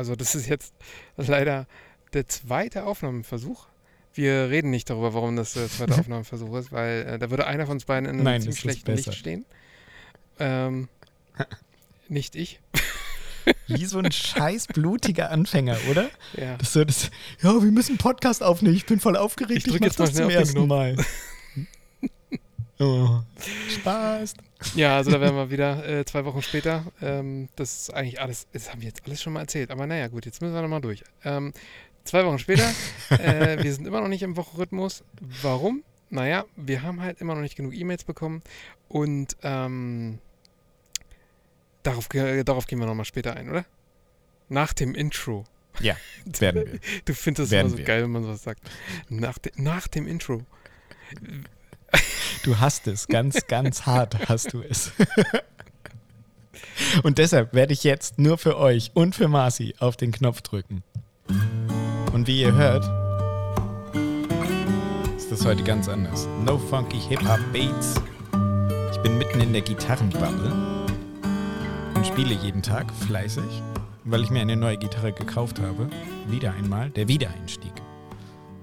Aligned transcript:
Also 0.00 0.16
das 0.16 0.34
ist 0.34 0.48
jetzt 0.48 0.72
leider 1.18 1.66
der 2.14 2.26
zweite 2.26 2.84
Aufnahmeversuch. 2.84 3.66
Wir 4.14 4.48
reden 4.48 4.70
nicht 4.70 4.88
darüber, 4.88 5.12
warum 5.12 5.36
das 5.36 5.52
der 5.52 5.68
zweite 5.68 5.94
Aufnahmeversuch 6.00 6.56
ist, 6.56 6.72
weil 6.72 7.02
äh, 7.02 7.18
da 7.18 7.28
würde 7.28 7.46
einer 7.46 7.66
von 7.66 7.74
uns 7.74 7.84
beiden 7.84 8.08
in 8.08 8.14
einem 8.14 8.24
Nein, 8.24 8.40
ziemlich 8.40 8.60
schlechten 8.60 8.96
Licht 8.96 9.12
stehen. 9.12 9.44
Ähm, 10.38 10.88
nicht 12.08 12.34
ich. 12.34 12.60
Wie 13.66 13.84
so 13.84 13.98
ein 13.98 14.10
scheiß 14.10 14.68
blutiger 14.68 15.30
Anfänger, 15.30 15.76
oder? 15.90 16.08
Ja. 16.34 16.56
Das 16.56 16.72
so 16.72 16.82
das, 16.82 17.10
ja, 17.42 17.62
wir 17.62 17.70
müssen 17.70 17.92
einen 17.92 17.98
Podcast 17.98 18.42
aufnehmen. 18.42 18.76
Ich 18.76 18.86
bin 18.86 19.00
voll 19.00 19.18
aufgeregt. 19.18 19.58
Ich 19.58 19.64
drück 19.64 19.80
mach 19.80 19.86
jetzt 19.86 19.98
mal 19.98 20.06
das 20.06 20.14
zum 20.14 20.30
ersten 20.30 20.66
Mal. 20.66 20.96
oh, 22.78 23.20
Spaß. 23.68 24.32
Ja, 24.74 24.96
also 24.96 25.10
da 25.10 25.20
wären 25.20 25.34
wir 25.34 25.50
wieder 25.50 25.86
äh, 25.88 26.04
zwei 26.04 26.24
Wochen 26.24 26.42
später. 26.42 26.84
Ähm, 27.00 27.48
das 27.56 27.80
ist 27.82 27.94
eigentlich 27.94 28.20
alles, 28.20 28.46
das 28.52 28.70
haben 28.70 28.80
wir 28.82 28.88
jetzt 28.88 29.04
alles 29.06 29.22
schon 29.22 29.32
mal 29.32 29.40
erzählt. 29.40 29.70
Aber 29.70 29.86
naja, 29.86 30.08
gut, 30.08 30.26
jetzt 30.26 30.40
müssen 30.42 30.54
wir 30.54 30.62
nochmal 30.62 30.80
durch. 30.82 31.02
Ähm, 31.24 31.52
zwei 32.04 32.24
Wochen 32.26 32.38
später, 32.38 32.68
äh, 33.10 33.62
wir 33.62 33.72
sind 33.74 33.86
immer 33.86 34.00
noch 34.00 34.08
nicht 34.08 34.22
im 34.22 34.36
Wochenrhythmus. 34.36 35.02
Warum? 35.42 35.82
Naja, 36.10 36.44
wir 36.56 36.82
haben 36.82 37.00
halt 37.00 37.20
immer 37.20 37.34
noch 37.34 37.40
nicht 37.42 37.56
genug 37.56 37.72
E-Mails 37.74 38.04
bekommen 38.04 38.42
und 38.88 39.36
ähm, 39.42 40.18
darauf, 41.82 42.08
ge- 42.08 42.42
darauf 42.44 42.66
gehen 42.66 42.78
wir 42.80 42.86
nochmal 42.86 43.04
später 43.04 43.36
ein, 43.36 43.48
oder? 43.48 43.64
Nach 44.48 44.72
dem 44.72 44.94
Intro. 44.94 45.44
Ja, 45.80 45.96
werden 46.40 46.66
wir. 46.72 46.80
Du 47.04 47.14
findest 47.14 47.52
es 47.52 47.58
immer 47.58 47.70
so 47.70 47.78
wir. 47.78 47.84
geil, 47.84 48.02
wenn 48.02 48.10
man 48.10 48.24
sowas 48.24 48.42
sagt. 48.42 48.60
Nach, 49.08 49.38
de 49.38 49.52
nach 49.56 49.86
dem 49.86 50.06
Intro. 50.08 50.42
Du 52.42 52.58
hast 52.58 52.86
es, 52.86 53.06
ganz, 53.06 53.46
ganz 53.46 53.84
hart 53.84 54.28
hast 54.28 54.52
du 54.54 54.62
es. 54.62 54.92
Und 57.02 57.18
deshalb 57.18 57.52
werde 57.54 57.72
ich 57.72 57.84
jetzt 57.84 58.18
nur 58.18 58.38
für 58.38 58.56
euch 58.56 58.90
und 58.94 59.14
für 59.14 59.28
Marci 59.28 59.74
auf 59.78 59.96
den 59.96 60.12
Knopf 60.12 60.40
drücken. 60.40 60.82
Und 62.12 62.26
wie 62.26 62.40
ihr 62.40 62.54
hört, 62.54 62.84
ist 65.16 65.30
das 65.30 65.44
heute 65.44 65.62
ganz 65.62 65.88
anders. 65.88 66.26
No 66.44 66.58
funky 66.58 66.98
Hip-Hop 66.98 67.40
Beats. 67.52 68.00
Ich 68.92 68.98
bin 68.98 69.18
mitten 69.18 69.40
in 69.40 69.52
der 69.52 69.62
Gitarrenbubble 69.62 70.52
und 71.94 72.06
spiele 72.06 72.34
jeden 72.34 72.62
Tag 72.62 72.92
fleißig, 73.06 73.62
weil 74.04 74.22
ich 74.22 74.30
mir 74.30 74.40
eine 74.40 74.56
neue 74.56 74.78
Gitarre 74.78 75.12
gekauft 75.12 75.60
habe. 75.60 75.88
Wieder 76.28 76.52
einmal 76.52 76.90
der 76.90 77.08
Wiedereinstieg. 77.08 77.72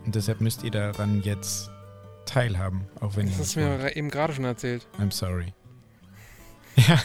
Und 0.05 0.15
deshalb 0.15 0.41
müsst 0.41 0.63
ihr 0.63 0.71
daran 0.71 1.21
jetzt 1.23 1.69
teilhaben, 2.28 2.88
auch 3.00 3.16
wenn 3.16 3.28
Das 3.28 3.39
hast 3.39 3.56
du 3.56 3.61
mir 3.61 3.95
eben 3.95 4.09
gerade 4.09 4.33
schon 4.33 4.45
erzählt. 4.45 4.88
I'm 5.00 5.11
sorry. 5.11 5.53
Ja, 6.88 7.02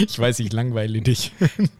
ich 0.00 0.18
weiß, 0.18 0.40
ich 0.40 0.52
langweile 0.52 1.00
dich. 1.00 1.32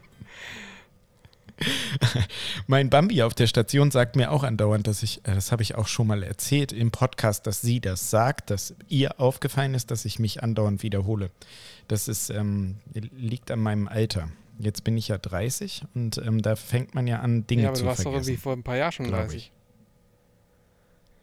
mein 2.67 2.89
Bambi 2.89 3.23
auf 3.23 3.33
der 3.33 3.47
Station 3.47 3.91
sagt 3.91 4.15
mir 4.15 4.31
auch 4.31 4.43
andauernd, 4.43 4.87
dass 4.87 5.03
ich, 5.03 5.19
äh, 5.25 5.35
das 5.35 5.51
habe 5.51 5.61
ich 5.61 5.75
auch 5.75 5.87
schon 5.87 6.07
mal 6.07 6.23
erzählt 6.23 6.71
im 6.71 6.91
Podcast, 6.91 7.47
dass 7.47 7.61
sie 7.61 7.81
das 7.81 8.09
sagt, 8.09 8.49
dass 8.49 8.75
ihr 8.87 9.19
aufgefallen 9.19 9.73
ist, 9.73 9.91
dass 9.91 10.05
ich 10.05 10.19
mich 10.19 10.41
andauernd 10.43 10.83
wiederhole. 10.83 11.31
Das 11.87 12.07
ist, 12.07 12.29
ähm, 12.29 12.77
liegt 12.93 13.51
an 13.51 13.59
meinem 13.59 13.87
Alter. 13.87 14.29
Jetzt 14.57 14.83
bin 14.83 14.97
ich 14.97 15.07
ja 15.07 15.17
30 15.17 15.83
und 15.95 16.17
ähm, 16.19 16.41
da 16.41 16.55
fängt 16.55 16.93
man 16.93 17.07
ja 17.07 17.19
an, 17.19 17.47
Dinge 17.47 17.63
ja, 17.63 17.67
aber 17.69 17.75
zu 17.75 17.83
du 17.83 17.87
warst 17.87 17.99
doch 17.99 18.11
vergessen. 18.11 18.29
irgendwie 18.29 18.41
vor 18.41 18.53
ein 18.53 18.63
paar 18.63 18.77
Jahren 18.77 18.91
schon 18.91 19.07
glaub 19.07 19.21
30. 19.21 19.37
ich. 19.37 19.51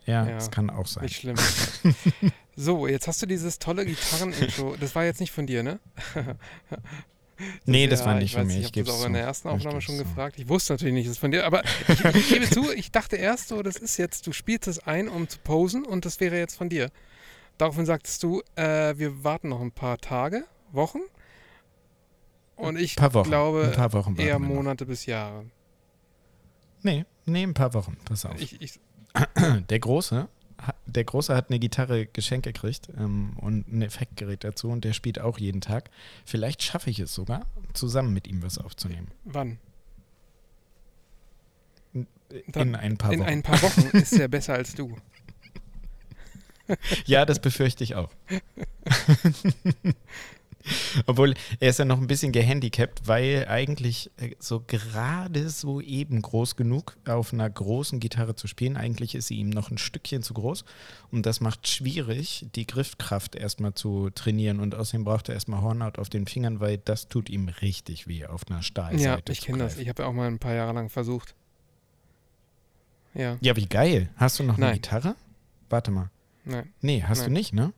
Ja, 0.06 0.26
Ja. 0.26 0.34
das 0.34 0.50
kann 0.50 0.70
auch 0.70 0.86
sein. 0.86 1.04
Nicht 1.04 1.16
schlimm. 1.16 1.36
so, 2.56 2.86
jetzt 2.86 3.06
hast 3.08 3.20
du 3.22 3.26
dieses 3.26 3.58
tolle 3.58 3.84
Gitarren-Intro. 3.84 4.76
Das 4.80 4.94
war 4.94 5.04
jetzt 5.04 5.20
nicht 5.20 5.32
von 5.32 5.46
dir, 5.46 5.62
ne? 5.62 5.78
nee, 7.64 7.86
das 7.86 8.00
ja, 8.00 8.06
war 8.06 8.14
nicht 8.14 8.24
ich 8.26 8.32
von 8.34 8.46
mir. 8.46 8.54
Ich 8.54 8.58
Ich 8.60 8.66
habe 8.66 8.84
das 8.84 8.94
es 8.94 9.00
auch 9.02 9.06
in 9.06 9.12
der 9.12 9.22
ersten 9.22 9.48
Aufnahme 9.48 9.80
schon 9.80 9.98
gefragt. 9.98 10.38
Ich 10.38 10.48
wusste 10.48 10.72
natürlich 10.74 10.94
nicht, 10.94 11.06
dass 11.06 11.12
es 11.12 11.18
von 11.18 11.30
dir 11.30 11.44
Aber 11.44 11.62
ich, 11.88 12.04
ich 12.04 12.28
gebe 12.28 12.48
zu, 12.48 12.72
ich 12.72 12.90
dachte 12.92 13.16
erst 13.16 13.48
so, 13.48 13.62
das 13.62 13.76
ist 13.76 13.96
jetzt, 13.96 14.26
du 14.26 14.32
spielst 14.32 14.68
es 14.68 14.78
ein, 14.78 15.08
um 15.08 15.28
zu 15.28 15.38
posen 15.40 15.84
und 15.84 16.04
das 16.04 16.20
wäre 16.20 16.38
jetzt 16.38 16.56
von 16.56 16.68
dir. 16.68 16.90
Daraufhin 17.58 17.86
sagtest 17.86 18.22
du, 18.22 18.42
äh, 18.54 18.96
wir 18.98 19.24
warten 19.24 19.48
noch 19.48 19.60
ein 19.60 19.72
paar 19.72 19.98
Tage, 19.98 20.44
Wochen. 20.72 21.00
Und 22.54 22.78
ich 22.78 22.96
Wochen. 23.14 23.28
glaube 23.28 23.72
eher. 24.28 24.38
Monate 24.38 24.86
bis 24.86 25.06
Jahre. 25.06 25.46
Nee, 26.82 27.04
nee, 27.24 27.42
ein 27.42 27.54
paar 27.54 27.74
Wochen. 27.74 27.96
Pass 28.04 28.24
auf. 28.24 28.40
Ich, 28.40 28.60
ich, 28.62 28.78
Der 29.70 29.78
Große, 29.78 30.28
der 30.86 31.04
Große 31.04 31.36
hat 31.36 31.50
eine 31.50 31.58
Gitarre 31.58 32.06
geschenkt 32.06 32.46
gekriegt 32.46 32.88
ähm, 32.96 33.34
und 33.36 33.68
ein 33.68 33.82
Effektgerät 33.82 34.42
dazu 34.42 34.70
und 34.70 34.84
der 34.84 34.94
spielt 34.94 35.20
auch 35.20 35.38
jeden 35.38 35.60
Tag. 35.60 35.90
Vielleicht 36.24 36.62
schaffe 36.62 36.88
ich 36.90 36.98
es 36.98 37.14
sogar, 37.14 37.44
zusammen 37.74 38.12
mit 38.14 38.26
ihm 38.26 38.42
was 38.42 38.56
aufzunehmen. 38.58 39.08
wann? 39.24 39.58
In 41.92 42.06
Dann- 42.48 42.74
ein 42.74 42.96
paar 42.96 43.12
In 43.12 43.20
Wochen. 43.20 43.28
ein 43.28 43.42
paar 43.42 43.60
Wochen 43.62 43.82
ist 43.96 44.12
er 44.14 44.28
besser 44.28 44.54
als 44.54 44.74
du. 44.74 44.96
ja, 47.06 47.24
das 47.24 47.38
befürchte 47.38 47.84
ich 47.84 47.94
auch. 47.94 48.10
Obwohl, 51.06 51.34
er 51.60 51.70
ist 51.70 51.78
ja 51.78 51.84
noch 51.84 52.00
ein 52.00 52.06
bisschen 52.06 52.32
gehandicapt, 52.32 53.02
weil 53.06 53.46
eigentlich 53.48 54.10
äh, 54.18 54.34
so 54.38 54.62
gerade 54.66 55.48
so 55.50 55.80
eben 55.80 56.20
groß 56.22 56.56
genug 56.56 56.96
auf 57.06 57.32
einer 57.32 57.48
großen 57.48 58.00
Gitarre 58.00 58.34
zu 58.34 58.46
spielen. 58.46 58.76
Eigentlich 58.76 59.14
ist 59.14 59.28
sie 59.28 59.36
ihm 59.36 59.50
noch 59.50 59.70
ein 59.70 59.78
Stückchen 59.78 60.22
zu 60.22 60.34
groß. 60.34 60.64
Und 61.10 61.26
das 61.26 61.40
macht 61.40 61.68
schwierig, 61.68 62.46
die 62.54 62.66
Griffkraft 62.66 63.34
erstmal 63.36 63.74
zu 63.74 64.10
trainieren. 64.10 64.60
Und 64.60 64.74
außerdem 64.74 65.04
braucht 65.04 65.28
er 65.28 65.34
erstmal 65.34 65.60
Hornhaut 65.62 65.98
auf 65.98 66.08
den 66.08 66.26
Fingern, 66.26 66.60
weil 66.60 66.78
das 66.78 67.08
tut 67.08 67.30
ihm 67.30 67.48
richtig 67.48 68.06
weh 68.08 68.26
auf 68.26 68.42
einer 68.48 68.62
Stahlseite. 68.62 69.04
ja, 69.04 69.18
ich 69.32 69.40
kenne 69.40 69.58
das. 69.58 69.78
Ich 69.78 69.88
habe 69.88 70.02
ja 70.02 70.08
auch 70.08 70.12
mal 70.12 70.26
ein 70.26 70.38
paar 70.38 70.54
Jahre 70.54 70.72
lang 70.72 70.88
versucht. 70.88 71.34
Ja, 73.14 73.38
Ja, 73.40 73.56
wie 73.56 73.66
geil. 73.66 74.10
Hast 74.16 74.38
du 74.38 74.42
noch 74.44 74.56
eine 74.56 74.66
Nein. 74.66 74.74
Gitarre? 74.74 75.14
Warte 75.70 75.90
mal. 75.90 76.10
nein. 76.44 76.72
Nee, 76.80 77.02
hast 77.02 77.20
du 77.22 77.24
Nein. 77.24 77.32
nicht, 77.32 77.52
ne? 77.54 77.72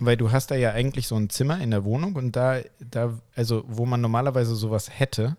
Weil 0.00 0.16
du 0.16 0.32
hast 0.32 0.50
da 0.50 0.54
ja 0.54 0.72
eigentlich 0.72 1.06
so 1.06 1.16
ein 1.16 1.28
Zimmer 1.30 1.60
in 1.60 1.70
der 1.70 1.84
Wohnung 1.84 2.16
und 2.16 2.34
da, 2.34 2.60
da, 2.80 3.18
also 3.34 3.64
wo 3.68 3.86
man 3.86 4.00
normalerweise 4.00 4.54
sowas 4.54 4.90
hätte 4.98 5.36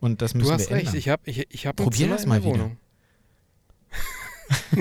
und 0.00 0.20
das 0.22 0.34
müssen 0.34 0.48
Du 0.48 0.52
hast 0.54 0.68
wir 0.68 0.76
recht, 0.76 0.86
ändern. 0.88 0.98
ich 0.98 1.08
habe 1.08 1.22
ich, 1.24 1.46
ich 1.50 1.66
hab 1.66 1.76
Probier 1.76 2.08
das 2.08 2.24
in 2.24 2.28
mal 2.28 2.42
wieder. 2.44 2.52
Wohnung. 2.54 2.76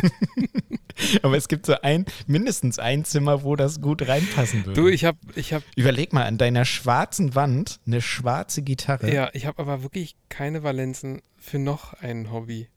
Aber 1.21 1.37
es 1.37 1.47
gibt 1.47 1.65
so 1.65 1.75
ein, 1.81 2.05
mindestens 2.27 2.79
ein 2.79 3.03
Zimmer, 3.05 3.43
wo 3.43 3.55
das 3.55 3.81
gut 3.81 4.07
reinpassen 4.07 4.65
würde. 4.65 4.79
Du, 4.81 4.87
ich 4.87 5.05
habe, 5.05 5.17
ich 5.35 5.53
habe, 5.53 5.63
Überleg 5.75 6.13
mal, 6.13 6.23
an 6.25 6.37
deiner 6.37 6.65
schwarzen 6.65 7.35
Wand 7.35 7.79
eine 7.85 8.01
schwarze 8.01 8.61
Gitarre. 8.61 9.13
ja, 9.13 9.29
ich 9.33 9.45
habe 9.45 9.61
aber 9.61 9.83
wirklich 9.83 10.15
keine 10.29 10.63
Valenzen 10.63 11.21
für 11.37 11.59
noch 11.59 11.93
ein 11.93 12.31
Hobby. 12.31 12.67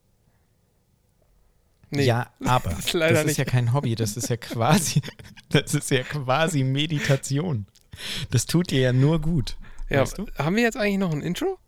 Nee, 1.91 2.05
Ja, 2.05 2.31
aber 2.45 2.71
das 2.77 2.87
ist 2.87 2.95
das 2.95 3.25
ist 3.25 3.37
ja 3.37 3.45
kein 3.45 3.73
Hobby, 3.73 3.95
das 3.95 4.17
ist 4.17 4.29
ja 4.29 4.37
quasi, 4.37 5.01
das 5.51 5.75
ist 5.75 5.91
ja 5.91 6.03
quasi 6.03 6.65
Meditation. 6.65 7.67
Das 8.31 8.47
tut 8.47 8.71
dir 8.71 8.81
ja 8.81 8.93
nur 8.93 9.21
gut. 9.21 9.57
ja, 9.89 10.01
weißt 10.03 10.19
du? 10.19 10.27
haben 10.39 10.57
wir 10.57 10.63
jetzt 10.63 10.77
eigentlich 10.77 10.99
noch 10.99 11.13
ein 11.13 11.23
Intro? 11.23 11.59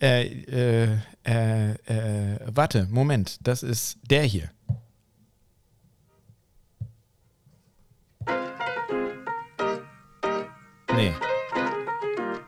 Äh, 0.00 0.26
äh, 0.42 0.98
äh, 1.24 1.70
äh, 1.70 2.38
warte, 2.46 2.88
Moment, 2.90 3.38
das 3.42 3.62
ist 3.62 3.98
der 4.10 4.24
hier. 4.24 4.50
Nee, 10.94 11.12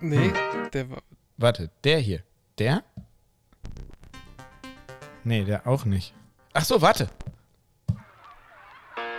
Nee, 0.00 0.28
Hm. 0.28 0.70
der 0.72 0.90
war, 0.90 1.02
warte, 1.38 1.70
der 1.82 1.98
hier. 1.98 2.22
Der? 2.58 2.84
Nee, 5.24 5.44
der 5.44 5.66
auch 5.66 5.84
nicht. 5.84 6.14
Ach 6.52 6.64
so, 6.64 6.80
warte. 6.80 7.08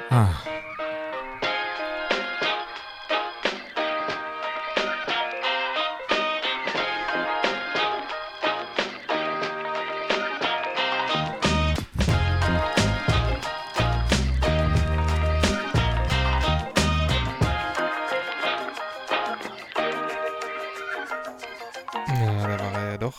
Ah. 0.10 0.30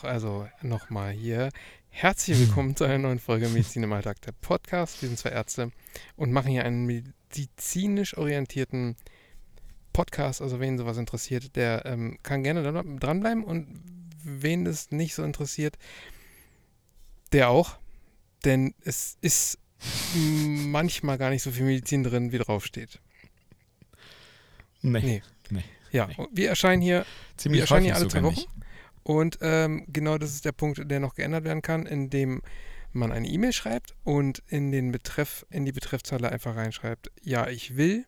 Also 0.07 0.49
nochmal 0.63 1.13
hier. 1.13 1.51
Herzlich 1.89 2.39
willkommen 2.39 2.77
zu 2.77 2.85
einer 2.85 2.99
neuen 2.99 3.19
Folge 3.19 3.49
Medizin 3.49 3.83
im 3.83 3.93
Alltag, 3.93 4.21
der 4.23 4.33
Podcast. 4.33 5.01
Wir 5.03 5.09
sind 5.09 5.19
zwei 5.19 5.31
Ärzte 5.31 5.73
und 6.17 6.31
machen 6.33 6.51
hier 6.53 6.65
einen 6.65 6.87
medizinisch 6.87 8.17
orientierten 8.17 8.97
Podcast. 9.93 10.43
Also 10.43 10.61
wen 10.61 10.79
sowas 10.79 10.97
interessiert, 10.99 11.57
der 11.57 11.85
ähm, 11.87 12.19
kann 12.23 12.43
gerne 12.45 12.63
dran- 12.63 12.99
dranbleiben 12.99 13.43
und 13.43 13.67
wen 14.23 14.65
das 14.65 14.91
nicht 14.91 15.15
so 15.15 15.25
interessiert, 15.25 15.77
der 17.33 17.49
auch. 17.49 17.77
Denn 18.45 18.75
es 18.85 19.17
ist 19.23 19.59
manchmal 20.15 21.19
gar 21.19 21.31
nicht 21.31 21.43
so 21.43 21.51
viel 21.51 21.65
Medizin 21.65 22.05
drin, 22.05 22.31
wie 22.31 22.39
draufsteht. 22.39 23.01
Nee. 24.83 25.01
Nee. 25.01 25.23
Nee. 25.51 25.65
Ja, 25.91 26.07
Nee. 26.07 26.27
wir 26.33 26.49
erscheinen 26.51 26.83
hier 26.83 26.99
Wir 27.01 27.39
Ziemlich 27.39 27.61
erscheinen 27.63 27.87
häufig 27.87 27.93
hier 27.95 27.97
alle 28.03 28.09
zwei 28.09 28.23
Wochen. 28.23 28.35
nicht. 28.35 28.49
Und 29.07 29.39
ähm, 29.41 29.85
genau 29.87 30.19
das 30.19 30.33
ist 30.33 30.45
der 30.45 30.51
Punkt, 30.51 30.91
der 30.91 30.99
noch 30.99 31.15
geändert 31.15 31.45
werden 31.45 31.63
kann, 31.63 31.87
indem 31.87 32.43
man 32.93 33.13
eine 33.13 33.29
E-Mail 33.29 33.53
schreibt 33.53 33.95
und 34.03 34.43
in 34.49 34.73
den 34.73 34.91
Betreff, 34.91 35.47
in 35.49 35.65
die 35.65 35.71
Betreffzeile 35.71 36.33
einfach 36.33 36.57
reinschreibt, 36.57 37.13
ja, 37.23 37.47
ich 37.47 37.77
will. 37.77 38.05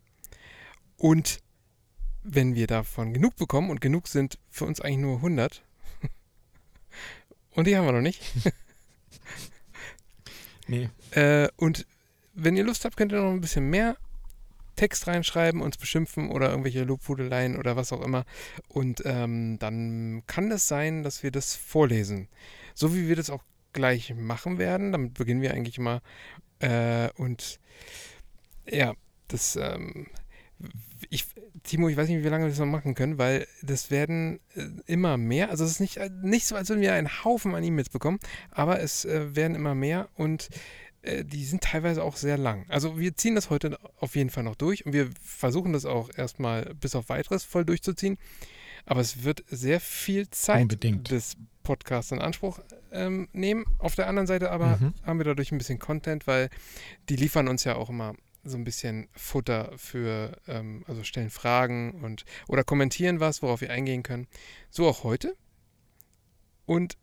Und 0.97 1.39
wenn 2.25 2.57
wir 2.57 2.67
davon 2.67 3.15
genug 3.15 3.37
bekommen, 3.37 3.71
und 3.71 3.81
genug 3.81 4.09
sind 4.09 4.41
für 4.51 4.65
uns 4.65 4.81
eigentlich 4.81 4.99
nur 4.99 5.17
100, 5.19 5.63
und 7.53 7.69
die 7.69 7.77
haben 7.77 7.87
wir 7.87 7.93
noch 7.93 8.01
nicht. 8.01 8.21
nee. 10.67 10.89
Äh, 11.13 11.47
und 11.55 11.87
wenn 12.35 12.57
ihr 12.57 12.65
Lust 12.65 12.85
habt, 12.85 12.97
könnt 12.97 13.13
ihr 13.13 13.23
noch 13.23 13.31
ein 13.31 13.41
bisschen 13.41 13.71
mehr 13.71 13.97
Text 14.79 15.09
reinschreiben, 15.09 15.61
uns 15.61 15.77
beschimpfen 15.77 16.31
oder 16.31 16.51
irgendwelche 16.51 16.85
Lobhudeleien 16.85 17.59
oder 17.59 17.75
was 17.75 17.93
auch 17.93 18.01
immer. 18.01 18.25
Und 18.69 19.03
ähm, 19.05 19.59
dann 19.59 20.23
kann 20.27 20.51
es 20.53 20.69
sein, 20.69 21.03
dass 21.03 21.25
wir 21.25 21.33
das 21.33 21.57
vorlesen. 21.57 22.29
So 22.75 22.95
wie 22.95 23.09
wir 23.09 23.17
das 23.17 23.29
auch 23.29 23.43
gleich 23.73 24.15
machen 24.15 24.59
werden. 24.59 24.93
Damit 24.93 25.15
beginnen 25.15 25.43
wir 25.43 25.53
eigentlich 25.53 25.79
immer. 25.79 26.01
Äh, 26.61 27.09
und 27.17 27.59
ja, 28.71 28.95
das, 29.27 29.57
ähm, 29.57 30.07
ich, 31.11 31.27
Timo, 31.65 31.89
ich 31.89 31.97
weiß 31.97 32.09
nicht, 32.09 32.23
wie 32.23 32.29
lange 32.29 32.45
wir 32.45 32.51
das 32.51 32.59
noch 32.59 32.67
machen 32.67 32.95
können, 32.95 33.19
weil 33.19 33.47
das 33.63 33.91
werden 33.91 34.39
äh, 34.55 34.67
immer 34.87 35.17
mehr. 35.17 35.51
Also 35.51 35.65
es 35.65 35.73
ist 35.73 35.81
nicht, 35.81 35.97
äh, 35.97 36.11
nicht 36.23 36.47
so, 36.47 36.55
als 36.55 36.69
würden 36.69 36.81
wir 36.83 36.93
einen 36.93 37.25
Haufen 37.25 37.55
an 37.57 37.65
E-Mails 37.65 37.89
bekommen, 37.89 38.21
aber 38.51 38.81
es 38.81 39.05
äh, 39.05 39.35
werden 39.35 39.57
immer 39.57 39.75
mehr 39.75 40.09
und 40.15 40.49
äh, 41.03 41.25
die 41.25 41.45
sind 41.45 41.63
teilweise 41.63 42.03
auch 42.03 42.17
sehr 42.17 42.39
lang. 42.39 42.65
Also 42.69 42.99
wir 42.99 43.17
ziehen 43.17 43.35
das 43.35 43.51
heute 43.51 43.79
auf 43.99 44.17
jeden 44.17 44.31
Fall 44.31 44.45
noch 44.45 44.57
durch 44.57 44.85
und 44.87 44.93
wir 44.93 45.11
versuchen 45.23 45.73
das 45.73 45.85
auch 45.85 46.11
erstmal 46.17 46.75
bis 46.75 46.95
auf 46.95 47.09
weiteres 47.09 47.45
voll 47.45 47.65
durchzuziehen. 47.65 48.19
Aber 48.87 49.01
es 49.01 49.23
wird 49.25 49.45
sehr 49.49 49.81
viel 49.81 50.31
Zeit 50.31 50.63
Unbedingt. 50.63 51.11
des 51.11 51.37
Podcasts 51.63 52.11
in 52.11 52.21
Anspruch 52.21 52.61
ähm, 52.91 53.29
nehmen. 53.33 53.67
Auf 53.79 53.95
der 53.95 54.07
anderen 54.09 54.27
Seite 54.27 54.51
aber 54.51 54.79
Mhm. 54.79 54.95
haben 55.05 55.19
wir 55.21 55.25
dadurch 55.25 55.53
ein 55.53 55.59
bisschen 55.59 55.79
Content, 55.79 56.27
weil 56.27 56.49
die 57.11 57.17
liefern 57.17 57.49
uns 57.49 57.65
ja 57.65 57.77
auch 57.77 57.91
immer 57.91 58.15
so 58.45 58.57
ein 58.57 58.65
bisschen 58.65 59.09
Futter 59.13 59.73
für, 59.77 60.39
ähm, 60.47 60.85
also 60.89 61.05
stellen 61.05 61.29
Fragen 61.29 62.01
und 62.03 62.25
oder 62.47 62.65
kommentieren 62.65 63.21
was, 63.21 63.43
worauf 63.43 63.61
wir 63.61 63.71
eingehen 63.71 64.03
können. 64.03 64.27
So 64.71 64.87
auch 64.89 65.05
heute. 65.05 65.37
Und 66.65 66.97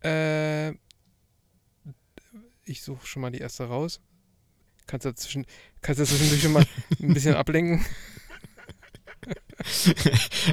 äh, 0.00 0.74
ich 2.66 2.82
suche 2.82 3.06
schon 3.06 3.22
mal 3.22 3.30
die 3.30 3.38
erste 3.38 3.64
raus. 3.64 4.00
Kannst 4.86 5.04
du 5.04 5.10
dazwischen, 5.10 5.46
kannst 5.80 6.00
du 6.00 6.04
zwischendurch 6.04 6.42
schon 6.42 6.52
mal 6.52 6.66
ein 7.00 7.14
bisschen 7.14 7.34
ablenken? 7.34 7.84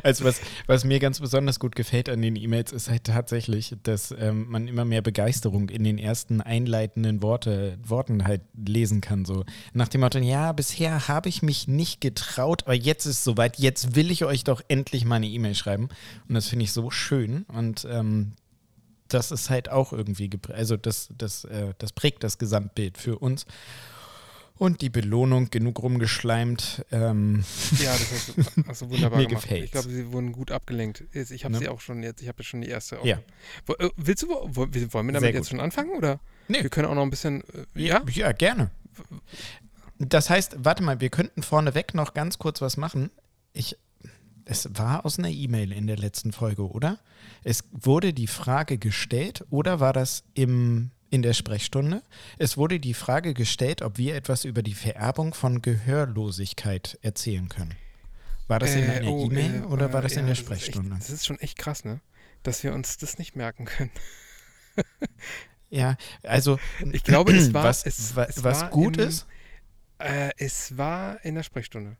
Also 0.03 0.23
was, 0.23 0.41
was 0.65 0.85
mir 0.85 0.99
ganz 0.99 1.19
besonders 1.19 1.59
gut 1.59 1.75
gefällt 1.75 2.09
an 2.09 2.21
den 2.21 2.35
E-Mails 2.35 2.71
ist 2.71 2.89
halt 2.89 3.03
tatsächlich, 3.03 3.75
dass 3.83 4.11
ähm, 4.17 4.47
man 4.49 4.67
immer 4.67 4.85
mehr 4.85 5.01
Begeisterung 5.01 5.69
in 5.69 5.83
den 5.83 5.97
ersten 5.97 6.41
einleitenden 6.41 7.21
Worte, 7.21 7.77
Worten 7.85 8.25
halt 8.25 8.41
lesen 8.55 9.01
kann. 9.01 9.25
So 9.25 9.43
nach 9.73 9.89
dem 9.89 10.01
Motto, 10.01 10.19
ja, 10.19 10.53
bisher 10.53 11.07
habe 11.09 11.29
ich 11.29 11.41
mich 11.41 11.67
nicht 11.67 12.01
getraut, 12.01 12.63
aber 12.63 12.73
jetzt 12.73 13.05
ist 13.05 13.17
es 13.17 13.23
soweit, 13.23 13.59
jetzt 13.59 13.95
will 13.95 14.09
ich 14.09 14.25
euch 14.25 14.45
doch 14.45 14.61
endlich 14.67 15.05
mal 15.05 15.17
eine 15.17 15.27
E-Mail 15.27 15.55
schreiben. 15.55 15.89
Und 16.27 16.35
das 16.35 16.47
finde 16.47 16.63
ich 16.63 16.71
so 16.71 16.89
schön. 16.89 17.43
Und 17.49 17.85
ähm, 17.89 18.31
das 19.13 19.31
ist 19.31 19.49
halt 19.49 19.69
auch 19.69 19.93
irgendwie, 19.93 20.29
also 20.49 20.77
das, 20.77 21.09
das, 21.17 21.45
äh, 21.45 21.73
das 21.77 21.91
prägt 21.93 22.23
das 22.23 22.37
Gesamtbild 22.37 22.97
für 22.97 23.17
uns. 23.19 23.45
Und 24.55 24.81
die 24.81 24.89
Belohnung, 24.89 25.49
genug 25.49 25.81
rumgeschleimt. 25.81 26.85
Ähm, 26.91 27.43
Ja, 27.79 27.91
das 27.91 28.11
hast 28.11 28.27
du, 28.37 28.63
hast 28.67 28.81
du 28.83 28.89
wunderbar 28.91 29.19
Mir 29.19 29.27
gemacht. 29.27 29.43
gefällt's. 29.43 29.65
Ich 29.65 29.71
glaube, 29.71 29.89
sie 29.89 30.11
wurden 30.11 30.31
gut 30.31 30.51
abgelenkt. 30.51 31.03
Ich 31.11 31.43
habe 31.43 31.53
Ne? 31.53 31.59
sie 31.59 31.69
auch 31.69 31.81
schon 31.81 32.03
jetzt, 32.03 32.21
ich 32.21 32.27
habe 32.27 32.37
jetzt 32.43 32.49
schon 32.49 32.61
die 32.61 32.67
erste. 32.69 32.99
Auch. 32.99 33.05
Ja. 33.05 33.17
Äh, 33.79 33.89
Willst 33.97 34.21
du, 34.23 34.29
wo- 34.29 34.47
wollen 34.55 34.71
wir 34.73 34.91
damit 34.91 35.19
Sehr 35.21 35.29
jetzt 35.31 35.37
gut. 35.45 35.47
schon 35.47 35.59
anfangen 35.59 35.89
oder? 35.97 36.19
Nee. 36.47 36.61
Wir 36.61 36.69
können 36.69 36.87
auch 36.87 36.93
noch 36.95 37.01
ein 37.01 37.09
bisschen, 37.09 37.41
äh, 37.75 37.81
ja? 37.83 38.03
Ja, 38.11 38.31
gerne. 38.31 38.69
Das 39.99 40.29
heißt, 40.29 40.57
warte 40.59 40.83
mal, 40.83 40.99
wir 41.01 41.09
könnten 41.09 41.41
vorneweg 41.43 41.93
noch 41.95 42.13
ganz 42.13 42.37
kurz 42.37 42.61
was 42.61 42.77
machen. 42.77 43.09
Ich, 43.53 43.75
es 44.45 44.69
war 44.73 45.05
aus 45.05 45.19
einer 45.19 45.29
E-Mail 45.29 45.71
in 45.71 45.87
der 45.87 45.97
letzten 45.97 46.31
Folge, 46.31 46.69
oder? 46.69 46.99
Es 47.43 47.63
wurde 47.71 48.13
die 48.13 48.27
Frage 48.27 48.77
gestellt, 48.77 49.45
oder 49.49 49.79
war 49.79 49.93
das 49.93 50.23
im, 50.33 50.91
in 51.09 51.21
der 51.21 51.33
Sprechstunde? 51.33 52.03
Es 52.37 52.57
wurde 52.57 52.79
die 52.79 52.93
Frage 52.93 53.33
gestellt, 53.33 53.81
ob 53.81 53.97
wir 53.97 54.15
etwas 54.15 54.45
über 54.45 54.63
die 54.63 54.73
Vererbung 54.73 55.33
von 55.33 55.61
Gehörlosigkeit 55.61 56.97
erzählen 57.01 57.49
können. 57.49 57.75
War 58.47 58.59
das 58.59 58.75
in 58.75 58.83
Äh, 58.83 58.87
einer 58.97 59.09
oh, 59.11 59.25
E-Mail 59.25 59.61
äh, 59.63 59.65
oder 59.65 59.93
war 59.93 60.01
das 60.01 60.15
ja, 60.15 60.19
in 60.19 60.25
der 60.25 60.33
ist 60.33 60.39
echt- 60.39 60.45
Sprechstunde? 60.47 60.95
Das 60.97 61.09
ist 61.09 61.25
schon 61.25 61.39
echt 61.39 61.57
krass, 61.57 61.85
ne? 61.85 62.01
Dass 62.43 62.63
wir 62.63 62.73
uns 62.73 62.97
das 62.97 63.17
nicht 63.17 63.35
merken 63.35 63.65
können. 63.65 63.91
Ja, 65.69 65.97
also 66.21 66.59
Ich 66.91 67.03
glaube, 67.03 67.33
es 67.35 67.51
war, 67.53 67.63
was, 67.63 67.83
es, 67.85 67.97
es 68.15 68.15
was 68.15 68.61
war 68.61 68.69
gut 68.69 68.97
im, 68.97 69.07
ist. 69.07 69.25
Äh, 69.97 70.29
es 70.37 70.77
war 70.77 71.23
in 71.25 71.33
der 71.33 71.41
Sprechstunde. 71.41 71.97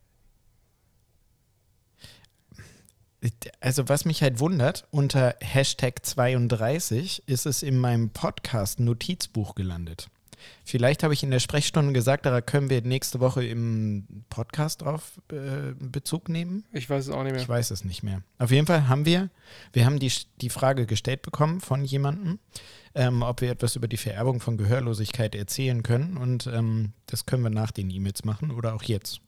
Also 3.60 3.88
was 3.88 4.06
mich 4.06 4.22
halt 4.22 4.40
wundert, 4.40 4.86
unter 4.92 5.36
Hashtag 5.40 6.06
32 6.06 7.24
ist 7.26 7.46
es 7.46 7.64
in 7.64 7.78
meinem 7.78 8.10
Podcast 8.10 8.80
Notizbuch 8.80 9.56
gelandet. 9.56 10.10
Vielleicht 10.66 11.04
habe 11.04 11.14
ich 11.14 11.24
in 11.24 11.32
der 11.32 11.40
Sprechstunde 11.40 11.94
gesagt, 11.94 12.26
da 12.26 12.42
können 12.42 12.70
wir 12.70 12.82
nächste 12.82 13.20
Woche 13.20 13.46
im 13.46 14.26
Podcast 14.30 14.82
drauf 14.82 15.22
äh, 15.32 15.74
Bezug 15.80 16.30
nehmen. 16.30 16.66
Ich 16.72 16.90
weiß 16.90 17.08
es 17.08 17.14
auch 17.14 17.24
nicht 17.24 17.34
mehr. 17.34 17.42
Ich 17.42 17.50
weiß 17.50 17.72
es 17.72 17.84
nicht 17.84 18.04
mehr. 18.04 18.24
Auf 18.40 18.52
jeden 18.52 18.68
Fall 18.68 18.88
haben 18.88 19.06
wir, 19.06 19.30
wir 19.72 19.86
haben 19.86 20.00
die, 20.00 20.12
die 20.42 20.50
Frage 20.50 20.86
gestellt 20.86 21.22
bekommen 21.22 21.62
von 21.62 21.86
jemandem, 21.86 22.40
ähm, 22.96 23.22
ob 23.22 23.42
wir 23.42 23.52
etwas 23.52 23.76
über 23.76 23.88
die 23.88 23.98
Vererbung 23.98 24.40
von 24.40 24.58
Gehörlosigkeit 24.58 25.36
erzählen 25.36 25.84
können. 25.84 26.18
Und 26.18 26.48
ähm, 26.48 26.94
das 27.06 27.26
können 27.26 27.44
wir 27.44 27.50
nach 27.50 27.72
den 27.72 27.90
E-Mails 27.90 28.26
machen 28.26 28.52
oder 28.52 28.74
auch 28.74 28.84
jetzt, 28.84 29.22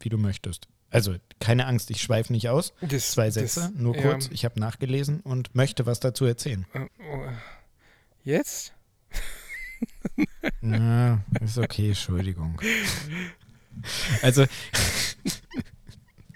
wie 0.00 0.08
du 0.08 0.18
möchtest. 0.18 0.68
Also 0.90 1.16
keine 1.40 1.66
Angst, 1.66 1.90
ich 1.90 2.00
schweife 2.00 2.32
nicht 2.32 2.48
aus. 2.48 2.72
Das, 2.80 3.10
Zwei 3.12 3.26
das- 3.26 3.34
Sätze, 3.34 3.72
nur 3.76 3.96
ja, 3.96 4.02
kurz. 4.02 4.28
Ich 4.32 4.44
habe 4.44 4.58
nachgelesen 4.60 5.20
und 5.20 5.54
möchte 5.54 5.84
was 5.86 6.00
dazu 6.00 6.24
erzählen. 6.24 6.64
äh, 6.74 6.86
oh, 7.12 7.26
Jetzt? 8.24 8.72
Na, 10.60 11.22
ist 11.40 11.58
okay, 11.58 11.88
Entschuldigung. 11.88 12.60
Also, 14.22 14.46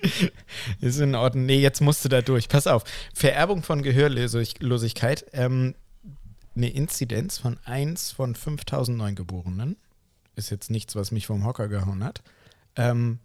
ist 0.81 0.99
in 0.99 1.15
Ordnung. 1.15 1.47
Nee, 1.47 1.59
jetzt 1.61 1.81
musst 1.81 2.05
du 2.05 2.09
da 2.09 2.23
durch. 2.23 2.49
Pass 2.49 2.67
auf. 2.67 2.85
Vererbung 3.15 3.63
von 3.63 3.83
Gehörlosigkeit. 3.83 5.27
Ähm, 5.33 5.75
eine 6.57 6.71
Inzidenz 6.71 7.39
von 7.39 7.59
1 7.65 8.13
von 8.13 8.35
5000 8.35 8.97
Neugeborenen. 8.99 9.77
Ist 10.37 10.51
jetzt 10.51 10.71
nichts, 10.71 10.97
was 10.97 11.11
mich 11.13 11.27
vom 11.27 11.45
Hocker 11.45 11.69
gehauen 11.69 12.05
hat. 12.05 12.23
Ähm, 12.77 13.19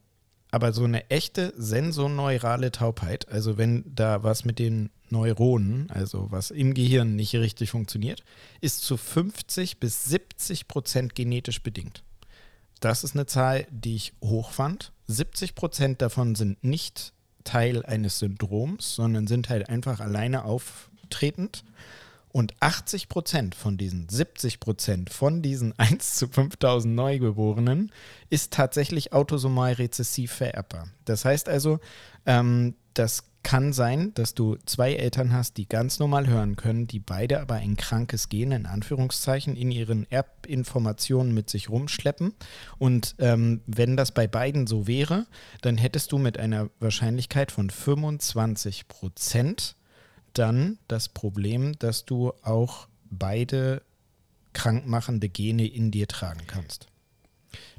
aber 0.55 0.71
so 0.71 0.85
eine 0.85 1.09
echte 1.09 1.53
sensoneurale 1.57 2.71
Taubheit, 2.71 3.27
also 3.27 3.57
wenn 3.57 3.83
da 3.93 4.23
was 4.23 4.45
mit 4.45 4.57
den 4.57 4.89
Neuronen, 5.09 5.91
also 5.91 6.27
was 6.31 6.49
im 6.49 6.73
Gehirn 6.73 7.17
nicht 7.17 7.35
richtig 7.35 7.71
funktioniert, 7.71 8.23
ist 8.61 8.81
zu 8.83 8.95
50 8.95 9.81
bis 9.81 10.05
70 10.05 10.69
Prozent 10.69 11.13
genetisch 11.13 11.61
bedingt. 11.61 12.03
Das 12.79 13.03
ist 13.03 13.15
eine 13.15 13.25
Zahl, 13.25 13.67
die 13.69 13.97
ich 13.97 14.13
hoch 14.23 14.51
fand. 14.51 14.93
70 15.07 15.55
Prozent 15.55 16.01
davon 16.01 16.35
sind 16.35 16.63
nicht 16.63 17.11
Teil 17.43 17.85
eines 17.85 18.19
Syndroms, 18.19 18.95
sondern 18.95 19.27
sind 19.27 19.49
halt 19.49 19.67
einfach 19.67 19.99
alleine 19.99 20.45
auftretend. 20.45 21.65
Und 22.35 22.53
80 22.59 23.07
Prozent 23.07 23.55
von 23.55 23.77
diesen 23.77 24.09
70 24.09 24.59
Prozent 24.59 25.09
von 25.09 25.41
diesen 25.41 25.71
1 25.79 26.15
zu 26.15 26.27
5000 26.27 26.93
Neugeborenen 26.93 27.93
ist 28.29 28.51
tatsächlich 28.51 29.13
autosomal 29.13 29.71
rezessiv 29.71 30.33
vererbbar. 30.33 30.89
Das 31.05 31.23
heißt 31.23 31.47
also, 31.47 31.79
ähm, 32.25 32.75
das 32.93 33.23
kann 33.43 33.71
sein, 33.71 34.13
dass 34.15 34.33
du 34.33 34.57
zwei 34.65 34.95
Eltern 34.95 35.31
hast, 35.31 35.55
die 35.55 35.69
ganz 35.69 35.97
normal 35.97 36.27
hören 36.27 36.57
können, 36.57 36.87
die 36.87 36.99
beide 36.99 37.39
aber 37.39 37.53
ein 37.53 37.77
krankes 37.77 38.27
Gen 38.27 38.51
in 38.51 38.65
Anführungszeichen 38.65 39.55
in 39.55 39.71
ihren 39.71 40.05
Erbinformationen 40.11 41.33
mit 41.33 41.49
sich 41.49 41.69
rumschleppen. 41.69 42.33
Und 42.77 43.15
ähm, 43.19 43.61
wenn 43.65 43.95
das 43.95 44.11
bei 44.11 44.27
beiden 44.27 44.67
so 44.67 44.87
wäre, 44.87 45.25
dann 45.61 45.77
hättest 45.77 46.11
du 46.11 46.17
mit 46.17 46.37
einer 46.37 46.69
Wahrscheinlichkeit 46.81 47.53
von 47.53 47.69
25 47.69 48.89
Prozent 48.89 49.77
dann 50.37 50.77
das 50.87 51.09
Problem, 51.09 51.77
dass 51.79 52.05
du 52.05 52.31
auch 52.43 52.87
beide 53.09 53.81
krankmachende 54.53 55.27
Gene 55.29 55.67
in 55.67 55.91
dir 55.91 56.07
tragen 56.07 56.41
kannst. 56.47 56.87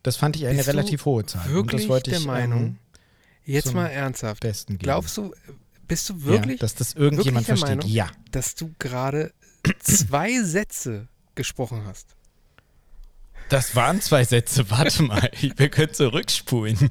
Das 0.02 0.16
fand 0.16 0.36
ich 0.36 0.46
eine 0.46 0.56
Bist 0.58 0.68
relativ 0.68 1.04
hohe 1.04 1.24
Zahl. 1.26 1.46
und 1.48 1.52
Wirklich 1.54 1.82
das 1.82 1.88
wollte 1.88 2.10
der 2.10 2.20
ich 2.20 2.26
Meinung? 2.26 2.62
ähm, 2.62 2.78
Jetzt 3.44 3.68
zum 3.68 3.76
mal 3.76 3.86
ernsthaft. 3.88 4.40
besten. 4.40 4.78
Glaubst 4.78 5.16
du, 5.16 5.32
bist 5.88 6.08
du 6.10 6.22
wirklich, 6.24 6.56
ja, 6.60 6.60
dass 6.60 6.74
das 6.74 6.94
irgendjemand 6.94 7.46
versteht? 7.46 7.68
Meinung? 7.78 7.88
Ja. 7.88 8.10
dass 8.32 8.54
du 8.54 8.72
gerade 8.78 9.32
zwei 9.80 10.40
Sätze 10.42 11.08
gesprochen 11.34 11.84
hast? 11.86 12.08
Das 13.48 13.76
waren 13.76 14.00
zwei 14.00 14.24
Sätze. 14.24 14.70
Warte 14.70 15.02
mal, 15.04 15.30
wir 15.56 15.68
können 15.68 15.92
zurückspulen. 15.94 16.88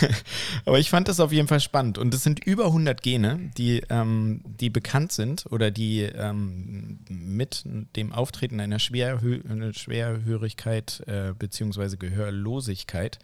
Aber 0.64 0.78
ich 0.78 0.90
fand 0.90 1.08
das 1.08 1.20
auf 1.20 1.32
jeden 1.32 1.48
Fall 1.48 1.60
spannend. 1.60 1.98
Und 1.98 2.12
es 2.14 2.22
sind 2.22 2.44
über 2.44 2.66
100 2.66 3.02
Gene, 3.02 3.50
die, 3.56 3.82
ähm, 3.90 4.40
die 4.44 4.70
bekannt 4.70 5.12
sind 5.12 5.46
oder 5.50 5.70
die 5.70 6.00
ähm, 6.02 6.98
mit 7.08 7.64
dem 7.96 8.12
Auftreten 8.12 8.60
einer, 8.60 8.78
Schwerhö 8.78 9.40
Schwerhörigkeit 9.72 11.02
äh, 11.06 11.32
bzw. 11.38 11.96
Gehörlosigkeit 11.96 13.18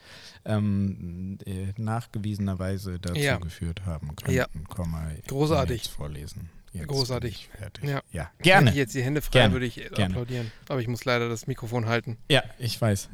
ähm, 0.45 1.39
äh, 1.47 1.73
nachgewiesenerweise 1.77 2.99
dazu 2.99 3.19
Ja. 3.19 3.37
geführt 3.39 3.83
haben 3.87 4.15
könnten. 4.17 4.35
Ja. 4.37 4.47
Komm 4.69 4.91
mal 4.93 5.17
Großartig. 5.27 5.85
jetzt 5.85 5.93
vorlesen. 5.95 6.51
Jetzt 6.73 6.89
Großartig. 6.89 7.49
Ja. 7.83 8.03
ja. 8.13 8.23
Hätte 8.25 8.43
Gerne. 8.43 8.71
ich 8.71 8.77
jetzt 8.77 8.95
die 8.95 9.03
Hände 9.03 9.23
frei, 9.23 9.31
Gerne. 9.41 9.53
würde 9.55 9.67
ich 9.67 9.77
Gerne. 9.77 10.05
applaudieren. 10.07 10.51
Aber 10.69 10.81
ich 10.81 10.89
muss 10.89 11.05
leider 11.05 11.29
das 11.29 11.47
Mikrofon 11.47 11.87
halten. 11.87 12.19
Ja, 12.31 12.43
ich 12.59 12.81
weiß. 12.81 13.09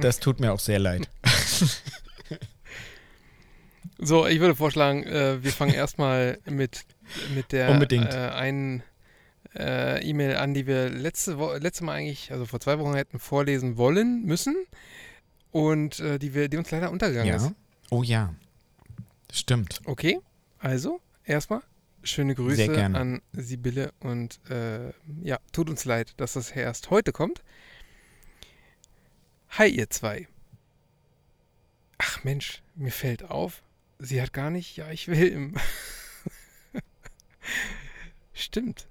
Das 0.00 0.20
tut 0.20 0.40
mir 0.40 0.52
auch 0.52 0.60
sehr 0.60 0.78
leid. 0.78 1.08
So, 4.04 4.26
ich 4.26 4.38
würde 4.40 4.54
vorschlagen, 4.54 5.02
äh, 5.04 5.42
wir 5.42 5.50
fangen 5.50 5.74
erstmal 5.74 6.38
mit, 6.48 6.84
mit 7.34 7.52
der 7.52 7.70
Unbedingt. 7.70 8.12
Äh, 8.12 8.30
einen 8.30 8.82
äh, 9.56 10.06
E-Mail 10.06 10.36
an, 10.36 10.54
die 10.54 10.66
wir 10.66 10.90
letzte, 10.90 11.38
Wo 11.38 11.52
letzte 11.54 11.84
Mal 11.84 11.94
eigentlich, 11.94 12.30
also 12.30 12.44
vor 12.44 12.60
zwei 12.60 12.78
Wochen 12.78 12.94
hätten 12.94 13.18
vorlesen 13.18 13.76
wollen, 13.76 14.24
müssen. 14.24 14.56
Und 15.50 16.00
äh, 16.00 16.18
die, 16.18 16.34
wir, 16.34 16.48
die 16.48 16.56
uns 16.56 16.70
leider 16.70 16.90
untergegangen 16.90 17.34
ist. 17.34 17.44
Ja. 17.44 17.54
Oh 17.90 18.02
ja. 18.02 18.34
Stimmt. 19.32 19.80
Okay, 19.84 20.20
also 20.58 21.00
erstmal 21.24 21.62
schöne 22.02 22.34
Grüße 22.34 22.72
an 22.84 23.22
Sibylle 23.32 23.92
und 24.00 24.38
äh, 24.50 24.90
ja, 25.22 25.38
tut 25.52 25.70
uns 25.70 25.84
leid, 25.84 26.12
dass 26.18 26.34
das 26.34 26.50
erst 26.50 26.90
heute 26.90 27.12
kommt. 27.12 27.42
Hi 29.50 29.68
ihr 29.68 29.88
zwei. 29.90 30.28
Ach 31.98 32.22
Mensch, 32.24 32.62
mir 32.74 32.90
fällt 32.90 33.24
auf, 33.30 33.63
sie 33.98 34.20
hat 34.22 34.32
gar 34.32 34.50
nicht, 34.50 34.76
ja 34.76 34.90
ich 34.90 35.08
will 35.08 35.28
im. 35.28 35.54
Stimmt. 38.32 38.86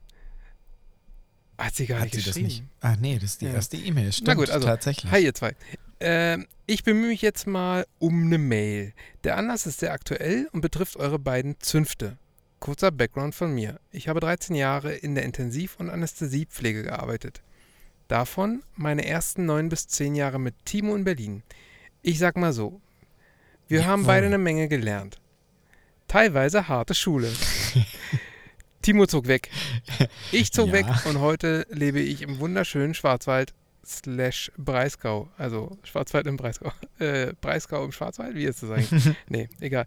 Hat 1.57 1.75
sie 1.75 1.86
gar 1.86 2.00
Hat 2.00 2.05
nicht 2.05 2.15
sie 2.15 2.19
das 2.22 2.36
geschrieben. 2.36 2.48
nicht? 2.48 2.63
Ah, 2.81 2.95
nee, 3.00 3.15
das 3.15 3.24
ist 3.31 3.41
die 3.41 3.45
Ja. 3.45 3.53
erste 3.53 3.77
E-Mail. 3.77 4.12
Stimmt, 4.12 4.27
Na 4.27 4.33
gut, 4.33 4.50
also, 4.50 4.67
tatsächlich. 4.67 5.12
Hi 5.12 5.24
ihr 5.24 5.33
zwei. 5.33 5.55
Ähm, 6.00 6.48
ich 6.65 6.83
bemühe 6.83 7.10
mich 7.10 7.22
jetzt 7.22 7.48
mal 7.48 7.86
um 8.00 8.24
eine 8.25 8.38
Mail. 8.38 8.93
Der 9.24 9.38
Anlass 9.38 9.65
ist 9.65 9.79
sehr 9.79 9.93
aktuell 9.93 10.50
und 10.51 10.62
betrifft 10.62 10.98
eure 10.98 11.19
beiden 11.19 11.60
Zünfte. 11.60 12.17
Kurzer 12.60 12.91
Background 12.91 13.36
von 13.36 13.53
mir. 13.53 13.79
Ich 13.91 14.07
habe 14.07 14.19
13 14.19 14.55
Jahre 14.55 14.93
in 14.93 15.15
der 15.15 15.24
Intensiv- 15.25 15.75
und 15.77 15.89
Anästhesiepflege 15.89 16.83
gearbeitet. 16.83 17.41
Davon 18.07 18.63
meine 18.75 19.05
ersten 19.05 19.45
9 19.45 19.69
bis 19.69 19.88
10 19.88 20.15
Jahre 20.15 20.39
mit 20.39 20.55
Timo 20.65 20.95
in 20.95 21.03
Berlin. 21.03 21.43
Ich 22.01 22.19
sag 22.19 22.36
mal 22.38 22.51
so, 22.53 22.81
wir 23.67 23.86
haben 23.88 24.05
beide 24.05 24.27
eine 24.27 24.38
Menge 24.38 24.67
gelernt. 24.67 25.20
Teilweise 26.08 26.67
harte 26.67 26.93
Schule. 26.93 27.32
Timo 28.82 29.05
zog 29.05 29.27
weg. 29.27 29.50
Ich 30.32 30.51
zog 30.51 30.67
Ja. 30.74 30.74
weg 30.74 30.86
und 31.05 31.20
heute 31.20 31.65
lebe 31.70 32.00
ich 32.00 32.22
im 32.22 32.39
wunderschönen 32.39 32.93
Schwarzwald 32.93 33.53
slash 33.86 34.52
Breisgau. 34.58 35.30
Also 35.38 35.78
Schwarzwald 35.84 36.28
im 36.28 36.38
Breisgau. 36.38 36.72
Äh, 37.00 37.34
Breisgau 37.42 37.84
im 37.84 37.92
Schwarzwald? 37.92 38.36
Wie 38.36 38.46
ist 38.46 38.63
das 38.63 38.70
eigentlich? 38.70 39.16
nee, 39.28 39.50
egal. 39.60 39.86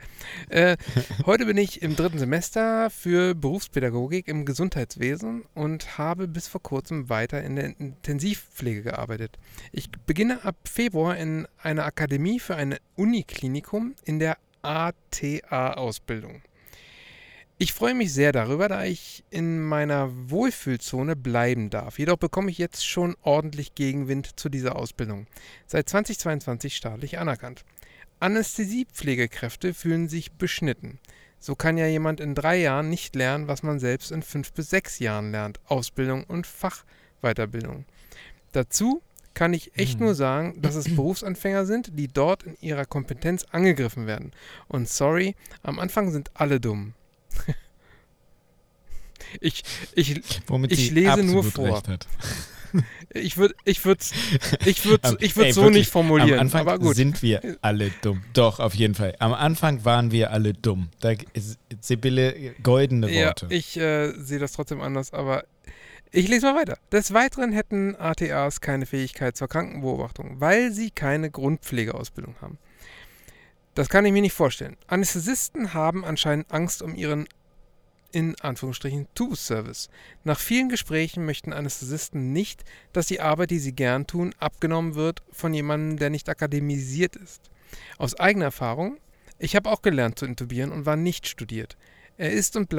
Äh, 0.51 0.77
heute 1.25 1.47
bin 1.47 1.57
ich 1.57 1.81
im 1.81 1.97
dritten 1.97 2.19
Semester 2.19 2.91
für 2.91 3.35
Berufspädagogik 3.35 4.29
im 4.29 4.45
Gesundheitswesen 4.45 5.45
und 5.55 5.97
habe 5.97 6.29
bis 6.29 6.49
vor 6.49 6.63
kurzem 6.63 7.09
weiter 7.09 7.43
in 7.43 7.57
der 7.57 7.81
Intensivpflege 7.81 8.83
gearbeitet. 8.83 9.39
Ich 9.73 9.91
beginne 9.91 10.45
ab 10.45 10.57
Februar 10.69 11.17
in 11.17 11.47
einer 11.63 11.85
Akademie 11.87 12.39
für 12.39 12.57
ein 12.57 12.77
Uniklinikum 12.97 13.95
in 14.05 14.19
der 14.19 14.37
ATA-Ausbildung. 14.63 16.43
Ich 17.59 17.73
freue 17.73 17.95
mich 17.95 18.13
sehr 18.13 18.33
darüber, 18.33 18.69
da 18.69 18.85
ich 18.85 19.25
in 19.31 19.63
meiner 19.63 20.11
Wohlfühlzone 20.31 21.17
bleiben 21.17 21.71
darf. 21.71 21.99
Jedoch 21.99 22.19
bekomme 22.19 22.51
ich 22.51 22.59
jetzt 22.59 22.87
schon 22.87 23.17
ordentlich 23.23 23.75
Gegenwind 23.75 24.39
zu 24.39 24.51
dieser 24.51 24.77
Ausbildung. 24.77 25.27
Seit 25.67 25.89
2022 25.89 26.77
staatlich 26.77 27.19
anerkannt. 27.19 27.65
Anästhesiepflegekräfte 28.21 29.73
fühlen 29.73 30.09
sich 30.09 30.33
beschnitten. 30.33 30.99
So 31.39 31.55
kann 31.55 31.79
ja 31.79 31.87
jemand 31.87 32.21
in 32.21 32.35
drei 32.35 32.59
Jahren 32.61 32.91
nicht 32.91 33.15
lernen, 33.15 33.49
was 33.49 33.63
man 33.63 33.79
selbst 33.79 34.11
in 34.11 34.23
fünf 34.23 34.53
bis 34.53 34.69
sechs 34.69 34.99
Jahren 34.99 35.31
lernt. 35.31 35.59
Ausbildung 35.67 36.25
und 36.25 36.47
Fachweiterbildung. 36.47 37.87
Dazu 38.53 39.01
kann 39.33 39.55
ich 39.55 39.77
echt 39.79 39.99
Mhm. 39.99 40.07
nur 40.07 40.15
sagen, 40.15 40.61
dass 40.61 40.75
es 40.75 40.85
Berufsanfänger 40.97 41.65
sind, 41.65 41.99
die 41.99 42.09
dort 42.09 42.43
in 42.43 42.57
ihrer 42.61 42.85
Kompetenz 42.85 43.45
angegriffen 43.51 44.07
werden. 44.07 44.33
Und 44.69 44.91
sorry, 44.91 45.35
am 45.63 45.79
Anfang 45.79 46.11
sind 46.11 46.31
alle 46.35 46.61
dumm. 46.61 46.93
ich, 49.41 49.63
ich, 49.95 50.21
Womit 50.47 50.73
ich 50.73 50.91
lese 50.91 51.23
nur 51.23 51.45
vor. 51.45 51.83
Ich 51.83 51.87
würde 51.87 52.07
ich 53.15 53.37
würd, 53.37 53.55
ich 53.65 53.85
würd, 53.85 54.01
ich 54.65 54.85
würd 54.85 55.05
ey, 55.21 55.53
so 55.53 55.63
wirklich, 55.63 55.79
nicht 55.79 55.91
formulieren. 55.91 56.35
Am 56.35 56.41
Anfang 56.41 56.61
aber 56.63 56.79
gut. 56.79 56.97
sind 56.97 57.23
wir 57.23 57.57
alle 57.63 57.91
dumm. 58.03 58.23
Doch, 58.33 58.61
auf 58.61 58.75
jeden 58.75 58.95
Fall. 58.95 59.15
Am 59.19 59.33
Anfang 59.33 59.85
waren 59.85 60.11
wir 60.11 60.31
alle 60.31 60.53
dumm. 60.53 60.89
Da 61.01 61.13
ist 61.33 61.59
Sibylle 61.81 62.55
goldene 62.63 63.11
Ja, 63.11 63.27
Worte. 63.29 63.47
ich 63.51 63.77
äh, 63.77 64.13
sehe 64.13 64.39
das 64.39 64.53
trotzdem 64.53 64.81
anders, 64.81 65.13
aber 65.13 65.45
ich 66.13 66.29
lese 66.29 66.47
mal 66.47 66.57
weiter. 66.57 66.79
Des 66.93 67.13
Weiteren 67.13 67.53
hätten 67.53 67.97
ATAs 67.97 68.61
keine 68.61 68.87
Fähigkeit 68.87 69.37
zur 69.37 69.49
Krankenbeobachtung, 69.49 70.41
weil 70.41 70.73
sie 70.73 70.91
keine 70.91 71.31
Grundpflegeausbildung 71.31 72.37
haben. 72.41 72.59
Das 73.77 73.91
kann 73.91 74.07
ich 74.07 74.13
mir 74.13 74.23
nicht 74.23 74.33
vorstellen. 74.33 74.79
Anästhesisten 74.87 75.75
haben 75.75 76.03
anscheinend 76.03 76.51
Angst 76.51 76.81
um 76.81 76.95
ihren 76.95 77.29
in 78.11 78.35
Anführungsstrichen 78.41 79.07
To-Service. 79.15 79.91
Nach 80.25 80.41
vielen 80.41 80.71
Gesprächen 80.71 81.27
möchten 81.27 81.53
Anästhesisten 81.53 82.33
nicht, 82.33 82.65
dass 82.95 83.07
die 83.07 83.21
Arbeit, 83.21 83.51
die 83.51 83.59
sie 83.59 83.75
gern 83.75 84.07
tun, 84.07 84.35
abgenommen 84.39 84.95
wird 84.95 85.23
von 85.31 85.53
jemandem, 85.53 85.99
der 85.99 86.09
nicht 86.09 86.31
akademisiert 86.31 87.17
ist. 87.17 87.51
Aus 87.99 88.19
eigener 88.19 88.47
Erfahrung, 88.47 88.97
ich 89.39 89.55
habe 89.55 89.69
auch 89.69 89.83
gelernt 89.83 90.19
zu 90.19 90.25
intubieren 90.25 90.73
und 90.73 90.87
war 90.87 90.97
nicht 90.97 91.27
studiert. 91.27 91.77
Er 92.17 92.33
ist 92.33 92.57
und 92.57 92.73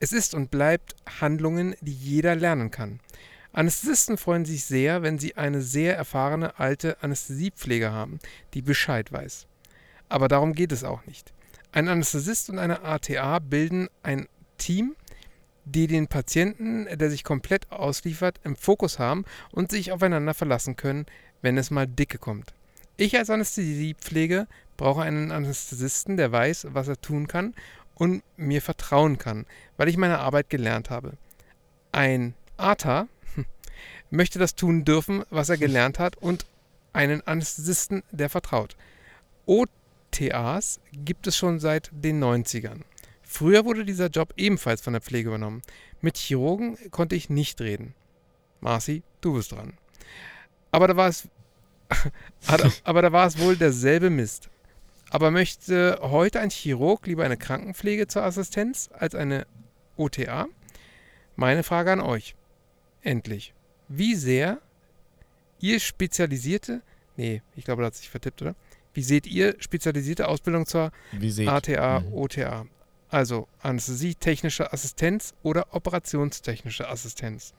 es 0.00 0.10
ist 0.10 0.34
und 0.34 0.50
bleibt 0.50 0.96
Handlungen, 1.20 1.76
die 1.82 1.94
jeder 1.94 2.34
lernen 2.34 2.72
kann. 2.72 2.98
Anästhesisten 3.52 4.16
freuen 4.16 4.44
sich 4.44 4.64
sehr, 4.64 5.02
wenn 5.02 5.20
sie 5.20 5.36
eine 5.36 5.62
sehr 5.62 5.96
erfahrene 5.96 6.58
alte 6.58 7.00
Anästhesiepflege 7.00 7.92
haben, 7.92 8.18
die 8.54 8.62
Bescheid 8.62 9.12
weiß. 9.12 9.46
Aber 10.12 10.28
darum 10.28 10.52
geht 10.52 10.72
es 10.72 10.84
auch 10.84 11.06
nicht. 11.06 11.32
Ein 11.72 11.88
Anästhesist 11.88 12.50
und 12.50 12.58
eine 12.58 12.82
ATA 12.82 13.38
bilden 13.38 13.88
ein 14.02 14.28
Team, 14.58 14.94
die 15.64 15.86
den 15.86 16.06
Patienten, 16.06 16.86
der 16.98 17.08
sich 17.08 17.24
komplett 17.24 17.72
ausliefert, 17.72 18.38
im 18.44 18.54
Fokus 18.54 18.98
haben 18.98 19.24
und 19.52 19.70
sich 19.70 19.90
aufeinander 19.90 20.34
verlassen 20.34 20.76
können, 20.76 21.06
wenn 21.40 21.56
es 21.56 21.70
mal 21.70 21.86
dicke 21.86 22.18
kommt. 22.18 22.52
Ich 22.98 23.16
als 23.16 23.30
Anästhesiepflege 23.30 24.48
brauche 24.76 25.00
einen 25.00 25.32
Anästhesisten, 25.32 26.18
der 26.18 26.30
weiß, 26.30 26.66
was 26.72 26.88
er 26.88 27.00
tun 27.00 27.26
kann 27.26 27.54
und 27.94 28.22
mir 28.36 28.60
vertrauen 28.60 29.16
kann, 29.16 29.46
weil 29.78 29.88
ich 29.88 29.96
meine 29.96 30.18
Arbeit 30.18 30.50
gelernt 30.50 30.90
habe. 30.90 31.14
Ein 31.90 32.34
ATA 32.58 33.08
möchte 34.10 34.38
das 34.38 34.56
tun 34.56 34.84
dürfen, 34.84 35.24
was 35.30 35.48
er 35.48 35.56
gelernt 35.56 35.98
hat 35.98 36.18
und 36.18 36.44
einen 36.92 37.26
Anästhesisten, 37.26 38.02
der 38.10 38.28
vertraut. 38.28 38.76
OTAs 40.12 40.80
gibt 40.92 41.26
es 41.26 41.36
schon 41.36 41.58
seit 41.58 41.90
den 41.92 42.22
90ern. 42.22 42.82
Früher 43.22 43.64
wurde 43.64 43.84
dieser 43.84 44.08
Job 44.08 44.34
ebenfalls 44.36 44.82
von 44.82 44.92
der 44.92 45.02
Pflege 45.02 45.28
übernommen. 45.28 45.62
Mit 46.00 46.18
Chirurgen 46.18 46.76
konnte 46.90 47.16
ich 47.16 47.30
nicht 47.30 47.60
reden. 47.60 47.94
Marci, 48.60 49.02
du 49.20 49.34
bist 49.34 49.52
dran. 49.52 49.74
Aber 50.70 50.88
da 50.88 50.96
war 50.96 51.08
es, 51.08 51.28
aber 52.84 53.02
da 53.02 53.12
war 53.12 53.26
es 53.26 53.38
wohl 53.38 53.56
derselbe 53.56 54.10
Mist. 54.10 54.50
Aber 55.10 55.30
möchte 55.30 55.98
heute 56.02 56.40
ein 56.40 56.50
Chirurg 56.50 57.06
lieber 57.06 57.24
eine 57.24 57.36
Krankenpflege 57.36 58.06
zur 58.06 58.22
Assistenz 58.22 58.90
als 58.92 59.14
eine 59.14 59.46
OTA? 59.96 60.48
Meine 61.36 61.62
Frage 61.62 61.92
an 61.92 62.00
euch. 62.00 62.34
Endlich. 63.02 63.54
Wie 63.88 64.14
sehr 64.14 64.60
ihr 65.60 65.80
spezialisierte, 65.80 66.82
nee, 67.16 67.42
ich 67.56 67.64
glaube, 67.64 67.82
da 67.82 67.86
hat 67.86 67.94
sich 67.94 68.10
vertippt, 68.10 68.42
oder? 68.42 68.54
Wie 68.94 69.02
seht 69.02 69.26
ihr 69.26 69.56
spezialisierte 69.58 70.28
Ausbildung 70.28 70.66
zur 70.66 70.92
ATA, 71.46 72.00
Mhm. 72.00 72.12
OTA? 72.14 72.66
Also 73.08 73.46
Anästhesie, 73.60 74.14
technische 74.14 74.72
Assistenz 74.72 75.34
oder 75.42 75.74
operationstechnische 75.74 76.88
Assistenz. 76.88 77.52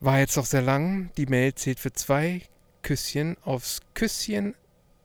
War 0.00 0.18
jetzt 0.18 0.36
doch 0.36 0.46
sehr 0.46 0.62
lang. 0.62 1.10
Die 1.16 1.26
Mail 1.26 1.54
zählt 1.54 1.78
für 1.78 1.92
zwei 1.92 2.42
Küsschen 2.82 3.36
aufs 3.44 3.80
Küsschen, 3.94 4.54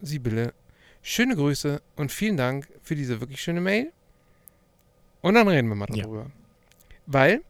Sibylle. 0.01 0.53
Schöne 1.01 1.36
Grüße 1.36 1.82
und 1.96 2.12
vielen 2.12 2.36
Dank 2.36 2.67
für 2.82 2.96
diese 2.96 3.20
wirklich 3.22 3.41
schöne 3.41 3.62
Mail. 3.62 3.91
Und 5.22 5.36
dann 5.36 5.48
reden 5.48 5.70
wir 5.70 5.75
mal 5.75 5.88
Ja. 5.94 6.03
darüber. 6.03 6.32
Weil 7.06 7.41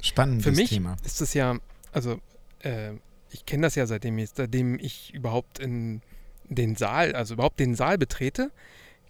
Spannendes 0.00 0.44
für 0.44 0.52
mich 0.52 0.70
Thema. 0.70 0.96
ist 1.04 1.20
das 1.20 1.32
ja, 1.34 1.56
also 1.92 2.20
äh, 2.60 2.92
ich 3.34 3.44
kenne 3.44 3.66
das 3.66 3.74
ja 3.74 3.86
seitdem 3.86 4.16
ich, 4.18 4.30
seitdem 4.30 4.78
ich 4.78 5.12
überhaupt 5.12 5.58
in 5.58 6.00
den 6.48 6.76
Saal, 6.76 7.14
also 7.14 7.34
überhaupt 7.34 7.60
den 7.60 7.74
Saal 7.74 7.98
betrete, 7.98 8.50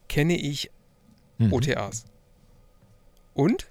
kenne 0.09 0.37
ich 0.37 0.71
Mhm. 1.39 1.53
OTAs. 1.53 2.05
Und 3.35 3.71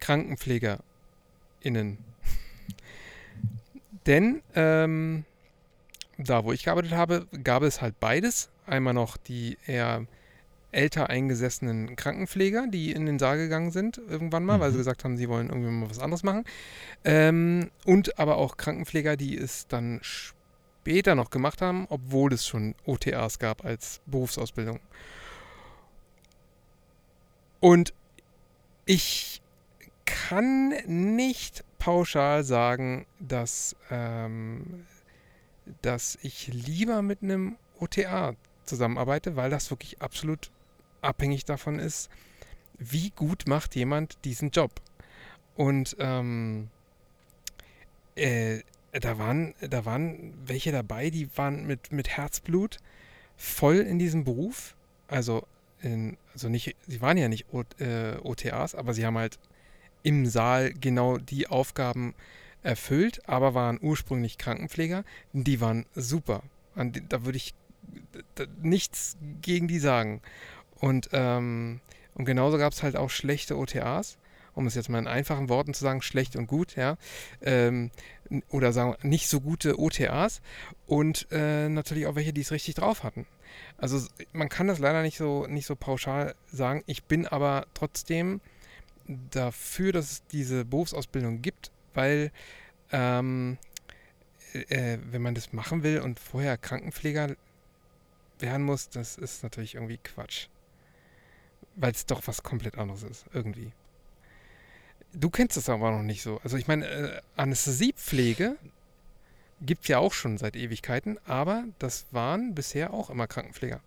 KrankenpflegerInnen. 0.00 0.78
Denn 4.06 4.42
ähm, 4.54 5.24
da, 6.18 6.44
wo 6.44 6.52
ich 6.52 6.64
gearbeitet 6.64 6.92
habe, 6.92 7.26
gab 7.44 7.62
es 7.62 7.80
halt 7.80 7.98
beides. 8.00 8.50
Einmal 8.66 8.94
noch 8.94 9.16
die 9.16 9.58
eher 9.66 10.06
älter 10.76 11.08
eingesessenen 11.10 11.96
Krankenpfleger, 11.96 12.66
die 12.68 12.92
in 12.92 13.06
den 13.06 13.18
Saal 13.18 13.38
gegangen 13.38 13.70
sind 13.70 13.98
irgendwann 13.98 14.44
mal, 14.44 14.60
weil 14.60 14.70
sie 14.70 14.76
Mhm. 14.76 14.80
gesagt 14.80 15.04
haben, 15.04 15.16
sie 15.16 15.28
wollen 15.28 15.48
irgendwie 15.48 15.70
mal 15.70 15.90
was 15.90 15.98
anderes 15.98 16.22
machen. 16.22 16.44
Ähm, 17.04 17.70
und 17.84 18.18
aber 18.18 18.36
auch 18.36 18.56
Krankenpfleger, 18.56 19.16
die 19.16 19.36
es 19.36 19.66
dann 19.66 20.00
später 20.02 21.14
noch 21.14 21.30
gemacht 21.30 21.62
haben, 21.62 21.86
obwohl 21.88 22.32
es 22.32 22.46
schon 22.46 22.74
OTAs 22.84 23.38
gab 23.38 23.64
als 23.64 24.00
Berufsausbildung. 24.06 24.80
Und 27.60 27.94
ich 28.84 29.40
kann 30.04 30.74
nicht 30.86 31.64
pauschal 31.78 32.44
sagen, 32.44 33.06
dass, 33.18 33.74
ähm, 33.90 34.86
dass 35.82 36.18
ich 36.22 36.48
lieber 36.48 37.02
mit 37.02 37.22
einem 37.22 37.56
OTA 37.80 38.34
zusammenarbeite, 38.64 39.36
weil 39.36 39.50
das 39.50 39.70
wirklich 39.70 40.00
absolut 40.00 40.50
abhängig 41.00 41.44
davon 41.44 41.78
ist, 41.78 42.10
wie 42.78 43.10
gut 43.10 43.44
macht 43.46 43.74
jemand 43.74 44.24
diesen 44.24 44.50
Job. 44.50 44.80
Und 45.54 45.96
ähm, 45.98 46.68
äh, 48.14 48.60
da, 48.92 49.18
waren, 49.18 49.54
da 49.60 49.84
waren 49.84 50.34
welche 50.44 50.72
dabei, 50.72 51.10
die 51.10 51.28
waren 51.36 51.66
mit, 51.66 51.92
mit 51.92 52.08
Herzblut 52.08 52.78
voll 53.36 53.76
in 53.76 53.98
diesem 53.98 54.24
Beruf. 54.24 54.74
Also, 55.08 55.46
in, 55.80 56.16
also 56.32 56.48
nicht, 56.48 56.76
sie 56.86 57.00
waren 57.00 57.16
ja 57.16 57.28
nicht 57.28 57.46
o, 57.52 57.62
äh, 57.78 58.16
OTAs, 58.22 58.74
aber 58.74 58.94
sie 58.94 59.06
haben 59.06 59.18
halt 59.18 59.38
im 60.02 60.26
Saal 60.26 60.72
genau 60.72 61.18
die 61.18 61.46
Aufgaben 61.48 62.14
erfüllt, 62.62 63.28
aber 63.28 63.54
waren 63.54 63.78
ursprünglich 63.80 64.38
Krankenpfleger. 64.38 65.04
Die 65.32 65.60
waren 65.60 65.86
super. 65.94 66.42
Die, 66.76 67.06
da 67.08 67.24
würde 67.24 67.38
ich 67.38 67.54
nichts 68.60 69.16
gegen 69.40 69.68
die 69.68 69.78
sagen. 69.78 70.20
Und, 70.80 71.10
ähm, 71.12 71.80
und 72.14 72.24
genauso 72.24 72.58
gab 72.58 72.72
es 72.72 72.82
halt 72.82 72.96
auch 72.96 73.10
schlechte 73.10 73.56
OTAs, 73.56 74.18
um 74.54 74.66
es 74.66 74.74
jetzt 74.74 74.88
mal 74.88 74.98
in 74.98 75.06
einfachen 75.06 75.48
Worten 75.48 75.74
zu 75.74 75.82
sagen, 75.82 76.02
schlecht 76.02 76.36
und 76.36 76.46
gut, 76.46 76.76
ja. 76.76 76.96
Ähm, 77.42 77.90
oder 78.50 78.72
sagen 78.72 78.96
wir, 79.00 79.08
nicht 79.08 79.28
so 79.28 79.40
gute 79.40 79.78
OTAs 79.78 80.40
und 80.86 81.28
äh, 81.30 81.68
natürlich 81.68 82.06
auch 82.06 82.14
welche, 82.14 82.32
die 82.32 82.40
es 82.40 82.50
richtig 82.50 82.74
drauf 82.74 83.02
hatten. 83.02 83.26
Also 83.78 84.06
man 84.32 84.48
kann 84.48 84.66
das 84.66 84.78
leider 84.78 85.02
nicht 85.02 85.18
so, 85.18 85.46
nicht 85.46 85.66
so 85.66 85.76
pauschal 85.76 86.34
sagen. 86.46 86.82
Ich 86.86 87.04
bin 87.04 87.26
aber 87.26 87.66
trotzdem 87.74 88.40
dafür, 89.06 89.92
dass 89.92 90.10
es 90.10 90.26
diese 90.26 90.64
Berufsausbildung 90.64 91.42
gibt, 91.42 91.70
weil 91.94 92.32
ähm, 92.90 93.58
äh, 94.52 94.98
wenn 95.10 95.22
man 95.22 95.34
das 95.34 95.52
machen 95.52 95.82
will 95.82 96.00
und 96.00 96.18
vorher 96.18 96.56
Krankenpfleger 96.56 97.36
werden 98.38 98.64
muss, 98.64 98.88
das 98.88 99.16
ist 99.16 99.42
natürlich 99.42 99.74
irgendwie 99.74 99.98
Quatsch. 99.98 100.48
Weil 101.76 101.92
es 101.92 102.06
doch 102.06 102.22
was 102.26 102.42
komplett 102.42 102.78
anderes 102.78 103.02
ist, 103.02 103.26
irgendwie. 103.32 103.70
Du 105.12 105.30
kennst 105.30 105.56
es 105.56 105.68
aber 105.68 105.90
noch 105.90 106.02
nicht 106.02 106.22
so. 106.22 106.40
Also 106.42 106.56
ich 106.56 106.66
meine, 106.66 106.86
äh, 106.86 107.20
Anästhesiepflege 107.36 108.56
gibt 109.62 109.82
es 109.82 109.88
ja 109.88 109.98
auch 109.98 110.12
schon 110.12 110.38
seit 110.38 110.56
Ewigkeiten, 110.56 111.18
aber 111.24 111.64
das 111.78 112.06
waren 112.10 112.54
bisher 112.54 112.92
auch 112.92 113.10
immer 113.10 113.26
Krankenpfleger. 113.26 113.80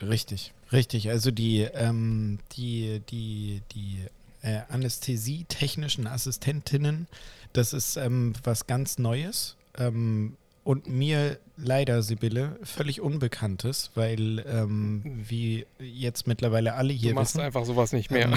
Richtig, 0.00 0.52
richtig. 0.72 1.10
Also 1.10 1.30
die, 1.30 1.60
ähm, 1.60 2.38
die, 2.52 3.02
die, 3.10 3.62
die 3.72 4.06
äh, 4.42 4.60
Anästhesie-technischen 4.68 6.06
Assistentinnen, 6.06 7.06
das 7.52 7.72
ist 7.72 7.96
ähm, 7.96 8.32
was 8.42 8.66
ganz 8.66 8.98
Neues. 8.98 9.56
Ähm, 9.76 10.36
und 10.64 10.86
mir 10.86 11.38
leider, 11.56 12.02
Sibylle, 12.02 12.58
völlig 12.62 13.00
Unbekanntes, 13.00 13.90
weil 13.94 14.44
ähm, 14.48 15.02
wie 15.28 15.66
jetzt 15.78 16.26
mittlerweile 16.26 16.74
alle 16.74 16.92
hier 16.92 17.10
du 17.10 17.14
machst 17.16 17.34
wissen. 17.34 17.44
einfach 17.44 17.64
sowas 17.64 17.92
nicht 17.92 18.10
mehr. 18.10 18.30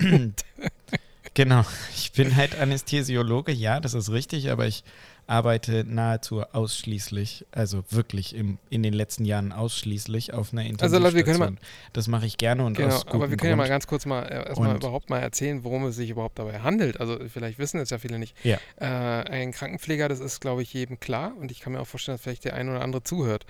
Ähm, 0.00 0.34
genau, 1.34 1.64
ich 1.94 2.12
bin 2.12 2.36
halt 2.36 2.58
Anästhesiologe, 2.58 3.52
ja, 3.52 3.80
das 3.80 3.94
ist 3.94 4.10
richtig, 4.10 4.50
aber 4.50 4.66
ich 4.66 4.84
arbeite 5.28 5.84
nahezu 5.84 6.40
ausschließlich, 6.42 7.46
also 7.52 7.84
wirklich 7.90 8.34
im, 8.34 8.58
in 8.70 8.82
den 8.82 8.94
letzten 8.94 9.24
Jahren 9.24 9.52
ausschließlich 9.52 10.32
auf 10.32 10.52
einer 10.52 10.62
Also, 10.62 10.70
Intensivstation. 10.72 11.02
Leute, 11.02 11.16
wir 11.16 11.24
können 11.24 11.38
mal- 11.38 11.60
das 11.92 12.08
mache 12.08 12.26
ich 12.26 12.38
gerne 12.38 12.64
und 12.64 12.76
Genau, 12.78 12.94
aus 12.96 13.06
aber 13.06 13.30
wir 13.30 13.36
können 13.36 13.50
ja 13.50 13.56
mal 13.56 13.64
Grund. 13.64 13.70
ganz 13.70 13.86
kurz 13.86 14.06
mal 14.06 14.22
äh, 14.24 14.48
erstmal 14.48 14.74
überhaupt 14.74 15.10
mal 15.10 15.20
erzählen, 15.20 15.62
worum 15.64 15.84
es 15.86 15.96
sich 15.96 16.10
überhaupt 16.10 16.38
dabei 16.38 16.60
handelt. 16.60 16.98
Also 16.98 17.18
vielleicht 17.28 17.58
wissen 17.58 17.78
es 17.78 17.90
ja 17.90 17.98
viele 17.98 18.18
nicht. 18.18 18.34
Ja. 18.42 18.58
Äh, 18.80 18.84
ein 18.86 19.52
Krankenpfleger, 19.52 20.08
das 20.08 20.18
ist, 20.20 20.40
glaube 20.40 20.62
ich, 20.62 20.72
jedem 20.72 20.98
klar 20.98 21.34
und 21.38 21.50
ich 21.52 21.60
kann 21.60 21.74
mir 21.74 21.80
auch 21.80 21.86
vorstellen, 21.86 22.16
dass 22.16 22.22
vielleicht 22.22 22.44
der 22.46 22.54
ein 22.54 22.68
oder 22.70 22.80
andere 22.80 23.04
zuhört. 23.04 23.44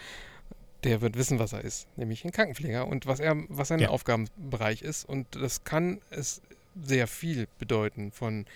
Der 0.84 1.00
wird 1.00 1.16
wissen, 1.16 1.38
was 1.38 1.52
er 1.52 1.62
ist, 1.62 1.86
nämlich 1.96 2.24
ein 2.24 2.32
Krankenpfleger 2.32 2.86
und 2.86 3.06
was 3.06 3.18
er, 3.20 3.36
was 3.48 3.68
sein 3.68 3.78
Ja. 3.80 3.88
Aufgabenbereich 3.90 4.82
ist. 4.82 5.08
Und 5.08 5.26
das 5.34 5.64
kann 5.64 6.00
es 6.10 6.40
sehr 6.80 7.06
viel 7.08 7.48
bedeuten 7.58 8.12
von, 8.12 8.46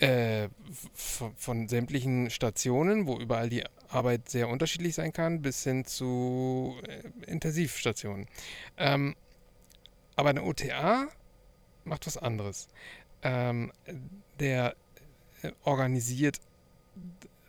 äh, 0.00 0.48
von, 0.94 1.34
von 1.36 1.68
sämtlichen 1.68 2.30
Stationen, 2.30 3.06
wo 3.06 3.18
überall 3.18 3.48
die 3.48 3.64
Arbeit 3.88 4.28
sehr 4.28 4.48
unterschiedlich 4.48 4.94
sein 4.94 5.12
kann, 5.12 5.42
bis 5.42 5.62
hin 5.62 5.84
zu 5.84 6.76
äh, 6.86 7.30
Intensivstationen. 7.30 8.26
Ähm, 8.78 9.14
aber 10.16 10.30
eine 10.30 10.42
OTA 10.42 11.08
macht 11.84 12.06
was 12.06 12.16
anderes. 12.16 12.68
Ähm, 13.22 13.72
der 14.38 14.74
äh, 15.42 15.52
organisiert 15.64 16.40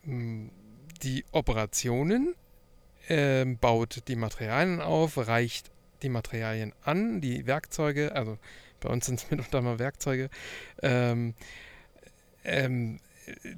die 0.04 1.26
Operationen, 1.32 2.36
ähm, 3.08 3.58
baut 3.60 4.08
die 4.08 4.16
Materialien 4.16 4.82
auf, 4.82 5.18
reicht 5.18 5.72
die 6.02 6.10
Materialien 6.10 6.74
an, 6.84 7.22
die 7.22 7.46
Werkzeuge, 7.46 8.14
also 8.16 8.38
bei 8.80 8.90
uns 8.90 9.06
sind 9.06 9.20
es 9.20 9.32
mitunter 9.32 9.62
mal 9.62 9.80
Werkzeuge, 9.80 10.30
ähm, 10.82 11.36
ähm, 12.44 13.00
äh, 13.26 13.50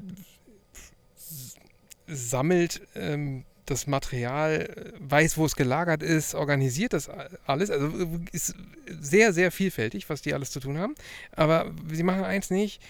sammelt 2.07 2.81
ähm, 2.95 3.45
das 3.65 3.87
Material, 3.87 4.93
weiß, 4.99 5.37
wo 5.37 5.45
es 5.45 5.55
gelagert 5.55 6.03
ist, 6.03 6.35
organisiert 6.35 6.93
das 6.93 7.09
alles. 7.45 7.69
Also 7.69 7.91
ist 8.33 8.55
sehr, 8.87 9.31
sehr 9.31 9.51
vielfältig, 9.51 10.09
was 10.09 10.21
die 10.21 10.33
alles 10.33 10.51
zu 10.51 10.59
tun 10.59 10.77
haben. 10.77 10.95
Aber 11.31 11.71
sie 11.91 12.03
machen 12.03 12.25
eins 12.25 12.49
nicht, 12.49 12.81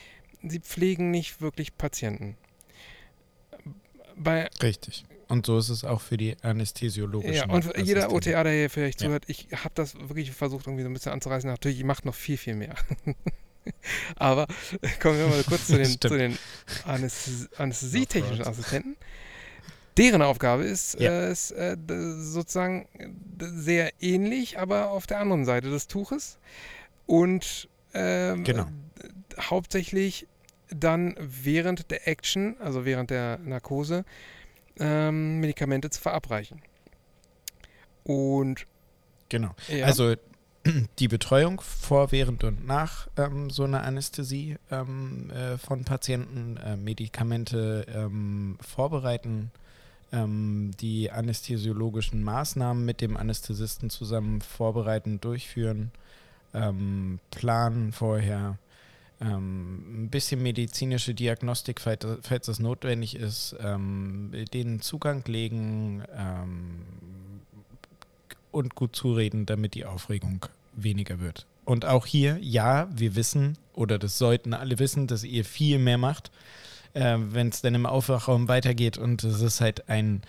sie 0.41 0.60
pflegen 0.60 1.12
nicht 1.12 1.41
wirklich 1.41 1.77
Patienten. 1.77 2.38
Bei, 4.15 4.49
Richtig. 4.62 5.06
Und 5.27 5.45
so 5.45 5.58
ist 5.58 5.69
es 5.69 5.84
auch 5.84 6.01
für 6.01 6.17
die 6.17 6.36
anästhesiologischen 6.43 7.49
ja, 7.49 7.53
und 7.53 7.77
jeder. 7.77 8.12
OTA, 8.12 8.43
der 8.43 8.53
hier 8.53 8.69
vielleicht 8.69 9.01
Ja. 9.01 9.08
zuhört, 9.08 9.23
ich 9.27 9.47
habe 9.51 9.71
das 9.75 9.95
wirklich 9.95 10.32
versucht, 10.32 10.67
irgendwie 10.67 10.84
so 10.84 10.89
ein 10.89 10.93
bisschen 10.93 11.12
anzureißen. 11.12 11.49
Natürlich, 11.49 11.84
macht 11.84 12.06
noch 12.06 12.15
viel, 12.15 12.38
viel 12.38 12.56
mehr. 12.56 12.75
Aber 14.15 14.47
kommen 15.02 15.17
wir 15.19 15.28
mal 15.28 15.43
kurz 15.43 15.67
zu 15.67 15.78
den, 15.78 15.86
zu 15.86 16.10
den 16.17 16.38
Anästhesi- 16.86 17.47
anästhesietechnischen 17.58 18.45
Assistenten. 18.45 18.95
Deren 19.97 20.21
Aufgabe 20.23 20.63
ist, 20.63 20.99
Ja. 20.99 21.12
äh, 21.12 21.32
ist 21.32 21.52
äh, 21.52 21.78
sozusagen 21.88 22.88
sehr 23.39 23.91
ähnlich, 24.02 24.58
aber 24.60 24.89
auf 24.89 25.06
der 25.06 25.19
anderen 25.19 25.45
Seite 25.45 25.69
des 25.69 25.88
Tuches. 25.88 26.39
Und 27.06 27.69
ähm, 27.93 28.43
Genau. 28.43 28.65
hauptsächlich 29.39 30.28
dann 30.69 31.15
während 31.19 31.91
der 31.91 32.08
Action, 32.08 32.56
also 32.60 32.86
während 32.86 33.12
der 33.12 33.38
Narkose, 33.38 34.04
ähm, 34.80 35.39
Medikamente 35.39 35.91
zu 35.91 36.02
verabreichen. 36.02 36.62
Und 38.04 38.65
Genau. 39.30 39.52
ja, 39.67 39.86
Also 39.86 40.15
die 40.99 41.08
Betreuung 41.08 41.62
vor, 41.62 42.12
während 42.12 42.43
und 42.43 42.65
nach 42.65 43.08
ähm, 43.17 43.49
so 43.49 43.63
einer 43.63 43.84
Anästhesie 43.84 44.58
ähm, 44.71 45.30
äh, 45.32 45.58
von 45.58 45.84
Patienten, 45.84 46.58
äh, 46.58 46.78
Medikamente 46.78 47.86
ähm, 47.93 48.58
vorbereiten, 48.62 49.52
ähm, 50.12 50.71
die 50.80 51.12
anästhesiologischen 51.12 52.23
Maßnahmen 52.23 52.86
mit 52.86 53.02
dem 53.02 53.17
Anästhesisten 53.17 53.89
zusammen 53.89 54.41
vorbereiten, 54.41 55.19
durchführen, 55.19 55.91
ähm, 56.54 57.19
planen 57.32 57.91
vorher, 57.91 58.58
ähm, 59.19 60.06
ein 60.06 60.10
bisschen 60.10 60.41
medizinische 60.41 61.13
Diagnostik, 61.13 61.82
falls, 61.82 62.45
das 62.45 62.60
notwendig 62.60 63.15
ist, 63.15 63.56
den 63.60 64.82
Zugang 64.82 65.23
legen, 65.28 66.04
und 68.54 68.76
gut 68.76 68.96
zureden, 68.96 69.46
damit 69.46 69.74
die 69.74 69.86
Aufregung 69.86 70.46
weniger 70.74 71.20
wird. 71.20 71.46
Und 71.66 71.86
auch 71.86 72.06
hier, 72.06 72.38
ja, 72.42 72.88
wir 72.94 73.16
wissen, 73.16 73.58
oder 73.74 73.98
das 73.98 74.18
sollten 74.18 74.54
alle 74.54 74.80
wissen, 74.80 75.08
dass 75.08 75.24
ihr 75.24 75.46
viel 75.46 75.80
mehr 75.80 75.98
macht, 75.98 76.30
äh, 76.94 77.18
wenn 77.18 77.50
es 77.50 77.62
dann 77.62 77.76
im 77.76 77.86
Aufwachraum 77.86 78.48
weitergeht. 78.48 78.98
Und 78.98 79.24
es 79.24 79.42
ist 79.42 79.62
halt 79.62 79.88
ein, 79.89 80.22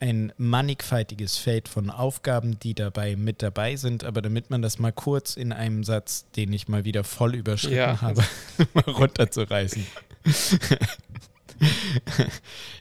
ein 0.00 0.32
mannigfaltiges 0.36 1.38
Feld 1.38 1.68
von 1.68 1.88
Aufgaben, 1.90 2.58
die 2.60 2.74
dabei 2.74 3.16
mit 3.16 3.42
dabei 3.42 3.76
sind. 3.76 4.04
Aber 4.04 4.20
damit 4.20 4.50
man 4.50 4.60
das 4.60 4.78
mal 4.78 4.92
kurz 4.92 5.36
in 5.36 5.52
einem 5.52 5.84
Satz, 5.84 6.26
den 6.36 6.52
ich 6.52 6.68
mal 6.68 6.84
wieder 6.84 7.02
voll 7.02 7.34
überschritten 7.34 7.76
Ja. 7.76 8.00
habe, 8.02 8.22
mal 8.74 8.84
runterzureißen. 8.90 9.86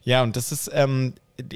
ja, 0.03 0.23
und 0.23 0.35
das 0.35 0.51
ist, 0.51 0.69
ähm, 0.73 1.13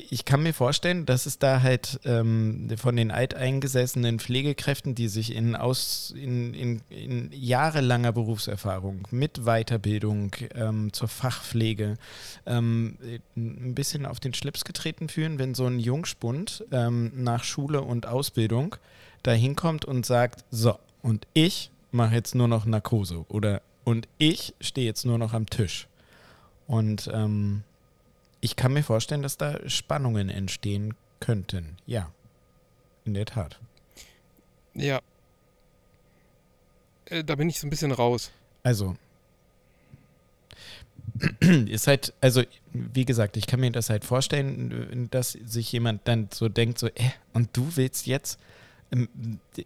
ich 0.09 0.25
kann 0.25 0.41
mir 0.41 0.53
vorstellen, 0.53 1.05
dass 1.05 1.27
es 1.27 1.37
da 1.37 1.61
halt 1.61 1.99
ähm, 2.03 2.67
von 2.77 2.95
den 2.95 3.11
alteingesessenen 3.11 4.19
Pflegekräften, 4.19 4.95
die 4.95 5.07
sich 5.07 5.35
in, 5.35 5.55
aus, 5.55 6.13
in, 6.17 6.53
in, 6.55 6.81
in 6.89 7.31
jahrelanger 7.31 8.11
Berufserfahrung 8.11 9.07
mit 9.11 9.45
Weiterbildung 9.45 10.31
ähm, 10.55 10.91
zur 10.93 11.07
Fachpflege 11.07 11.97
ähm, 12.47 12.97
ein 13.35 13.75
bisschen 13.75 14.07
auf 14.07 14.19
den 14.19 14.33
Schlips 14.33 14.65
getreten 14.65 15.09
fühlen, 15.09 15.37
wenn 15.37 15.53
so 15.53 15.67
ein 15.67 15.79
Jungspund 15.79 16.65
ähm, 16.71 17.11
nach 17.15 17.43
Schule 17.43 17.81
und 17.81 18.07
Ausbildung 18.07 18.75
da 19.21 19.31
hinkommt 19.31 19.85
und 19.85 20.05
sagt, 20.07 20.43
so, 20.49 20.79
und 21.03 21.27
ich 21.33 21.69
mache 21.91 22.15
jetzt 22.15 22.33
nur 22.33 22.47
noch 22.47 22.65
Narkose 22.65 23.25
oder 23.29 23.61
und 23.83 24.07
ich 24.17 24.53
stehe 24.59 24.87
jetzt 24.87 25.05
nur 25.05 25.17
noch 25.17 25.33
am 25.33 25.45
Tisch. 25.45 25.87
Und 26.67 27.09
ähm, 27.13 27.63
ich 28.47 28.55
kann 28.55 28.71
mir 28.71 28.83
vorstellen, 28.83 29.23
dass 29.23 29.35
da 29.35 29.59
Spannungen 29.69 30.29
entstehen 30.29 30.93
könnten. 31.19 31.75
Ja, 31.85 32.13
in 33.03 33.13
der 33.13 33.25
Tat. 33.25 33.59
Ja. 34.73 35.01
Äh, 37.07 37.25
da 37.25 37.35
bin 37.35 37.49
ich 37.49 37.59
so 37.59 37.67
ein 37.67 37.69
bisschen 37.69 37.91
raus. 37.91 38.31
Also, 38.63 38.95
ist 41.41 41.87
halt, 41.87 42.13
also, 42.21 42.41
wie 42.71 43.03
gesagt, 43.03 43.35
ich 43.35 43.47
kann 43.47 43.59
mir 43.59 43.71
das 43.71 43.89
halt 43.89 44.05
vorstellen, 44.05 45.09
dass 45.11 45.33
sich 45.33 45.69
jemand 45.73 46.07
dann 46.07 46.29
so 46.33 46.47
denkt, 46.47 46.79
so, 46.79 46.87
äh, 46.87 47.11
und 47.33 47.49
du 47.51 47.75
willst 47.75 48.07
jetzt 48.07 48.39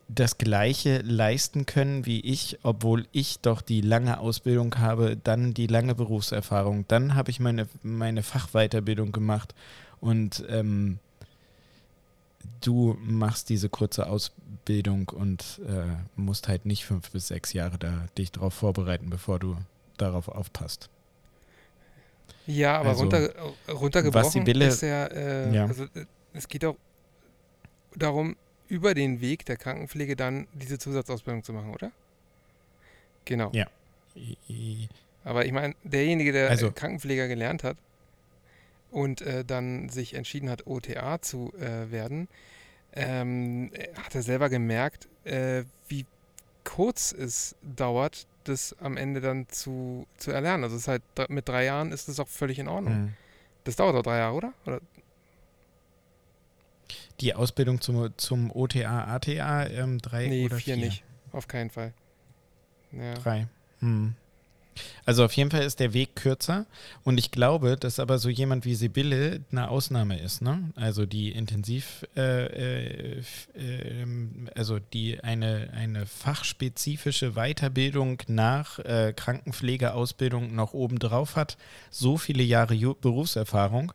das 0.07 0.37
Gleiche 0.39 0.99
leisten 0.99 1.65
können 1.67 2.05
wie 2.07 2.19
ich, 2.21 2.57
obwohl 2.63 3.05
ich 3.11 3.39
doch 3.39 3.61
die 3.61 3.81
lange 3.81 4.19
Ausbildung 4.19 4.77
habe, 4.79 5.15
dann 5.15 5.53
die 5.53 5.67
lange 5.67 5.93
Berufserfahrung, 5.93 6.85
dann 6.87 7.13
habe 7.13 7.29
ich 7.29 7.39
meine, 7.39 7.67
meine 7.83 8.23
Fachweiterbildung 8.23 9.11
gemacht 9.11 9.53
und 9.99 10.43
ähm, 10.49 10.97
du 12.61 12.97
machst 13.03 13.49
diese 13.49 13.69
kurze 13.69 14.07
Ausbildung 14.07 15.09
und 15.09 15.61
äh, 15.67 15.95
musst 16.15 16.47
halt 16.47 16.65
nicht 16.65 16.85
fünf 16.85 17.11
bis 17.11 17.27
sechs 17.27 17.53
Jahre 17.53 17.77
da 17.77 18.07
dich 18.17 18.31
darauf 18.31 18.53
vorbereiten, 18.55 19.09
bevor 19.11 19.37
du 19.37 19.55
darauf 19.97 20.27
aufpasst. 20.29 20.89
Ja, 22.47 22.79
aber 22.79 22.89
Also, 22.89 23.01
runter, 23.03 23.29
runtergebrochen 23.71 24.31
Sibylle- 24.31 24.67
ist 24.67 24.81
ja, 24.81 25.05
äh, 25.05 25.53
Ja. 25.53 25.65
also 25.67 25.83
äh, 25.83 26.05
es 26.33 26.47
geht 26.47 26.65
auch 26.65 26.75
darum, 27.95 28.35
über 28.71 28.93
den 28.93 29.19
Weg 29.19 29.45
der 29.45 29.57
Krankenpflege 29.57 30.15
dann 30.15 30.47
diese 30.53 30.79
Zusatzausbildung 30.79 31.43
zu 31.43 31.51
machen, 31.51 31.73
oder? 31.73 31.91
Genau. 33.25 33.51
Ja. 33.53 33.67
Aber 35.25 35.45
ich 35.45 35.51
meine, 35.51 35.75
derjenige, 35.83 36.31
der 36.31 36.49
Also- 36.49 36.71
Krankenpfleger 36.71 37.27
gelernt 37.27 37.65
hat 37.65 37.75
und 38.89 39.21
äh, 39.21 39.43
dann 39.43 39.89
sich 39.89 40.13
entschieden 40.13 40.49
hat, 40.49 40.67
OTA 40.67 41.21
zu 41.21 41.51
äh, 41.59 41.91
werden, 41.91 42.29
ähm, 42.93 43.71
äh, 43.73 43.89
hat 43.95 44.15
er 44.15 44.21
selber 44.23 44.47
gemerkt, 44.49 45.09
äh, 45.25 45.63
wie 45.89 46.05
kurz 46.63 47.11
es 47.11 47.55
dauert, 47.61 48.25
das 48.45 48.73
am 48.79 48.95
Ende 48.95 49.19
dann 49.19 49.49
zu, 49.49 50.07
zu 50.17 50.31
erlernen. 50.31 50.63
Also 50.63 50.77
es 50.77 50.83
ist 50.83 50.87
halt 50.87 51.03
mit 51.29 51.47
drei 51.49 51.65
Jahren 51.65 51.91
ist 51.91 52.07
das 52.07 52.21
auch 52.21 52.27
völlig 52.29 52.57
in 52.57 52.69
Ordnung. 52.69 52.93
hm. 52.93 53.13
Das 53.65 53.75
dauert 53.75 53.95
doch 53.95 54.01
drei 54.01 54.17
Jahre, 54.17 54.35
oder? 54.35 54.53
oder? 54.65 54.81
Die 57.21 57.35
Ausbildung 57.35 57.81
zum, 57.81 58.11
zum 58.17 58.51
OTA, 58.51 59.05
ATA, 59.05 59.67
ähm, 59.67 59.99
drei 59.99 60.27
Nee, 60.27 60.45
oder 60.45 60.57
vier 60.57 60.75
vier? 60.75 60.85
nicht. 60.85 61.03
Auf 61.31 61.47
keinen 61.47 61.69
Fall. 61.69 61.93
Ja. 62.91 63.13
Drei. 63.13 63.47
Hm. 63.79 64.15
Also 65.05 65.25
auf 65.25 65.33
jeden 65.33 65.51
Fall 65.51 65.63
ist 65.63 65.79
der 65.79 65.93
Weg 65.93 66.15
kürzer 66.15 66.65
und 67.03 67.17
ich 67.17 67.31
glaube, 67.31 67.75
dass 67.75 67.99
aber 67.99 68.19
so 68.19 68.29
jemand 68.29 68.65
wie 68.65 68.75
Sibylle 68.75 69.41
eine 69.51 69.69
Ausnahme 69.69 70.17
ist, 70.19 70.41
ne? 70.41 70.71
Also 70.75 71.05
die 71.05 71.31
intensiv, 71.31 72.05
äh, 72.15 73.17
äh, 73.17 73.23
ähm, 73.55 74.49
also 74.55 74.79
die 74.79 75.21
eine, 75.23 75.69
eine 75.73 76.05
fachspezifische 76.05 77.33
Weiterbildung 77.33 78.21
nach 78.27 78.79
äh, 78.79 79.13
Krankenpflegeausbildung 79.15 80.55
noch 80.55 80.73
obendrauf 80.73 81.35
hat, 81.35 81.57
so 81.89 82.17
viele 82.17 82.43
Jahre 82.43 82.75
Berufserfahrung. 82.75 83.93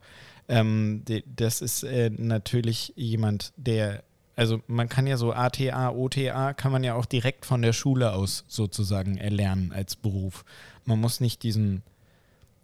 Ähm, 0.49 1.03
das 1.27 1.61
ist 1.61 1.83
äh, 1.83 2.11
natürlich 2.11 2.93
jemand, 2.97 3.53
der 3.57 4.03
also 4.37 4.61
man 4.67 4.91
kann 4.91 5.07
ja 5.07 5.17
so 5.17 5.33
ATA, 5.33 5.91
OTA, 5.91 6.53
kann 6.53 6.71
man 6.71 6.85
ja 6.85 6.95
auch 6.95 7.07
direkt 7.07 7.47
von 7.47 7.63
der 7.63 7.73
Schule 7.73 8.13
aus 8.13 8.45
sozusagen 8.49 9.17
erlernen 9.17 9.73
als 9.73 9.97
Beruf. 9.97 10.45
Man 10.85 11.01
muss 11.01 11.21
nicht 11.21 11.43
diesen, 11.43 11.83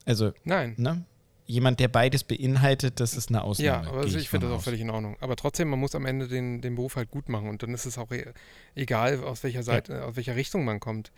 also, 0.04 0.32
Nein. 0.44 0.74
ne? 0.76 1.04
Jemand, 1.46 1.80
der 1.80 1.88
beides 1.88 2.24
beinhaltet, 2.24 3.00
das 3.00 3.14
ist 3.14 3.30
eine 3.30 3.38
Ja, 3.38 3.44
Ausnahme. 3.44 3.78
aber 3.88 3.90
gehe 3.96 4.00
also 4.04 4.18
ich 4.18 4.28
finde 4.28 4.46
von 4.46 4.52
das 4.54 4.60
auch 4.60 4.64
völlig 4.64 4.80
in 4.80 4.90
Ordnung. 4.90 5.16
Aber 5.20 5.34
trotzdem, 5.34 5.68
man 5.68 5.78
muss 5.80 5.94
am 5.94 6.04
Ende 6.06 6.28
den, 6.28 6.60
den 6.60 6.74
Beruf 6.76 6.96
halt 6.96 7.10
gut 7.10 7.28
machen 7.30 7.48
und 7.48 7.62
dann 7.62 7.72
ist 7.74 7.84
es 7.86 7.96
auch 7.98 8.10
e 8.12 8.26
egal, 8.74 9.24
aus 9.24 9.42
welcher 9.42 9.62
Seite, 9.62 10.04
aus 10.04 10.16
welcher 10.16 10.36
Richtung 10.36 10.64
man 10.64 10.78
kommt. 10.78 11.10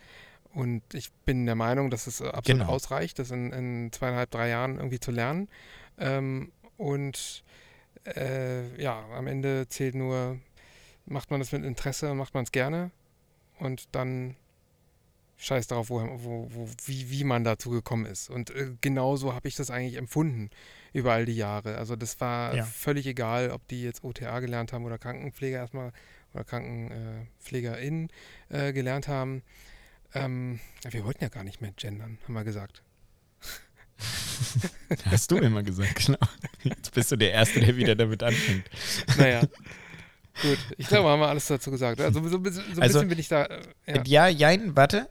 Und 0.53 0.81
ich 0.93 1.11
bin 1.25 1.45
der 1.45 1.55
Meinung, 1.55 1.89
dass 1.91 2.07
es 2.07 2.21
absolut 2.21 2.61
Genau. 2.61 2.71
ausreicht, 2.71 3.19
das 3.19 3.29
in, 3.31 3.51
in 3.51 3.91
zweieinhalb, 3.91 4.31
drei 4.31 4.47
Jahren 4.49 4.77
irgendwie 4.77 5.01
zu 5.01 5.11
lernen. 5.11 5.49
Ähm, 5.97 6.51
und 6.77 7.43
äh, 8.05 8.81
ja, 8.81 9.05
am 9.13 9.27
Ende 9.27 9.67
zählt 9.69 9.95
nur, 9.95 10.39
macht 11.05 11.31
man 11.31 11.39
das 11.39 11.51
mit 11.51 11.63
Interesse, 11.63 12.13
macht 12.13 12.33
man 12.33 12.43
es 12.43 12.51
gerne 12.51 12.91
und 13.59 13.87
dann 13.95 14.35
scheiß 15.37 15.67
darauf, 15.67 15.89
wo, 15.89 15.99
wo, 16.23 16.47
wo, 16.51 16.69
wie, 16.85 17.09
wie 17.09 17.23
man 17.25 17.43
dazu 17.43 17.69
gekommen 17.69 18.05
ist. 18.05 18.29
Und 18.29 18.51
äh, 18.51 18.71
genauso 18.81 19.33
habe 19.33 19.47
ich 19.47 19.55
das 19.55 19.69
eigentlich 19.69 19.95
empfunden 19.95 20.49
über 20.93 21.11
all 21.13 21.25
die 21.25 21.35
Jahre. 21.35 21.77
Also 21.77 21.95
das 21.97 22.19
war 22.21 22.55
Ja. 22.55 22.63
völlig 22.63 23.05
egal, 23.05 23.51
ob 23.51 23.67
die 23.67 23.83
jetzt 23.83 24.03
OTA 24.03 24.39
gelernt 24.39 24.71
haben 24.71 24.85
oder 24.85 24.97
Krankenpfleger 24.97 25.57
erstmal 25.57 25.91
oder 26.33 26.43
KrankenpflegerInnen 26.45 28.09
äh, 28.49 28.71
gelernt 28.73 29.07
haben. 29.07 29.43
Ähm, 30.13 30.59
wir 30.89 31.03
wollten 31.03 31.23
ja 31.23 31.29
gar 31.29 31.43
nicht 31.43 31.61
mehr 31.61 31.71
gendern, 31.75 32.17
haben 32.23 32.33
wir 32.33 32.43
gesagt. 32.45 32.81
Hast 35.05 35.31
du 35.31 35.37
immer 35.37 35.63
gesagt, 35.63 36.05
genau. 36.05 36.17
Jetzt 36.63 36.93
bist 36.93 37.11
du 37.11 37.15
der 37.15 37.31
Erste, 37.31 37.59
der 37.59 37.75
wieder 37.77 37.95
damit 37.95 38.21
anfängt. 38.23 38.65
Naja. 39.17 39.41
Gut, 40.41 40.57
ich 40.77 40.87
glaube, 40.87 41.07
haben 41.09 41.21
wir 41.21 41.29
alles 41.29 41.47
dazu 41.47 41.71
gesagt. 41.71 42.01
Also 42.01 42.27
so, 42.27 42.35
ein 42.37 42.43
bisschen- 42.43 42.63
so 42.73 42.81
ein 42.81 42.81
Also, 42.83 42.99
bisschen 42.99 43.09
bin 43.09 43.19
ich 43.19 43.27
da. 43.29 43.45
Äh, 43.45 43.61
ja. 43.87 44.03
Ja, 44.05 44.27
jein, 44.27 44.75
warte. 44.75 45.07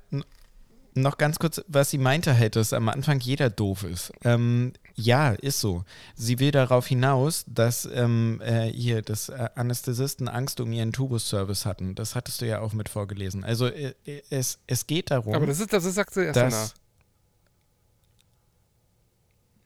Noch 0.96 1.18
ganz 1.18 1.38
kurz, 1.38 1.60
was 1.66 1.90
sie 1.90 1.98
meinte 1.98 2.36
halt, 2.38 2.54
dass 2.56 2.72
am 2.72 2.88
Anfang 2.88 3.18
jeder 3.20 3.50
doof 3.50 3.82
ist. 3.84 4.12
Ähm, 4.22 4.74
ja, 4.94 5.30
ist 5.32 5.58
so. 5.60 5.84
Sie 6.14 6.38
will 6.38 6.52
darauf 6.52 6.86
hinaus, 6.86 7.44
dass 7.48 7.88
ähm, 7.92 8.40
äh, 8.44 8.66
hier 8.70 9.02
das 9.02 9.28
äh, 9.28 9.48
Anästhesisten 9.56 10.28
Angst 10.28 10.60
um 10.60 10.70
ihren 10.72 10.92
Tubus-Service 10.92 11.66
hatten. 11.66 11.96
Das 11.96 12.14
hattest 12.14 12.42
du 12.42 12.46
ja 12.46 12.60
auch 12.60 12.74
mit 12.74 12.88
vorgelesen. 12.88 13.42
Also 13.42 13.66
äh, 13.66 13.94
äh, 14.06 14.22
es, 14.30 14.58
es 14.68 14.86
geht 14.86 15.10
darum. 15.10 15.34
Aber 15.34 15.46
das 15.46 15.58
ist, 15.58 15.72
das 15.72 15.84
ist, 15.84 15.94
sagst 15.96 16.14
du 16.16 16.20
erst 16.20 16.36
dass- 16.36 16.52
danach. 16.52 16.74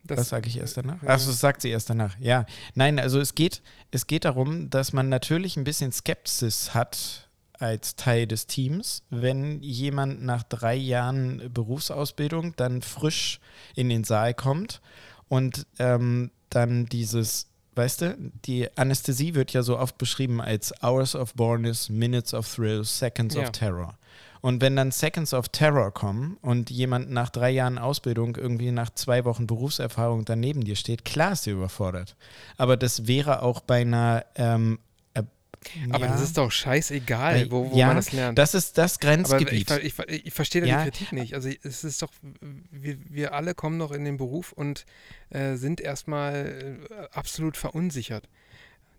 Das, 0.09 0.19
Was 0.19 0.29
sage 0.31 0.49
ich 0.49 0.59
erst 0.59 0.77
danach? 0.77 1.03
Ja. 1.03 1.09
Achso, 1.11 1.31
das 1.31 1.41
sagt 1.41 1.63
sie 1.63 1.71
erst 1.71 1.89
danach. 1.91 2.17
Ja. 2.19 2.45
Nein, 2.75 2.99
also 2.99 3.21
es 3.21 3.35
geht, 3.35 3.63
es 3.91 4.07
geht 4.07 4.25
darum, 4.25 4.71
dass 4.71 4.93
man 4.93 5.09
natürlich 5.09 5.57
ein 5.57 5.65
bisschen 5.65 5.93
Skepsis 5.93 6.75
hat 6.75 7.29
als 7.53 7.97
Teil 7.97 8.27
des 8.27 8.47
Teams, 8.47 9.03
wenn 9.11 9.61
jemand 9.63 10.23
nach 10.23 10.45
drei 10.45 10.77
Jahren 10.77 11.53
Berufsausbildung 11.53 12.55
dann 12.57 12.83
frisch 12.83 13.41
in 13.75 13.89
den 13.89 14.05
Saal 14.05 14.33
kommt 14.35 14.81
und 15.29 15.67
ähm, 15.81 16.31
dann 16.51 16.87
dieses, 16.87 17.49
weißt 17.75 18.01
du, 18.03 18.17
die 18.45 18.69
Anästhesie 18.79 19.35
wird 19.35 19.53
ja 19.53 19.63
so 19.65 19.77
oft 19.79 19.99
beschrieben 19.99 20.41
als 20.41 20.73
Hours 20.83 21.17
of 21.17 21.35
Bornness, 21.35 21.89
Minutes 21.89 22.33
of 22.33 22.49
Thrill, 22.55 22.85
Seconds 22.85 23.35
Ja. 23.35 23.43
of 23.43 23.51
Terror. 23.51 23.98
Und 24.41 24.61
wenn 24.61 24.77
dann 24.77 24.91
Seconds 24.93 25.35
of 25.35 25.49
Terror 25.49 25.93
kommen 25.93 26.37
und 26.43 26.71
jemand 26.71 27.11
nach 27.11 27.31
drei 27.31 27.51
Jahren 27.51 27.79
Ausbildung 27.79 28.37
irgendwie 28.37 28.71
nach 28.71 28.91
zwei 28.91 29.25
Wochen 29.25 29.47
Berufserfahrung 29.47 30.25
daneben 30.25 30.63
dir 30.65 30.77
steht, 30.77 31.05
klar 31.05 31.33
ist 31.33 31.47
dir 31.47 31.55
überfordert. 31.55 32.17
Aber 32.57 32.77
das 32.77 33.07
wäre 33.07 33.43
auch 33.43 33.61
bei 33.61 33.81
einer. 33.81 34.25
Ähm, 34.37 34.79
äh, 35.15 35.23
aber 35.91 36.07
ja, 36.07 36.13
das 36.13 36.21
ist 36.23 36.39
doch 36.39 36.53
scheißegal, 36.53 37.37
Äh, 37.37 37.51
wo, 37.51 37.73
wo 37.73 37.77
ja, 37.77 37.89
man 37.89 37.97
das 37.97 38.13
lernt. 38.13 38.39
das 38.39 38.55
ist 38.55 38.79
das 38.79 38.95
aber 39.03 39.11
ich, 39.13 39.27
Grenzgebiet. 39.27 39.69
ver- 39.69 39.83
ich, 39.83 39.93
ver- 39.95 40.09
ich 40.09 40.33
verstehe 40.33 40.65
Ja. 40.65 40.85
die 40.85 40.91
Kritik 40.91 41.13
nicht. 41.13 41.35
Also 41.35 41.49
es 41.63 41.83
ist 41.83 42.01
doch, 42.03 42.13
wir, 42.71 42.97
wir 43.11 43.35
alle 43.35 43.55
kommen 43.55 43.77
noch 43.77 43.91
in 43.91 44.05
den 44.05 44.19
Beruf 44.19 44.53
und 44.53 44.87
äh, 45.31 45.57
sind 45.57 45.81
erstmal 45.81 46.79
äh, 46.91 47.07
absolut 47.13 47.57
verunsichert. 47.57 48.29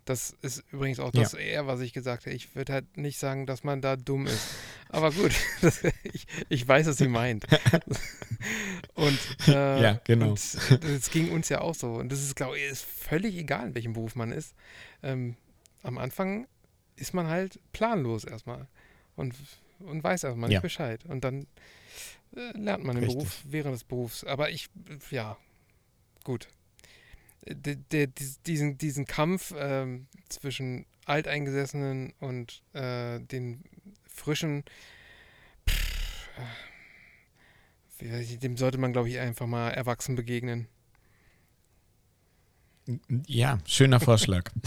Das 0.10 0.32
ist 0.42 0.64
übrigens 0.72 1.00
auch 1.00 1.12
das 1.12 1.36
eher, 1.36 1.68
was 1.68 1.82
ich 1.82 1.94
gesagt 1.94 2.26
habe. 2.26 2.36
Ich 2.36 2.56
würde 2.56 2.74
halt 2.74 2.98
nicht 2.98 3.20
sagen, 3.20 3.46
dass 3.46 3.64
man 3.64 3.80
da 3.80 3.96
dumm 3.96 4.26
ist. 4.26 4.56
Aber 4.90 5.12
gut, 5.12 5.32
das, 5.62 5.84
ich, 6.04 6.26
ich 6.50 6.68
weiß, 6.68 6.88
was 6.88 6.98
sie 6.98 7.08
meint. 7.08 7.46
und 8.96 9.20
äh, 9.48 9.84
Ja, 9.84 10.02
genau. 10.06 10.30
und 10.32 10.58
das 10.82 11.12
ging 11.12 11.30
uns 11.32 11.50
ja 11.50 11.62
auch 11.62 11.76
so. 11.76 11.94
Und 11.94 12.12
das 12.12 12.24
ist, 12.24 12.36
glaube 12.36 12.58
ich, 12.58 12.64
ist 12.64 12.84
völlig 12.86 13.36
egal, 13.38 13.68
in 13.68 13.76
welchem 13.76 13.94
Beruf 13.94 14.16
man 14.16 14.32
ist. 14.32 14.56
Ähm, 15.04 15.36
am 15.84 16.00
Anfang 16.00 16.48
ist 16.96 17.14
man 17.14 17.28
halt 17.28 17.60
planlos 17.72 18.24
erstmal 18.24 18.68
und, 19.16 19.36
und 19.78 20.04
weiß 20.04 20.24
erstmal 20.24 20.50
Ja. 20.50 20.58
nicht 20.58 20.64
Bescheid. 20.64 21.06
Und 21.06 21.24
dann 21.24 21.46
äh, 22.36 22.58
lernt 22.58 22.84
man 22.84 22.96
den. 22.96 23.06
Beruf 23.06 23.44
während 23.46 23.76
des 23.76 23.84
Berufs. 23.84 24.24
Aber 24.24 24.50
ich, 24.50 24.70
ja, 25.12 25.38
gut. 26.24 26.48
Der, 27.48 27.76
der, 27.76 28.08
dies- 28.08 28.42
diesen, 28.44 28.78
diesen 28.78 29.06
Kampf 29.06 29.54
ähm, 29.58 30.08
zwischen 30.30 30.86
Alteingesessenen 31.06 32.14
und 32.20 32.62
äh, 32.74 33.20
den 33.20 33.64
frischen, 34.08 34.64
pff, 35.68 36.30
äh, 38.02 38.38
dem 38.38 38.58
sollte 38.58 38.78
man, 38.78 38.94
glaube 38.94 39.10
ich, 39.10 39.20
einfach 39.20 39.48
mal 39.48 39.70
erwachsen 39.72 40.16
begegnen. 40.16 40.68
Ja, 43.28 43.60
schöner 43.66 44.00
Vorschlag. 44.00 44.52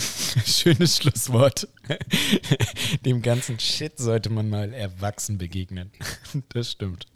Schönes 0.46 0.96
Schlusswort. 0.98 1.66
Dem 3.04 3.20
ganzen 3.20 3.58
Shit 3.58 3.98
sollte 3.98 4.30
man 4.30 4.48
mal 4.48 4.72
erwachsen 4.72 5.38
begegnen. 5.38 5.90
Das 6.50 6.70
stimmt. 6.72 7.06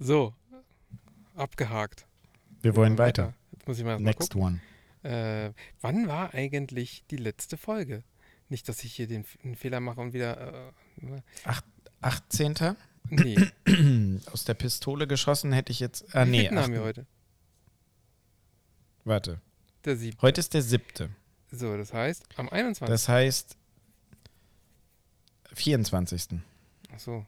So, 0.00 0.34
abgehakt. 1.36 2.06
Wir 2.60 2.74
wollen 2.76 2.98
weiter. 2.98 3.34
Jetzt 3.52 3.68
muss 3.68 3.78
ich 3.78 3.84
mal, 3.84 3.98
mal 4.00 4.10
Next 4.10 4.32
gucken. 4.32 4.42
one. 4.42 4.60
Äh, 5.02 5.52
wann 5.80 6.06
war 6.08 6.34
eigentlich 6.34 7.04
die 7.10 7.16
letzte 7.16 7.56
Folge? 7.56 8.04
Nicht, 8.48 8.68
dass 8.68 8.84
ich 8.84 8.94
hier 8.94 9.06
den 9.06 9.24
einen 9.42 9.56
Fehler 9.56 9.80
mache 9.80 10.00
und 10.00 10.12
wieder. 10.12 10.72
Äh, 11.02 11.20
18. 12.02 12.76
nee, 13.08 13.36
Aus 14.32 14.44
der 14.44 14.54
Pistole 14.54 15.06
geschossen 15.06 15.52
hätte 15.52 15.72
ich 15.72 15.80
jetzt. 15.80 16.14
Ah, 16.14 16.24
nee. 16.24 16.48
haben 16.48 16.72
wir 16.72 16.82
heute? 16.82 17.06
Warte. 19.04 19.40
Der 19.84 19.96
siebte. 19.96 20.22
Heute 20.22 20.40
ist 20.40 20.54
der 20.54 20.62
siebte. 20.62 21.10
So, 21.50 21.76
das 21.76 21.92
heißt, 21.92 22.24
am 22.36 22.48
21. 22.48 22.88
Das 22.88 23.08
heißt 23.08 23.56
24. 25.54 26.40
Ach 26.94 26.98
so. 26.98 27.26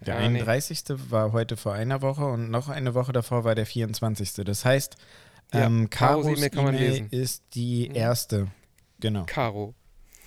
Der 0.00 0.14
Ja, 0.14 0.28
nee. 0.28 0.40
31. 0.40 0.84
war 1.10 1.32
heute 1.32 1.56
vor 1.56 1.72
einer 1.72 2.02
Woche 2.02 2.24
und 2.26 2.50
noch 2.50 2.68
eine 2.68 2.94
Woche 2.94 3.12
davor 3.12 3.44
war 3.44 3.54
der 3.54 3.66
24. 3.66 4.32
Das 4.44 4.64
heißt, 4.64 4.96
Ja, 5.52 5.66
ähm, 5.66 5.88
Karos 5.90 6.26
E-Mail 6.26 6.50
kann 6.50 6.64
man 6.64 6.74
E-Mail 6.76 6.90
lesen. 6.90 7.08
ist 7.10 7.44
die 7.54 7.88
Mhm. 7.88 7.94
erste. 7.96 8.48
Genau. 9.00 9.24
Caro. 9.26 9.74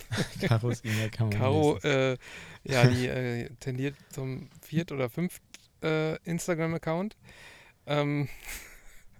Karos 0.42 0.84
E-Mail 0.84 1.10
kann 1.10 1.30
man 1.30 1.38
Caro, 1.38 1.76
lesen. 1.76 1.88
äh, 1.88 2.18
ja, 2.64 2.88
die 2.88 3.08
äh, 3.08 3.50
tendiert 3.60 3.96
zum 4.10 4.50
viert- 4.62 4.92
oder 4.92 5.10
fünft 5.10 5.42
äh, 5.84 6.16
Instagram-Account. 6.24 7.16
Ähm, 7.86 8.30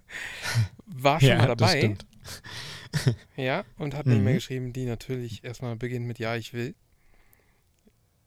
war 0.86 1.20
schon 1.20 1.28
ja, 1.30 1.38
mal 1.38 1.46
dabei. 1.54 1.78
stimmt. 1.78 2.06
Ja, 3.36 3.64
und 3.78 3.94
hat 3.94 4.06
eine 4.06 4.16
E-Mail 4.16 4.34
Mhm. 4.34 4.38
geschrieben, 4.38 4.72
die 4.72 4.84
natürlich 4.84 5.44
erstmal 5.44 5.76
beginnt 5.76 6.06
mit 6.06 6.18
Ja, 6.18 6.36
ich 6.36 6.52
will. 6.52 6.74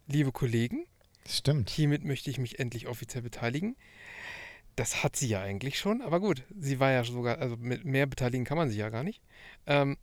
Liebe 0.07 0.31
Kollegen, 0.31 0.85
Stimmt. 1.27 1.69
hiermit 1.69 2.03
möchte 2.03 2.29
ich 2.29 2.37
mich 2.37 2.59
endlich 2.59 2.87
offiziell 2.87 3.21
beteiligen. 3.23 3.75
Das 4.75 5.03
hat 5.03 5.15
sie 5.15 5.27
ja 5.27 5.41
eigentlich 5.41 5.79
schon, 5.79 6.01
aber 6.01 6.19
gut, 6.19 6.43
sie 6.59 6.79
war 6.79 6.91
ja 6.91 7.03
sogar, 7.03 7.37
also 7.39 7.55
mit 7.55 7.85
mehr 7.85 8.05
beteiligen 8.05 8.45
kann 8.45 8.57
man 8.57 8.69
sie 8.69 8.77
ja 8.77 8.89
gar 8.89 9.03
nicht. 9.03 9.21
Ähm, 9.65 9.97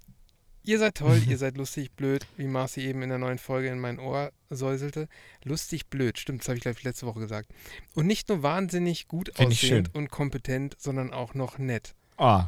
ihr 0.62 0.78
seid 0.78 0.94
toll, 0.96 1.20
ihr 1.28 1.36
seid 1.36 1.56
lustig, 1.56 1.92
blöd, 1.92 2.26
wie 2.36 2.46
Marci 2.46 2.80
eben 2.80 3.02
in 3.02 3.10
der 3.10 3.18
neuen 3.18 3.38
Folge 3.38 3.68
in 3.68 3.78
mein 3.78 3.98
Ohr 3.98 4.32
säuselte. 4.48 5.08
Lustig, 5.44 5.88
blöd, 5.90 6.18
stimmt, 6.18 6.40
das 6.40 6.48
habe 6.48 6.56
ich, 6.56 6.62
glaube 6.62 6.78
ich, 6.78 6.84
letzte 6.84 7.06
Woche 7.06 7.20
gesagt. 7.20 7.50
Und 7.94 8.06
nicht 8.06 8.28
nur 8.28 8.42
wahnsinnig 8.42 9.08
gut 9.08 9.30
Find 9.34 9.52
aussehend 9.52 9.94
und 9.94 10.10
kompetent, 10.10 10.76
sondern 10.78 11.12
auch 11.12 11.34
noch 11.34 11.58
nett. 11.58 11.94
Oh. 12.16 12.42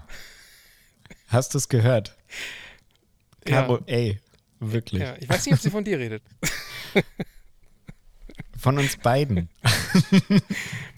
Hast 1.28 1.52
du 1.52 1.58
es 1.58 1.68
gehört? 1.68 2.16
Ja. 3.46 3.62
Caro, 3.62 3.80
ey. 3.86 4.18
Wirklich. 4.60 5.02
Ja, 5.02 5.16
ich 5.18 5.28
weiß 5.28 5.44
nicht, 5.44 5.54
ob 5.54 5.60
sie 5.60 5.70
von 5.70 5.84
dir 5.84 5.98
redet. 5.98 6.22
Von 8.56 8.78
uns 8.78 8.96
beiden. 8.96 9.50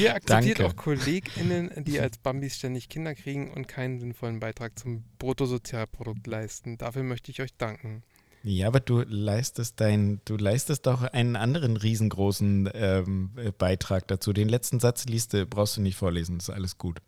Ihr 0.00 0.14
akzeptiert 0.14 0.58
Danke. 0.60 0.72
auch 0.72 0.76
KollegInnen, 0.76 1.70
die 1.84 2.00
als 2.00 2.18
Bambis 2.18 2.56
ständig 2.56 2.88
Kinder 2.88 3.14
kriegen 3.14 3.52
und 3.52 3.68
keinen 3.68 4.00
sinnvollen 4.00 4.40
Beitrag 4.40 4.78
zum 4.78 5.04
Bruttosozialprodukt 5.18 6.26
leisten. 6.26 6.78
Dafür 6.78 7.02
möchte 7.02 7.30
ich 7.30 7.40
euch 7.42 7.54
danken. 7.56 8.02
Ja, 8.44 8.66
aber 8.66 8.80
du 8.80 9.02
leistest 9.02 9.80
dein, 9.80 10.20
du 10.24 10.36
leistest 10.36 10.86
doch 10.86 11.02
einen 11.02 11.36
anderen 11.36 11.76
riesengroßen 11.76 12.70
ähm, 12.74 13.30
äh, 13.36 13.52
Beitrag 13.52 14.08
dazu. 14.08 14.32
Den 14.32 14.48
letzten 14.48 14.80
Satz 14.80 15.04
liest 15.06 15.32
du, 15.32 15.46
brauchst 15.46 15.76
du 15.76 15.80
nicht 15.80 15.96
vorlesen, 15.96 16.38
ist 16.38 16.50
alles 16.50 16.76
gut. 16.78 16.98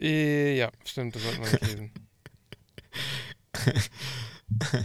Äh, 0.00 0.56
ja, 0.56 0.70
stimmt, 0.84 1.14
das 1.14 1.22
sollte 1.22 1.40
man 1.40 1.50
nicht 1.50 1.62
lesen. 1.62 1.90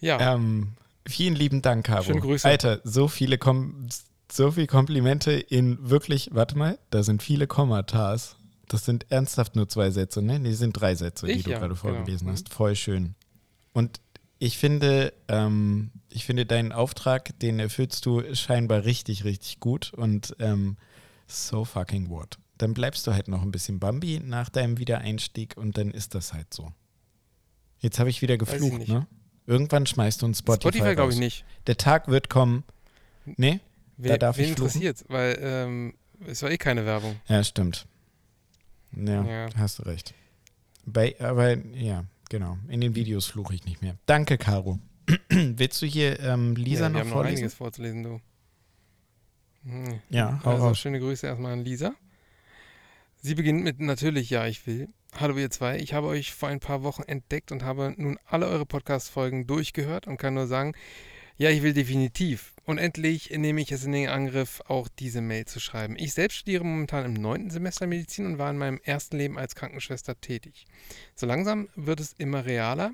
Ja, 0.00 0.34
Ähm, 0.34 0.74
vielen 1.06 1.34
lieben 1.34 1.62
Dank, 1.62 1.86
Caro. 1.86 2.02
Schöne 2.02 2.20
Grüße. 2.20 2.46
Alter, 2.46 2.80
so 2.84 3.08
viele 3.08 3.38
Kom 3.38 3.88
so 4.34 4.50
viele 4.50 4.66
Komplimente 4.66 5.32
in 5.32 5.78
wirklich, 5.90 6.30
warte 6.32 6.56
mal, 6.58 6.78
da 6.90 7.02
sind 7.02 7.22
viele 7.22 7.46
Kommatars. 7.46 8.36
Das 8.68 8.84
sind 8.84 9.06
ernsthaft 9.10 9.56
nur 9.56 9.68
zwei 9.68 9.90
Sätze, 9.90 10.22
ne? 10.22 10.40
Die 10.40 10.54
sind 10.54 10.72
drei 10.72 10.94
Sätze, 10.94 11.26
die 11.26 11.32
Ich, 11.32 11.44
du 11.44 11.50
ja, 11.50 11.58
gerade 11.58 11.74
genau. 11.74 11.80
vorgelesen 11.80 12.26
Mhm. 12.28 12.32
hast. 12.32 12.52
Voll 12.52 12.74
schön. 12.74 13.14
Und 13.72 14.00
ich 14.38 14.58
finde, 14.58 15.12
ähm, 15.28 15.90
ich 16.08 16.24
finde 16.24 16.46
deinen 16.46 16.72
Auftrag, 16.72 17.38
den 17.40 17.58
erfüllst 17.60 18.04
du 18.06 18.22
scheinbar 18.34 18.84
richtig, 18.84 19.24
richtig 19.24 19.60
gut 19.60 19.92
und 19.94 20.34
ähm, 20.40 20.76
so 21.26 21.64
fucking 21.64 22.08
what. 22.08 22.38
Dann 22.58 22.74
bleibst 22.74 23.06
du 23.06 23.12
halt 23.12 23.28
noch 23.28 23.42
ein 23.42 23.50
bisschen 23.52 23.78
Bambi 23.80 24.20
nach 24.24 24.48
deinem 24.48 24.78
Wiedereinstieg 24.78 25.56
und 25.56 25.76
dann 25.76 25.90
ist 25.90 26.14
das 26.14 26.32
halt 26.32 26.52
so. 26.52 26.72
Jetzt 27.78 27.98
habe 27.98 28.10
ich 28.10 28.22
wieder 28.22 28.34
ich 28.34 28.40
geflucht, 28.40 28.78
nicht. 28.78 28.88
ne? 28.88 29.06
Irgendwann 29.46 29.86
schmeißt 29.86 30.22
du 30.22 30.26
ein 30.26 30.34
Spotify, 30.34 30.78
Spotify 30.78 30.94
glaube 30.94 31.12
ich 31.12 31.18
nicht. 31.18 31.44
Der 31.66 31.76
Tag 31.76 32.08
wird 32.08 32.30
kommen. 32.30 32.64
Nee? 33.36 33.60
Wer, 33.96 34.18
darf 34.18 34.36
wen 34.38 34.44
ich 34.44 34.50
interessiert 34.50 35.04
Weil 35.08 35.38
ähm, 35.40 35.94
es 36.26 36.42
war 36.42 36.50
eh 36.50 36.58
keine 36.58 36.84
Werbung. 36.86 37.16
Ja, 37.28 37.42
stimmt. 37.44 37.86
Ja, 38.96 39.24
Ja. 39.24 39.48
hast 39.56 39.78
du 39.78 39.82
recht. 39.84 40.14
Bei, 40.86 41.14
aber 41.20 41.56
ja, 41.74 42.04
genau. 42.28 42.58
In 42.68 42.80
den 42.80 42.94
Videos 42.94 43.26
fluche 43.26 43.54
ich 43.54 43.64
nicht 43.64 43.82
mehr. 43.82 43.96
Danke, 44.06 44.38
Caro. 44.38 44.78
Willst 45.30 45.80
du 45.82 45.86
hier 45.86 46.20
ähm, 46.20 46.54
Lisa 46.56 46.84
ja, 46.84 46.88
wir 46.88 46.92
noch 46.92 47.00
haben 47.00 47.08
noch 47.08 47.14
vorlesen? 47.14 47.36
einiges 47.38 47.54
vorzulesen, 47.54 48.02
du. 48.02 48.20
Hm. 49.64 50.00
Ja, 50.10 50.40
hau 50.44 50.50
Also 50.50 50.74
schöne 50.74 51.00
Grüße 51.00 51.26
erstmal 51.26 51.52
an 51.52 51.64
Lisa. 51.64 51.94
Sie 53.22 53.34
beginnt 53.34 53.64
mit 53.64 53.80
natürlich 53.80 54.28
Ja, 54.30 54.46
ich 54.46 54.66
will. 54.66 54.88
Hallo 55.18 55.36
ihr 55.38 55.50
zwei, 55.50 55.78
ich 55.78 55.94
habe 55.94 56.08
euch 56.08 56.34
vor 56.34 56.48
ein 56.48 56.60
paar 56.60 56.82
Wochen 56.82 57.02
entdeckt 57.04 57.52
und 57.52 57.62
habe 57.62 57.94
nun 57.96 58.18
alle 58.26 58.46
eure 58.46 58.66
Podcast-Folgen 58.66 59.46
durchgehört 59.46 60.06
und 60.06 60.16
kann 60.16 60.34
nur 60.34 60.46
sagen, 60.48 60.74
ja, 61.36 61.50
ich 61.50 61.62
will 61.62 61.72
definitiv. 61.72 62.54
Und 62.64 62.78
endlich 62.78 63.30
nehme 63.30 63.60
ich 63.60 63.72
es 63.72 63.84
in 63.84 63.92
den 63.92 64.08
Angriff, 64.08 64.62
auch 64.68 64.88
diese 64.88 65.20
Mail 65.20 65.44
zu 65.44 65.60
schreiben. 65.60 65.96
Ich 65.98 66.14
selbst 66.14 66.36
studiere 66.38 66.64
momentan 66.64 67.04
im 67.04 67.12
neunten 67.14 67.50
Semester 67.50 67.86
Medizin 67.86 68.24
und 68.26 68.38
war 68.38 68.50
in 68.50 68.56
meinem 68.56 68.80
ersten 68.82 69.18
Leben 69.18 69.36
als 69.38 69.54
Krankenschwester 69.54 70.18
tätig. 70.20 70.64
So 71.14 71.26
langsam 71.26 71.68
wird 71.76 72.00
es 72.00 72.14
immer 72.14 72.46
realer, 72.46 72.92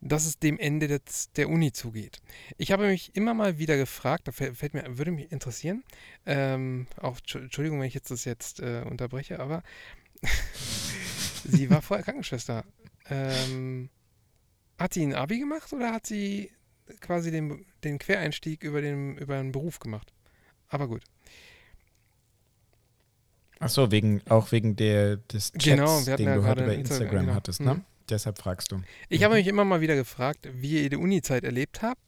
dass 0.00 0.26
es 0.26 0.38
dem 0.38 0.58
Ende 0.58 0.88
des, 0.88 1.30
der 1.32 1.48
Uni 1.48 1.72
zugeht. 1.72 2.20
Ich 2.58 2.72
habe 2.72 2.88
mich 2.88 3.14
immer 3.14 3.32
mal 3.32 3.58
wieder 3.58 3.76
gefragt, 3.76 4.26
da 4.28 4.32
fällt, 4.32 4.74
mir, 4.74 4.98
würde 4.98 5.12
mich 5.12 5.30
interessieren, 5.30 5.84
ähm, 6.26 6.86
auch 7.00 7.20
Tschu- 7.20 7.38
Entschuldigung, 7.38 7.80
wenn 7.80 7.86
ich 7.88 7.94
jetzt 7.94 8.10
das 8.10 8.24
jetzt 8.24 8.60
äh, 8.60 8.82
unterbreche, 8.88 9.38
aber 9.38 9.62
sie 11.44 11.70
war 11.70 11.82
vorher 11.82 12.04
Krankenschwester. 12.04 12.64
Ähm, 13.08 13.88
hat 14.78 14.94
sie 14.94 15.02
ein 15.02 15.14
Abi 15.14 15.38
gemacht 15.38 15.72
oder 15.72 15.92
hat 15.92 16.06
sie 16.06 16.50
quasi 17.00 17.30
den, 17.30 17.64
den 17.84 17.98
Quereinstieg 17.98 18.62
über 18.62 18.80
den, 18.80 19.16
über 19.18 19.36
einen 19.36 19.52
Beruf 19.52 19.78
gemacht? 19.78 20.12
Aber 20.68 20.88
gut. 20.88 21.02
Achso, 23.58 23.90
wegen, 23.90 24.20
auch 24.28 24.52
wegen 24.52 24.76
der, 24.76 25.16
des 25.16 25.52
Chats, 25.52 25.64
Genau, 25.64 26.00
den 26.02 26.26
ja 26.26 26.34
du 26.34 26.42
gerade 26.42 26.60
heute 26.62 26.66
bei 26.66 26.74
Instagram, 26.74 27.02
Instagram 27.02 27.20
genau. 27.26 27.34
hattest, 27.34 27.60
ne? 27.60 27.74
Mhm. 27.74 27.84
Deshalb 28.08 28.38
fragst 28.38 28.70
du. 28.70 28.82
Ich 29.08 29.20
Mhm. 29.20 29.24
habe 29.24 29.34
mich 29.36 29.46
immer 29.46 29.64
mal 29.64 29.80
wieder 29.80 29.96
gefragt, 29.96 30.48
wie 30.52 30.82
ihr 30.82 30.90
die 30.90 30.96
Uni-Zeit 30.96 31.42
erlebt 31.42 31.82
habt, 31.82 32.00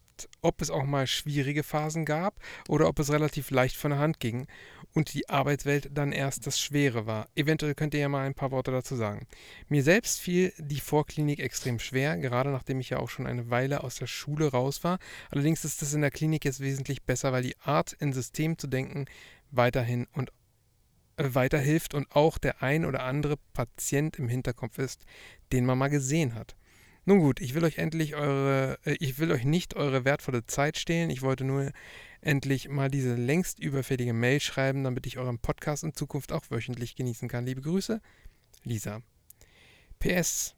ob 0.43 0.61
es 0.61 0.71
auch 0.71 0.85
mal 0.85 1.07
schwierige 1.07 1.63
Phasen 1.63 2.05
gab 2.05 2.39
oder 2.69 2.87
ob 2.89 2.99
es 2.99 3.11
relativ 3.11 3.51
leicht 3.51 3.77
von 3.77 3.93
der 3.93 4.01
Hand 4.01 4.21
ging 4.21 4.47
und 4.95 5.15
die 5.15 5.29
Arbeitswelt 5.29 5.91
dann 5.93 6.13
erst 6.13 6.47
das 6.47 6.61
Schwere 6.61 7.07
war. 7.07 7.29
Eventuell 7.35 7.75
könnt 7.75 7.95
ihr 7.95 8.01
ja 8.01 8.09
mal 8.09 8.27
ein 8.27 8.35
paar 8.35 8.51
Worte 8.51 8.71
dazu 8.71 8.97
sagen. 8.97 9.27
Mir 9.69 9.83
selbst 9.83 10.21
fiel 10.21 10.53
die 10.59 10.81
Vorklinik 10.81 11.41
extrem 11.41 11.79
schwer, 11.79 12.17
gerade 12.17 12.51
nachdem 12.51 12.81
ich 12.81 12.91
ja 12.91 12.99
auch 12.99 13.09
schon 13.09 13.27
eine 13.27 13.51
Weile 13.51 13.85
aus 13.85 13.97
der 13.97 14.07
Schule 14.07 14.51
raus 14.51 14.85
war. 14.85 14.99
Allerdings 15.31 15.65
ist 15.65 15.83
es 15.83 15.95
in 15.95 16.01
der 16.01 16.11
Klinik 16.11 16.45
jetzt 16.45 16.61
wesentlich 16.61 17.03
besser, 17.05 17.33
weil 17.33 17.43
die 17.43 17.59
Art, 17.61 17.93
in 17.93 18.13
System 18.13 18.59
zu 18.59 18.67
denken, 18.67 19.07
weiterhin 19.51 20.07
und 20.13 20.31
äh, 21.17 21.35
weiterhilft 21.35 21.95
und 21.95 22.11
auch 22.11 22.39
der 22.39 22.63
ein 22.63 22.85
oder 22.85 23.03
andere 23.03 23.37
Patient 23.53 24.19
im 24.19 24.29
Hinterkopf 24.29 24.79
ist, 24.79 25.05
den 25.53 25.67
man 25.67 25.79
mal 25.79 25.89
gesehen 25.89 26.35
hat. 26.35 26.57
Nun 27.05 27.21
gut, 27.21 27.41
ich 27.41 27.55
will 27.55 27.65
euch 27.65 27.79
endlich 27.79 28.17
eure, 28.17 28.79
äh, 28.85 28.97
ich 29.01 29.19
will 29.19 29.33
euch 29.33 29.45
nicht 29.45 29.77
eure 29.77 30.05
wertvolle 30.05 30.47
Zeit 30.47 30.77
stehlen. 30.77 31.11
Ich 31.11 31.23
wollte 31.23 31.45
nur 31.45 31.73
endlich 32.21 32.69
mal 32.69 32.91
diese 32.91 33.15
längst 33.15 33.59
überfällige 33.61 34.13
Mail 34.13 34.41
schreiben, 34.41 34.85
damit 34.85 35.07
ich 35.07 35.19
euren 35.19 35.39
Podcast 35.39 35.85
in 35.85 35.95
Zukunft 35.95 36.33
auch 36.33 36.45
wöchentlich 36.51 36.97
genießen 36.97 37.29
kann. 37.29 37.47
Liebe 37.47 37.61
Grüße, 37.63 38.01
Lisa. 38.65 39.03
PS, 39.99 40.55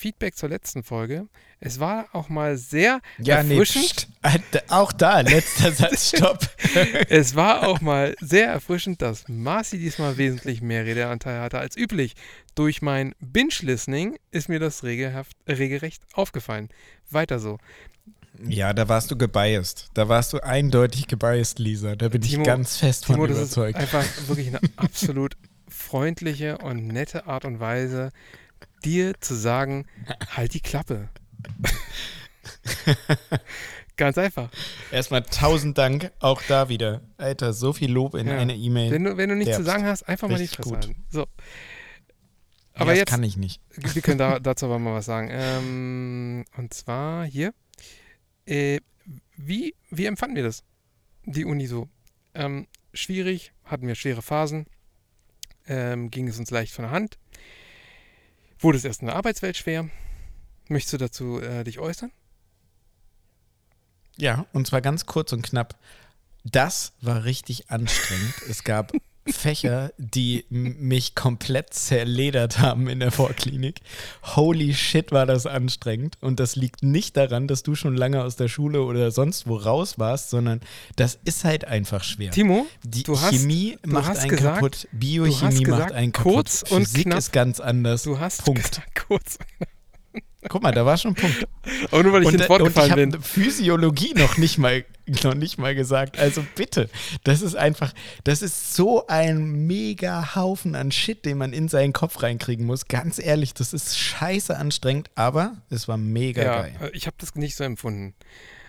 Feedback 0.00 0.34
zur 0.34 0.48
letzten 0.48 0.82
Folge. 0.82 1.28
Es 1.60 1.78
war 1.78 2.08
auch 2.14 2.30
mal 2.30 2.56
sehr 2.56 3.02
ja, 3.18 3.36
erfrischend. 3.36 4.08
Nee, 4.24 4.60
auch 4.68 4.92
da, 4.92 5.20
letzter 5.20 5.72
Satz, 5.72 6.16
stopp. 6.16 6.48
es 7.10 7.34
war 7.34 7.68
auch 7.68 7.82
mal 7.82 8.16
sehr 8.18 8.48
erfrischend, 8.48 9.02
dass 9.02 9.28
Marci 9.28 9.78
diesmal 9.78 10.16
wesentlich 10.16 10.62
mehr 10.62 10.86
Redeanteil 10.86 11.40
hatte 11.40 11.58
als 11.58 11.76
üblich. 11.76 12.14
Durch 12.54 12.80
mein 12.80 13.14
Binge-Listening 13.20 14.18
ist 14.30 14.48
mir 14.48 14.58
das 14.58 14.84
regelrecht 14.84 16.02
aufgefallen. 16.14 16.70
Weiter 17.10 17.38
so. 17.38 17.58
Ja, 18.48 18.72
da 18.72 18.88
warst 18.88 19.10
du 19.10 19.16
gebiased. 19.16 19.88
Da 19.94 20.08
warst 20.08 20.32
du 20.32 20.40
eindeutig 20.40 21.06
gebiased, 21.06 21.58
Lisa. 21.58 21.96
Da 21.96 22.08
bin 22.08 22.22
Timo, 22.22 22.42
ich 22.42 22.46
ganz 22.46 22.76
fest 22.76 23.06
Timo, 23.06 23.18
von 23.18 23.30
überzeugt. 23.30 23.76
Das 23.76 23.84
ist 23.84 23.94
einfach 23.94 24.08
wirklich 24.28 24.48
eine 24.48 24.60
absolut 24.76 25.36
freundliche 25.68 26.58
und 26.58 26.86
nette 26.86 27.26
Art 27.26 27.44
und 27.44 27.60
Weise, 27.60 28.10
dir 28.84 29.14
zu 29.20 29.34
sagen, 29.34 29.86
halt 30.30 30.54
die 30.54 30.60
Klappe. 30.60 31.08
Ganz 33.96 34.16
einfach. 34.16 34.48
Erstmal 34.90 35.22
tausend 35.22 35.76
Dank, 35.76 36.10
auch 36.20 36.40
da 36.48 36.70
wieder. 36.70 37.02
Alter, 37.18 37.52
so 37.52 37.74
viel 37.74 37.92
Lob 37.92 38.14
in 38.14 38.28
ja. 38.28 38.38
eine 38.38 38.56
E-Mail. 38.56 38.90
Wenn 38.90 39.04
du, 39.04 39.18
wenn 39.18 39.28
du 39.28 39.36
nichts 39.36 39.56
zu 39.56 39.62
sagen 39.62 39.84
hast, 39.84 40.08
einfach 40.08 40.26
mal 40.26 40.38
die 40.38 40.46
Fresse 40.46 40.72
halten. 40.72 41.04
So. 41.10 41.26
Aber 42.72 42.92
ja, 42.92 43.00
jetzt 43.00 43.10
kann 43.10 43.22
ich 43.22 43.36
nicht. 43.36 43.60
Wir 43.76 44.00
können 44.00 44.16
da, 44.16 44.38
dazu 44.40 44.64
aber 44.66 44.78
mal 44.78 44.94
was 44.94 45.04
sagen. 45.04 45.28
Ähm, 45.30 46.46
und 46.56 46.72
zwar 46.72 47.26
hier. 47.26 47.52
Äh, 48.46 48.80
wie, 49.36 49.74
wie 49.90 50.06
empfanden 50.06 50.36
wir 50.36 50.42
das? 50.42 50.64
Die 51.24 51.44
Uni 51.44 51.66
so. 51.66 51.88
Ähm, 52.34 52.66
schwierig, 52.94 53.52
hatten 53.64 53.86
wir 53.86 53.94
schwere 53.94 54.22
Phasen, 54.22 54.66
ähm, 55.66 56.10
ging 56.10 56.28
es 56.28 56.38
uns 56.38 56.50
leicht 56.50 56.72
von 56.72 56.84
der 56.84 56.92
Hand. 56.92 57.18
Wurde 58.58 58.78
es 58.78 58.84
erst 58.84 59.00
in 59.00 59.06
der 59.06 59.16
Arbeitswelt 59.16 59.56
schwer? 59.56 59.88
Möchtest 60.68 60.92
du 60.94 60.98
dazu 60.98 61.40
äh, 61.40 61.64
dich 61.64 61.78
äußern? 61.78 62.12
Ja, 64.16 64.46
und 64.52 64.66
zwar 64.66 64.80
ganz 64.80 65.06
kurz 65.06 65.32
und 65.32 65.42
knapp. 65.42 65.78
Das 66.44 66.92
war 67.00 67.24
richtig 67.24 67.70
anstrengend. 67.70 68.34
es 68.48 68.64
gab 68.64 68.92
Fächer, 69.28 69.92
die 69.98 70.44
mich 70.48 71.14
komplett 71.14 71.74
zerledert 71.74 72.58
haben 72.58 72.88
in 72.88 73.00
der 73.00 73.12
Vorklinik. 73.12 73.80
Holy 74.34 74.74
shit, 74.74 75.12
war 75.12 75.26
das 75.26 75.46
anstrengend. 75.46 76.16
Und 76.20 76.40
das 76.40 76.56
liegt 76.56 76.82
nicht 76.82 77.16
daran, 77.16 77.46
dass 77.46 77.62
du 77.62 77.74
schon 77.74 77.96
lange 77.96 78.24
aus 78.24 78.36
der 78.36 78.48
Schule 78.48 78.82
oder 78.82 79.10
sonst 79.10 79.46
wo 79.46 79.56
raus 79.56 79.98
warst, 79.98 80.30
sondern 80.30 80.60
das 80.96 81.18
ist 81.24 81.44
halt 81.44 81.66
einfach 81.66 82.02
schwer. 82.02 82.30
Timo, 82.30 82.66
die 82.82 83.02
du 83.02 83.14
Chemie 83.14 83.76
hast, 83.82 83.92
macht 83.92 84.16
einen 84.16 84.28
gesagt, 84.30 84.54
kaputt, 84.56 84.88
Biochemie 84.92 85.66
macht 85.66 85.92
einen 85.92 86.12
kaputt, 86.12 86.34
kurz 86.34 86.62
und 86.62 86.88
Physik 86.88 87.14
ist 87.14 87.32
ganz 87.32 87.60
anders. 87.60 88.02
Du 88.02 88.18
hast 88.18 88.44
Punkt. 88.44 88.80
kurz. 89.06 89.38
Guck 90.48 90.62
mal, 90.62 90.72
da 90.72 90.86
war 90.86 90.96
schon 90.96 91.12
ein 91.12 91.14
Punkt. 91.16 91.46
Aber 91.90 92.02
nur 92.02 92.12
weil 92.14 92.22
ich 92.22 92.28
und, 92.28 92.34
ins 92.34 92.48
Wort 92.48 92.62
und 92.62 92.68
gefallen 92.68 92.90
ich 92.90 92.96
bin. 92.96 93.22
Physiologie 93.22 94.14
noch 94.14 94.38
nicht 94.38 94.56
mal 94.56 94.84
noch 95.24 95.34
nicht 95.34 95.58
mal 95.58 95.74
gesagt. 95.74 96.18
Also 96.18 96.44
bitte, 96.54 96.88
das 97.24 97.42
ist 97.42 97.56
einfach, 97.56 97.92
das 98.24 98.42
ist 98.42 98.74
so 98.74 99.06
ein 99.06 99.66
mega 99.66 100.34
Haufen 100.34 100.74
an 100.74 100.92
Shit, 100.92 101.24
den 101.24 101.38
man 101.38 101.52
in 101.52 101.68
seinen 101.68 101.92
Kopf 101.92 102.22
reinkriegen 102.22 102.66
muss. 102.66 102.86
Ganz 102.86 103.18
ehrlich, 103.18 103.54
das 103.54 103.72
ist 103.72 103.98
scheiße 103.98 104.56
anstrengend, 104.56 105.10
aber 105.14 105.56
es 105.70 105.88
war 105.88 105.96
mega 105.96 106.42
ja, 106.42 106.62
geil. 106.62 106.76
Äh, 106.80 106.90
ich 106.96 107.06
habe 107.06 107.16
das 107.18 107.34
nicht 107.34 107.56
so 107.56 107.64
empfunden. 107.64 108.14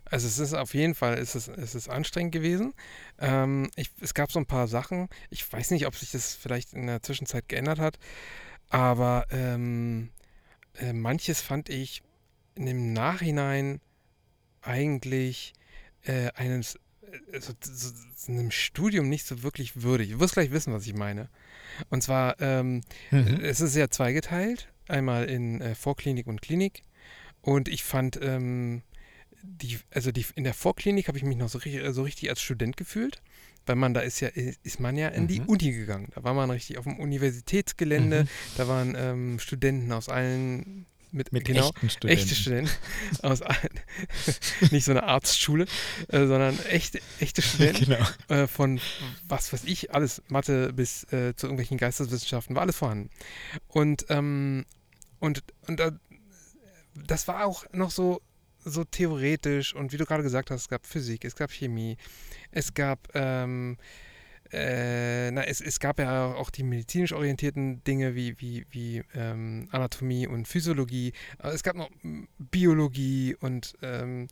Also 0.05 0.27
es 0.27 0.39
ist 0.39 0.53
auf 0.53 0.73
jeden 0.73 0.93
Fall, 0.93 1.17
es 1.17 1.35
ist, 1.35 1.47
es 1.47 1.73
ist 1.73 1.89
anstrengend 1.89 2.33
gewesen. 2.33 2.73
Ähm, 3.17 3.71
ich, 3.77 3.91
es 4.01 4.13
gab 4.13 4.31
so 4.31 4.39
ein 4.39 4.45
paar 4.45 4.67
Sachen. 4.67 5.07
Ich 5.29 5.51
weiß 5.51 5.71
nicht, 5.71 5.87
ob 5.87 5.95
sich 5.95 6.11
das 6.11 6.35
vielleicht 6.35 6.73
in 6.73 6.87
der 6.87 7.01
Zwischenzeit 7.01 7.47
geändert 7.47 7.79
hat, 7.79 7.97
aber 8.69 9.25
ähm, 9.31 10.09
äh, 10.79 10.91
manches 10.91 11.41
fand 11.41 11.69
ich 11.69 12.03
im 12.55 12.91
Nachhinein 12.91 13.79
eigentlich 14.61 15.53
äh, 16.03 16.31
eines, 16.35 16.75
äh, 17.31 17.39
so, 17.39 17.53
so, 17.61 17.91
so, 18.15 18.31
einem 18.31 18.51
Studium 18.51 19.09
nicht 19.09 19.25
so 19.25 19.43
wirklich 19.43 19.81
würdig. 19.81 20.11
Du 20.11 20.19
wirst 20.19 20.33
gleich 20.33 20.51
wissen, 20.51 20.73
was 20.73 20.85
ich 20.87 20.95
meine. 20.95 21.29
Und 21.89 22.03
zwar, 22.03 22.39
ähm, 22.41 22.81
mhm. 23.11 23.39
es 23.41 23.61
ist 23.61 23.75
ja 23.75 23.89
zweigeteilt, 23.89 24.67
einmal 24.87 25.25
in 25.25 25.61
äh, 25.61 25.75
Vorklinik 25.75 26.27
und 26.27 26.41
Klinik. 26.41 26.83
Und 27.41 27.67
ich 27.67 27.83
fand, 27.83 28.19
ähm, 28.21 28.83
die, 29.41 29.79
also 29.89 30.11
die, 30.11 30.25
in 30.35 30.43
der 30.43 30.53
Vorklinik 30.53 31.07
habe 31.07 31.17
ich 31.17 31.23
mich 31.23 31.37
noch 31.37 31.49
so 31.49 31.57
richtig, 31.57 31.81
so 31.93 32.03
richtig 32.03 32.29
als 32.29 32.41
Student 32.41 32.77
gefühlt 32.77 33.21
weil 33.65 33.75
man 33.75 33.93
da 33.93 34.01
ist 34.01 34.19
ja, 34.19 34.29
ist 34.29 34.79
man 34.79 34.97
ja 34.97 35.09
in 35.09 35.23
mhm. 35.23 35.27
die 35.27 35.41
Uni 35.41 35.71
gegangen. 35.71 36.09
Da 36.15 36.23
war 36.23 36.33
man 36.33 36.49
richtig 36.49 36.77
auf 36.77 36.85
dem 36.85 36.99
Universitätsgelände, 36.99 38.23
mhm. 38.23 38.27
da 38.57 38.67
waren 38.67 38.95
ähm, 38.97 39.39
Studenten 39.39 39.91
aus 39.91 40.09
allen 40.09 40.85
mit, 41.11 41.31
mit 41.33 41.45
genau, 41.45 41.69
echten 41.69 41.89
Studenten. 41.89 42.21
Echte 42.21 42.35
Studenten 42.35 42.71
aus 43.23 43.41
nicht 44.71 44.85
so 44.85 44.91
eine 44.91 45.03
Arztschule, 45.03 45.65
äh, 46.07 46.25
sondern 46.25 46.57
echte, 46.65 46.99
echte 47.19 47.41
Studenten 47.41 47.85
genau. 48.29 48.43
äh, 48.43 48.47
von 48.47 48.79
was 49.27 49.51
weiß 49.53 49.63
ich, 49.65 49.93
alles, 49.93 50.21
Mathe 50.27 50.73
bis 50.73 51.03
äh, 51.11 51.35
zu 51.35 51.47
irgendwelchen 51.47 51.77
Geisteswissenschaften, 51.77 52.55
war 52.55 52.63
alles 52.63 52.77
vorhanden. 52.77 53.09
Und, 53.67 54.05
ähm, 54.09 54.65
und, 55.19 55.43
und 55.67 55.81
das 56.95 57.27
war 57.27 57.45
auch 57.45 57.65
noch 57.71 57.91
so, 57.91 58.21
so 58.63 58.83
theoretisch 58.83 59.73
und 59.73 59.91
wie 59.91 59.97
du 59.97 60.05
gerade 60.05 60.23
gesagt 60.23 60.51
hast, 60.51 60.61
es 60.61 60.69
gab 60.69 60.85
Physik, 60.85 61.25
es 61.25 61.35
gab 61.35 61.51
Chemie, 61.51 61.97
es 62.51 62.73
gab, 62.73 63.09
ähm, 63.15 63.77
äh, 64.51 65.31
na, 65.31 65.43
es, 65.43 65.61
es 65.61 65.79
gab 65.79 65.99
ja 65.99 66.33
auch 66.33 66.49
die 66.49 66.63
medizinisch 66.63 67.13
orientierten 67.13 67.83
Dinge 67.83 68.15
wie, 68.15 68.39
wie, 68.39 68.65
wie 68.69 69.03
ähm, 69.15 69.67
Anatomie 69.71 70.27
und 70.27 70.47
Physiologie. 70.47 71.13
Aber 71.37 71.53
es 71.53 71.63
gab 71.63 71.75
noch 71.75 71.89
Biologie 72.37 73.35
und 73.39 73.75
ähm, 73.81 74.27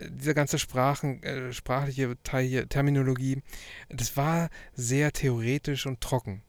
dieser 0.00 0.34
ganze 0.34 0.58
Sprachen, 0.58 1.22
äh, 1.22 1.52
sprachliche 1.52 2.16
Teil 2.22 2.46
hier, 2.46 2.68
Terminologie. 2.68 3.42
Das 3.88 4.16
war 4.16 4.48
sehr 4.74 5.12
theoretisch 5.12 5.86
und 5.86 6.00
trocken. 6.00 6.42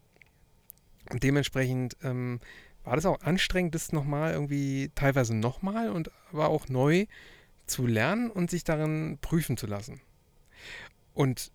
Und 1.12 1.24
dementsprechend 1.24 1.98
ähm, 2.04 2.40
war 2.84 2.96
das 2.96 3.06
auch 3.06 3.22
anstrengend, 3.22 3.76
das 3.76 3.92
nochmal 3.92 4.34
irgendwie, 4.34 4.92
teilweise 4.96 5.36
nochmal 5.36 5.90
und 5.90 6.10
war 6.32 6.50
auch 6.50 6.68
neu 6.68 7.06
zu 7.66 7.86
lernen 7.86 8.30
und 8.30 8.50
sich 8.50 8.64
darin 8.64 9.18
prüfen 9.22 9.58
zu 9.58 9.68
lassen. 9.68 10.02
Und 11.14 11.52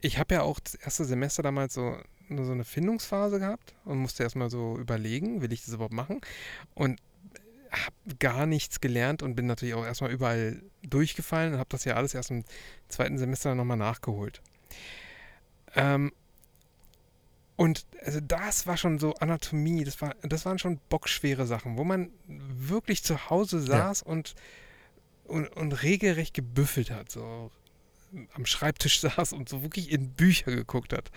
ich 0.00 0.18
habe 0.18 0.34
ja 0.34 0.42
auch 0.42 0.60
das 0.60 0.74
erste 0.74 1.04
Semester 1.04 1.42
damals 1.42 1.74
so, 1.74 1.96
nur 2.28 2.44
so 2.44 2.52
eine 2.52 2.64
Findungsphase 2.64 3.38
gehabt 3.38 3.74
und 3.84 3.98
musste 3.98 4.22
erstmal 4.22 4.50
so 4.50 4.78
überlegen, 4.78 5.42
will 5.42 5.52
ich 5.52 5.64
das 5.64 5.74
überhaupt 5.74 5.94
machen? 5.94 6.20
Und 6.74 7.00
habe 7.70 8.16
gar 8.18 8.46
nichts 8.46 8.80
gelernt 8.80 9.22
und 9.22 9.34
bin 9.34 9.46
natürlich 9.46 9.74
auch 9.74 9.84
erstmal 9.84 10.12
überall 10.12 10.62
durchgefallen 10.82 11.54
und 11.54 11.58
habe 11.58 11.68
das 11.70 11.84
ja 11.84 11.94
alles 11.94 12.14
erst 12.14 12.30
im 12.30 12.44
zweiten 12.88 13.18
Semester 13.18 13.54
nochmal 13.54 13.76
nachgeholt. 13.76 14.40
Ähm, 15.74 16.12
und 17.56 17.86
also 18.04 18.20
das 18.20 18.66
war 18.66 18.76
schon 18.76 18.98
so 18.98 19.14
Anatomie, 19.14 19.84
das, 19.84 20.00
war, 20.00 20.14
das 20.22 20.44
waren 20.44 20.58
schon 20.58 20.78
bockschwere 20.88 21.46
Sachen, 21.46 21.76
wo 21.78 21.84
man 21.84 22.10
wirklich 22.26 23.02
zu 23.02 23.30
Hause 23.30 23.60
saß 23.60 24.00
ja. 24.00 24.12
und, 24.12 24.34
und, 25.24 25.48
und 25.48 25.82
regelrecht 25.82 26.34
gebüffelt 26.34 26.90
hat. 26.90 27.10
So 27.10 27.50
am 28.34 28.46
Schreibtisch 28.46 29.00
saß 29.00 29.32
und 29.32 29.48
so 29.48 29.62
wirklich 29.62 29.90
in 29.90 30.10
Bücher 30.10 30.50
geguckt 30.50 30.92
hat. 30.92 31.10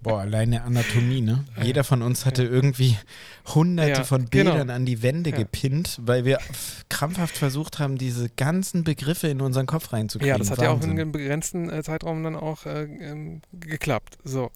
Boah, 0.00 0.20
alleine 0.20 0.62
Anatomie, 0.62 1.20
ne? 1.20 1.44
Jeder 1.62 1.84
von 1.84 2.02
uns 2.02 2.26
hatte 2.26 2.44
irgendwie 2.44 2.96
hunderte 3.54 3.98
ja, 3.98 4.04
von 4.04 4.18
genau. 4.18 4.30
Bildern 4.30 4.58
genau. 4.58 4.74
an 4.74 4.86
die 4.86 5.02
Wände 5.02 5.30
ja. 5.30 5.36
gepinnt, 5.36 6.00
weil 6.02 6.24
wir 6.24 6.38
krampfhaft 6.88 7.36
versucht 7.36 7.78
haben, 7.78 7.98
diese 7.98 8.28
ganzen 8.30 8.84
Begriffe 8.84 9.28
in 9.28 9.40
unseren 9.40 9.66
Kopf 9.66 9.92
reinzukriegen. 9.92 10.34
Ja, 10.34 10.38
das 10.38 10.50
hat 10.50 10.58
Wahnsinn. 10.58 10.72
ja 10.72 10.78
auch 10.78 10.84
in 10.84 10.90
einem 10.90 11.12
begrenzten 11.12 11.70
äh, 11.70 11.82
Zeitraum 11.82 12.22
dann 12.22 12.36
auch 12.36 12.66
äh, 12.66 12.84
ähm, 12.84 13.42
geklappt. 13.52 14.18
So. 14.24 14.50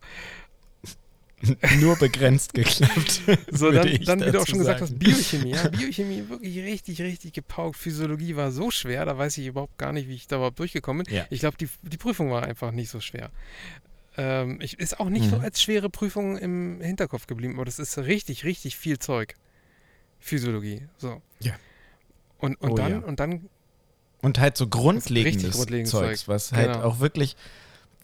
nur 1.80 1.96
begrenzt 1.96 2.54
geklappt. 2.54 3.22
So, 3.50 3.70
dann, 3.70 3.88
dann 4.04 4.20
wie 4.24 4.30
du 4.30 4.40
auch 4.40 4.46
schon 4.46 4.62
sagen. 4.62 4.80
gesagt 4.80 4.80
hast, 4.80 4.98
Biochemie. 4.98 5.52
Ja, 5.52 5.68
Biochemie 5.68 6.28
wirklich 6.28 6.58
richtig, 6.58 7.00
richtig 7.00 7.32
gepaukt. 7.32 7.76
Physiologie 7.76 8.36
war 8.36 8.52
so 8.52 8.70
schwer, 8.70 9.04
da 9.04 9.16
weiß 9.16 9.38
ich 9.38 9.46
überhaupt 9.46 9.78
gar 9.78 9.92
nicht, 9.92 10.08
wie 10.08 10.14
ich 10.14 10.26
da 10.26 10.36
überhaupt 10.36 10.58
durchgekommen 10.58 11.04
bin. 11.04 11.14
Ja. 11.14 11.26
Ich 11.30 11.40
glaube, 11.40 11.56
die, 11.56 11.68
die 11.82 11.96
Prüfung 11.96 12.30
war 12.30 12.42
einfach 12.42 12.72
nicht 12.72 12.90
so 12.90 13.00
schwer. 13.00 13.30
Ähm, 14.16 14.58
ich, 14.60 14.78
ist 14.78 15.00
auch 15.00 15.08
nicht 15.08 15.26
mhm. 15.26 15.30
so 15.30 15.36
als 15.38 15.62
schwere 15.62 15.88
Prüfung 15.88 16.36
im 16.36 16.80
Hinterkopf 16.80 17.26
geblieben, 17.26 17.54
aber 17.54 17.64
das 17.64 17.78
ist 17.78 17.96
richtig, 17.98 18.44
richtig 18.44 18.76
viel 18.76 18.98
Zeug. 18.98 19.34
Physiologie. 20.18 20.82
So. 20.98 21.22
Ja. 21.40 21.54
Und, 22.38 22.60
und 22.60 22.72
oh, 22.72 22.74
dann, 22.74 22.90
ja. 22.92 22.98
und 22.98 23.20
dann. 23.20 23.48
Und 24.22 24.38
halt 24.38 24.56
so 24.56 24.68
grundlegendes, 24.68 25.52
grundlegendes 25.52 25.90
Zeugs, 25.90 26.20
Zeug. 26.20 26.28
was 26.28 26.52
halt 26.52 26.72
genau. 26.72 26.84
auch 26.84 27.00
wirklich 27.00 27.36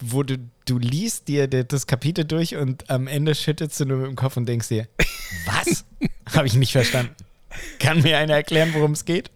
wo 0.01 0.23
du, 0.23 0.39
du 0.67 0.79
liest 0.79 1.29
dir 1.29 1.49
das 1.49 1.87
Kapitel 1.87 2.25
durch 2.25 2.57
und 2.57 2.91
am 2.91 3.07
Ende 3.07 3.35
schüttelst 3.35 3.81
du 3.81 3.87
nur 3.87 3.99
mit 3.99 4.07
dem 4.09 4.17
Kopf 4.17 4.37
und 4.37 4.47
denkst 4.47 4.69
dir, 4.69 4.89
was? 5.47 5.85
Habe 6.35 6.47
ich 6.47 6.55
nicht 6.55 6.73
verstanden. 6.73 7.15
Kann 7.79 8.03
mir 8.03 8.19
einer 8.19 8.35
erklären, 8.35 8.71
worum 8.75 8.93
es 8.93 9.05
geht? 9.05 9.31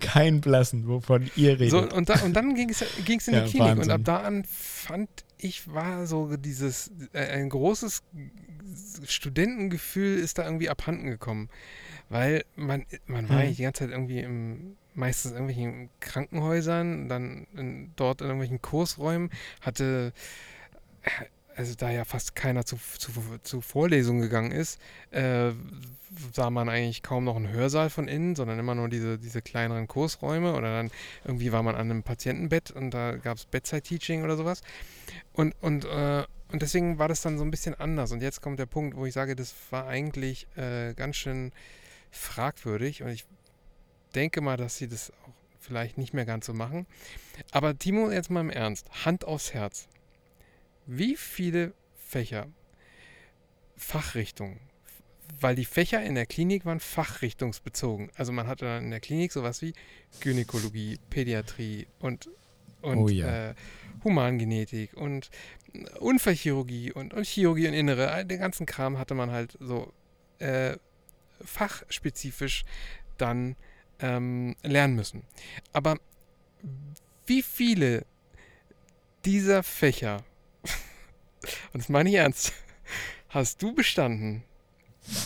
Kein 0.00 0.40
Blassen, 0.40 0.88
wovon 0.88 1.30
ihr 1.36 1.60
redet. 1.60 1.70
So, 1.70 1.88
und, 1.88 2.08
da, 2.08 2.20
und 2.22 2.34
dann 2.34 2.54
ging 2.54 2.70
es 2.70 2.82
in 2.82 3.04
die 3.04 3.12
ja, 3.12 3.46
Klinik 3.46 3.60
Wahnsinn. 3.60 3.84
und 3.84 3.90
ab 3.90 4.00
da 4.04 4.16
an 4.18 4.44
fand 4.44 5.08
ich, 5.38 5.72
war 5.72 6.06
so 6.06 6.36
dieses, 6.36 6.90
äh, 7.12 7.20
ein 7.20 7.50
großes 7.50 8.02
Studentengefühl 9.06 10.18
ist 10.18 10.38
da 10.38 10.44
irgendwie 10.44 10.70
abhanden 10.70 11.08
gekommen. 11.10 11.48
Weil 12.08 12.44
man, 12.56 12.84
man 13.06 13.28
war 13.28 13.42
hm. 13.42 13.54
die 13.54 13.62
ganze 13.62 13.84
Zeit 13.84 13.90
irgendwie 13.90 14.20
im, 14.20 14.76
meistens 14.94 15.32
in 15.32 15.36
irgendwelchen 15.38 15.90
Krankenhäusern, 16.00 17.08
dann 17.08 17.46
in, 17.56 17.92
dort 17.96 18.20
in 18.20 18.28
irgendwelchen 18.28 18.62
Kursräumen, 18.62 19.30
hatte, 19.60 20.12
also 21.56 21.74
da 21.74 21.90
ja 21.90 22.04
fast 22.04 22.34
keiner 22.34 22.64
zu, 22.64 22.76
zu, 22.98 23.10
zu 23.42 23.60
Vorlesungen 23.60 24.22
gegangen 24.22 24.52
ist, 24.52 24.80
äh, 25.10 25.52
sah 26.32 26.50
man 26.50 26.68
eigentlich 26.68 27.02
kaum 27.02 27.24
noch 27.24 27.36
einen 27.36 27.50
Hörsaal 27.50 27.90
von 27.90 28.08
innen, 28.08 28.36
sondern 28.36 28.58
immer 28.58 28.74
nur 28.74 28.88
diese, 28.88 29.18
diese 29.18 29.42
kleineren 29.42 29.88
Kursräume 29.88 30.54
oder 30.54 30.76
dann 30.76 30.90
irgendwie 31.24 31.52
war 31.52 31.62
man 31.62 31.74
an 31.74 31.90
einem 31.90 32.02
Patientenbett 32.02 32.70
und 32.70 32.92
da 32.92 33.16
gab 33.16 33.38
es 33.38 33.46
Bedside-Teaching 33.46 34.24
oder 34.24 34.36
sowas. 34.36 34.62
Und, 35.32 35.54
und, 35.60 35.84
äh, 35.84 36.24
und 36.52 36.62
deswegen 36.62 36.98
war 36.98 37.08
das 37.08 37.22
dann 37.22 37.38
so 37.38 37.44
ein 37.44 37.50
bisschen 37.50 37.74
anders. 37.74 38.12
Und 38.12 38.22
jetzt 38.22 38.40
kommt 38.40 38.58
der 38.58 38.66
Punkt, 38.66 38.96
wo 38.96 39.06
ich 39.06 39.14
sage, 39.14 39.34
das 39.34 39.54
war 39.70 39.86
eigentlich 39.88 40.46
äh, 40.56 40.94
ganz 40.94 41.16
schön 41.16 41.52
fragwürdig 42.10 43.02
und 43.02 43.08
ich 43.08 43.26
denke 44.14 44.40
mal, 44.40 44.56
dass 44.56 44.76
sie 44.76 44.88
das 44.88 45.10
auch 45.10 45.34
vielleicht 45.60 45.98
nicht 45.98 46.14
mehr 46.14 46.26
ganz 46.26 46.46
so 46.46 46.52
machen. 46.52 46.86
Aber 47.50 47.78
Timo, 47.78 48.10
jetzt 48.10 48.30
mal 48.30 48.40
im 48.40 48.50
Ernst, 48.50 48.88
Hand 49.04 49.24
aufs 49.24 49.54
Herz. 49.54 49.88
Wie 50.86 51.16
viele 51.16 51.72
Fächer, 51.96 52.46
Fachrichtungen, 53.76 54.60
weil 55.40 55.56
die 55.56 55.64
Fächer 55.64 56.02
in 56.02 56.14
der 56.14 56.26
Klinik 56.26 56.64
waren 56.64 56.80
fachrichtungsbezogen. 56.80 58.10
Also 58.14 58.32
man 58.32 58.46
hatte 58.46 58.66
dann 58.66 58.84
in 58.84 58.90
der 58.90 59.00
Klinik 59.00 59.32
sowas 59.32 59.62
wie 59.62 59.72
Gynäkologie, 60.20 60.98
Pädiatrie 61.10 61.86
und, 61.98 62.28
und 62.82 62.98
oh 62.98 63.08
ja. 63.08 63.50
äh, 63.50 63.54
Humangenetik 64.04 64.94
und 64.94 65.30
Unfallchirurgie 65.98 66.92
und, 66.92 67.14
und 67.14 67.26
Chirurgie 67.26 67.68
und 67.68 67.74
Innere. 67.74 68.24
Den 68.24 68.38
ganzen 68.38 68.66
Kram 68.66 68.98
hatte 68.98 69.14
man 69.14 69.30
halt 69.30 69.56
so 69.60 69.92
äh, 70.38 70.76
fachspezifisch 71.44 72.64
dann 73.16 73.56
ähm, 74.04 74.54
lernen 74.62 74.94
müssen. 74.94 75.22
Aber 75.72 75.96
wie 77.26 77.42
viele 77.42 78.04
dieser 79.24 79.62
Fächer, 79.62 80.22
und 81.72 81.82
das 81.82 81.88
meine 81.88 82.10
ich 82.10 82.16
ernst, 82.16 82.52
hast 83.30 83.62
du 83.62 83.74
bestanden, 83.74 84.44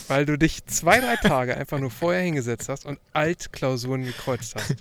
weil 0.07 0.25
du 0.25 0.37
dich 0.37 0.65
zwei, 0.65 0.99
drei 1.01 1.17
Tage 1.17 1.57
einfach 1.57 1.79
nur 1.79 1.91
vorher 1.91 2.21
hingesetzt 2.21 2.69
hast 2.69 2.85
und 2.85 2.99
Altklausuren 3.11 4.05
gekreuzt 4.05 4.55
hast? 4.55 4.77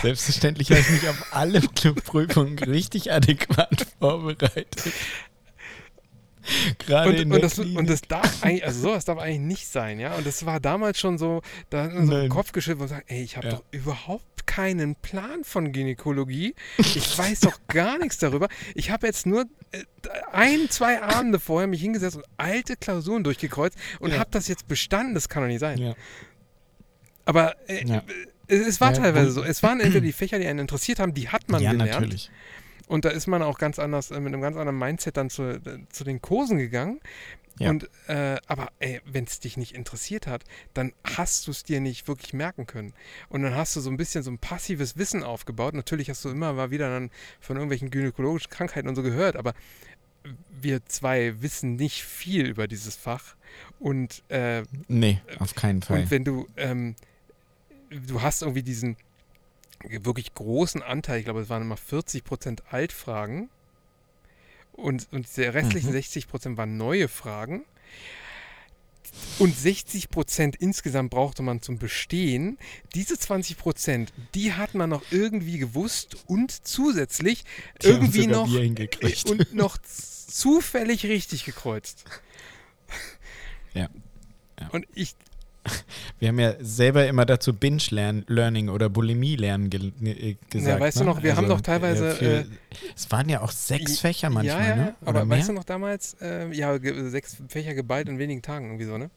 Selbstverständlich 0.00 0.70
habe 0.70 0.80
ich 0.80 0.90
mich 0.90 1.08
auf 1.08 1.32
alle 1.32 1.60
Prüfungen 1.60 2.58
richtig 2.58 3.12
adäquat 3.12 3.86
vorbereitet. 4.00 4.92
Gerade 6.78 7.22
und, 7.22 7.32
und, 7.32 7.42
das, 7.42 7.58
und 7.58 7.88
das 7.88 8.02
darf 8.02 8.42
eigentlich, 8.42 8.64
also 8.64 8.80
sowas 8.80 9.04
darf 9.04 9.18
eigentlich 9.18 9.40
nicht 9.40 9.66
sein, 9.68 10.00
ja. 10.00 10.14
Und 10.14 10.26
das 10.26 10.44
war 10.46 10.60
damals 10.60 10.98
schon 10.98 11.18
so, 11.18 11.42
da 11.70 11.84
hat 11.84 11.94
man 11.94 12.06
so 12.06 12.12
den 12.12 12.28
Kopf 12.28 12.52
geschüttelt 12.52 12.82
und 12.82 12.88
sagt, 12.88 13.10
ey, 13.10 13.22
ich 13.22 13.36
habe 13.36 13.48
ja. 13.48 13.52
doch 13.54 13.64
überhaupt 13.70 14.46
keinen 14.46 14.96
Plan 14.96 15.44
von 15.44 15.72
Gynäkologie. 15.72 16.54
Ich 16.78 17.16
weiß 17.16 17.40
doch 17.40 17.58
gar 17.68 17.98
nichts 17.98 18.18
darüber. 18.18 18.48
Ich 18.74 18.90
habe 18.90 19.06
jetzt 19.06 19.24
nur 19.26 19.46
äh, 19.70 19.84
ein, 20.30 20.68
zwei 20.68 21.00
Abende 21.00 21.38
vorher 21.38 21.66
mich 21.66 21.80
hingesetzt 21.80 22.16
und 22.16 22.24
alte 22.36 22.76
Klausuren 22.76 23.24
durchgekreuzt 23.24 23.78
und 24.00 24.12
ja. 24.12 24.18
habe 24.18 24.30
das 24.30 24.48
jetzt 24.48 24.68
bestanden. 24.68 25.14
Das 25.14 25.28
kann 25.28 25.42
doch 25.42 25.48
nicht 25.48 25.60
sein. 25.60 25.78
Ja. 25.78 25.94
Aber 27.24 27.56
äh, 27.68 28.00
es, 28.46 28.66
es, 28.66 28.80
war 28.80 28.92
teilweise 28.92 29.30
so. 29.30 29.42
Es 29.42 29.62
waren 29.62 29.80
entweder 29.80 30.00
die 30.04 30.12
Fächer, 30.12 30.38
die 30.38 30.46
einen 30.46 30.58
interessiert 30.58 30.98
haben, 30.98 31.14
die 31.14 31.28
hat 31.28 31.48
man 31.48 31.62
ja, 31.62 31.72
gelernt. 31.72 31.92
Natürlich. 31.92 32.30
Und 32.92 33.06
da 33.06 33.08
ist 33.08 33.26
man 33.26 33.42
auch 33.42 33.56
ganz 33.56 33.78
anders, 33.78 34.10
äh, 34.10 34.20
mit 34.20 34.34
einem 34.34 34.42
ganz 34.42 34.54
anderen 34.54 34.78
Mindset 34.78 35.16
dann 35.16 35.30
zu, 35.30 35.44
äh, 35.44 35.60
zu 35.90 36.04
den 36.04 36.20
Kursen 36.20 36.58
gegangen. 36.58 37.00
Ja. 37.58 37.70
Und, 37.70 37.88
äh, 38.06 38.36
aber 38.46 38.70
wenn 39.06 39.24
es 39.24 39.40
dich 39.40 39.56
nicht 39.56 39.74
interessiert 39.74 40.26
hat, 40.26 40.44
dann 40.74 40.92
hast 41.02 41.46
du 41.46 41.52
es 41.52 41.64
dir 41.64 41.80
nicht 41.80 42.06
wirklich 42.06 42.34
merken 42.34 42.66
können. 42.66 42.92
Und 43.30 43.44
dann 43.44 43.54
hast 43.54 43.74
du 43.76 43.80
so 43.80 43.88
ein 43.88 43.96
bisschen 43.96 44.22
so 44.22 44.30
ein 44.30 44.36
passives 44.36 44.98
Wissen 44.98 45.22
aufgebaut. 45.22 45.72
Natürlich 45.72 46.10
hast 46.10 46.22
du 46.26 46.28
immer 46.28 46.52
mal 46.52 46.70
wieder 46.70 46.90
dann 46.90 47.10
von 47.40 47.56
irgendwelchen 47.56 47.88
gynäkologischen 47.88 48.50
Krankheiten 48.50 48.88
und 48.88 48.94
so 48.94 49.02
gehört, 49.02 49.36
aber 49.36 49.54
wir 50.60 50.84
zwei 50.84 51.40
wissen 51.40 51.76
nicht 51.76 52.02
viel 52.04 52.46
über 52.46 52.68
dieses 52.68 52.94
Fach. 52.94 53.36
Und 53.80 54.22
äh, 54.28 54.64
nee, 54.88 55.18
auf 55.38 55.54
keinen 55.54 55.80
Fall. 55.80 56.02
Und 56.02 56.10
wenn 56.10 56.24
du, 56.24 56.46
ähm, 56.58 56.94
du 57.88 58.20
hast 58.20 58.42
irgendwie 58.42 58.62
diesen 58.62 58.96
wirklich 59.88 60.34
großen 60.34 60.82
Anteil, 60.82 61.18
ich 61.18 61.24
glaube, 61.24 61.40
es 61.40 61.48
waren 61.48 61.62
immer 61.62 61.76
40 61.76 62.24
Prozent 62.24 62.62
Altfragen 62.70 63.50
und, 64.72 65.08
und 65.12 65.36
der 65.36 65.54
restlichen 65.54 65.88
mhm. 65.88 65.94
60 65.94 66.28
Prozent 66.28 66.56
waren 66.56 66.76
neue 66.76 67.08
Fragen. 67.08 67.64
Und 69.38 69.54
60 69.54 70.08
Prozent 70.08 70.56
insgesamt 70.56 71.10
brauchte 71.10 71.42
man 71.42 71.60
zum 71.60 71.78
Bestehen. 71.78 72.56
Diese 72.94 73.18
20 73.18 73.58
Prozent, 73.58 74.12
die 74.34 74.54
hat 74.54 74.74
man 74.74 74.88
noch 74.88 75.02
irgendwie 75.10 75.58
gewusst 75.58 76.16
und 76.26 76.66
zusätzlich 76.66 77.44
die 77.82 77.88
irgendwie 77.88 78.26
noch 78.26 78.48
und 79.28 79.54
noch 79.54 79.76
zufällig 79.78 81.04
richtig 81.04 81.44
gekreuzt. 81.44 82.04
Ja. 83.74 83.88
ja. 84.60 84.68
Und 84.68 84.86
ich, 84.94 85.14
wir 86.18 86.28
haben 86.28 86.38
ja 86.38 86.54
selber 86.60 87.06
immer 87.06 87.24
dazu 87.24 87.54
Binge-Learning 87.54 88.68
oder 88.68 88.88
Bulimie-Lernen 88.88 89.70
ge 89.70 89.92
äh, 90.02 90.36
gesagt. 90.50 90.78
Ja, 90.78 90.80
weißt 90.80 90.98
ne? 90.98 91.04
du 91.04 91.10
noch, 91.10 91.22
wir 91.22 91.30
also, 91.30 91.42
haben 91.42 91.48
doch 91.48 91.60
teilweise. 91.60 92.10
Äh, 92.10 92.14
für, 92.14 92.38
äh, 92.40 92.44
es 92.96 93.10
waren 93.10 93.28
ja 93.28 93.40
auch 93.40 93.52
sechs 93.52 94.00
Fächer 94.00 94.30
manchmal, 94.30 94.60
ja, 94.60 94.68
ja, 94.68 94.76
ne? 94.76 94.94
aber 95.04 95.24
mehr? 95.24 95.38
weißt 95.38 95.50
du 95.50 95.52
noch 95.52 95.64
damals, 95.64 96.16
äh, 96.20 96.52
ja, 96.52 96.78
sechs 97.08 97.36
Fächer 97.48 97.74
geballt 97.74 98.08
in 98.08 98.18
wenigen 98.18 98.42
Tagen, 98.42 98.66
irgendwie 98.66 98.86
so, 98.86 98.98
ne? 98.98 99.10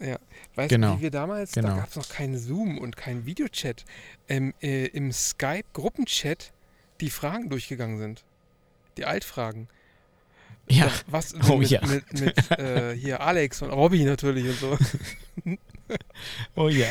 Ja, 0.00 0.18
weißt 0.56 0.70
genau. 0.70 0.92
du, 0.92 0.98
wie 0.98 1.02
wir 1.02 1.10
damals, 1.10 1.52
genau. 1.52 1.68
da 1.68 1.76
gab 1.76 1.88
es 1.88 1.96
noch 1.96 2.08
keinen 2.08 2.36
Zoom 2.36 2.78
und 2.78 2.96
keinen 2.96 3.26
Videochat, 3.26 3.84
ähm, 4.28 4.52
äh, 4.60 4.86
im 4.86 5.12
Skype-Gruppenchat 5.12 6.52
die 7.00 7.10
Fragen 7.10 7.48
durchgegangen 7.48 7.98
sind. 7.98 8.24
Die 8.96 9.04
Altfragen. 9.04 9.68
Ja. 10.68 10.90
Was 11.08 11.34
oh, 11.48 11.56
mit, 11.56 11.70
ja. 11.70 11.80
mit, 11.86 12.20
mit 12.20 12.50
äh, 12.58 12.96
hier 12.96 13.20
Alex 13.20 13.62
und 13.62 13.70
Robby 13.70 14.04
natürlich 14.04 14.46
und 14.46 14.58
so. 14.58 14.78
oh 16.56 16.68
ja. 16.68 16.88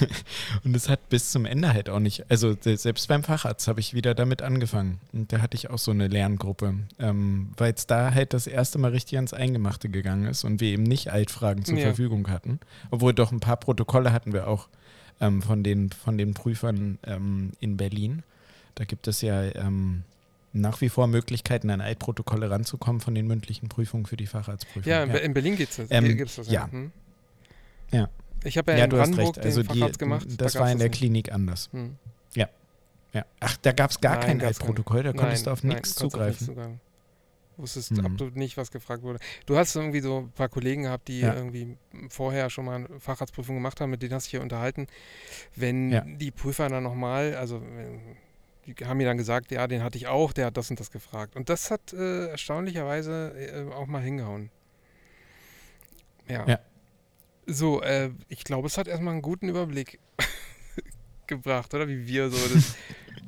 und 0.64 0.74
es 0.76 0.88
hat 0.88 1.08
bis 1.08 1.30
zum 1.30 1.46
Ende 1.46 1.72
halt 1.72 1.88
auch 1.88 1.98
nicht, 1.98 2.30
also 2.30 2.56
selbst 2.60 3.08
beim 3.08 3.22
Facharzt 3.22 3.68
habe 3.68 3.80
ich 3.80 3.94
wieder 3.94 4.14
damit 4.14 4.42
angefangen. 4.42 5.00
Und 5.12 5.32
da 5.32 5.40
hatte 5.40 5.56
ich 5.56 5.70
auch 5.70 5.78
so 5.78 5.90
eine 5.90 6.08
Lerngruppe, 6.08 6.74
ähm, 6.98 7.52
weil 7.56 7.72
es 7.72 7.86
da 7.86 8.12
halt 8.12 8.34
das 8.34 8.46
erste 8.46 8.78
Mal 8.78 8.90
richtig 8.90 9.16
ans 9.16 9.32
Eingemachte 9.32 9.88
gegangen 9.88 10.26
ist 10.26 10.44
und 10.44 10.60
wir 10.60 10.68
eben 10.68 10.82
nicht 10.84 11.12
Altfragen 11.12 11.64
zur 11.64 11.78
ja. 11.78 11.84
Verfügung 11.84 12.28
hatten. 12.28 12.60
Obwohl 12.90 13.14
doch 13.14 13.32
ein 13.32 13.40
paar 13.40 13.56
Protokolle 13.56 14.12
hatten 14.12 14.32
wir 14.32 14.46
auch 14.48 14.68
ähm, 15.20 15.42
von, 15.42 15.62
den, 15.62 15.90
von 15.90 16.18
den 16.18 16.34
Prüfern 16.34 16.98
ähm, 17.04 17.52
in 17.60 17.76
Berlin. 17.76 18.22
Da 18.74 18.84
gibt 18.84 19.06
es 19.06 19.20
ja 19.20 19.42
ähm, 19.54 20.04
nach 20.52 20.80
wie 20.80 20.88
vor 20.88 21.06
Möglichkeiten, 21.06 21.70
an 21.70 21.80
Eidprotokolle 21.80 22.50
ranzukommen 22.50 23.00
von 23.00 23.14
den 23.14 23.26
mündlichen 23.26 23.68
Prüfungen 23.68 24.06
für 24.06 24.16
die 24.16 24.26
Facharztprüfung. 24.26 24.90
Ja, 24.90 25.04
ja. 25.04 25.14
in 25.16 25.34
Berlin 25.34 25.56
gibt's 25.56 25.76
das, 25.76 25.90
ähm, 25.90 26.16
gibt's 26.16 26.36
das. 26.36 26.50
Ja. 26.50 26.70
Hm? 26.70 26.92
ja. 27.90 28.08
Ich 28.44 28.58
habe 28.58 28.72
ja, 28.72 28.78
ja 28.78 28.84
in 28.84 28.90
Brandenburg 28.90 29.34
den 29.34 29.44
also 29.44 29.62
Facharzt 29.62 29.94
die, 29.94 29.98
gemacht. 29.98 30.26
Das 30.36 30.54
da 30.54 30.60
war 30.60 30.72
in 30.72 30.78
der 30.78 30.88
Klinik 30.88 31.32
anders. 31.32 31.70
Hm. 31.72 31.96
Ja. 32.34 32.48
ja. 33.12 33.24
Ach, 33.40 33.56
da 33.58 33.72
gab 33.72 33.90
es 33.90 34.00
gar 34.00 34.16
nein, 34.16 34.38
kein 34.38 34.42
Eidprotokoll, 34.42 35.02
da 35.02 35.12
konntest 35.12 35.46
nein, 35.46 35.50
du 35.50 35.50
auf 35.52 35.64
nichts 35.64 35.94
zugreifen. 35.94 36.58
Auf 36.58 36.66
Wusstest 37.58 37.90
hm. 37.90 38.06
absolut 38.06 38.34
nicht, 38.34 38.56
was 38.56 38.70
gefragt 38.70 39.02
wurde. 39.02 39.18
Du 39.46 39.56
hast 39.56 39.76
irgendwie 39.76 40.00
so 40.00 40.20
ein 40.20 40.32
paar 40.32 40.48
Kollegen 40.48 40.84
gehabt, 40.84 41.08
die 41.08 41.20
ja. 41.20 41.34
irgendwie 41.34 41.76
vorher 42.08 42.50
schon 42.50 42.64
mal 42.64 42.76
eine 42.76 43.00
Facharztprüfung 43.00 43.56
gemacht 43.56 43.80
haben, 43.80 43.90
mit 43.90 44.02
denen 44.02 44.14
hast 44.14 44.24
du 44.24 44.28
dich 44.28 44.30
hier 44.32 44.42
unterhalten. 44.42 44.86
Wenn 45.54 46.18
die 46.18 46.30
Prüfer 46.30 46.68
dann 46.68 46.82
nochmal, 46.82 47.36
also 47.36 47.62
die 48.66 48.74
haben 48.86 48.96
mir 48.96 49.06
dann 49.06 49.16
gesagt, 49.16 49.50
ja, 49.50 49.66
den 49.66 49.82
hatte 49.82 49.96
ich 49.98 50.06
auch, 50.06 50.32
der 50.32 50.46
hat 50.46 50.56
das 50.56 50.70
und 50.70 50.78
das 50.78 50.90
gefragt. 50.90 51.36
Und 51.36 51.48
das 51.48 51.70
hat 51.70 51.92
äh, 51.92 52.28
erstaunlicherweise 52.28 53.32
äh, 53.36 53.72
auch 53.72 53.86
mal 53.86 54.02
hingehauen. 54.02 54.50
Ja. 56.28 56.46
ja. 56.46 56.58
So, 57.46 57.82
äh, 57.82 58.10
ich 58.28 58.44
glaube, 58.44 58.68
es 58.68 58.78
hat 58.78 58.86
erstmal 58.86 59.14
einen 59.14 59.22
guten 59.22 59.48
Überblick 59.48 59.98
gebracht, 61.26 61.74
oder? 61.74 61.88
Wie 61.88 62.06
wir 62.06 62.30
so 62.30 62.54
das 62.54 62.76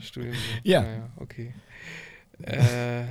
Studium. 0.07 0.35
Ja. 0.63 0.83
Naja, 0.83 1.11
okay. 1.17 1.53
Äh, 2.43 3.05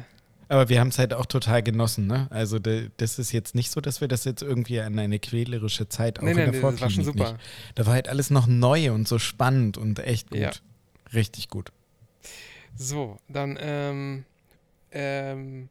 Aber 0.47 0.69
wir 0.69 0.80
haben 0.80 0.89
es 0.89 0.99
halt 0.99 1.13
auch 1.13 1.26
total 1.26 1.61
genossen, 1.61 2.07
ne? 2.07 2.28
Also 2.30 2.59
de, 2.59 2.89
das 2.97 3.19
ist 3.19 3.32
jetzt 3.34 3.53
nicht 3.55 3.69
so, 3.71 3.82
dass 3.82 3.99
wir 4.01 4.07
das 4.07 4.24
jetzt 4.24 4.41
irgendwie 4.41 4.80
an 4.80 4.97
eine 4.97 5.19
quälerische 5.19 5.89
Zeit 5.89 6.19
auch 6.19 6.24
Nee, 6.24 6.32
in 6.32 6.38
nee, 6.38 6.43
der 6.43 6.53
nee, 6.53 6.61
das 6.61 6.82
war 6.82 6.89
schon 6.89 7.03
super. 7.03 7.34
nicht. 7.34 7.43
Da 7.76 7.86
war 7.86 7.93
halt 7.93 8.07
alles 8.07 8.30
noch 8.30 8.47
neu 8.47 8.91
und 8.93 9.07
so 9.07 9.19
spannend 9.19 9.78
und 9.78 9.99
echt 9.99 10.30
gut. 10.30 10.39
Ja. 10.39 10.51
Richtig 11.13 11.49
gut. 11.49 11.71
So, 12.76 13.17
dann 13.28 13.57
ähm, 13.59 14.26
ähm, 14.91 15.69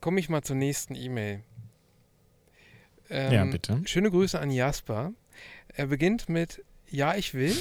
komme 0.00 0.20
ich 0.20 0.28
mal 0.28 0.42
zur 0.42 0.56
nächsten 0.56 0.94
E-Mail. 0.94 1.42
Ähm, 3.10 3.32
Ja, 3.32 3.44
bitte. 3.44 3.80
Schöne 3.86 4.10
Grüße 4.10 4.38
an 4.38 4.50
Jasper. 4.50 5.12
Er 5.68 5.86
beginnt 5.86 6.28
mit 6.28 6.64
Ja, 6.90 7.14
ich 7.14 7.34
will. 7.34 7.56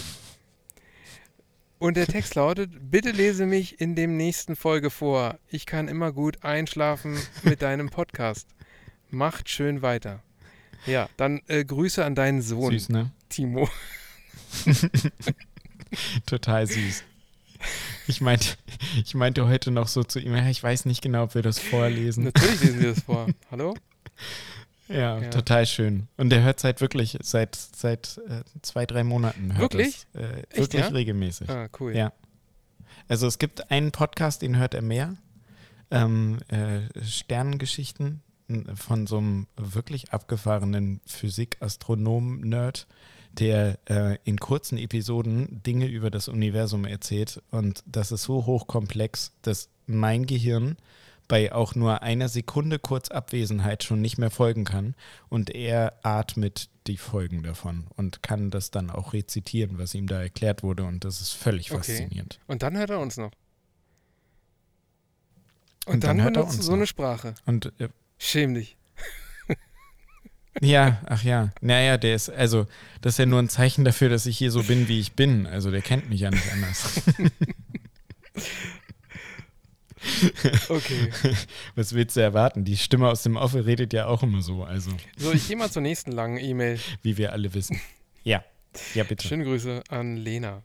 Und 1.80 1.95
der 1.97 2.08
Text 2.08 2.34
lautet: 2.36 2.72
Bitte 2.89 3.12
lese 3.12 3.45
mich 3.45 3.80
in 3.80 3.95
dem 3.95 4.18
nächsten 4.18 4.55
Folge 4.55 4.89
vor. 4.89 5.38
Ich 5.47 5.66
kann 5.68 5.88
immer 5.88 6.12
gut 6.12 6.43
einschlafen 6.43 7.18
mit 7.43 7.62
deinem 7.62 7.89
Podcast. 7.89 8.47
Macht 9.10 9.49
schön 9.49 9.82
weiter. 9.84 10.24
Ja, 10.86 11.10
dann 11.18 11.41
äh, 11.47 11.64
Grüße 11.64 12.03
an 12.03 12.16
deinen 12.16 12.41
Sohn, 12.41 12.72
Süß, 12.72 12.89
ne? 12.89 13.12
Timo. 13.30 13.70
Total 16.26 16.66
süß. 16.68 17.03
Ich 18.08 18.22
meinte, 18.22 18.47
ich 19.03 19.16
meinte 19.16 19.47
heute 19.47 19.70
noch 19.72 19.88
so 19.89 20.03
zu 20.03 20.20
ihm, 20.20 20.34
ja, 20.36 20.47
ich 20.47 20.64
weiß 20.64 20.86
nicht 20.86 21.01
genau, 21.01 21.24
ob 21.24 21.36
wir 21.36 21.41
das 21.41 21.60
vorlesen. 21.60 22.24
Natürlich 22.26 22.62
lesen 22.62 22.80
wir 22.80 22.93
das 22.93 23.03
vor. 23.03 23.28
Hallo? 23.51 23.76
Ja, 24.88 25.20
Ja. 25.20 25.30
total 25.30 25.66
schön. 25.66 26.08
Und 26.16 26.30
der 26.30 26.41
hört 26.43 26.60
seit 26.62 26.80
wirklich, 26.80 27.18
seit, 27.22 27.55
seit 27.55 28.18
äh, 28.30 28.43
zwei, 28.62 28.86
drei 28.86 29.03
Monaten. 29.03 29.58
Wirklich? 29.58 30.05
Das, 30.14 30.24
äh, 30.24 30.39
Echt, 30.49 30.58
wirklich 30.58 30.82
ja? 30.84 30.88
regelmäßig. 30.88 31.49
Ah, 31.49 31.68
cool. 31.82 31.93
Ja. 31.95 32.14
Also 33.10 33.28
es 33.28 33.39
gibt 33.39 33.70
einen 33.72 33.91
Podcast, 33.91 34.41
den 34.41 34.58
hört 34.58 34.74
er 34.74 34.82
mehr. 34.82 35.16
Ähm, 35.91 36.39
äh, 36.47 36.82
Sternengeschichten 37.03 38.22
von 38.76 39.08
so 39.08 39.18
einem 39.18 39.47
wirklich 39.58 40.14
abgefahrenen 40.14 41.01
Physik-Astronom-Nerd, 41.05 42.88
der 43.40 43.78
äh, 43.90 44.18
in 44.24 44.40
kurzen 44.40 44.78
Episoden 44.78 45.62
Dinge 45.64 45.88
über 45.88 46.10
das 46.10 46.28
Universum 46.28 46.86
erzählt. 46.86 47.42
Und 47.52 47.84
das 47.86 48.12
ist 48.12 48.24
so 48.24 48.46
hochkomplex, 48.46 49.34
dass 49.42 49.70
mein 49.86 50.26
Gehirn 50.26 50.78
bei 51.28 51.52
auch 51.52 51.76
nur 51.76 52.02
einer 52.04 52.30
Sekunde 52.30 52.80
kurz 52.80 53.10
Abwesenheit 53.10 53.84
schon 53.84 54.02
nicht 54.02 54.18
mehr 54.18 54.32
folgen 54.32 54.64
kann. 54.64 54.96
Und 55.30 55.50
er 55.50 55.94
atmet 56.04 56.70
die 56.88 56.98
Folgen 56.98 57.44
davon 57.44 57.88
und 57.98 58.24
kann 58.24 58.50
das 58.50 58.72
dann 58.72 58.90
auch 58.90 59.12
rezitieren, 59.14 59.78
was 59.78 59.94
ihm 59.94 60.08
da 60.08 60.22
erklärt 60.22 60.64
wurde. 60.64 60.86
Und 60.86 61.04
das 61.04 61.20
ist 61.22 61.34
völlig 61.34 61.72
Okay. 61.72 61.80
faszinierend. 61.80 62.40
Und 62.48 62.64
dann 62.64 62.78
hört 62.78 62.90
er 62.92 63.00
uns 63.00 63.18
noch. 63.18 63.32
Und, 65.86 65.96
Und 65.96 66.04
dann, 66.04 66.18
dann 66.18 66.24
hört 66.26 66.38
er 66.38 66.46
uns 66.46 66.58
so 66.58 66.72
noch. 66.72 66.78
eine 66.78 66.88
Sprache. 66.88 67.36
Und 67.46 67.74
äh, 67.80 67.90
Schäm 68.18 68.54
dich. 68.56 68.76
Ja, 70.62 71.01
ach 71.05 71.24
ja, 71.24 71.51
naja, 71.62 71.97
der 71.97 72.16
ist, 72.16 72.30
also, 72.30 72.66
das 73.01 73.14
ist 73.14 73.20
ja 73.20 73.26
nur 73.26 73.39
ein 73.39 73.49
Zeichen 73.49 73.86
dafür, 73.86 74.10
dass 74.10 74.26
ich 74.26 74.38
hier 74.38 74.51
so 74.51 74.64
bin, 74.64 74.88
wie 74.88 74.99
ich 74.99 75.14
bin. 75.14 75.45
Also, 75.45 75.72
der 75.72 75.82
kennt 75.82 76.10
mich 76.10 76.22
ja 76.22 76.30
nicht 76.32 76.51
anders. 76.51 77.01
Okay. 80.70 81.12
Was 81.76 81.93
willst 81.93 82.16
du 82.16 82.22
erwarten? 82.22 82.64
Die 82.64 82.78
Stimme 82.78 83.10
aus 83.10 83.24
dem 83.24 83.36
Off 83.36 83.55
redet 83.55 83.93
ja 83.93 84.05
auch 84.05 84.24
immer 84.24 84.41
so, 84.41 84.64
also, 84.64 84.91
So, 85.18 85.34
ich 85.34 85.47
gehe 85.47 85.58
mal 85.58 85.70
zur 85.70 85.82
nächsten 85.82 86.12
langen 86.12 86.38
E-Mail. 86.38 86.80
wie 87.01 87.18
wir 87.18 87.34
alle 87.34 87.53
wissen. 87.53 87.80
Ja, 88.24 88.43
ja, 88.93 89.03
bitte. 89.03 89.28
Schöne 89.28 89.43
Grüße 89.43 89.84
an 89.89 90.18
Lena. 90.18 90.64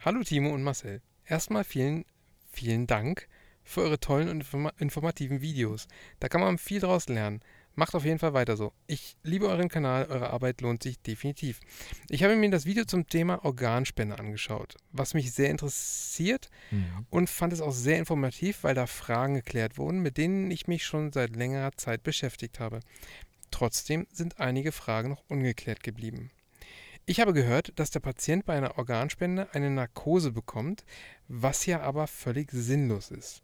Hallo 0.00 0.22
Timo 0.22 0.54
und 0.54 0.62
Marcel. 0.62 1.02
Erstmal 1.26 1.64
vielen, 1.64 2.04
vielen 2.50 2.86
Dank 2.86 3.28
für 3.64 3.82
eure 3.82 3.98
tollen 3.98 4.28
und 4.28 4.36
informa 4.38 4.72
informativen 4.78 5.40
Videos. 5.40 5.88
Da 6.20 6.28
kann 6.28 6.40
man 6.40 6.56
viel 6.58 6.80
draus 6.80 7.08
lernen. 7.08 7.40
Macht 7.78 7.94
auf 7.94 8.06
jeden 8.06 8.18
Fall 8.18 8.32
weiter 8.32 8.56
so. 8.56 8.72
Ich 8.86 9.16
liebe 9.22 9.46
euren 9.48 9.68
Kanal, 9.68 10.06
eure 10.06 10.30
Arbeit 10.30 10.62
lohnt 10.62 10.82
sich 10.82 10.98
definitiv. 10.98 11.60
Ich 12.08 12.24
habe 12.24 12.34
mir 12.34 12.50
das 12.50 12.64
Video 12.64 12.86
zum 12.86 13.06
Thema 13.06 13.44
Organspende 13.44 14.18
angeschaut, 14.18 14.76
was 14.92 15.12
mich 15.12 15.32
sehr 15.32 15.50
interessiert 15.50 16.48
Mhm. 16.70 17.06
und 17.10 17.28
fand 17.30 17.52
es 17.52 17.60
auch 17.60 17.72
sehr 17.72 17.98
informativ, 17.98 18.64
weil 18.64 18.74
da 18.74 18.86
Fragen 18.86 19.34
geklärt 19.34 19.76
wurden, 19.76 20.00
mit 20.00 20.16
denen 20.16 20.50
ich 20.50 20.66
mich 20.66 20.86
schon 20.86 21.12
seit 21.12 21.36
längerer 21.36 21.72
Zeit 21.76 22.02
beschäftigt 22.02 22.60
habe. 22.60 22.80
Trotzdem 23.50 24.06
sind 24.10 24.40
einige 24.40 24.72
Fragen 24.72 25.10
noch 25.10 25.22
ungeklärt 25.28 25.82
geblieben. 25.82 26.30
Ich 27.04 27.20
habe 27.20 27.34
gehört, 27.34 27.78
dass 27.78 27.90
der 27.90 28.00
Patient 28.00 28.46
bei 28.46 28.56
einer 28.56 28.78
Organspende 28.78 29.48
eine 29.52 29.70
Narkose 29.70 30.32
bekommt, 30.32 30.84
was 31.28 31.66
ja 31.66 31.82
aber 31.82 32.06
völlig 32.06 32.50
sinnlos 32.50 33.10
ist. 33.10 33.42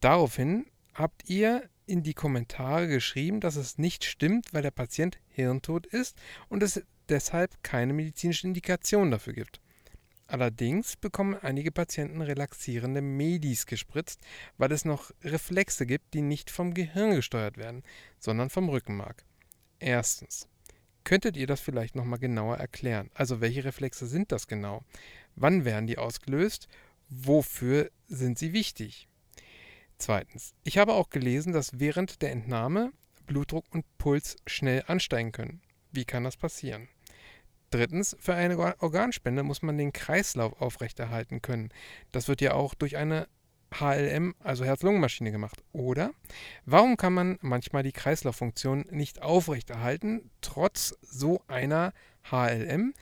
Daraufhin 0.00 0.66
habt 0.94 1.28
ihr 1.30 1.68
in 1.88 2.02
die 2.02 2.14
Kommentare 2.14 2.86
geschrieben, 2.86 3.40
dass 3.40 3.56
es 3.56 3.78
nicht 3.78 4.04
stimmt, 4.04 4.52
weil 4.52 4.62
der 4.62 4.70
Patient 4.70 5.18
hirntot 5.28 5.86
ist 5.86 6.16
und 6.48 6.62
es 6.62 6.82
deshalb 7.08 7.62
keine 7.62 7.92
medizinische 7.92 8.46
Indikation 8.46 9.10
dafür 9.10 9.32
gibt. 9.32 9.60
Allerdings 10.26 10.96
bekommen 10.96 11.36
einige 11.40 11.72
Patienten 11.72 12.20
relaxierende 12.20 13.00
Medis 13.00 13.64
gespritzt, 13.64 14.20
weil 14.58 14.70
es 14.72 14.84
noch 14.84 15.10
Reflexe 15.24 15.86
gibt, 15.86 16.12
die 16.12 16.20
nicht 16.20 16.50
vom 16.50 16.74
Gehirn 16.74 17.14
gesteuert 17.14 17.56
werden, 17.56 17.82
sondern 18.18 18.50
vom 18.50 18.68
Rückenmark. 18.68 19.24
Erstens. 19.78 20.46
Könntet 21.04 21.38
ihr 21.38 21.46
das 21.46 21.60
vielleicht 21.60 21.94
nochmal 21.94 22.18
genauer 22.18 22.58
erklären? 22.58 23.10
Also 23.14 23.40
welche 23.40 23.64
Reflexe 23.64 24.06
sind 24.06 24.30
das 24.30 24.46
genau? 24.46 24.84
Wann 25.36 25.64
werden 25.64 25.86
die 25.86 25.96
ausgelöst? 25.96 26.68
Wofür 27.08 27.90
sind 28.06 28.38
sie 28.38 28.52
wichtig? 28.52 29.07
Zweitens. 29.98 30.54
Ich 30.64 30.78
habe 30.78 30.94
auch 30.94 31.10
gelesen, 31.10 31.52
dass 31.52 31.80
während 31.80 32.22
der 32.22 32.32
Entnahme 32.32 32.92
Blutdruck 33.26 33.66
und 33.70 33.84
Puls 33.98 34.36
schnell 34.46 34.84
ansteigen 34.86 35.32
können. 35.32 35.60
Wie 35.92 36.04
kann 36.04 36.24
das 36.24 36.36
passieren? 36.36 36.88
Drittens, 37.70 38.16
für 38.18 38.34
eine 38.34 38.56
Organ- 38.56 38.80
Organspende 38.80 39.42
muss 39.42 39.60
man 39.62 39.76
den 39.76 39.92
Kreislauf 39.92 40.60
aufrechterhalten 40.60 41.42
können. 41.42 41.68
Das 42.12 42.28
wird 42.28 42.40
ja 42.40 42.54
auch 42.54 42.74
durch 42.74 42.96
eine 42.96 43.28
HLM, 43.74 44.34
also 44.38 44.64
Herz-Lungen-Maschine 44.64 45.30
gemacht. 45.30 45.62
Oder 45.72 46.12
warum 46.64 46.96
kann 46.96 47.12
man 47.12 47.38
manchmal 47.42 47.82
die 47.82 47.92
Kreislauffunktion 47.92 48.86
nicht 48.90 49.20
aufrechterhalten, 49.20 50.30
trotz 50.40 50.94
so 51.02 51.42
einer 51.48 51.92
HLM? 52.30 52.94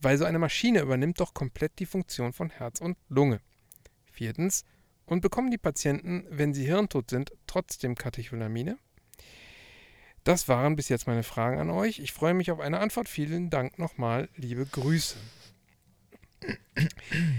Weil 0.00 0.18
so 0.18 0.24
eine 0.24 0.38
Maschine 0.38 0.80
übernimmt 0.80 1.20
doch 1.20 1.34
komplett 1.34 1.78
die 1.78 1.86
Funktion 1.86 2.32
von 2.32 2.50
Herz 2.50 2.80
und 2.80 2.96
Lunge. 3.08 3.40
Viertens, 4.10 4.64
und 5.08 5.20
bekommen 5.20 5.50
die 5.50 5.58
Patienten, 5.58 6.24
wenn 6.30 6.52
sie 6.54 6.64
hirntot 6.66 7.10
sind, 7.10 7.32
trotzdem 7.46 7.94
Katecholamine? 7.94 8.78
Das 10.24 10.48
waren 10.48 10.76
bis 10.76 10.88
jetzt 10.90 11.06
meine 11.06 11.22
Fragen 11.22 11.58
an 11.58 11.70
euch. 11.70 11.98
Ich 12.00 12.12
freue 12.12 12.34
mich 12.34 12.50
auf 12.50 12.60
eine 12.60 12.80
Antwort. 12.80 13.08
Vielen 13.08 13.48
Dank 13.50 13.78
nochmal. 13.78 14.28
Liebe 14.36 14.66
Grüße. 14.66 15.16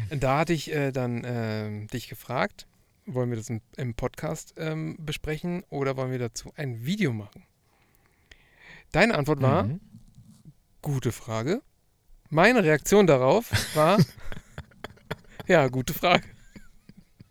Da 0.10 0.40
hatte 0.40 0.54
ich 0.54 0.72
äh, 0.74 0.92
dann 0.92 1.24
ähm, 1.26 1.88
dich 1.88 2.10
gefragt, 2.10 2.68
wollen 3.06 3.30
wir 3.30 3.38
das 3.38 3.50
im, 3.50 3.62
im 3.78 3.94
Podcast 3.94 4.56
ähm, 4.58 4.98
besprechen 5.00 5.64
oder 5.70 5.96
wollen 5.98 6.12
wir 6.12 6.20
dazu 6.20 6.52
ein 6.56 6.84
Video 6.86 7.14
machen? 7.14 7.44
Deine 8.92 9.16
Antwort 9.16 9.42
war, 9.42 9.64
Mhm. 9.64 9.80
gute 10.82 11.12
Frage. 11.12 11.62
Meine 12.30 12.64
Reaktion 12.64 13.08
darauf 13.08 13.52
war, 13.76 14.00
ja, 15.48 15.68
gute 15.68 15.94
Frage. 15.94 16.24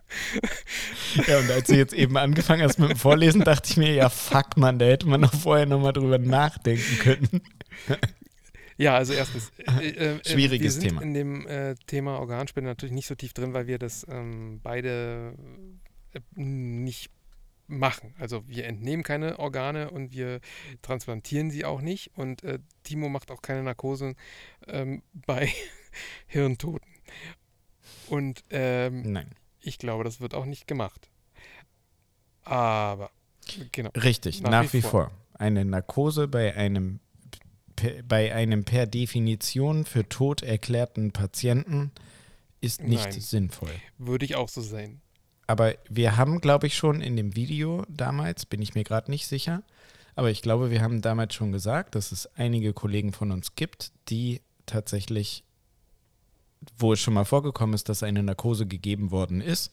Ja, 1.26 1.38
und 1.38 1.50
als 1.50 1.68
du 1.68 1.74
jetzt 1.74 1.94
eben 1.94 2.16
angefangen 2.16 2.62
hast 2.62 2.78
mit 2.78 2.90
dem 2.90 2.96
Vorlesen, 2.98 3.42
dachte 3.42 3.70
ich 3.70 3.76
mir, 3.76 3.92
ja, 3.92 4.09
fuck, 4.09 4.56
man, 4.56 4.78
da 4.78 4.86
hätte 4.86 5.09
man 5.09 5.20
noch 5.20 5.34
vorher 5.34 5.66
nochmal 5.66 5.92
drüber 5.92 6.18
nachdenken 6.18 6.98
können. 6.98 7.42
Ja, 8.80 8.94
also 8.94 9.12
erstens. 9.12 9.50
Äh, 9.80 9.88
äh, 9.88 10.24
Schwieriges 10.24 10.62
wir 10.62 10.70
sind 10.70 10.88
Thema. 10.90 11.02
in 11.02 11.12
dem 11.12 11.46
äh, 11.48 11.74
Thema 11.88 12.20
Organspende 12.20 12.70
natürlich 12.70 12.94
nicht 12.94 13.09
so 13.09 13.16
tief 13.16 13.32
drin, 13.32 13.52
weil 13.52 13.66
wir 13.66 13.76
das 13.76 14.06
ähm, 14.09 14.61
beide 14.62 15.34
äh, 16.14 16.20
nicht 16.36 17.11
machen. 17.66 18.14
Also 18.18 18.46
wir 18.46 18.66
entnehmen 18.66 19.02
keine 19.02 19.40
Organe 19.40 19.90
und 19.90 20.12
wir 20.12 20.40
transplantieren 20.80 21.50
sie 21.50 21.64
auch 21.64 21.80
nicht. 21.80 22.12
Und 22.16 22.44
äh, 22.44 22.61
Timo 22.84 23.09
macht 23.09 23.32
auch 23.32 23.42
keine 23.42 23.64
Narkose 23.64 24.14
ähm, 24.68 25.02
bei 25.12 25.52
Hirntoten. 26.28 26.88
Und 28.09 28.44
ähm, 28.50 29.02
Nein. 29.12 29.34
Ich 29.61 29.78
glaube, 29.78 30.04
das 30.04 30.20
wird 30.20 30.34
auch 30.34 30.44
nicht 30.44 30.66
gemacht. 30.66 31.11
Aber, 32.44 33.11
genau. 33.72 33.90
Richtig, 33.90 34.42
Nach 34.42 34.50
nach, 34.50 34.72
wie 34.72 34.78
wie, 34.78 34.82
vor. 34.82 34.90
vor. 34.90 35.11
Eine 35.34 35.64
Narkose 35.64 36.28
bei 36.28 36.54
einem, 36.56 37.00
per, 37.76 38.02
bei 38.02 38.34
einem 38.34 38.64
per 38.64 38.86
Definition 38.86 39.84
für 39.84 40.09
tot 40.09 40.42
erklärten 40.42 41.12
Patienten 41.12 41.92
ist 42.61 42.82
nicht 42.82 43.04
Nein. 43.04 43.20
sinnvoll. 43.20 43.70
Würde 43.98 44.24
ich 44.24 44.34
auch 44.34 44.48
so 44.48 44.62
sehen. 44.62 45.00
Aber 45.46 45.74
wir 45.88 46.16
haben, 46.16 46.40
glaube 46.40 46.66
ich, 46.66 46.76
schon 46.76 47.00
in 47.00 47.16
dem 47.16 47.34
Video 47.34 47.84
damals, 47.88 48.44
bin 48.44 48.61
ich 48.61 48.74
mir 48.74 48.84
gerade 48.84 49.11
nicht 49.11 49.26
sicher, 49.26 49.62
aber 50.14 50.30
ich 50.30 50.42
glaube, 50.42 50.70
wir 50.70 50.82
haben 50.82 51.00
damals 51.00 51.34
schon 51.34 51.52
gesagt, 51.52 51.94
dass 51.94 52.12
es 52.12 52.26
einige 52.34 52.74
Kollegen 52.74 53.12
von 53.12 53.30
uns 53.30 53.54
gibt, 53.54 53.92
die 54.09 54.42
tatsächlich, 54.66 55.44
wo 56.78 56.92
es 56.92 57.00
schon 57.00 57.14
mal 57.14 57.24
vorgekommen 57.24 57.74
ist, 57.74 57.88
dass 57.88 58.02
eine 58.02 58.22
Narkose 58.22 58.66
gegeben 58.66 59.11
worden 59.11 59.40
ist, 59.40 59.72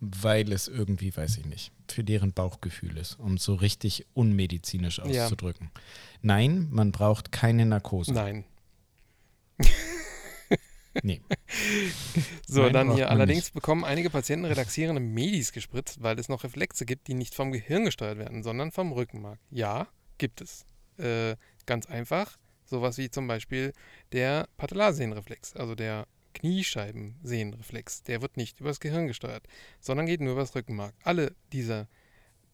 weil 0.00 0.52
es 0.52 0.68
irgendwie, 0.68 1.16
weiß 1.16 1.38
ich 1.38 1.46
nicht, 1.46 1.72
für 1.88 2.04
deren 2.04 2.32
Bauchgefühl 2.32 2.96
ist, 2.98 3.18
um 3.18 3.34
es 3.34 3.44
so 3.44 3.54
richtig 3.54 4.06
unmedizinisch 4.14 4.98
Ja. 5.04 5.24
auszudrücken. 5.24 5.70
Nein, 6.22 6.68
man 6.70 6.92
braucht 6.92 7.32
keine 7.32 7.66
Narkose. 7.66 8.12
Nein. 8.12 8.44
Nee. 11.04 11.20
So, 12.46 12.62
Nein, 12.62 12.72
dann 12.72 12.94
hier. 12.94 13.08
Allerdings 13.10 13.50
bekommen 13.50 13.84
einige 13.84 14.10
Patienten 14.10 14.46
relaxierende 14.46 15.00
Medis 15.00 15.52
gespritzt, 15.52 16.02
weil 16.02 16.18
es 16.18 16.28
noch 16.28 16.42
Reflexe 16.42 16.86
gibt, 16.86 17.06
die 17.06 17.14
nicht 17.14 17.34
vom 17.36 17.52
Gehirn 17.52 17.84
gesteuert 17.84 18.18
werden, 18.18 18.42
sondern 18.42 18.72
vom 18.72 18.90
Rückenmark. 18.92 19.38
Ja, 19.50 19.86
gibt 20.16 20.40
es. 20.40 20.64
Äh, 20.98 21.36
ganz 21.66 21.86
einfach. 21.86 22.36
Sowas 22.64 22.98
wie 22.98 23.10
zum 23.10 23.28
Beispiel 23.28 23.72
der 24.12 24.48
Patellarsehnenreflex, 24.56 25.54
also 25.54 25.74
der 25.76 26.06
Kniescheibensehnenreflex. 26.38 28.02
Der 28.04 28.22
wird 28.22 28.36
nicht 28.36 28.60
übers 28.60 28.80
Gehirn 28.80 29.06
gesteuert, 29.06 29.46
sondern 29.80 30.06
geht 30.06 30.20
nur 30.20 30.32
übers 30.32 30.54
Rückenmark. 30.54 30.94
Alle 31.02 31.34
diese 31.52 31.88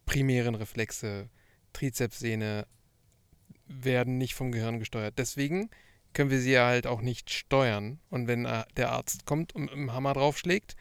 primären 0.06 0.54
Reflexe, 0.54 1.28
Trizepssehne, 1.72 2.66
werden 3.66 4.18
nicht 4.18 4.34
vom 4.34 4.52
Gehirn 4.52 4.78
gesteuert. 4.78 5.14
Deswegen 5.18 5.70
können 6.12 6.30
wir 6.30 6.40
sie 6.40 6.52
ja 6.52 6.66
halt 6.66 6.86
auch 6.86 7.00
nicht 7.00 7.30
steuern. 7.30 7.98
Und 8.10 8.26
wenn 8.26 8.44
äh, 8.44 8.64
der 8.76 8.92
Arzt 8.92 9.26
kommt 9.26 9.54
und 9.54 9.62
mit 9.62 9.72
dem 9.72 9.92
Hammer 9.92 10.14
draufschlägt, 10.14 10.76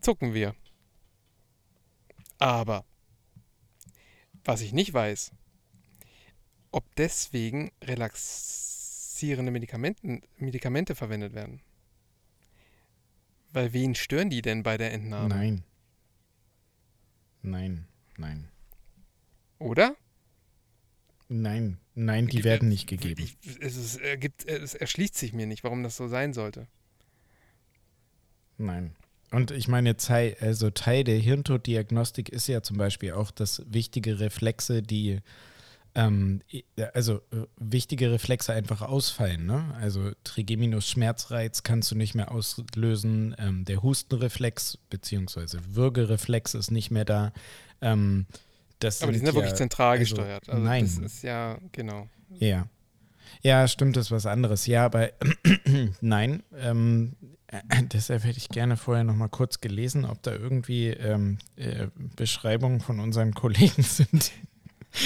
zucken 0.00 0.34
wir. 0.34 0.54
Aber 2.38 2.84
was 4.44 4.60
ich 4.60 4.72
nicht 4.72 4.94
weiß, 4.94 5.32
ob 6.70 6.84
deswegen 6.96 7.72
relaxierende 7.82 9.50
Medikamenten, 9.50 10.22
Medikamente 10.36 10.94
verwendet 10.94 11.34
werden. 11.34 11.60
Weil 13.52 13.72
wen 13.72 13.94
stören 13.94 14.30
die 14.30 14.42
denn 14.42 14.62
bei 14.62 14.76
der 14.76 14.92
Entnahme? 14.92 15.28
Nein. 15.28 15.64
Nein, 17.42 17.86
nein. 18.16 18.48
Oder? 19.58 19.96
Nein, 21.28 21.78
nein, 21.94 22.26
die 22.26 22.44
werden 22.44 22.68
nicht 22.68 22.86
gegeben. 22.86 23.22
Ich, 23.22 23.36
es, 23.60 23.76
ist, 23.76 24.00
ergibt, 24.00 24.46
es 24.46 24.74
erschließt 24.74 25.14
sich 25.14 25.32
mir 25.32 25.46
nicht, 25.46 25.62
warum 25.62 25.82
das 25.82 25.96
so 25.96 26.08
sein 26.08 26.32
sollte. 26.32 26.66
Nein. 28.56 28.94
Und 29.30 29.50
ich 29.50 29.68
meine, 29.68 29.94
also 30.40 30.70
Teil 30.70 31.04
der 31.04 31.18
Hirntoddiagnostik 31.18 32.30
ist 32.30 32.46
ja 32.46 32.62
zum 32.62 32.78
Beispiel 32.78 33.12
auch, 33.12 33.30
dass 33.30 33.62
wichtige 33.66 34.20
Reflexe, 34.20 34.82
die 34.82 35.20
ähm, 35.98 36.42
also 36.94 37.16
äh, 37.32 37.46
wichtige 37.56 38.12
Reflexe 38.12 38.52
einfach 38.52 38.82
ausfallen. 38.82 39.46
Ne? 39.46 39.74
Also 39.80 40.12
Trigeminus-Schmerzreiz 40.22 41.64
kannst 41.64 41.90
du 41.90 41.96
nicht 41.96 42.14
mehr 42.14 42.30
auslösen, 42.30 43.34
ähm, 43.38 43.64
der 43.64 43.82
Hustenreflex 43.82 44.78
bzw. 44.90 45.58
Würgereflex 45.70 46.54
ist 46.54 46.70
nicht 46.70 46.92
mehr 46.92 47.04
da. 47.04 47.32
Ähm, 47.80 48.26
das 48.78 49.02
Aber 49.02 49.10
die 49.10 49.18
sind 49.18 49.26
ja 49.26 49.34
wirklich 49.34 49.54
zentral 49.54 49.98
also, 49.98 50.14
gesteuert. 50.14 50.48
Also 50.48 50.62
nein. 50.62 50.84
das 50.84 50.98
ist 50.98 51.22
ja, 51.24 51.58
genau. 51.72 52.08
Ja. 52.30 52.68
Ja, 53.42 53.66
stimmt, 53.66 53.96
das 53.96 54.06
ist 54.06 54.10
was 54.12 54.26
anderes. 54.26 54.66
Ja, 54.66 54.84
aber 54.84 55.10
nein, 56.00 56.44
ähm, 56.56 57.16
äh, 57.48 57.58
deshalb 57.82 58.22
hätte 58.22 58.38
ich 58.38 58.48
gerne 58.48 58.76
vorher 58.76 59.02
noch 59.02 59.16
mal 59.16 59.28
kurz 59.28 59.60
gelesen, 59.60 60.04
ob 60.04 60.22
da 60.22 60.32
irgendwie 60.32 60.88
ähm, 60.90 61.38
äh, 61.56 61.88
Beschreibungen 62.14 62.80
von 62.80 63.00
unseren 63.00 63.34
Kollegen 63.34 63.82
sind, 63.82 64.30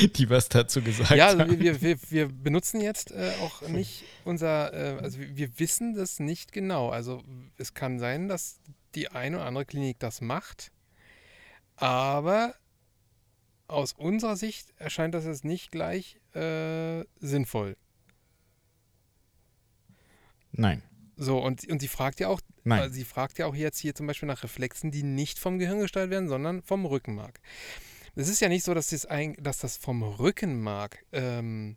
die 0.16 0.30
was 0.30 0.48
dazu 0.48 0.82
gesagt 0.82 1.10
Ja, 1.12 1.26
also 1.26 1.40
haben. 1.40 1.60
wir, 1.60 1.80
wir, 1.80 1.98
wir 2.10 2.28
benutzen 2.28 2.80
jetzt 2.80 3.10
äh, 3.12 3.32
auch 3.42 3.62
nicht 3.68 4.04
unser, 4.24 4.72
äh, 4.72 4.98
also 5.02 5.18
wir, 5.18 5.36
wir 5.36 5.58
wissen 5.58 5.94
das 5.94 6.18
nicht 6.20 6.52
genau. 6.52 6.90
Also 6.90 7.22
es 7.58 7.74
kann 7.74 7.98
sein, 7.98 8.28
dass 8.28 8.60
die 8.94 9.08
eine 9.08 9.36
oder 9.38 9.46
andere 9.46 9.64
Klinik 9.64 9.98
das 9.98 10.20
macht, 10.20 10.70
aber 11.76 12.54
aus 13.68 13.92
unserer 13.94 14.36
Sicht 14.36 14.72
erscheint 14.76 15.14
das 15.14 15.24
jetzt 15.24 15.44
nicht 15.44 15.70
gleich 15.70 16.18
äh, 16.34 17.04
sinnvoll. 17.20 17.76
Nein, 20.54 20.82
So, 21.16 21.38
und, 21.38 21.66
und 21.70 21.80
sie 21.80 21.88
fragt 21.88 22.20
ja 22.20 22.28
auch, 22.28 22.40
nein. 22.64 22.90
äh, 22.90 22.90
sie 22.92 23.04
fragt 23.04 23.38
ja 23.38 23.46
auch 23.46 23.54
jetzt 23.54 23.78
hier 23.78 23.94
zum 23.94 24.06
Beispiel 24.06 24.26
nach 24.26 24.42
Reflexen, 24.42 24.90
die 24.90 25.02
nicht 25.02 25.38
vom 25.38 25.58
Gehirn 25.58 25.80
gesteuert 25.80 26.10
werden, 26.10 26.28
sondern 26.28 26.62
vom 26.62 26.84
Rückenmark. 26.84 27.40
Es 28.14 28.28
ist 28.28 28.40
ja 28.40 28.48
nicht 28.48 28.64
so, 28.64 28.74
dass 28.74 28.90
das, 28.90 29.06
ein, 29.06 29.34
dass 29.40 29.58
das 29.58 29.76
vom 29.76 30.02
Rückenmark 30.02 31.04
ähm, 31.12 31.76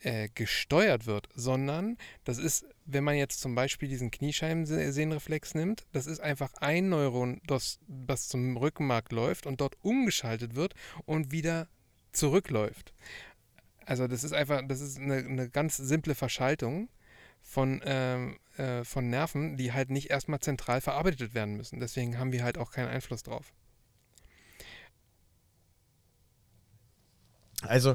äh, 0.00 0.28
gesteuert 0.34 1.06
wird, 1.06 1.28
sondern 1.34 1.96
das 2.24 2.38
ist, 2.38 2.66
wenn 2.84 3.04
man 3.04 3.16
jetzt 3.16 3.40
zum 3.40 3.54
Beispiel 3.54 3.88
diesen 3.88 4.10
Kniescheibensehnenreflex 4.10 5.54
nimmt, 5.54 5.86
das 5.92 6.06
ist 6.06 6.20
einfach 6.20 6.52
ein 6.60 6.90
Neuron, 6.90 7.40
das, 7.46 7.80
das 7.88 8.28
zum 8.28 8.56
Rückenmark 8.56 9.10
läuft 9.12 9.46
und 9.46 9.60
dort 9.60 9.76
umgeschaltet 9.82 10.54
wird 10.54 10.74
und 11.06 11.32
wieder 11.32 11.68
zurückläuft. 12.12 12.92
Also 13.86 14.06
das 14.06 14.24
ist 14.24 14.32
einfach, 14.32 14.62
das 14.66 14.80
ist 14.80 14.98
eine, 14.98 15.16
eine 15.16 15.48
ganz 15.48 15.76
simple 15.76 16.14
Verschaltung 16.14 16.88
von, 17.40 17.80
ähm, 17.84 18.38
äh, 18.58 18.84
von 18.84 19.08
Nerven, 19.08 19.56
die 19.56 19.72
halt 19.72 19.90
nicht 19.90 20.10
erstmal 20.10 20.40
zentral 20.40 20.80
verarbeitet 20.80 21.34
werden 21.34 21.56
müssen. 21.56 21.80
Deswegen 21.80 22.18
haben 22.18 22.32
wir 22.32 22.44
halt 22.44 22.58
auch 22.58 22.72
keinen 22.72 22.88
Einfluss 22.88 23.22
drauf. 23.22 23.52
Also 27.62 27.94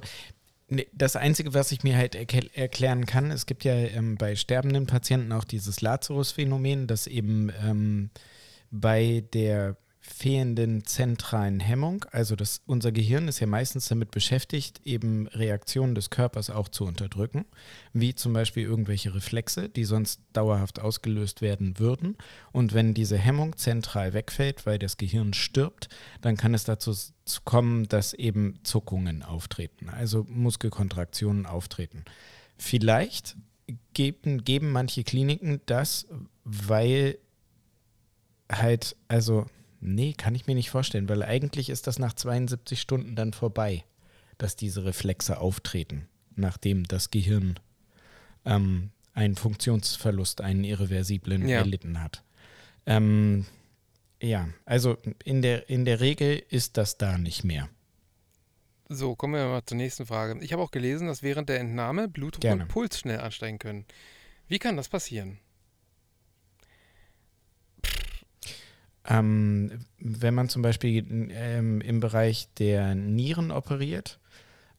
ne, 0.69 0.87
das 0.93 1.15
Einzige, 1.15 1.53
was 1.53 1.71
ich 1.71 1.83
mir 1.83 1.97
halt 1.97 2.15
erklären 2.15 3.05
kann, 3.05 3.31
es 3.31 3.45
gibt 3.45 3.63
ja 3.63 3.73
ähm, 3.73 4.15
bei 4.17 4.35
sterbenden 4.35 4.87
Patienten 4.87 5.31
auch 5.31 5.43
dieses 5.43 5.81
Lazarus-Phänomen, 5.81 6.87
dass 6.87 7.07
eben 7.07 7.51
ähm, 7.63 8.09
bei 8.71 9.23
der 9.33 9.77
fehlenden 10.03 10.83
zentralen 10.85 11.59
Hemmung, 11.59 12.05
also 12.11 12.35
das, 12.35 12.61
unser 12.65 12.91
Gehirn 12.91 13.27
ist 13.27 13.39
ja 13.39 13.45
meistens 13.45 13.87
damit 13.87 14.09
beschäftigt, 14.09 14.81
eben 14.83 15.27
Reaktionen 15.27 15.93
des 15.93 16.09
Körpers 16.09 16.49
auch 16.49 16.69
zu 16.69 16.85
unterdrücken, 16.85 17.45
wie 17.93 18.15
zum 18.15 18.33
Beispiel 18.33 18.63
irgendwelche 18.63 19.13
Reflexe, 19.13 19.69
die 19.69 19.83
sonst 19.83 20.21
dauerhaft 20.33 20.79
ausgelöst 20.79 21.41
werden 21.41 21.77
würden. 21.77 22.17
Und 22.51 22.73
wenn 22.73 22.95
diese 22.95 23.17
Hemmung 23.17 23.55
zentral 23.57 24.13
wegfällt, 24.13 24.65
weil 24.65 24.79
das 24.79 24.97
Gehirn 24.97 25.33
stirbt, 25.35 25.87
dann 26.21 26.35
kann 26.35 26.55
es 26.55 26.63
dazu 26.63 26.93
kommen, 27.45 27.87
dass 27.87 28.13
eben 28.13 28.59
Zuckungen 28.63 29.21
auftreten, 29.21 29.89
also 29.89 30.25
Muskelkontraktionen 30.27 31.45
auftreten. 31.45 32.05
Vielleicht 32.57 33.37
geben, 33.93 34.43
geben 34.43 34.71
manche 34.71 35.03
Kliniken 35.03 35.61
das, 35.67 36.07
weil 36.43 37.19
halt, 38.51 38.95
also, 39.07 39.45
nee, 39.81 40.13
kann 40.13 40.35
ich 40.35 40.47
mir 40.47 40.55
nicht 40.55 40.69
vorstellen, 40.69 41.09
weil 41.09 41.23
eigentlich 41.23 41.69
ist 41.69 41.87
das 41.87 41.99
nach 41.99 42.13
72 42.13 42.79
Stunden 42.79 43.15
dann 43.15 43.33
vorbei, 43.33 43.83
dass 44.37 44.55
diese 44.55 44.85
Reflexe 44.85 45.39
auftreten, 45.39 46.07
nachdem 46.35 46.85
das 46.85 47.11
Gehirn 47.11 47.59
ähm, 48.45 48.91
einen 49.13 49.35
Funktionsverlust, 49.35 50.41
einen 50.41 50.63
irreversiblen 50.63 51.47
Ja. 51.47 51.57
erlitten 51.59 52.01
hat. 52.01 52.23
Ähm, 52.85 53.45
ja, 54.21 54.49
also 54.65 54.97
in 55.23 55.41
der, 55.41 55.69
in 55.69 55.85
der 55.85 55.99
Regel 55.99 56.41
ist 56.49 56.77
das 56.77 56.97
da 56.97 57.17
nicht 57.17 57.43
mehr. 57.43 57.69
So, 58.89 59.15
kommen 59.15 59.35
wir 59.35 59.47
mal 59.47 59.65
zur 59.65 59.77
nächsten 59.77 60.05
Frage. 60.05 60.37
Ich 60.43 60.51
habe 60.53 60.61
auch 60.61 60.71
gelesen, 60.71 61.07
dass 61.07 61.23
während 61.23 61.49
der 61.49 61.59
Entnahme 61.59 62.07
Blutdruck 62.07 62.41
Gerne. 62.41 62.63
und 62.63 62.67
Puls 62.67 62.99
schnell 62.99 63.19
ansteigen 63.21 63.57
können. 63.57 63.85
Wie 64.47 64.59
kann 64.59 64.75
das 64.75 64.89
passieren? 64.89 65.39
Ähm, 69.19 69.71
wenn 69.99 70.33
man 70.33 70.49
zum 70.49 70.61
Beispiel 70.61 71.05
ähm, 71.31 71.81
im 71.81 71.99
Bereich 71.99 72.47
der 72.57 72.95
Nieren 72.95 73.51
operiert, 73.51 74.19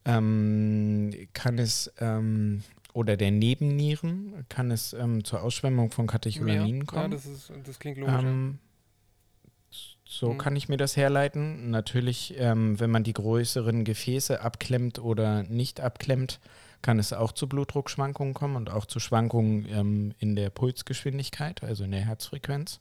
ähm, 0.05 1.11
kann 1.33 1.59
es 1.59 1.91
ähm, 1.99 2.63
oder 2.93 3.17
der 3.17 3.31
Nebennieren 3.31 4.45
kann 4.49 4.71
es 4.71 4.93
ähm, 4.93 5.23
zur 5.23 5.41
Ausschwemmung 5.41 5.91
von 5.91 6.07
Katecholaminen 6.07 6.81
ja, 6.81 6.85
kommen. 6.85 7.11
das, 7.11 7.25
ist, 7.25 7.51
das 7.65 7.79
klingt 7.79 7.97
logisch. 7.97 8.13
ja. 8.13 8.21
Ähm, 8.21 8.59
so 10.05 10.33
Mhm. 10.33 10.37
kann 10.37 10.55
ich 10.55 10.69
mir 10.69 10.77
das 10.77 10.95
herleiten. 10.95 11.71
Natürlich, 11.71 12.35
wenn 12.37 12.89
man 12.91 13.03
die 13.03 13.13
größeren 13.13 13.83
Gefäße 13.83 14.41
abklemmt 14.41 14.99
oder 14.99 15.41
nicht 15.41 15.81
abklemmt, 15.81 16.39
kann 16.83 16.99
es 16.99 17.13
auch 17.13 17.31
zu 17.31 17.49
Blutdruckschwankungen 17.49 18.35
kommen 18.35 18.55
und 18.55 18.69
auch 18.69 18.85
zu 18.85 18.99
Schwankungen 18.99 20.13
in 20.19 20.35
der 20.35 20.51
Pulsgeschwindigkeit, 20.51 21.63
also 21.63 21.83
in 21.85 21.91
der 21.91 22.01
Herzfrequenz. 22.01 22.79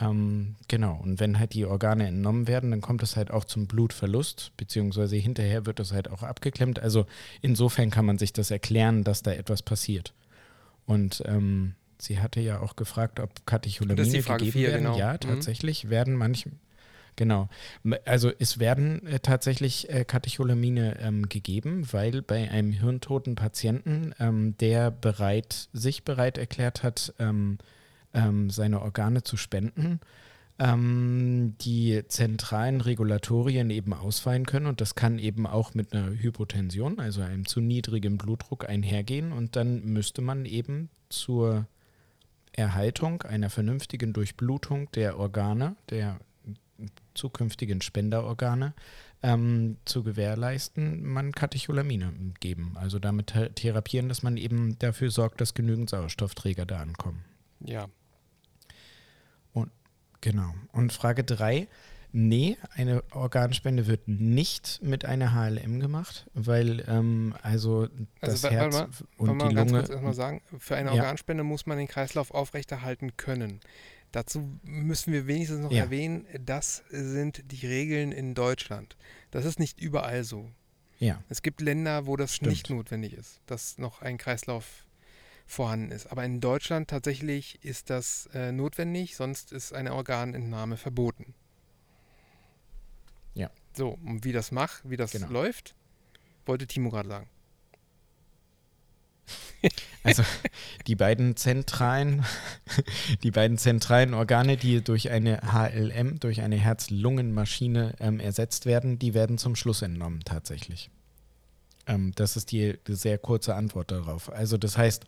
Ähm, 0.00 0.54
genau, 0.68 0.98
und 1.02 1.18
wenn 1.18 1.38
halt 1.38 1.54
die 1.54 1.64
Organe 1.66 2.06
entnommen 2.06 2.46
werden, 2.46 2.70
dann 2.70 2.80
kommt 2.80 3.02
es 3.02 3.16
halt 3.16 3.30
auch 3.30 3.44
zum 3.44 3.66
Blutverlust, 3.66 4.52
beziehungsweise 4.56 5.16
hinterher 5.16 5.66
wird 5.66 5.80
es 5.80 5.92
halt 5.92 6.08
auch 6.10 6.22
abgeklemmt. 6.22 6.78
Also 6.78 7.06
insofern 7.42 7.90
kann 7.90 8.06
man 8.06 8.18
sich 8.18 8.32
das 8.32 8.50
erklären, 8.50 9.02
dass 9.02 9.22
da 9.22 9.32
etwas 9.32 9.62
passiert. 9.62 10.14
Und 10.86 11.22
ähm, 11.26 11.74
sie 11.98 12.20
hatte 12.20 12.40
ja 12.40 12.60
auch 12.60 12.76
gefragt, 12.76 13.18
ob 13.18 13.44
Katecholamine 13.44 14.22
gegeben 14.22 14.52
vier, 14.52 14.68
werden. 14.68 14.84
genau. 14.84 14.98
Ja, 14.98 15.14
Mhm. 15.14 15.20
tatsächlich 15.20 15.90
werden 15.90 16.14
manche, 16.14 16.50
genau. 17.16 17.48
Also 18.04 18.30
es 18.38 18.60
werden 18.60 19.04
äh, 19.06 19.18
tatsächlich 19.18 19.90
äh, 19.90 20.04
Katecholamine 20.04 20.98
ähm, 21.00 21.28
gegeben, 21.28 21.88
weil 21.92 22.22
bei 22.22 22.48
einem 22.50 22.70
hirntoten 22.70 23.34
Patienten, 23.34 24.14
ähm, 24.20 24.56
der 24.58 24.92
bereit, 24.92 25.68
sich 25.72 26.04
bereit 26.04 26.38
erklärt 26.38 26.84
hat, 26.84 27.12
ähm, 27.18 27.58
ähm, 28.18 28.50
seine 28.50 28.82
Organe 28.82 29.22
zu 29.22 29.36
spenden, 29.36 30.00
ähm, 30.58 31.54
die 31.60 32.02
zentralen 32.08 32.80
Regulatorien 32.80 33.70
eben 33.70 33.92
ausfallen 33.92 34.44
können 34.44 34.66
und 34.66 34.80
das 34.80 34.94
kann 34.94 35.18
eben 35.18 35.46
auch 35.46 35.74
mit 35.74 35.92
einer 35.92 36.10
Hypotension, 36.10 36.98
also 36.98 37.22
einem 37.22 37.46
zu 37.46 37.60
niedrigen 37.60 38.18
Blutdruck 38.18 38.68
einhergehen 38.68 39.32
und 39.32 39.56
dann 39.56 39.84
müsste 39.84 40.20
man 40.20 40.44
eben 40.44 40.90
zur 41.08 41.66
Erhaltung 42.52 43.22
einer 43.22 43.50
vernünftigen 43.50 44.12
Durchblutung 44.12 44.90
der 44.92 45.18
Organe, 45.18 45.76
der 45.90 46.18
zukünftigen 47.14 47.80
Spenderorgane, 47.82 48.74
ähm, 49.22 49.76
zu 49.84 50.02
gewährleisten, 50.02 51.04
man 51.04 51.32
Katecholamine 51.32 52.12
geben. 52.40 52.72
Also 52.76 52.98
damit 52.98 53.34
therapieren, 53.54 54.08
dass 54.08 54.22
man 54.22 54.36
eben 54.36 54.78
dafür 54.78 55.10
sorgt, 55.10 55.40
dass 55.40 55.54
genügend 55.54 55.90
Sauerstoffträger 55.90 56.66
da 56.66 56.80
ankommen. 56.80 57.24
Ja. 57.60 57.88
Genau. 60.20 60.54
Und 60.72 60.92
Frage 60.92 61.24
3. 61.24 61.68
Nee, 62.10 62.56
eine 62.74 63.04
Organspende 63.10 63.86
wird 63.86 64.08
nicht 64.08 64.80
mit 64.82 65.04
einer 65.04 65.34
HLM 65.34 65.78
gemacht, 65.78 66.26
weil 66.32 66.82
ähm, 66.88 67.34
also 67.42 67.86
das 68.20 68.44
also, 68.46 68.50
Herz 68.50 68.74
mal, 68.74 68.88
und 69.18 69.42
die 69.42 69.54
ganz 69.54 69.70
Lunge. 69.70 69.80
Kurz 69.82 69.90
erstmal 69.90 70.14
sagen, 70.14 70.42
für 70.58 70.76
eine 70.76 70.88
Ja. 70.88 70.94
Organspende 71.02 71.44
muss 71.44 71.66
man 71.66 71.76
den 71.76 71.86
Kreislauf 71.86 72.30
aufrechterhalten 72.30 73.16
können. 73.18 73.60
Dazu 74.10 74.58
müssen 74.62 75.12
wir 75.12 75.26
wenigstens 75.26 75.60
noch 75.60 75.70
Ja. 75.70 75.84
erwähnen, 75.84 76.24
das 76.40 76.82
sind 76.88 77.42
die 77.52 77.66
Regeln 77.66 78.10
in 78.12 78.34
Deutschland. 78.34 78.96
Das 79.30 79.44
ist 79.44 79.58
nicht 79.58 79.78
überall 79.78 80.24
so. 80.24 80.50
Ja, 80.98 81.22
Es 81.28 81.42
gibt 81.42 81.60
Länder, 81.60 82.06
wo 82.06 82.16
das 82.16 82.34
Stimmt. 82.34 82.50
nicht 82.52 82.70
notwendig 82.70 83.12
ist, 83.12 83.40
dass 83.46 83.76
noch 83.76 84.00
ein 84.00 84.16
Kreislauf 84.16 84.86
vorhanden 85.48 85.90
ist. 85.90 86.06
Aber 86.12 86.24
in 86.24 86.40
Deutschland 86.40 86.88
tatsächlich 86.88 87.64
ist 87.64 87.90
das 87.90 88.28
äh, 88.34 88.52
notwendig, 88.52 89.16
sonst 89.16 89.50
ist 89.50 89.72
eine 89.72 89.94
Organentnahme 89.94 90.76
verboten. 90.76 91.34
Ja. 93.34 93.50
So, 93.72 93.98
und 94.04 94.24
wie 94.24 94.32
das 94.32 94.52
macht, 94.52 94.88
wie 94.88 94.96
das 94.96 95.12
Genau. 95.12 95.28
läuft, 95.30 95.74
wollte 96.46 96.66
Timo 96.66 96.90
gerade 96.90 97.08
sagen. 97.08 97.28
also 100.02 100.22
die 100.86 100.94
beiden 100.94 101.36
zentralen, 101.36 102.24
die 103.22 103.30
beiden 103.30 103.58
zentralen 103.58 104.14
Organe, 104.14 104.56
die 104.56 104.82
durch 104.82 105.10
eine 105.10 105.40
HLM, 105.52 106.20
durch 106.20 106.42
eine 106.42 106.56
Herz-Lungen-Maschine 106.56 107.94
ähm, 108.00 108.20
ersetzt 108.20 108.66
werden, 108.66 108.98
die 108.98 109.14
werden 109.14 109.38
zum 109.38 109.56
Schluss 109.56 109.82
entnommen 109.82 110.20
tatsächlich. 110.24 110.90
Ähm, 111.88 112.12
das 112.14 112.36
ist 112.36 112.52
die, 112.52 112.78
die 112.86 112.94
sehr 112.94 113.18
kurze 113.18 113.54
Antwort 113.54 113.90
darauf. 113.90 114.30
Also 114.30 114.58
das 114.58 114.76
heißt, 114.76 115.06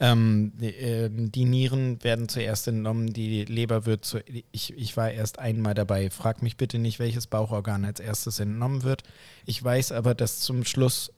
ähm, 0.00 0.52
die, 0.56 0.70
ähm, 0.70 1.30
die 1.30 1.44
Nieren 1.44 2.02
werden 2.02 2.28
zuerst 2.28 2.66
entnommen, 2.66 3.12
die 3.12 3.44
Leber 3.44 3.86
wird 3.86 4.04
zu. 4.04 4.18
Ich, 4.50 4.76
ich 4.76 4.96
war 4.96 5.10
erst 5.10 5.38
einmal 5.38 5.74
dabei. 5.74 6.10
Frag 6.10 6.42
mich 6.42 6.56
bitte 6.56 6.78
nicht, 6.78 6.98
welches 6.98 7.26
Bauchorgan 7.26 7.84
als 7.84 8.00
erstes 8.00 8.40
entnommen 8.40 8.82
wird. 8.82 9.02
Ich 9.44 9.62
weiß 9.62 9.92
aber, 9.92 10.14
dass 10.14 10.40
zum 10.40 10.64
Schluss 10.64 11.12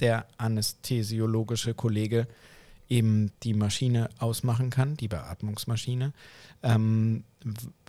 der 0.00 0.26
anästhesiologische 0.38 1.74
Kollege 1.74 2.26
eben 2.88 3.32
die 3.42 3.54
Maschine 3.54 4.08
ausmachen 4.18 4.70
kann, 4.70 4.96
die 4.96 5.08
Beatmungsmaschine, 5.08 6.12
ähm, 6.62 7.24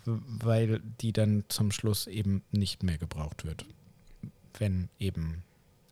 weil 0.04 0.80
die 1.00 1.12
dann 1.12 1.44
zum 1.48 1.70
Schluss 1.70 2.06
eben 2.06 2.42
nicht 2.50 2.82
mehr 2.82 2.98
gebraucht 2.98 3.44
wird. 3.44 3.66
Wenn 4.58 4.88
eben 4.98 5.44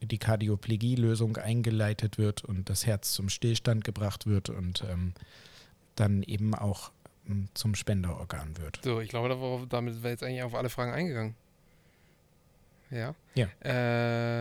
die 0.02 0.18
Kardioplegie-Lösung 0.18 1.36
eingeleitet 1.36 2.18
wird 2.18 2.44
und 2.44 2.68
das 2.68 2.86
Herz 2.86 3.12
zum 3.12 3.28
Stillstand 3.28 3.84
gebracht 3.84 4.26
wird 4.26 4.50
und 4.50 4.84
ähm, 4.90 5.12
dann 5.96 6.22
eben 6.22 6.54
auch 6.54 6.90
ähm, 7.28 7.48
zum 7.54 7.74
Spenderorgan 7.74 8.56
wird. 8.58 8.80
So, 8.84 9.00
ich 9.00 9.08
glaube, 9.08 9.28
darauf- 9.28 9.66
damit 9.68 10.02
wäre 10.02 10.12
jetzt 10.12 10.22
eigentlich 10.22 10.42
auf 10.42 10.54
alle 10.54 10.68
Fragen 10.68 10.92
eingegangen. 10.92 11.34
Ja? 12.90 13.14
Ja. 13.34 13.46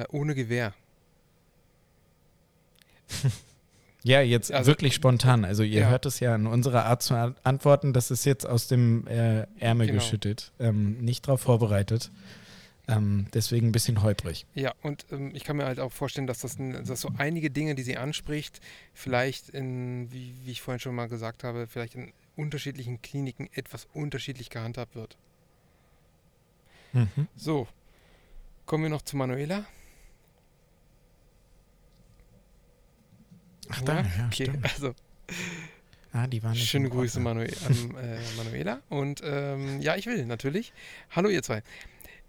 Äh, 0.02 0.06
ohne 0.12 0.36
Gewehr. 0.36 0.74
Ja, 4.06 4.20
jetzt 4.20 4.52
Also- 4.52 4.68
wirklich 4.68 4.96
spontan. 4.96 5.46
Also 5.46 5.64
ihr 5.64 5.80
Ja. 5.84 5.88
hört 5.90 6.06
es 6.06 6.20
ja 6.20 6.36
an 6.36 6.46
unserer 6.46 6.84
Art 6.88 7.02
zu 7.02 7.16
an- 7.16 7.38
antworten, 7.46 7.94
das 7.94 8.12
ist 8.12 8.26
jetzt 8.26 8.46
aus 8.46 8.68
dem 8.68 9.08
äh, 9.08 9.48
Ärmel 9.60 9.88
Genau. 9.88 10.00
geschüttet, 10.00 10.52
ähm, 10.60 10.98
nicht 11.00 11.26
darauf 11.26 11.40
vorbereitet. 11.40 12.12
Ähm, 12.88 13.28
deswegen 13.34 13.68
ein 13.68 13.72
bisschen 13.72 14.04
holprig. 14.04 14.46
Ja, 14.56 14.74
und 14.82 15.06
ähm, 15.12 15.32
ich 15.34 15.46
kann 15.46 15.56
mir 15.56 15.66
halt 15.66 15.80
auch 15.80 15.92
vorstellen, 15.92 16.28
dass 16.28 16.40
das 16.40 16.58
dass 16.58 17.00
so 17.00 17.10
einige 17.18 17.50
Dinge, 17.50 17.76
die 17.76 17.84
sie 17.84 17.98
anspricht, 17.98 18.60
vielleicht 18.94 19.50
in, 19.50 20.12
wie, 20.12 20.36
wie 20.44 20.52
ich 20.52 20.62
vorhin 20.62 20.80
schon 20.80 20.94
mal 20.94 21.08
gesagt 21.08 21.46
habe, 21.46 21.68
vielleicht 21.68 21.96
in 21.96 22.12
unterschiedlichen 22.36 23.02
Kliniken 23.02 23.50
etwas 23.54 23.88
unterschiedlich 23.94 24.50
gehandhabt 24.50 24.96
wird. 24.96 25.18
So, 27.36 27.68
kommen 28.66 28.84
wir 28.84 28.90
noch 28.90 29.02
zu 29.02 29.18
Manuela. 29.18 29.66
Ach 33.70 33.82
da, 33.82 34.02
ja, 34.02 34.28
okay, 34.28 34.44
stimmt. 34.44 34.64
also 34.66 34.94
Ah, 36.14 36.28
die 36.28 36.44
waren 36.44 36.56
Schöne 36.56 36.90
Grüße, 36.90 37.18
Ordner. 37.18 37.34
Manu 37.34 37.52
an, 37.66 37.96
äh, 37.98 38.20
Manuela. 38.38 38.82
Und 38.90 39.22
ähm, 39.24 39.82
ja, 39.82 39.96
ich 39.96 40.06
will 40.06 40.24
natürlich. 40.28 40.72
Hallo 41.10 41.30
ihr 41.30 41.42
zwei. 41.42 41.64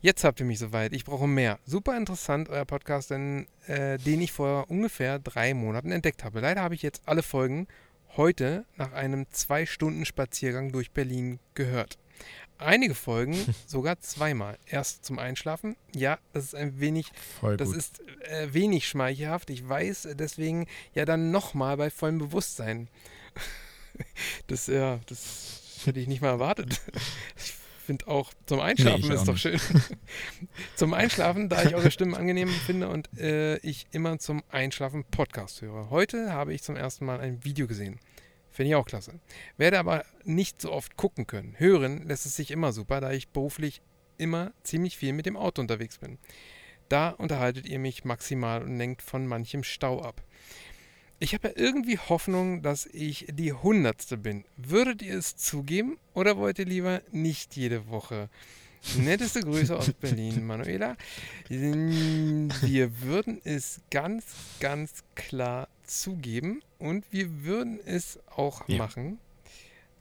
Jetzt 0.04 0.22
habt 0.22 0.38
ihr 0.38 0.44
mich 0.44 0.58
soweit. 0.58 0.92
Ich 0.92 1.06
brauche 1.06 1.26
mehr. 1.26 1.58
Super 1.64 1.96
interessant, 1.96 2.50
euer 2.50 2.66
Podcast, 2.66 3.10
denn, 3.10 3.46
äh, 3.68 3.96
den 3.96 4.20
ich 4.20 4.32
vor 4.32 4.68
ungefähr 4.68 5.18
drei 5.18 5.54
Monaten 5.54 5.90
entdeckt 5.90 6.24
habe. 6.24 6.40
Leider 6.40 6.60
habe 6.60 6.74
ich 6.74 6.82
jetzt 6.82 7.00
alle 7.06 7.22
Folgen 7.22 7.68
heute 8.14 8.66
nach 8.76 8.92
einem 8.92 9.24
zwei 9.30 9.64
Stunden 9.64 10.04
Spaziergang 10.04 10.72
durch 10.72 10.90
Berlin 10.90 11.40
gehört. 11.54 11.96
Einige 12.58 12.94
Folgen 12.94 13.34
sogar 13.66 13.98
zweimal. 13.98 14.58
Erst 14.66 15.06
zum 15.06 15.18
Einschlafen. 15.18 15.74
Ja, 15.94 16.18
das 16.34 16.44
ist 16.44 16.54
ein 16.54 16.80
wenig 16.80 17.10
Voll 17.40 17.56
das 17.56 17.68
gut. 17.68 17.78
ist 17.78 18.02
äh, 18.28 18.52
wenig 18.52 18.86
schmeichelhaft. 18.86 19.48
Ich 19.48 19.66
weiß 19.66 20.04
äh, 20.04 20.14
deswegen 20.14 20.66
ja 20.92 21.06
dann 21.06 21.30
nochmal 21.30 21.78
bei 21.78 21.88
vollem 21.88 22.18
Bewusstsein. 22.18 22.90
Das, 24.48 24.66
ja, 24.66 24.98
das 25.06 25.60
hätte 25.84 26.00
ich 26.00 26.08
nicht 26.08 26.20
mal 26.20 26.28
erwartet. 26.28 26.82
Ich 27.36 27.54
finde 27.84 28.08
auch 28.08 28.32
zum 28.46 28.60
Einschlafen 28.60 29.04
ich 29.04 29.10
ist 29.10 29.20
auch 29.20 29.26
doch 29.26 29.32
nicht. 29.32 29.42
schön. 29.42 29.60
zum 30.76 30.94
Einschlafen, 30.94 31.48
da 31.48 31.62
ich 31.62 31.74
eure 31.74 31.90
Stimmen 31.90 32.14
angenehm 32.14 32.48
finde 32.48 32.88
und 32.88 33.08
äh, 33.18 33.58
ich 33.58 33.86
immer 33.92 34.18
zum 34.18 34.42
Einschlafen 34.48 35.04
Podcast 35.04 35.62
höre. 35.62 35.90
Heute 35.90 36.32
habe 36.32 36.54
ich 36.54 36.62
zum 36.62 36.76
ersten 36.76 37.04
Mal 37.04 37.20
ein 37.20 37.44
Video 37.44 37.66
gesehen. 37.66 38.00
Finde 38.50 38.70
ich 38.70 38.74
auch 38.76 38.86
klasse. 38.86 39.20
Werde 39.56 39.78
aber 39.78 40.04
nicht 40.24 40.62
so 40.62 40.72
oft 40.72 40.96
gucken 40.96 41.26
können. 41.26 41.54
Hören 41.58 42.06
lässt 42.06 42.24
es 42.24 42.36
sich 42.36 42.50
immer 42.50 42.72
super, 42.72 43.00
da 43.00 43.12
ich 43.12 43.28
beruflich 43.28 43.82
immer 44.16 44.52
ziemlich 44.62 44.96
viel 44.96 45.12
mit 45.12 45.26
dem 45.26 45.36
Auto 45.36 45.60
unterwegs 45.60 45.98
bin. 45.98 46.18
Da 46.88 47.10
unterhaltet 47.10 47.66
ihr 47.66 47.78
mich 47.78 48.04
maximal 48.04 48.62
und 48.62 48.76
lenkt 48.78 49.02
von 49.02 49.26
manchem 49.26 49.64
Stau 49.64 50.00
ab. 50.02 50.22
Ich 51.24 51.32
habe 51.32 51.48
ja 51.48 51.54
irgendwie 51.56 51.96
Hoffnung, 51.96 52.60
dass 52.60 52.84
ich 52.84 53.24
die 53.32 53.54
Hundertste 53.54 54.18
bin. 54.18 54.44
Würdet 54.58 55.00
ihr 55.00 55.16
es 55.16 55.36
zugeben 55.36 55.96
oder 56.12 56.36
wollt 56.36 56.58
ihr 56.58 56.66
lieber 56.66 57.00
nicht 57.12 57.56
jede 57.56 57.88
Woche? 57.88 58.28
Netteste 58.98 59.40
Grüße 59.40 59.74
aus 59.74 59.90
Berlin, 59.94 60.44
Manuela. 60.46 60.98
Wir 61.48 63.00
würden 63.00 63.40
es 63.42 63.80
ganz, 63.90 64.22
ganz 64.60 65.02
klar 65.14 65.68
zugeben 65.86 66.60
und 66.78 67.06
wir 67.10 67.42
würden 67.44 67.80
es 67.86 68.18
auch 68.36 68.68
Ja. 68.68 68.76
machen. 68.76 69.18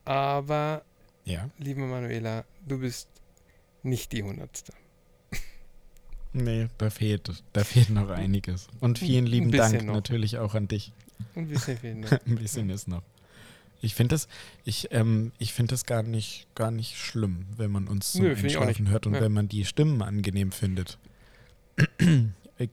Aber, 0.03 0.83
Ja. 1.23 1.49
liebe 1.57 1.79
Manuela, 1.79 2.43
du 2.67 2.79
bist 2.79 3.07
nicht 3.81 4.11
die 4.11 4.23
Hundertste. 4.23 4.73
Nee, 6.33 6.67
da 6.79 6.89
fehlt, 6.89 7.29
da 7.53 7.63
fehlt 7.63 7.91
noch 7.91 8.09
einiges. 8.09 8.67
Und 8.81 8.99
vielen 8.99 9.25
lieben 9.27 9.51
Dank 9.51 9.83
noch. 9.85 9.93
natürlich 9.93 10.39
auch 10.39 10.55
an 10.55 10.67
dich. 10.67 10.91
Ein 11.35 11.47
bisschen 11.47 11.77
fehlen 11.77 11.99
noch. 12.01 12.11
ein 12.25 12.35
bisschen 12.35 12.69
ist 12.69 12.87
noch. 12.87 13.01
Ich 13.81 13.95
finde 13.95 14.13
das, 14.15 14.27
ich, 14.63 14.87
ähm, 14.91 15.31
ich 15.39 15.51
finde 15.53 15.73
das 15.73 15.85
gar 15.85 16.03
nicht, 16.03 16.47
gar 16.55 16.71
nicht 16.71 16.97
schlimm, 16.97 17.45
wenn 17.57 17.69
man 17.71 17.87
uns 17.87 18.13
zum 18.13 18.21
Nö, 18.23 18.35
find 18.35 18.55
Einschlafen 18.55 18.89
hört 18.89 19.05
und 19.07 19.15
Ja. 19.15 19.21
wenn 19.21 19.33
man 19.33 19.49
die 19.49 19.65
Stimmen 19.65 20.01
angenehm 20.01 20.51
findet. 20.53 20.97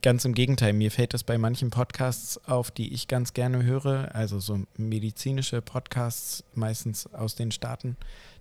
Ganz 0.01 0.25
im 0.25 0.33
Gegenteil, 0.33 0.73
mir 0.73 0.91
fällt 0.91 1.13
das 1.13 1.23
bei 1.23 1.37
manchen 1.37 1.69
Podcasts 1.69 2.37
auf, 2.45 2.71
die 2.71 2.93
ich 2.93 3.07
ganz 3.07 3.33
gerne 3.33 3.63
höre, 3.63 4.13
also 4.15 4.39
so 4.39 4.63
medizinische 4.77 5.61
Podcasts, 5.61 6.43
meistens 6.53 7.07
aus 7.07 7.35
den 7.35 7.51
Staaten, 7.51 7.97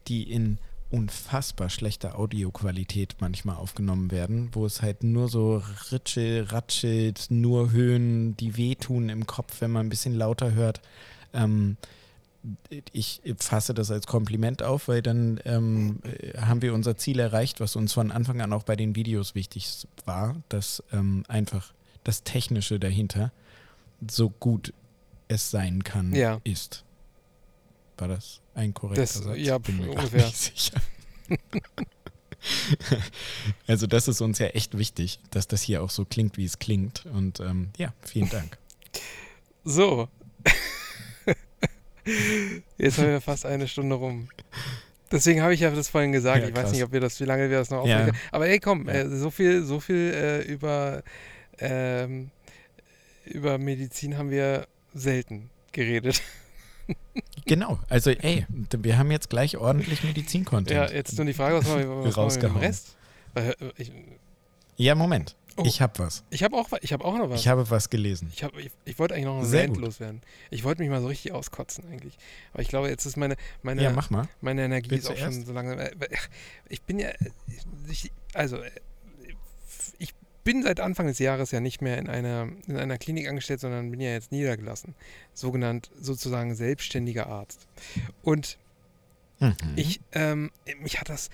die 0.06 0.30
in 0.30 0.58
unfassbar 0.90 1.70
schlechter 1.70 2.18
Audioqualität 2.18 3.16
manchmal 3.20 3.56
aufgenommen 3.56 4.10
werden, 4.10 4.48
wo 4.52 4.66
es 4.66 4.82
halt 4.82 5.04
nur 5.04 5.28
so 5.28 5.62
ritschel, 5.92 6.44
ratschelt, 6.44 7.26
nur 7.30 7.70
Höhen, 7.70 8.36
die 8.36 8.56
wehtun 8.56 9.08
im 9.08 9.26
Kopf, 9.26 9.60
wenn 9.60 9.70
man 9.70 9.86
ein 9.86 9.90
bisschen 9.90 10.14
lauter 10.14 10.52
hört. 10.52 10.80
Ähm, 11.32 11.76
ich 12.92 13.20
fasse 13.38 13.74
das 13.74 13.90
als 13.90 14.06
Kompliment 14.06 14.62
auf, 14.62 14.88
weil 14.88 15.02
dann 15.02 15.38
ähm, 15.44 15.98
äh, 16.04 16.38
haben 16.38 16.62
wir 16.62 16.72
unser 16.74 16.96
Ziel 16.96 17.18
erreicht, 17.20 17.60
was 17.60 17.76
uns 17.76 17.92
von 17.92 18.10
Anfang 18.10 18.40
an 18.40 18.52
auch 18.52 18.62
bei 18.62 18.76
den 18.76 18.96
Videos 18.96 19.34
wichtig 19.34 19.86
war, 20.06 20.36
dass 20.48 20.82
ähm, 20.92 21.24
einfach 21.28 21.72
das 22.02 22.22
Technische 22.24 22.80
dahinter 22.80 23.30
so 24.08 24.30
gut 24.30 24.72
es 25.28 25.50
sein 25.50 25.84
kann, 25.84 26.14
Ja. 26.14 26.40
ist. 26.42 26.84
War 27.98 28.08
das 28.08 28.40
ein 28.54 28.74
korrekter 28.74 29.02
Das- 29.02 29.14
Satz? 29.14 29.36
ja, 29.38 29.58
Bin 29.58 29.78
mir 29.78 29.90
ungefähr. 29.90 30.24
nicht 30.26 30.36
sicher. 30.36 30.80
Also 33.66 33.86
das 33.86 34.08
ist 34.08 34.22
uns 34.22 34.38
ja 34.38 34.46
echt 34.46 34.78
wichtig, 34.78 35.20
dass 35.30 35.46
das 35.46 35.60
hier 35.60 35.82
auch 35.82 35.90
so 35.90 36.06
klingt, 36.06 36.38
wie 36.38 36.46
es 36.46 36.58
klingt. 36.58 37.04
Und 37.06 37.38
ähm, 37.40 37.68
ja, 37.76 37.92
vielen 38.02 38.30
Dank. 38.30 38.56
So. 39.62 40.08
Jetzt 42.78 42.96
haben 42.98 43.08
wir 43.08 43.20
fast 43.20 43.44
eine 43.44 43.68
Stunde 43.68 43.94
rum. 43.96 44.30
Deswegen 45.12 45.42
habe 45.42 45.52
ich 45.52 45.60
ja 45.60 45.70
das 45.70 45.88
vorhin 45.88 46.12
gesagt. 46.12 46.42
Ja, 46.42 46.48
ich 46.48 46.54
weiß 46.54 46.62
krass. 46.62 46.72
nicht, 46.72 46.82
ob 46.84 46.92
wir 46.92 47.00
das, 47.00 47.20
wie 47.20 47.24
lange 47.24 47.50
wir 47.50 47.58
das 47.58 47.68
noch 47.70 47.84
Ja. 47.86 47.98
aufnehmen. 47.98 48.16
Aber 48.32 48.48
ey, 48.48 48.58
komm, 48.58 48.86
Ja. 48.86 48.94
äh, 48.94 49.08
so 49.18 49.30
viel, 49.30 49.62
so 49.64 49.78
viel 49.80 50.12
äh, 50.14 50.40
über, 50.42 51.02
ähm, 51.58 52.30
über 53.26 53.58
Medizin 53.58 54.16
haben 54.16 54.30
wir 54.30 54.66
selten 54.94 55.50
geredet. 55.72 56.22
Genau, 57.46 57.78
also 57.88 58.10
ey, 58.10 58.46
wir 58.70 58.98
haben 58.98 59.10
jetzt 59.10 59.30
gleich 59.30 59.56
ordentlich 59.56 60.04
Medizin-Content. 60.04 60.70
Ja, 60.70 60.90
jetzt 60.90 61.16
nur 61.16 61.26
die 61.26 61.32
Frage, 61.32 61.56
was 61.56 61.66
machen 61.66 61.80
wir, 61.80 61.88
was 62.04 62.16
machen 62.16 62.30
wir 62.30 62.48
mit 62.48 62.56
dem. 62.56 62.56
Rest? 62.58 62.96
Weil, 63.34 63.50
äh, 63.50 63.54
ich 63.78 63.92
Ja, 64.76 64.94
Moment. 64.94 65.34
Oh. 65.56 65.64
Ich 65.66 65.82
habe 65.82 65.98
was. 65.98 66.22
ich 66.30 66.42
habe 66.44 66.56
auch, 66.56 66.68
ich 66.80 66.92
hab 66.92 67.04
auch 67.04 67.18
noch 67.18 67.28
was. 67.28 67.40
Ich 67.40 67.48
habe 67.48 67.68
was 67.70 67.90
gelesen. 67.90 68.30
Ich, 68.32 68.44
hab, 68.44 68.56
ich, 68.56 68.70
ich 68.84 68.98
wollte 68.98 69.14
eigentlich 69.14 69.26
noch 69.26 69.38
einen 69.38 69.46
Sehr 69.46 69.64
Rant 69.64 69.74
gut. 69.74 69.82
loswerden. 69.84 70.22
Ich 70.50 70.62
wollte 70.64 70.80
mich 70.82 70.90
mal 70.90 71.00
so 71.00 71.08
richtig 71.08 71.32
auskotzen 71.32 71.84
eigentlich. 71.90 72.16
Aber 72.52 72.62
ich 72.62 72.68
glaube, 72.68 72.88
jetzt 72.88 73.04
ist 73.04 73.16
meine, 73.16 73.36
meine, 73.62 73.82
Ja, 73.82 73.92
meine 74.40 74.64
Energie 74.64 74.90
Willst 74.92 75.04
ist 75.04 75.10
auch 75.10 75.14
du 75.14 75.20
schon 75.20 75.32
erst? 75.32 75.46
so 75.46 75.52
lange. 75.52 75.76
äh, 75.90 75.94
Ich 76.68 76.82
bin 76.82 76.98
ja, 77.00 77.08
ich, 77.88 78.10
also 78.32 78.58
äh, 78.58 78.68
ich 78.68 78.72
bin 80.50 80.64
seit 80.64 80.80
Anfang 80.80 81.06
des 81.06 81.20
Jahres 81.20 81.52
ja 81.52 81.60
nicht 81.60 81.80
mehr 81.80 81.96
in 81.96 82.08
einer, 82.08 82.48
in 82.66 82.76
einer 82.76 82.98
Klinik 82.98 83.28
angestellt, 83.28 83.60
sondern 83.60 83.92
bin 83.92 84.00
ja 84.00 84.10
jetzt 84.10 84.32
niedergelassen. 84.32 84.96
Sogenannt 85.32 85.92
sozusagen 86.00 86.56
selbstständiger 86.56 87.28
Arzt. 87.28 87.68
Und 88.22 88.58
Mhm. 89.38 89.54
ich, 89.76 90.00
ähm, 90.12 90.50
mich 90.80 91.00
hat 91.00 91.08
das 91.08 91.30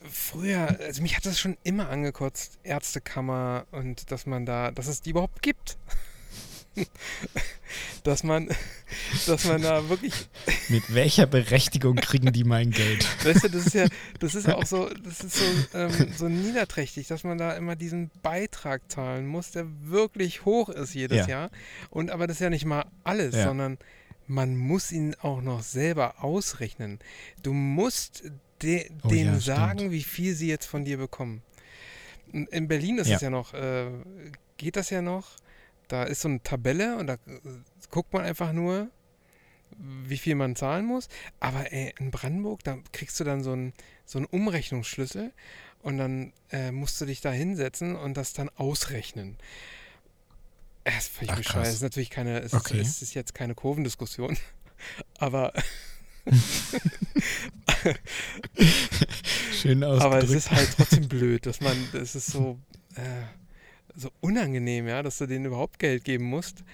früher, 0.00 0.78
also 0.80 1.02
mich 1.02 1.16
hat 1.16 1.26
das 1.26 1.38
schon 1.40 1.58
immer 1.64 1.90
angekotzt, 1.90 2.58
Ärztekammer 2.62 3.66
und 3.72 4.10
dass 4.10 4.26
man 4.26 4.46
da, 4.46 4.70
dass 4.70 4.86
es 4.86 5.02
die 5.02 5.10
überhaupt 5.10 5.42
gibt. 5.42 5.76
dass 8.04 8.22
man, 8.22 8.48
dass 9.26 9.44
man 9.44 9.62
da 9.62 9.88
wirklich, 9.88 10.14
Mit 10.68 10.94
welcher 10.94 11.26
Berechtigung 11.26 11.96
kriegen 11.96 12.32
die 12.32 12.44
mein 12.44 12.70
Geld? 12.70 13.06
weißt 13.24 13.44
du, 13.44 13.48
das 13.50 13.66
ist 13.66 13.74
ja, 13.74 13.86
das 14.18 14.34
ist 14.34 14.46
ja 14.46 14.56
auch 14.56 14.66
so, 14.66 14.88
das 14.88 15.20
ist 15.20 15.36
so, 15.36 15.44
ähm, 15.78 16.12
so 16.16 16.28
niederträchtig, 16.28 17.06
dass 17.08 17.24
man 17.24 17.38
da 17.38 17.52
immer 17.52 17.76
diesen 17.76 18.10
Beitrag 18.22 18.90
zahlen 18.90 19.26
muss, 19.26 19.50
der 19.50 19.66
wirklich 19.82 20.44
hoch 20.44 20.68
ist 20.68 20.94
jedes 20.94 21.26
Ja. 21.26 21.28
Jahr. 21.28 21.50
Und 21.90 22.10
aber 22.10 22.26
das 22.26 22.36
ist 22.36 22.40
ja 22.40 22.50
nicht 22.50 22.64
mal 22.64 22.86
alles, 23.04 23.34
Ja. 23.34 23.44
sondern 23.44 23.78
man 24.26 24.56
muss 24.56 24.92
ihn 24.92 25.16
auch 25.22 25.42
noch 25.42 25.62
selber 25.62 26.22
ausrechnen. 26.22 27.00
Du 27.42 27.52
musst 27.52 28.24
de 28.62 28.90
Oh 29.02 29.08
denen 29.08 29.34
ja, 29.34 29.40
sagen, 29.40 29.90
wie 29.90 30.02
viel 30.02 30.34
sie 30.34 30.48
jetzt 30.48 30.66
von 30.66 30.84
dir 30.84 30.98
bekommen. 30.98 31.42
In 32.32 32.46
in 32.46 32.68
Berlin 32.68 32.98
ist 32.98 33.10
es 33.10 33.20
ja 33.20 33.30
noch, 33.30 33.54
äh, 33.54 33.90
geht 34.56 34.76
das 34.76 34.90
ja 34.90 35.02
noch. 35.02 35.26
Da 35.90 36.04
ist 36.04 36.20
so 36.22 36.28
eine 36.28 36.42
Tabelle 36.42 36.96
und 36.96 37.06
da 37.08 37.14
äh, 37.14 37.18
guckt 37.90 38.12
man 38.12 38.22
einfach 38.22 38.52
nur, 38.52 38.88
wie 39.78 40.18
viel 40.18 40.34
man 40.36 40.56
zahlen 40.56 40.86
muss. 40.86 41.08
Aber 41.40 41.72
ey, 41.72 41.92
in 41.98 42.10
Brandenburg, 42.10 42.62
da 42.64 42.78
kriegst 42.92 43.18
du 43.18 43.24
dann 43.24 43.42
so 43.42 43.52
einen, 43.52 43.72
so 44.04 44.18
einen 44.18 44.26
Umrechnungsschlüssel 44.26 45.32
und 45.82 45.98
dann 45.98 46.32
äh, 46.50 46.70
musst 46.70 47.00
du 47.00 47.06
dich 47.06 47.20
da 47.20 47.32
hinsetzen 47.32 47.96
und 47.96 48.16
das 48.16 48.32
dann 48.32 48.48
ausrechnen. 48.50 49.36
Das 50.84 50.96
ist 50.98 51.08
völlig 51.08 51.34
bescheuert. 51.36 51.66
Es 51.66 51.74
ist 51.74 51.82
natürlich 51.82 52.10
keine, 52.10 52.40
es, 52.40 52.54
Okay. 52.54 52.80
ist, 52.80 52.88
es 52.88 53.02
ist 53.02 53.14
jetzt 53.14 53.34
keine 53.34 53.54
Kurvendiskussion. 53.54 54.38
Aber, 55.18 55.52
Schön 59.52 59.82
ausgedrückt. 59.84 60.02
aber 60.04 60.18
es 60.22 60.30
ist 60.30 60.50
halt 60.50 60.68
trotzdem 60.76 61.08
blöd, 61.08 61.46
dass 61.46 61.60
man, 61.60 61.76
es 61.94 62.14
ist 62.14 62.26
so, 62.28 62.58
äh, 62.94 63.00
so 63.94 64.10
unangenehm, 64.20 64.86
ja, 64.88 65.02
dass 65.02 65.18
du 65.18 65.26
denen 65.26 65.44
überhaupt 65.46 65.78
Geld 65.78 66.04
geben 66.04 66.24
musst 66.24 66.64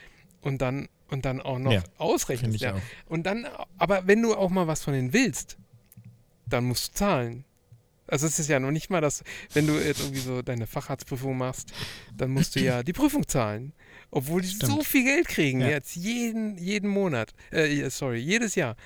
und 0.40 0.60
dann 0.62 0.88
und 1.08 1.24
dann 1.24 1.40
auch 1.40 1.58
noch 1.60 1.72
Ja, 1.72 1.84
ausrechnest. 1.98 2.60
Ja. 2.60 2.74
auch. 2.74 2.80
Und 3.06 3.24
dann, 3.26 3.46
aber 3.78 4.06
wenn 4.08 4.20
du 4.22 4.34
auch 4.34 4.50
mal 4.50 4.66
was 4.66 4.82
von 4.82 4.92
denen 4.92 5.12
willst, 5.12 5.56
dann 6.46 6.64
musst 6.64 6.88
du 6.88 6.98
zahlen. 6.98 7.44
Also 8.08 8.26
es 8.26 8.38
ist 8.40 8.48
ja 8.48 8.58
noch 8.60 8.70
nicht 8.72 8.90
mal 8.90 9.00
das, 9.00 9.22
wenn 9.52 9.66
du 9.68 9.74
jetzt 9.78 10.00
irgendwie 10.00 10.20
so 10.20 10.42
deine 10.42 10.66
Facharztprüfung 10.66 11.36
machst, 11.38 11.72
dann 12.16 12.30
musst 12.30 12.56
du 12.56 12.60
ja 12.60 12.82
die 12.82 12.92
Prüfung 12.92 13.26
zahlen. 13.28 13.72
Obwohl 14.10 14.40
die 14.42 14.48
so 14.48 14.66
Stimmt. 14.66 14.84
viel 14.86 15.04
Geld 15.04 15.28
kriegen, 15.28 15.60
Ja. 15.60 15.68
jetzt 15.68 15.94
jeden, 15.96 16.56
jeden 16.58 16.88
Monat, 16.90 17.34
äh, 17.50 17.88
sorry, 17.90 18.18
jedes 18.18 18.54
Jahr. 18.56 18.76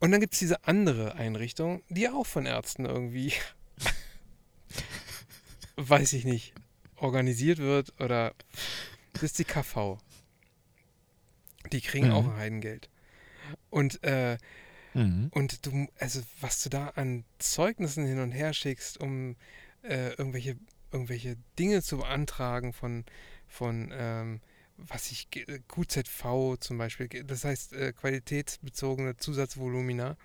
Und 0.00 0.10
dann 0.12 0.20
gibt 0.20 0.32
es 0.34 0.38
diese 0.38 0.64
andere 0.66 1.14
Einrichtung, 1.14 1.82
die 1.88 2.08
auch 2.08 2.26
von 2.26 2.44
Ärzten 2.46 2.84
irgendwie, 2.86 3.32
weiß 5.76 6.12
ich 6.14 6.24
nicht, 6.24 6.51
organisiert 7.02 7.58
wird 7.58 7.92
oder 8.00 8.34
das 9.12 9.24
ist 9.24 9.38
die 9.38 9.44
KV. 9.44 9.98
Die 11.72 11.80
kriegen 11.80 12.06
Mhm. 12.06 12.12
auch 12.12 12.26
ein 12.26 12.36
Heidengeld. 12.36 12.88
Und, 13.70 14.02
äh, 14.04 14.38
Mhm. 14.94 15.28
und 15.32 15.64
du, 15.66 15.88
also 15.98 16.20
was 16.40 16.62
du 16.62 16.68
da 16.68 16.88
an 16.88 17.24
Zeugnissen 17.38 18.06
hin 18.06 18.20
und 18.20 18.32
her 18.32 18.52
schickst, 18.52 18.98
um 18.98 19.36
äh, 19.82 20.10
irgendwelche, 20.14 20.56
irgendwelche 20.92 21.36
Dinge 21.58 21.82
zu 21.82 21.98
beantragen 21.98 22.72
von, 22.72 23.04
von 23.48 23.90
ähm, 23.94 24.40
was 24.76 25.10
ich, 25.10 25.28
QZV 25.68 26.56
zum 26.58 26.78
Beispiel, 26.78 27.08
das 27.24 27.44
heißt 27.44 27.72
äh, 27.72 27.92
qualitätsbezogene 27.92 29.16
Zusatzvolumina. 29.16 30.16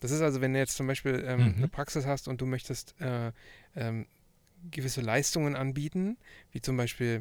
Das 0.00 0.10
ist 0.10 0.20
also, 0.20 0.40
wenn 0.40 0.52
du 0.52 0.58
jetzt 0.58 0.76
zum 0.76 0.86
Beispiel 0.86 1.24
ähm, 1.26 1.40
Mhm. 1.40 1.54
eine 1.58 1.68
Praxis 1.68 2.04
hast 2.06 2.28
und 2.28 2.40
du 2.40 2.46
möchtest 2.46 2.94
äh, 3.00 3.32
ähm, 3.74 4.06
gewisse 4.70 5.00
Leistungen 5.00 5.56
anbieten, 5.56 6.16
wie 6.52 6.60
zum 6.60 6.76
Beispiel 6.76 7.20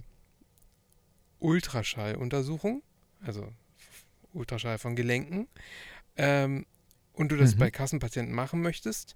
Ultraschalluntersuchung, 1.40 2.82
also 3.22 3.52
Ultraschall 4.34 4.78
von 4.78 4.96
Gelenken, 4.96 5.48
ähm, 6.18 6.66
und 7.14 7.30
du 7.32 7.38
das 7.38 7.56
Mhm. 7.56 7.60
bei 7.60 7.72
Kassenpatienten 7.72 8.34
machen 8.36 8.62
möchtest, 8.62 9.16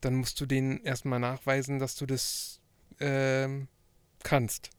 dann 0.00 0.14
musst 0.14 0.40
du 0.40 0.46
denen 0.46 0.80
erstmal 0.82 1.18
nachweisen, 1.18 1.78
dass 1.78 1.96
du 1.96 2.06
das 2.06 2.60
ähm, 3.00 3.68
kannst. 4.22 4.70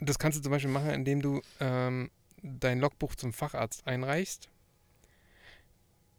Das 0.00 0.18
kannst 0.18 0.38
du 0.38 0.42
zum 0.42 0.52
Beispiel 0.52 0.70
machen, 0.70 0.90
indem 0.90 1.20
du 1.20 1.42
ähm, 1.60 2.10
dein 2.42 2.80
Logbuch 2.80 3.14
zum 3.16 3.32
Facharzt 3.34 3.86
einreichst. 3.86 4.48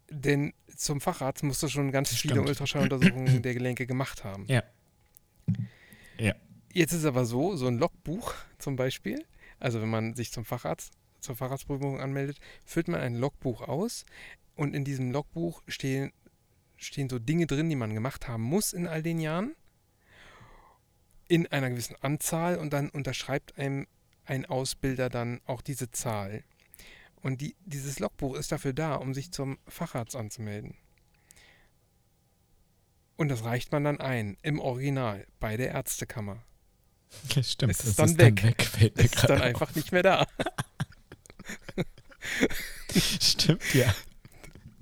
Denn 0.09 0.53
zum 0.76 1.01
Facharzt 1.01 1.41
musst 1.43 1.63
du 1.63 1.67
schon 1.67 1.91
ganz 1.91 2.09
Das 2.09 2.19
viele. 2.19 2.41
Ultraschalluntersuchungen 2.41 3.41
der 3.41 3.53
Gelenke 3.53 3.88
gemacht 3.88 4.24
haben. 4.24 4.45
Ja. 4.47 4.61
Ja. 6.22 6.36
Jetzt 6.72 6.91
ist 6.93 6.99
es 6.99 7.05
aber 7.05 7.26
so, 7.26 7.55
so 7.55 7.65
ein 7.65 7.80
Logbuch 7.80 8.34
zum 8.59 8.76
Beispiel, 8.76 9.26
also 9.59 9.82
wenn 9.82 9.89
man 9.89 10.13
sich 10.13 10.32
zum 10.32 10.45
Facharzt, 10.45 10.93
zur 11.19 11.36
Facharztprüfung 11.36 11.99
anmeldet, 11.99 12.38
füllt 12.63 12.88
man 12.88 13.01
ein 13.01 13.15
Logbuch 13.15 13.61
aus 13.67 14.05
und 14.55 14.76
in 14.76 14.86
diesem 14.86 15.11
Logbuch 15.11 15.63
stehen, 15.67 16.13
stehen 16.78 17.09
so 17.09 17.17
Dinge 17.17 17.47
drin, 17.47 17.69
die 17.69 17.76
man 17.76 17.95
gemacht 17.95 18.28
haben 18.28 18.43
muss 18.43 18.72
in 18.72 18.88
all 18.88 19.01
den 19.01 19.19
Jahren, 19.19 19.55
in 21.28 21.47
einer 21.47 21.72
gewissen 21.72 21.95
Anzahl 22.01 22.57
und 22.57 22.72
dann 22.72 22.89
unterschreibt 22.89 23.57
einem 23.57 23.88
ein 24.26 24.45
Ausbilder 24.45 25.09
dann 25.09 25.41
auch 25.45 25.61
diese 25.61 25.89
Zahl. 25.89 26.43
Und 27.22 27.41
die, 27.41 27.55
dieses 27.65 27.99
Logbuch 27.99 28.36
ist 28.36 28.51
dafür 28.51 28.74
da, 28.74 28.95
um 28.95 29.15
sich 29.15 29.32
zum 29.32 29.57
Facharzt 29.67 30.15
anzumelden. 30.15 30.76
Und 33.22 33.28
das 33.28 33.43
reicht 33.43 33.72
man 33.72 33.84
dann 33.84 33.99
ein, 33.99 34.36
im 34.41 34.59
Original, 34.59 35.28
bei 35.39 35.55
der 35.55 35.69
Ärztekammer. 35.69 36.43
Stimmt, 37.43 37.72
Es 37.72 37.86
ist 37.86 37.88
das 37.88 37.95
dann 37.97 38.07
ist 38.09 38.17
weg. 38.17 38.36
dann 38.38 38.49
weg. 38.49 38.61
Fällt 38.72 38.97
Es 38.97 39.05
ist 39.13 39.30
dann 39.30 39.41
einfach 39.43 39.76
nicht 39.76 39.91
mehr 39.91 40.01
da. 40.01 40.26
Stimmt, 43.22 43.76
ja. 43.76 43.93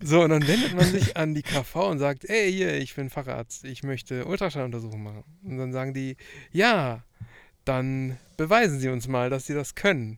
So, 0.01 0.21
und 0.21 0.29
dann 0.29 0.47
wendet 0.47 0.73
man 0.73 0.85
sich 0.89 1.17
an 1.17 1.35
die 1.35 1.41
KV 1.41 1.89
und 1.89 1.99
sagt, 1.99 2.29
ey, 2.29 2.49
hier, 2.49 2.77
ich 2.77 2.95
bin 2.95 3.09
Facharzt, 3.09 3.65
ich 3.65 3.83
möchte 3.83 4.23
Ultraschalluntersuchungen 4.23 5.03
machen. 5.03 5.23
Und 5.43 5.57
dann 5.57 5.73
sagen 5.73 5.93
die, 5.93 6.15
ja, 6.53 7.03
dann 7.65 8.17
beweisen 8.37 8.79
Sie 8.79 8.87
uns 8.87 9.09
mal, 9.09 9.29
dass 9.29 9.47
Sie 9.47 9.53
das 9.53 9.75
können. 9.75 10.17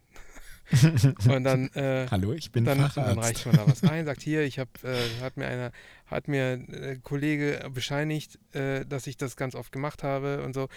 Und 1.30 1.44
dann, 1.44 1.70
äh, 1.70 2.08
Hallo, 2.10 2.34
ich 2.34 2.52
bin 2.52 2.66
dann, 2.66 2.80
dann 2.80 2.90
Facharzt. 2.92 3.18
reicht 3.18 3.46
man 3.46 3.56
da 3.56 3.68
was 3.68 3.84
ein, 3.84 4.06
sagt 4.06 4.22
hier, 4.22 4.44
ich 4.44 4.60
habe, 4.60 4.72
äh, 4.84 5.22
hat 5.22 5.38
mir 5.38 5.48
einer, 5.48 5.72
hat 6.06 6.28
mir 6.28 6.54
äh, 6.54 6.98
Kollege 7.02 7.70
bescheinigt, 7.74 8.40
äh, 8.56 8.86
dass 8.86 9.08
ich 9.08 9.18
das 9.18 9.36
ganz 9.36 9.56
oft 9.56 9.72
gemacht 9.72 10.04
habe 10.04 10.44
und 10.44 10.54
so. 10.54 10.64
Und 10.64 10.70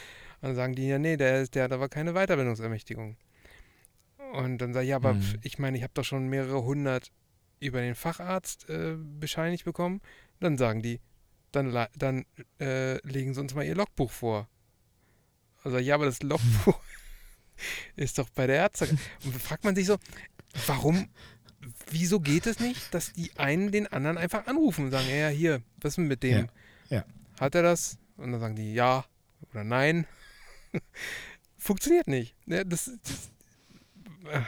dann 0.42 0.54
sagen 0.56 0.74
die, 0.74 0.88
ja, 0.88 0.98
nee, 0.98 1.16
der, 1.16 1.46
der 1.46 1.64
hat 1.64 1.72
aber 1.72 1.88
keine 1.88 2.12
Weiterbildungsermächtigung. 2.12 3.16
Und 4.32 4.58
dann 4.58 4.72
sage 4.74 4.84
ich, 4.84 4.90
ja, 4.90 4.96
aber 4.96 5.14
pf, 5.14 5.36
ich 5.42 5.58
meine, 5.58 5.76
ich 5.76 5.82
habe 5.82 5.92
doch 5.94 6.04
schon 6.04 6.28
mehrere 6.28 6.64
hundert 6.64 7.12
über 7.60 7.80
den 7.80 7.94
Facharzt 7.94 8.68
äh, 8.68 8.96
bescheinigt 8.96 9.64
bekommen. 9.64 10.00
Dann 10.40 10.58
sagen 10.58 10.82
die, 10.82 11.00
dann, 11.52 11.86
dann 11.96 12.24
äh, 12.60 12.94
legen 13.06 13.32
sie 13.32 13.40
uns 13.40 13.54
mal 13.54 13.64
ihr 13.64 13.76
Logbuch 13.76 14.10
vor. 14.10 14.48
Also 15.62 15.78
ja, 15.78 15.94
aber 15.94 16.06
das 16.06 16.22
Logbuch 16.22 16.80
ist 17.96 18.18
doch 18.18 18.28
bei 18.30 18.46
der 18.46 18.56
Ärzte. 18.56 18.88
Und 19.24 19.34
da 19.34 19.38
fragt 19.38 19.64
man 19.64 19.74
sich 19.74 19.86
so, 19.86 19.98
warum, 20.66 21.08
wieso 21.90 22.20
geht 22.20 22.46
es 22.46 22.60
nicht, 22.60 22.92
dass 22.94 23.12
die 23.12 23.30
einen 23.36 23.72
den 23.72 23.86
anderen 23.86 24.18
einfach 24.18 24.46
anrufen 24.46 24.86
und 24.86 24.90
sagen, 24.90 25.08
ja, 25.08 25.28
hier, 25.28 25.62
was 25.80 25.92
ist 25.92 25.96
denn 25.96 26.08
mit 26.08 26.22
dem? 26.22 26.48
Ja, 26.88 26.98
ja. 26.98 27.04
Hat 27.40 27.54
er 27.54 27.62
das? 27.62 27.98
Und 28.16 28.32
dann 28.32 28.40
sagen 28.40 28.56
die 28.56 28.74
ja 28.74 29.04
oder 29.52 29.64
nein. 29.64 30.06
Funktioniert 31.58 32.08
nicht. 32.08 32.34
Ja, 32.46 32.64
das, 32.64 32.90
das, 33.02 33.30
äh, 34.32 34.42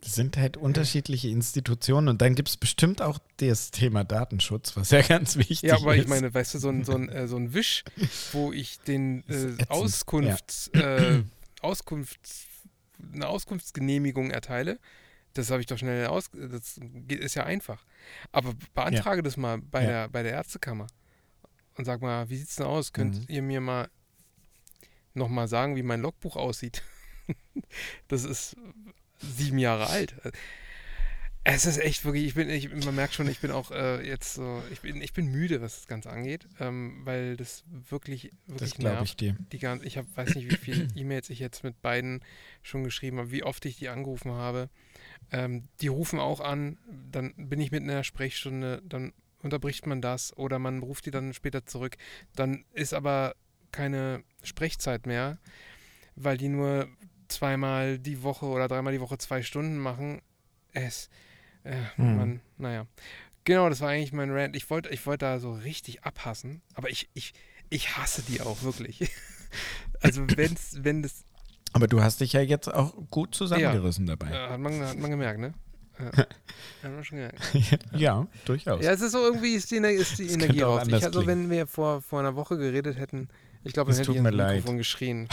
Das 0.00 0.14
sind 0.14 0.36
halt 0.36 0.56
unterschiedliche 0.56 1.28
Institutionen 1.28 2.08
und 2.08 2.20
dann 2.20 2.34
gibt 2.34 2.48
es 2.48 2.56
bestimmt 2.56 3.00
auch 3.00 3.18
das 3.36 3.70
Thema 3.70 4.02
Datenschutz, 4.04 4.76
was 4.76 4.90
ja 4.90 5.02
ganz 5.02 5.36
wichtig 5.36 5.62
ist. 5.62 5.70
ja, 5.70 5.76
aber 5.76 5.96
ich 5.96 6.08
meine, 6.08 6.32
weißt 6.34 6.54
du, 6.54 6.58
so 6.58 6.68
ein, 6.68 6.84
so 6.84 6.94
ein, 6.94 7.08
äh, 7.08 7.28
so 7.28 7.36
ein 7.36 7.54
Wisch, 7.54 7.84
wo 8.32 8.52
ich 8.52 8.80
den 8.80 9.22
ist 9.22 9.60
äh, 9.60 9.66
Auskunfts, 9.68 10.68
äh, 10.68 11.22
Auskunfts, 11.62 12.46
eine 13.12 13.26
Auskunftsgenehmigung 13.28 14.30
erteile, 14.30 14.78
das 15.34 15.50
habe 15.50 15.60
ich 15.60 15.66
doch 15.66 15.78
schnell 15.78 16.06
aus. 16.06 16.30
Das 16.32 16.78
geht, 16.82 17.20
ist 17.20 17.34
ja 17.34 17.44
einfach. 17.44 17.84
Aber 18.32 18.52
beantrage 18.74 19.22
das 19.22 19.36
mal 19.36 19.58
bei, 19.58 19.82
Ja. 19.82 19.88
der, 19.88 20.08
bei 20.08 20.22
der 20.22 20.32
Ärztekammer 20.32 20.86
und 21.76 21.84
sag 21.86 22.02
mal, 22.02 22.28
wie 22.28 22.36
sieht's 22.36 22.56
denn 22.56 22.66
aus? 22.66 22.92
Könnt 22.92 23.16
Mhm. 23.20 23.24
ihr 23.28 23.42
mir 23.42 23.60
mal 23.60 23.88
nochmal 25.14 25.48
sagen, 25.48 25.76
wie 25.76 25.82
mein 25.82 26.00
Logbuch 26.02 26.36
aussieht? 26.36 26.82
das 28.08 28.24
ist 28.24 28.56
sieben 29.18 29.58
Jahre 29.58 29.86
alt. 29.86 30.14
Es 31.44 31.66
ist 31.66 31.78
echt 31.78 32.04
wirklich, 32.04 32.24
ich 32.26 32.34
bin, 32.34 32.48
ich, 32.48 32.72
man 32.84 32.94
merkt 32.94 33.14
schon, 33.14 33.28
ich 33.28 33.40
bin 33.40 33.50
auch 33.50 33.72
äh, 33.72 34.06
jetzt 34.06 34.34
so, 34.34 34.62
ich 34.70 34.80
bin, 34.80 35.02
ich 35.02 35.12
bin 35.12 35.26
müde, 35.26 35.60
was 35.60 35.74
das 35.74 35.86
Ganze 35.88 36.08
angeht, 36.10 36.46
ähm, 36.60 37.00
weil 37.04 37.36
das 37.36 37.64
wirklich, 37.66 38.30
Das 38.46 38.60
wirklich 38.60 38.74
glaube 38.74 38.94
nervt. 38.96 39.08
ich 39.10 39.16
dir. 39.16 39.36
Die 39.50 39.58
gan- 39.58 39.80
ich 39.82 39.98
hab, 39.98 40.06
weiß 40.16 40.36
nicht, 40.36 40.48
wie 40.48 40.56
viele 40.56 40.86
E-Mails 40.94 41.30
ich 41.30 41.40
jetzt 41.40 41.64
mit 41.64 41.82
beiden 41.82 42.20
schon 42.62 42.84
geschrieben 42.84 43.18
habe, 43.18 43.32
wie 43.32 43.42
oft 43.42 43.64
ich 43.64 43.76
die 43.76 43.88
angerufen 43.88 44.30
habe. 44.30 44.70
Ähm, 45.32 45.64
die 45.80 45.88
rufen 45.88 46.20
auch 46.20 46.38
an, 46.40 46.78
dann 47.10 47.34
bin 47.36 47.60
ich 47.60 47.72
mitten 47.72 47.88
in 47.88 47.96
der 47.96 48.04
Sprechstunde, 48.04 48.80
dann 48.88 49.12
unterbricht 49.40 49.84
man 49.86 50.00
das 50.00 50.36
oder 50.36 50.60
man 50.60 50.78
ruft 50.78 51.06
die 51.06 51.10
dann 51.10 51.34
später 51.34 51.66
zurück. 51.66 51.96
Dann 52.36 52.64
ist 52.72 52.94
aber 52.94 53.34
keine 53.72 54.22
Sprechzeit 54.44 55.06
mehr, 55.06 55.38
weil 56.14 56.38
die 56.38 56.48
nur 56.48 56.86
zweimal 57.26 57.98
die 57.98 58.22
Woche 58.22 58.46
oder 58.46 58.68
dreimal 58.68 58.92
die 58.92 59.00
Woche 59.00 59.18
zwei 59.18 59.42
Stunden 59.42 59.78
machen. 59.78 60.22
Es, 60.72 61.08
äh, 61.64 61.74
Hm. 61.96 62.16
man, 62.16 62.40
naja. 62.58 62.86
Genau, 63.44 63.68
das 63.68 63.80
war 63.80 63.88
eigentlich 63.90 64.12
mein 64.12 64.30
Rant. 64.30 64.54
Ich 64.56 64.70
wollte 64.70 64.88
ich 64.90 65.04
wollte 65.06 65.24
da 65.26 65.38
so 65.40 65.52
richtig 65.52 66.04
abhassen, 66.04 66.62
aber 66.74 66.90
ich, 66.90 67.08
ich, 67.14 67.32
ich 67.70 67.96
hasse 67.96 68.22
die 68.22 68.40
auch 68.40 68.62
wirklich. 68.62 69.10
also 70.00 70.22
wenn's, 70.36 70.78
wenn 70.82 71.02
das, 71.02 71.24
Aber 71.72 71.88
du 71.88 72.02
hast 72.02 72.20
dich 72.20 72.34
ja 72.34 72.40
jetzt 72.40 72.72
auch 72.72 72.94
gut 73.10 73.34
zusammengerissen 73.34 74.06
dabei. 74.06 74.30
äh, 74.30 74.48
hat, 74.50 74.60
man, 74.60 74.80
hat 74.80 74.98
man 74.98 75.10
gemerkt, 75.10 75.40
ne? 75.40 75.54
Ja. 75.98 76.06
hat 76.82 76.92
man 76.92 77.04
schon 77.04 77.18
gemerkt. 77.18 77.40
ja, 77.96 78.26
durchaus. 78.44 78.84
Ja, 78.84 78.92
es 78.92 79.00
ist 79.00 79.12
so 79.12 79.18
irgendwie, 79.18 79.54
ist 79.54 79.70
die, 79.70 79.76
ist 79.76 80.18
die 80.18 80.28
Energie 80.28 80.60
raus. 80.60 80.84
Ich, 80.86 80.94
also 80.94 81.22
klingen. 81.22 81.26
wenn 81.44 81.50
wir 81.50 81.66
vor, 81.66 82.00
vor 82.00 82.20
einer 82.20 82.36
Woche 82.36 82.56
geredet 82.56 82.96
hätten, 82.96 83.28
ich 83.64 83.72
glaube, 83.72 83.90
Es 83.90 83.96
dann 83.98 84.06
hätte 84.06 84.18
ich 84.18 84.24
ins. 84.24 84.36
Mikrofon 84.36 84.78
geschrien. 84.78 85.28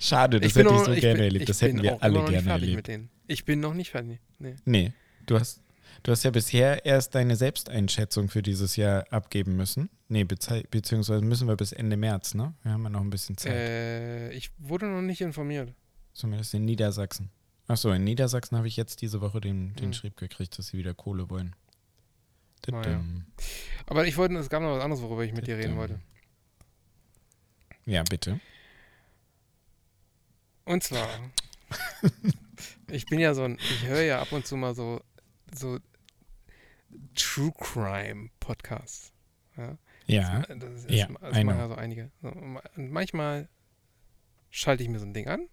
Schade, 0.00 0.40
das 0.40 0.54
hätte 0.54 0.74
ich 0.74 0.80
so 0.80 0.92
gerne 0.94 1.24
erlebt. 1.24 1.48
Das 1.48 1.62
hätten 1.62 1.82
wir 1.82 2.02
alle 2.02 2.24
gerne 2.24 2.50
erlebt. 2.50 2.88
Ich 3.28 3.44
bin 3.44 3.60
noch 3.60 3.74
nicht 3.74 3.90
fertig. 3.90 4.18
Nee. 4.40 4.56
Nee, 4.64 4.92
du 5.26 5.38
hast, 5.38 5.60
du 6.02 6.10
hast 6.10 6.24
ja 6.24 6.30
bisher 6.30 6.84
erst 6.84 7.14
deine 7.14 7.36
Selbsteinschätzung 7.36 8.28
für 8.28 8.42
dieses 8.42 8.74
Jahr 8.76 9.04
abgeben 9.12 9.54
müssen. 9.54 9.88
Nee, 10.08 10.24
beziehungsweise 10.24 11.22
müssen 11.22 11.46
wir 11.46 11.56
bis 11.56 11.72
Ende 11.72 11.96
März, 11.96 12.34
ne? 12.34 12.54
Wir 12.62 12.72
haben 12.72 12.82
ja 12.82 12.88
noch 12.90 13.02
ein 13.02 13.10
bisschen 13.10 13.36
Zeit. 13.36 13.52
Äh, 13.52 14.30
ich 14.32 14.50
wurde 14.58 14.86
noch 14.86 15.02
nicht 15.02 15.20
informiert. 15.20 15.72
Zumindest 16.14 16.54
in 16.54 16.64
Niedersachsen. 16.64 17.30
Achso, 17.68 17.92
in 17.92 18.02
Niedersachsen 18.04 18.56
habe 18.56 18.66
ich 18.66 18.76
jetzt 18.78 19.02
diese 19.02 19.20
Woche 19.20 19.40
den, 19.42 19.74
den 19.76 19.86
Hm. 19.86 19.92
Schrieb 19.92 20.16
gekriegt, 20.16 20.58
dass 20.58 20.68
sie 20.68 20.78
wieder 20.78 20.94
Kohle 20.94 21.28
wollen. 21.28 21.54
Ah, 22.72 22.82
ja. 22.86 23.04
Aber 23.86 24.06
ich 24.06 24.16
wollte, 24.16 24.34
es 24.36 24.48
gab 24.50 24.62
noch 24.62 24.74
was 24.76 24.82
anderes, 24.82 25.02
worüber 25.02 25.24
ich 25.24 25.32
mit 25.32 25.46
dir 25.46 25.56
reden 25.58 25.76
wollte. 25.76 26.00
Ja, 27.86 28.02
bitte. 28.02 28.40
Und 30.64 30.82
zwar, 30.82 31.08
ich 32.90 33.06
bin 33.06 33.18
ja 33.18 33.34
so 33.34 33.44
ein, 33.44 33.58
ich 33.58 33.86
höre 33.86 34.02
ja 34.02 34.20
ab 34.20 34.32
und 34.32 34.46
zu 34.46 34.56
mal 34.56 34.74
so, 34.74 35.00
so 35.54 35.78
True 37.14 37.52
Crime 37.58 38.30
Podcasts. 38.40 39.12
Ja. 39.56 39.78
Ja, 40.06 40.40
Das, 40.40 40.58
das, 40.58 40.84
ist, 40.84 40.90
Ja, 40.90 41.08
das 41.20 41.36
ja 41.36 41.68
so 41.68 41.74
einige. 41.74 42.10
Und 42.22 42.90
manchmal 42.90 43.48
schalte 44.50 44.82
ich 44.82 44.88
mir 44.88 44.98
so 44.98 45.04
ein 45.04 45.12
Ding 45.12 45.28
an 45.28 45.48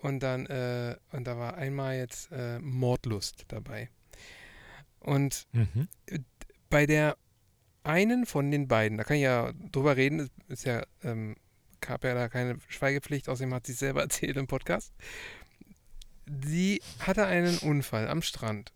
und 0.00 0.22
dann, 0.22 0.46
äh, 0.46 0.96
und 1.10 1.26
da 1.26 1.36
war 1.36 1.56
einmal 1.56 1.96
jetzt 1.96 2.30
äh, 2.30 2.60
Mordlust 2.60 3.46
dabei. 3.48 3.90
Und 5.00 5.46
mhm. 5.52 5.88
bei 6.70 6.86
der 6.86 7.16
einen 7.82 8.26
von 8.26 8.50
den 8.50 8.68
beiden, 8.68 8.98
da 8.98 9.04
kann 9.04 9.16
ich 9.16 9.22
ja 9.22 9.52
drüber 9.72 9.96
reden, 9.96 10.20
ist, 10.20 10.32
ist 10.48 10.64
ja, 10.64 10.84
ähm, 11.02 11.36
gab 11.80 12.04
ja 12.04 12.14
da 12.14 12.28
keine 12.28 12.58
Schweigepflicht, 12.68 13.28
außerdem 13.28 13.54
hat 13.54 13.66
sie 13.66 13.72
es 13.72 13.78
selber 13.78 14.02
erzählt 14.02 14.36
im 14.36 14.46
Podcast. 14.46 14.92
Sie 16.44 16.82
hatte 17.00 17.26
einen 17.26 17.58
Unfall 17.58 18.08
am 18.08 18.22
Strand 18.22 18.72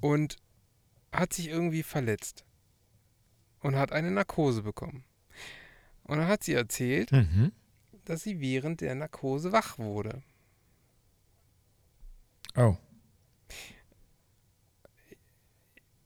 und 0.00 0.36
hat 1.12 1.32
sich 1.32 1.48
irgendwie 1.48 1.82
verletzt 1.82 2.44
und 3.60 3.76
hat 3.76 3.92
eine 3.92 4.10
Narkose 4.10 4.62
bekommen. 4.62 5.04
Und 6.04 6.18
dann 6.18 6.26
hat 6.28 6.42
sie 6.44 6.54
erzählt, 6.54 7.12
Mhm. 7.12 7.52
dass 8.04 8.22
sie 8.22 8.40
während 8.40 8.80
der 8.80 8.94
Narkose 8.94 9.52
wach 9.52 9.78
wurde. 9.78 10.22
Oh, 12.56 12.76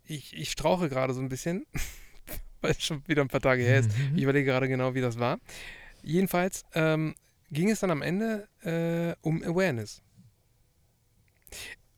Ich, 0.09 0.37
ich 0.37 0.51
strauche 0.53 0.89
gerade 0.89 1.13
so 1.15 1.21
ein 1.21 1.29
bisschen, 1.29 1.67
weil 2.61 2.71
es 2.73 2.83
schon 2.85 3.07
wieder 3.09 3.23
ein 3.23 3.29
paar 3.29 3.41
Tage 3.41 3.63
her 3.65 3.81
ist. 3.81 3.91
Mhm. 3.97 4.17
Ich 4.17 4.23
überlege 4.23 4.47
gerade 4.47 4.69
genau, 4.69 4.95
wie 4.95 5.01
das 5.01 5.19
war. 5.19 5.41
Jedenfalls 6.03 6.65
ähm, 6.75 7.15
ging 7.51 7.71
es 7.71 7.81
dann 7.81 7.91
am 7.91 8.03
Ende 8.03 8.49
äh, 8.63 9.15
um 9.27 9.43
Awareness. 9.43 10.03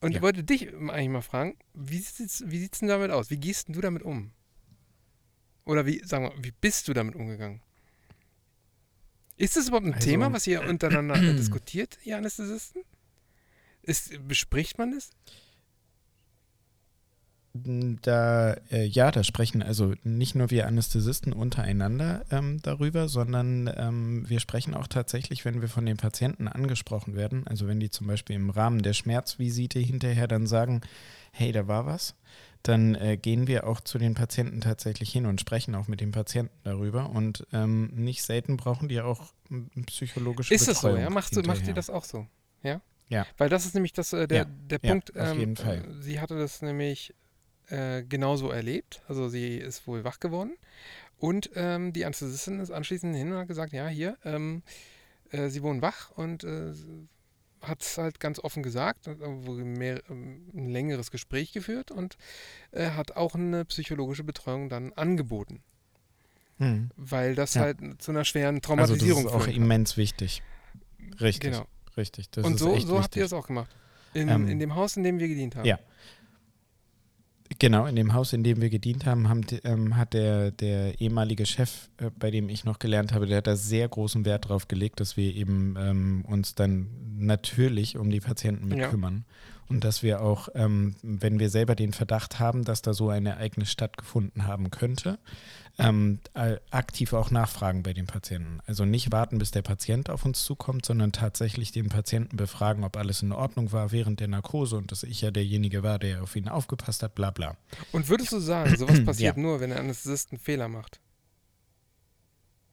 Und 0.00 0.12
Ja. 0.12 0.16
ich 0.18 0.22
wollte 0.22 0.44
dich 0.44 0.68
eigentlich 0.74 1.08
mal 1.08 1.22
fragen, 1.22 1.56
wie 1.74 1.98
sieht's, 1.98 2.44
wie 2.46 2.58
sieht's 2.58 2.78
denn 2.80 2.88
damit 2.88 3.10
aus? 3.10 3.30
Wie 3.30 3.36
gehst 3.38 3.68
du 3.68 3.80
damit 3.80 4.02
um? 4.02 4.30
Oder 5.64 5.86
wie, 5.86 6.02
sagen 6.04 6.24
wir, 6.24 6.44
wie 6.44 6.52
bist 6.52 6.86
du 6.88 6.92
damit 6.92 7.14
umgegangen? 7.14 7.60
Ist 9.36 9.56
das 9.56 9.68
überhaupt 9.68 9.86
ein 9.86 9.94
Also- 9.94 10.08
Thema, 10.08 10.32
was 10.32 10.46
ihr 10.46 10.62
untereinander 10.62 11.32
diskutiert, 11.34 11.98
ihr 12.04 12.16
Anästhesisten? 12.16 12.82
Ist, 13.82 14.26
bespricht 14.28 14.78
man 14.78 14.92
das? 14.92 15.10
Da, 18.02 18.54
äh, 18.70 18.84
ja, 18.84 19.10
da 19.10 19.24
sprechen 19.24 19.62
also 19.62 19.94
nicht 20.04 20.34
nur 20.34 20.50
wir 20.50 20.66
Anästhesisten 20.66 21.32
untereinander 21.32 22.24
ähm, 22.30 22.60
darüber, 22.62 23.08
sondern 23.08 23.70
ähm, 23.76 24.28
wir 24.28 24.40
sprechen 24.40 24.74
auch 24.74 24.86
tatsächlich, 24.86 25.44
wenn 25.44 25.60
wir 25.60 25.68
von 25.68 25.86
den 25.86 25.96
Patienten 25.96 26.48
angesprochen 26.48 27.16
werden, 27.16 27.46
also 27.46 27.66
wenn 27.66 27.80
die 27.80 27.90
zum 27.90 28.06
Beispiel 28.06 28.36
im 28.36 28.50
Rahmen 28.50 28.82
der 28.82 28.92
Schmerzvisite 28.92 29.78
hinterher 29.78 30.28
dann 30.28 30.46
sagen, 30.46 30.80
hey, 31.32 31.52
da 31.52 31.68
war 31.68 31.86
was, 31.86 32.14
dann 32.62 32.94
äh, 32.96 33.16
gehen 33.16 33.46
wir 33.46 33.66
auch 33.66 33.80
zu 33.80 33.98
den 33.98 34.14
Patienten 34.14 34.60
tatsächlich 34.60 35.10
hin 35.10 35.26
und 35.26 35.40
sprechen 35.40 35.74
auch 35.74 35.88
mit 35.88 36.00
den 36.00 36.10
Patienten 36.12 36.56
darüber 36.64 37.10
und 37.10 37.46
ähm, 37.52 37.90
nicht 37.94 38.22
selten 38.22 38.56
brauchen 38.56 38.88
die 38.88 39.00
auch 39.00 39.32
psychologische 39.86 40.54
Ist 40.54 40.68
das 40.68 40.80
so, 40.80 40.88
Betreuung 40.88 41.04
ja? 41.04 41.10
Macht, 41.10 41.34
macht 41.34 41.46
ihr 41.46 41.52
hinterher. 41.52 41.74
das 41.74 41.90
auch 41.90 42.04
so? 42.04 42.26
Ja? 42.62 42.80
Ja. 43.08 43.26
Weil 43.38 43.48
das 43.48 43.64
ist 43.64 43.74
nämlich 43.74 43.92
das, 43.92 44.12
äh, 44.12 44.26
der, 44.28 44.38
Ja, 44.38 44.44
der 44.44 44.80
ja, 44.82 44.90
Punkt. 44.90 45.16
auf 45.18 45.30
ähm, 45.32 45.38
jeden 45.38 45.56
Fall. 45.56 45.78
äh, 45.78 46.02
Sie 46.02 46.20
hatte 46.20 46.38
das 46.38 46.60
nämlich 46.62 47.14
äh, 47.70 48.02
genauso 48.04 48.50
erlebt. 48.50 49.02
Also 49.08 49.28
sie 49.28 49.56
ist 49.56 49.86
wohl 49.86 50.04
wach 50.04 50.20
geworden. 50.20 50.52
Und 51.18 51.50
ähm, 51.56 51.92
die 51.92 52.04
Anästhesistin 52.04 52.60
ist 52.60 52.70
anschließend 52.70 53.14
hin 53.16 53.32
und 53.32 53.38
hat 53.38 53.48
gesagt, 53.48 53.72
ja, 53.72 53.88
hier, 53.88 54.16
ähm, 54.24 54.62
äh, 55.30 55.48
sie 55.48 55.62
wohnen 55.62 55.82
wach 55.82 56.10
und 56.12 56.44
äh, 56.44 56.72
hat 57.60 57.82
es 57.82 57.98
halt 57.98 58.20
ganz 58.20 58.38
offen 58.38 58.62
gesagt, 58.62 59.08
hat 59.08 59.18
mehr, 59.18 60.00
ähm, 60.08 60.48
ein 60.54 60.68
längeres 60.68 61.10
Gespräch 61.10 61.52
geführt 61.52 61.90
und 61.90 62.16
äh, 62.70 62.90
hat 62.90 63.16
auch 63.16 63.34
eine 63.34 63.64
psychologische 63.64 64.22
Betreuung 64.22 64.68
dann 64.68 64.92
angeboten, 64.92 65.60
Hm. 66.58 66.90
weil 66.96 67.34
das 67.34 67.54
Ja. 67.54 67.62
halt 67.62 67.78
zu 67.98 68.12
einer 68.12 68.24
schweren 68.24 68.56
Also 68.56 68.60
das 68.60 68.62
Traumatisierung 68.62 69.26
ist 69.26 69.32
auch 69.32 69.44
kann. 69.46 69.54
immens 69.54 69.96
wichtig. 69.96 70.42
Richtig. 71.20 71.50
Genau. 71.52 71.66
Richtig. 71.96 72.30
Das 72.30 72.44
und 72.46 72.58
so, 72.60 72.78
so 72.78 73.02
habt 73.02 73.16
ihr 73.16 73.24
das 73.24 73.32
auch 73.32 73.48
gemacht. 73.48 73.74
In, 74.14 74.28
Ähm, 74.28 74.46
in 74.48 74.60
dem 74.60 74.76
Haus, 74.76 74.96
in 74.96 75.02
dem 75.02 75.18
wir 75.18 75.26
gedient 75.28 75.56
haben. 75.56 75.66
Ja. 75.66 75.78
Genau, 77.58 77.86
in 77.86 77.96
dem 77.96 78.12
Haus, 78.12 78.32
in 78.32 78.44
dem 78.44 78.60
wir 78.60 78.68
gedient 78.68 79.06
haben, 79.06 79.26
ähm, 79.64 79.96
hat 79.96 80.12
der, 80.12 80.50
der 80.50 81.00
ehemalige 81.00 81.46
Chef, 81.46 81.88
äh, 81.96 82.10
bei 82.16 82.30
dem 82.30 82.48
ich 82.48 82.64
noch 82.64 82.78
gelernt 82.78 83.12
habe, 83.12 83.26
der 83.26 83.38
hat 83.38 83.46
da 83.46 83.56
sehr 83.56 83.88
großen 83.88 84.24
Wert 84.24 84.48
drauf 84.48 84.68
gelegt, 84.68 85.00
dass 85.00 85.16
wir 85.16 85.34
eben 85.34 85.74
ähm, 85.78 86.24
uns 86.26 86.54
dann 86.54 86.88
natürlich 87.16 87.96
um 87.96 88.10
die 88.10 88.20
Patienten 88.20 88.68
mit 88.68 88.78
Ja. 88.78 88.88
kümmern. 88.88 89.24
Und 89.68 89.84
dass 89.84 90.02
wir 90.02 90.22
auch, 90.22 90.48
ähm, 90.54 90.94
wenn 91.02 91.38
wir 91.38 91.50
selber 91.50 91.74
den 91.74 91.92
Verdacht 91.92 92.38
haben, 92.38 92.64
dass 92.64 92.80
da 92.80 92.94
so 92.94 93.10
ein 93.10 93.26
Ereignis 93.26 93.70
stattgefunden 93.70 94.46
haben 94.46 94.70
könnte, 94.70 95.18
ähm, 95.80 96.18
äh, 96.34 96.56
aktiv 96.70 97.12
auch 97.12 97.30
nachfragen 97.30 97.84
bei 97.84 97.92
den 97.92 98.06
Patienten. 98.06 98.58
Also 98.66 98.84
nicht 98.84 99.12
warten, 99.12 99.38
bis 99.38 99.52
der 99.52 99.62
Patient 99.62 100.10
auf 100.10 100.24
uns 100.24 100.44
zukommt, 100.44 100.84
sondern 100.84 101.12
tatsächlich 101.12 101.70
den 101.70 101.88
Patienten 101.88 102.36
befragen, 102.36 102.82
ob 102.82 102.96
alles 102.96 103.22
in 103.22 103.30
Ordnung 103.32 103.70
war 103.70 103.92
während 103.92 104.18
der 104.18 104.26
Narkose 104.28 104.76
und 104.76 104.90
dass 104.90 105.04
ich 105.04 105.20
ja 105.20 105.30
derjenige 105.30 105.84
war, 105.84 105.98
der 106.00 106.22
auf 106.24 106.34
ihn 106.34 106.48
aufgepasst 106.48 107.02
hat, 107.04 107.14
bla 107.14 107.30
bla. 107.30 107.56
Und 107.92 108.08
würdest 108.08 108.32
du 108.32 108.40
sagen, 108.40 108.76
sowas 108.76 109.04
passiert 109.04 109.36
Ja. 109.36 109.42
nur, 109.42 109.60
wenn 109.60 109.70
der 109.70 109.78
Anästhesist 109.78 110.32
einen 110.32 110.40
Fehler 110.40 110.68
macht? 110.68 111.00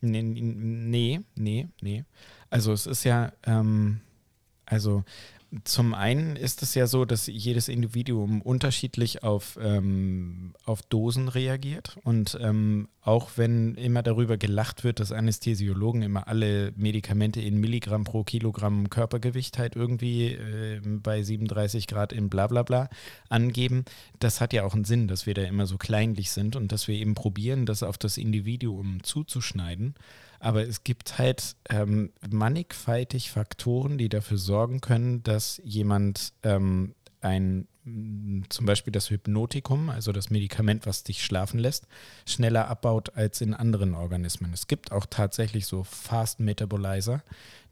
Nee, 0.01 0.21
nee, 0.23 1.21
nee, 1.35 1.67
nee. 1.81 2.03
Also 2.49 2.73
es 2.73 2.85
ist 2.85 3.03
ja, 3.05 3.31
ähm, 3.43 4.01
also 4.65 5.03
zum 5.63 5.93
einen 5.93 6.35
ist 6.35 6.61
es 6.63 6.75
ja 6.75 6.87
so, 6.87 7.05
dass 7.05 7.27
jedes 7.27 7.69
Individuum 7.69 8.41
unterschiedlich 8.41 9.23
auf, 9.23 9.57
ähm, 9.61 10.53
auf 10.65 10.81
Dosen 10.81 11.29
reagiert. 11.29 11.97
Und 12.03 12.37
ähm, 12.41 12.89
auch 13.01 13.31
wenn 13.35 13.75
immer 13.75 14.03
darüber 14.03 14.37
gelacht 14.37 14.83
wird, 14.83 14.99
dass 14.99 15.11
Anästhesiologen 15.11 16.01
immer 16.01 16.27
alle 16.27 16.73
Medikamente 16.75 17.39
in 17.41 17.59
Milligramm 17.59 18.03
pro 18.03 18.23
Kilogramm 18.23 18.89
Körpergewicht 18.89 19.57
halt 19.57 19.75
irgendwie 19.75 20.33
äh, 20.33 20.81
bei 20.83 21.21
37 21.21 21.87
Grad 21.87 22.11
in 22.11 22.29
bla 22.29 22.47
bla 22.47 22.63
bla 22.63 22.89
angeben, 23.29 23.85
das 24.19 24.41
hat 24.41 24.53
ja 24.53 24.63
auch 24.63 24.73
einen 24.73 24.85
Sinn, 24.85 25.07
dass 25.07 25.25
wir 25.25 25.33
da 25.35 25.43
immer 25.43 25.67
so 25.67 25.77
kleinlich 25.77 26.31
sind 26.31 26.55
und 26.55 26.71
dass 26.71 26.87
wir 26.87 26.95
eben 26.95 27.15
probieren, 27.15 27.65
das 27.65 27.83
auf 27.83 27.97
das 27.97 28.17
Individuum 28.17 29.03
zuzuschneiden. 29.03 29.95
Aber 30.39 30.67
es 30.67 30.83
gibt 30.83 31.17
halt 31.17 31.55
ähm, 31.69 32.11
mannigfaltig 32.29 33.31
Faktoren, 33.31 33.97
die 33.97 34.09
dafür 34.09 34.37
sorgen 34.37 34.81
können, 34.81 35.23
dass 35.23 35.61
jemand 35.63 36.33
ähm, 36.43 36.95
ein 37.21 37.67
m, 37.85 38.43
zum 38.49 38.65
Beispiel 38.65 38.91
das 38.91 39.09
Hypnotikum, 39.09 39.89
also 39.89 40.11
das 40.11 40.29
Medikament, 40.29 40.85
was 40.85 41.03
dich 41.03 41.23
schlafen 41.23 41.59
lässt, 41.59 41.87
schneller 42.25 42.67
abbaut 42.67 43.15
als 43.15 43.41
in 43.41 43.53
anderen 43.53 43.93
Organismen. 43.93 44.53
Es 44.53 44.67
gibt 44.67 44.91
auch 44.91 45.05
tatsächlich 45.09 45.67
so 45.67 45.83
Fast 45.83 46.39
Metabolizer, 46.39 47.23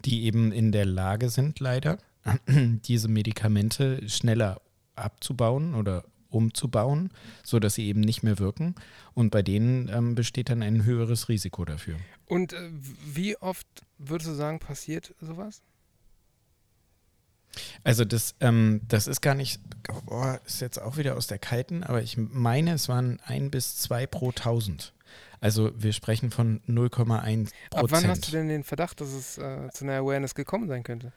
die 0.05 0.23
eben 0.23 0.51
in 0.51 0.71
der 0.71 0.85
Lage 0.85 1.29
sind, 1.29 1.59
leider 1.59 1.97
diese 2.47 3.07
Medikamente 3.07 4.07
schneller 4.09 4.61
abzubauen 4.95 5.75
oder 5.75 6.03
umzubauen, 6.33 7.09
sodass 7.43 7.75
sie 7.75 7.87
eben 7.87 8.01
nicht 8.01 8.23
mehr 8.23 8.39
wirken. 8.39 8.75
Und 9.13 9.29
bei 9.29 9.41
denen 9.41 9.89
ähm, 9.89 10.15
besteht 10.15 10.49
dann 10.49 10.63
ein 10.63 10.83
höheres 10.83 11.29
Risiko 11.29 11.65
dafür. 11.65 11.95
Und 12.25 12.53
äh, 12.53 12.69
wie 13.05 13.37
oft 13.37 13.67
würdest 13.97 14.29
du 14.29 14.33
sagen, 14.33 14.59
passiert 14.59 15.13
sowas? 15.21 15.61
Also 17.83 18.03
das, 18.05 18.35
ähm, 18.39 18.81
das 18.87 19.07
ist 19.07 19.21
gar 19.21 19.35
nicht, 19.35 19.61
oh, 20.07 20.33
ist 20.45 20.61
jetzt 20.61 20.81
auch 20.81 20.97
wieder 20.97 21.15
aus 21.15 21.27
der 21.27 21.37
Kalten, 21.37 21.83
aber 21.83 22.01
ich 22.01 22.17
meine, 22.17 22.73
es 22.73 22.89
waren 22.89 23.19
ein 23.25 23.51
bis 23.51 23.77
zwei 23.77 24.07
pro 24.07 24.31
tausend. 24.31 24.93
Also 25.39 25.71
wir 25.75 25.93
sprechen 25.93 26.31
von 26.31 26.61
0,1 26.69 27.51
Ab 27.71 27.85
wann 27.89 27.91
hast 27.91 28.03
du 28.03 28.07
Prozent. 28.07 28.33
denn 28.33 28.47
den 28.47 28.63
Verdacht, 28.63 29.01
dass 29.01 29.09
es 29.09 29.37
äh, 29.37 29.69
zu 29.73 29.83
einer 29.83 29.97
Awareness 29.97 30.35
gekommen 30.35 30.67
sein 30.67 30.83
könnte? 30.83 31.11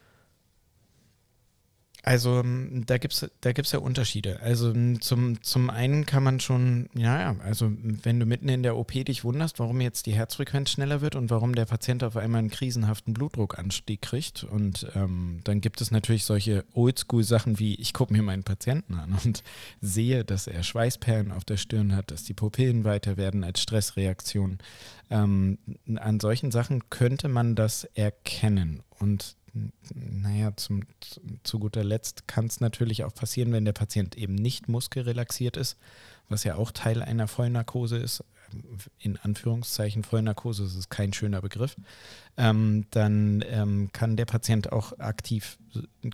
Also 2.07 2.39
ähm, 2.39 2.85
da 2.87 2.99
gibt 2.99 3.15
es 3.15 3.29
da 3.41 3.51
gibt's 3.51 3.73
ja 3.73 3.81
Unterschiede. 3.81 4.39
Also 4.41 4.71
m, 4.71 5.01
zum, 5.01 5.43
zum 5.43 5.71
einen 5.71 6.07
kann 6.07 6.23
man 6.23 6.39
schon, 6.39 6.89
ja, 6.95 7.19
ja, 7.21 7.37
also 7.41 7.73
wenn 7.83 8.21
du 8.21 8.27
mitten 8.27 8.49
in 8.49 8.63
der 8.63 8.77
OP 8.77 8.93
dich 8.93 9.25
wunderst, 9.25 9.59
warum 9.59 9.81
jetzt 9.81 10.07
die 10.07 10.15
Herzfrequenz 10.15 10.71
schneller 10.71 11.01
wird 11.01 11.17
und 11.17 11.31
warum 11.31 11.57
der 11.57 11.65
Patient 11.65 12.05
auf 12.05 12.17
einmal 12.17 12.39
einen 12.39 12.51
krisenhaften 12.51 13.13
Blutdruckanstieg 13.13 14.03
kriegt. 14.03 14.45
Und 14.45 14.87
ähm, 14.95 15.41
dann 15.43 15.61
gibt 15.61 15.81
es 15.81 15.91
natürlich 15.91 16.25
solche 16.25 16.65
Oldschool-Sachen 16.75 17.59
wie, 17.59 17.75
ich 17.75 17.93
gucke 17.93 18.13
mir 18.13 18.23
meinen 18.23 18.45
Patienten 18.45 18.95
an 18.95 19.19
und 19.25 19.43
sehe, 19.81 20.25
dass 20.25 20.47
er 20.47 20.63
Schweißperlen 20.63 21.33
auf 21.33 21.45
der 21.45 21.57
Stirn 21.57 21.97
hat, 21.97 22.13
dass 22.13 22.23
die 22.23 22.35
Pupillen 22.35 22.85
weiter 22.85 23.17
werden 23.17 23.43
als 23.43 23.61
Stressreaktion. 23.61 24.59
Ähm, 25.11 25.59
an 25.97 26.21
solchen 26.21 26.53
Sachen 26.53 26.89
könnte 26.89 27.27
man 27.27 27.57
das 27.57 27.83
erkennen. 27.83 28.85
Und 29.01 29.35
naja, 29.95 30.57
zum, 30.57 30.83
zu, 31.43 31.59
guter 31.59 31.85
Letzt 31.85 32.29
kann 32.29 32.47
es 32.47 32.61
natürlich 32.61 33.05
auch 33.05 33.15
passieren, 33.15 33.53
wenn 33.53 33.65
der 33.65 33.73
Patient 33.73 34.17
eben 34.17 34.35
nicht 34.35 34.69
muskelrelaxiert 34.69 35.57
ist, 35.57 35.77
was 36.29 36.45
ja 36.45 36.57
auch 36.57 36.71
Teil 36.71 37.03
einer 37.03 37.29
Vollnarkose 37.29 37.97
ist. 37.97 38.25
In 38.99 39.17
Anführungszeichen 39.17 40.05
Vollnarkose, 40.05 40.63
das 40.63 40.77
ist 40.77 40.89
kein 40.89 41.13
schöner 41.13 41.43
Begriff. 41.43 41.77
Ähm, 42.37 42.87
dann 42.91 43.45
ähm, 43.49 43.91
kann 43.93 44.17
der 44.17 44.25
Patient 44.25 44.73
auch 44.73 44.99
aktiv 45.01 45.59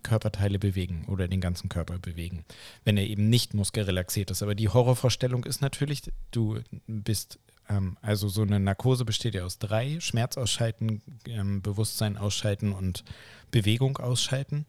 Körperteile 0.02 0.58
bewegen 0.58 1.04
oder 1.08 1.28
den 1.28 1.42
ganzen 1.42 1.68
Körper 1.68 1.98
bewegen, 1.98 2.44
wenn 2.84 2.96
er 2.96 3.06
eben 3.06 3.28
nicht 3.28 3.52
muskelrelaxiert 3.52 4.30
ist. 4.30 4.42
Aber 4.42 4.54
die 4.54 4.70
Horrorvorstellung 4.70 5.44
ist 5.44 5.60
natürlich, 5.60 6.10
du 6.30 6.60
bist 6.86 7.38
ähm, 7.72 7.96
also 8.02 8.28
so 8.28 8.42
eine 8.42 8.60
Narkose 8.60 9.04
besteht 9.04 9.34
ja 9.34 9.44
aus 9.44 9.58
drei: 9.58 9.98
Schmerz 10.00 10.36
ausschalten, 10.36 11.02
ähm, 11.26 11.62
Bewusstsein 11.62 12.16
ausschalten 12.16 12.72
und 12.72 13.04
Bewegung 13.50 13.98
ausschalten. 13.98 14.66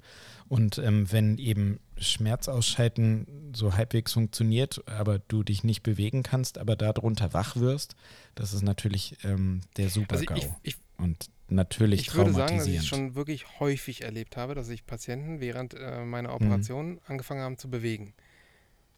Und 0.49 0.77
ähm, 0.77 1.11
wenn 1.11 1.37
eben 1.37 1.79
Schmerz 1.97 2.47
ausschalten 2.47 3.51
so 3.55 3.75
halbwegs 3.75 4.13
funktioniert, 4.13 4.83
aber 4.87 5.19
du 5.19 5.41
dich 5.43 5.63
nicht 5.63 5.83
bewegen 5.83 6.21
kannst, 6.21 6.57
aber 6.57 6.75
darunter 6.75 7.33
wach 7.33 7.55
wirst, 7.55 7.95
das 8.35 8.53
ist 8.53 8.61
natürlich 8.61 9.17
ähm, 9.23 9.61
der 9.77 9.85
Also 9.85 10.01
Super-GAU. 10.01 10.35
ich, 10.37 10.47
ich, 10.63 10.75
und 10.97 11.29
natürlich 11.47 12.01
ich 12.01 12.13
würde 12.13 12.33
sagen, 12.33 12.57
dass 12.57 12.67
ich 12.67 12.75
traumatisierend. 12.77 12.83
es 12.83 12.87
schon 12.87 13.15
wirklich 13.15 13.59
häufig 13.59 14.03
erlebt 14.03 14.37
habe, 14.37 14.53
dass 14.53 14.67
sich 14.67 14.85
Patienten 14.85 15.39
während 15.39 15.73
äh, 15.73 16.03
meiner 16.05 16.29
Mhm. 16.29 16.35
Operation 16.35 16.99
angefangen 17.07 17.41
haben 17.41 17.57
zu 17.57 17.69
bewegen. 17.69 18.13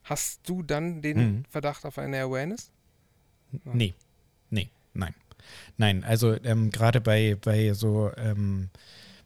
Hast 0.03 0.47
du 0.49 0.61
dann 0.61 1.01
den 1.01 1.17
Mhm. 1.17 1.43
Verdacht 1.49 1.85
auf 1.85 1.97
eine 1.99 2.19
Awareness? 2.21 2.71
Nee, 3.63 3.93
nee, 4.49 4.69
nein. 4.93 5.13
Nein, 5.77 6.03
also 6.03 6.33
ähm, 6.43 6.71
gerade 6.71 7.01
bei, 7.01 7.37
bei 7.39 7.73
so 7.73 8.11
ähm, 8.17 8.69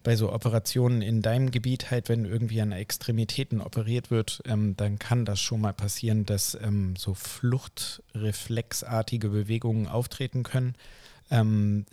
bei 0.03 0.15
so 0.15 0.32
Operationen 0.32 1.01
in 1.01 1.21
deinem 1.21 1.51
Gebiet 1.51 1.91
halt, 1.91 2.07
wenn 2.09 2.25
irgendwie 2.25 2.61
an 2.61 2.71
Extremitäten 2.71 3.61
operiert 3.61 4.09
wird, 4.11 4.41
ähm, 4.45 4.77
dann 4.77 4.97
kann 4.97 5.25
das 5.25 5.41
schon 5.41 5.59
mal 5.61 5.73
passieren, 5.73 6.25
dass 6.25 6.57
ähm, 6.61 6.95
so 6.95 7.13
fluchtreflexartige 7.13 9.30
Bewegungen 9.30 9.88
auftreten 9.88 10.43
können, 10.43 10.75
ähm, 11.32 11.86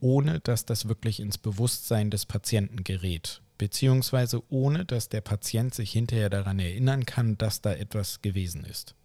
ohne 0.00 0.40
dass 0.40 0.64
das 0.64 0.88
wirklich 0.88 1.20
ins 1.20 1.38
Bewusstsein 1.38 2.10
des 2.10 2.26
Patienten 2.26 2.82
gerät. 2.84 3.40
Beziehungsweise 3.56 4.42
ohne 4.50 4.84
dass 4.84 5.08
der 5.08 5.20
Patient 5.20 5.72
sich 5.74 5.92
hinterher 5.92 6.30
daran 6.30 6.58
erinnern 6.58 7.06
kann, 7.06 7.38
dass 7.38 7.60
da 7.60 7.72
etwas 7.72 8.20
gewesen 8.20 8.64
ist. 8.64 8.96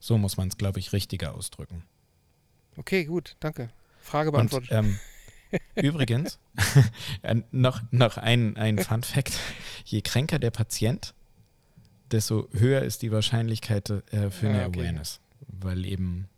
So 0.00 0.18
muss 0.18 0.36
man 0.36 0.48
es, 0.48 0.58
glaube 0.58 0.80
ich, 0.80 0.92
richtiger 0.92 1.34
ausdrücken. 1.34 1.84
Okay, 2.76 3.04
gut, 3.04 3.36
danke. 3.40 3.70
Frage 4.00 4.28
Und 4.30 4.34
beantwortet. 4.34 4.70
ähm, 4.72 4.98
übrigens, 5.76 6.38
äh, 7.22 7.36
noch, 7.50 7.80
noch 7.90 8.16
ein, 8.18 8.56
ein 8.56 8.78
Fun 8.78 9.02
Fact: 9.02 9.38
Je 9.84 10.00
kränker 10.02 10.38
der 10.38 10.50
Patient, 10.50 11.14
desto 12.10 12.48
höher 12.52 12.82
ist 12.82 13.02
die 13.02 13.10
Wahrscheinlichkeit 13.12 13.90
äh, 13.90 14.30
für 14.30 14.48
eine 14.48 14.64
Ah, 14.64 14.66
okay. 14.66 14.80
Awareness. 14.80 15.20
Weil 15.48 15.84
eben, 15.86 16.28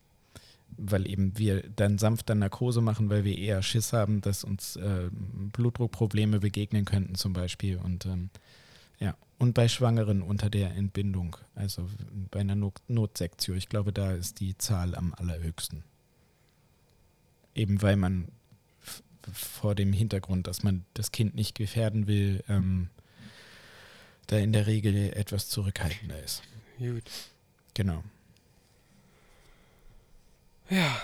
weil 0.77 1.09
eben 1.09 1.37
wir 1.39 1.63
dann 1.77 1.99
sanfter 1.99 2.35
Narkose 2.35 2.81
machen, 2.81 3.11
weil 3.11 3.25
wir 3.25 3.37
eher 3.37 3.63
Schiss 3.63 3.93
haben, 3.93 4.21
dass 4.21 4.45
uns 4.45 4.77
äh, 4.77 5.11
Blutdruckprobleme 5.13 6.39
begegnen 6.41 6.85
könnten, 6.85 7.15
zum 7.17 7.33
Beispiel. 7.33 7.77
Und 7.79 8.07
ähm, 8.07 8.31
ja, 9.01 9.17
und 9.39 9.55
bei 9.55 9.69
Schwangeren 9.69 10.23
unter 10.23 10.51
der 10.51 10.75
Entbindung, 10.75 11.37
also 11.55 11.89
bei 12.31 12.41
einer 12.41 12.55
Not 12.57 12.81
Notsektio, 12.89 13.55
ich 13.55 13.69
glaube, 13.69 13.93
da 13.93 14.13
ist 14.13 14.41
die 14.41 14.57
Zahl 14.59 14.95
am 14.95 15.15
allerhöchsten. 15.15 15.85
Eben 17.55 17.83
weil 17.83 17.97
man 17.97 18.29
vor 19.33 19.75
dem 19.75 19.93
Hintergrund, 19.93 20.47
dass 20.47 20.63
man 20.63 20.85
das 20.95 21.13
Kind 21.13 21.35
nicht 21.35 21.55
gefährden 21.55 22.07
will, 22.07 22.43
ähm, 22.49 22.89
da 24.27 24.39
in 24.39 24.53
der 24.53 24.67
Regel 24.67 25.13
etwas 25.15 25.49
zurückhaltender 25.49 26.23
ist. 26.23 26.43
Gut. 26.79 27.03
Genau. 27.75 28.03
Ja, 30.71 31.01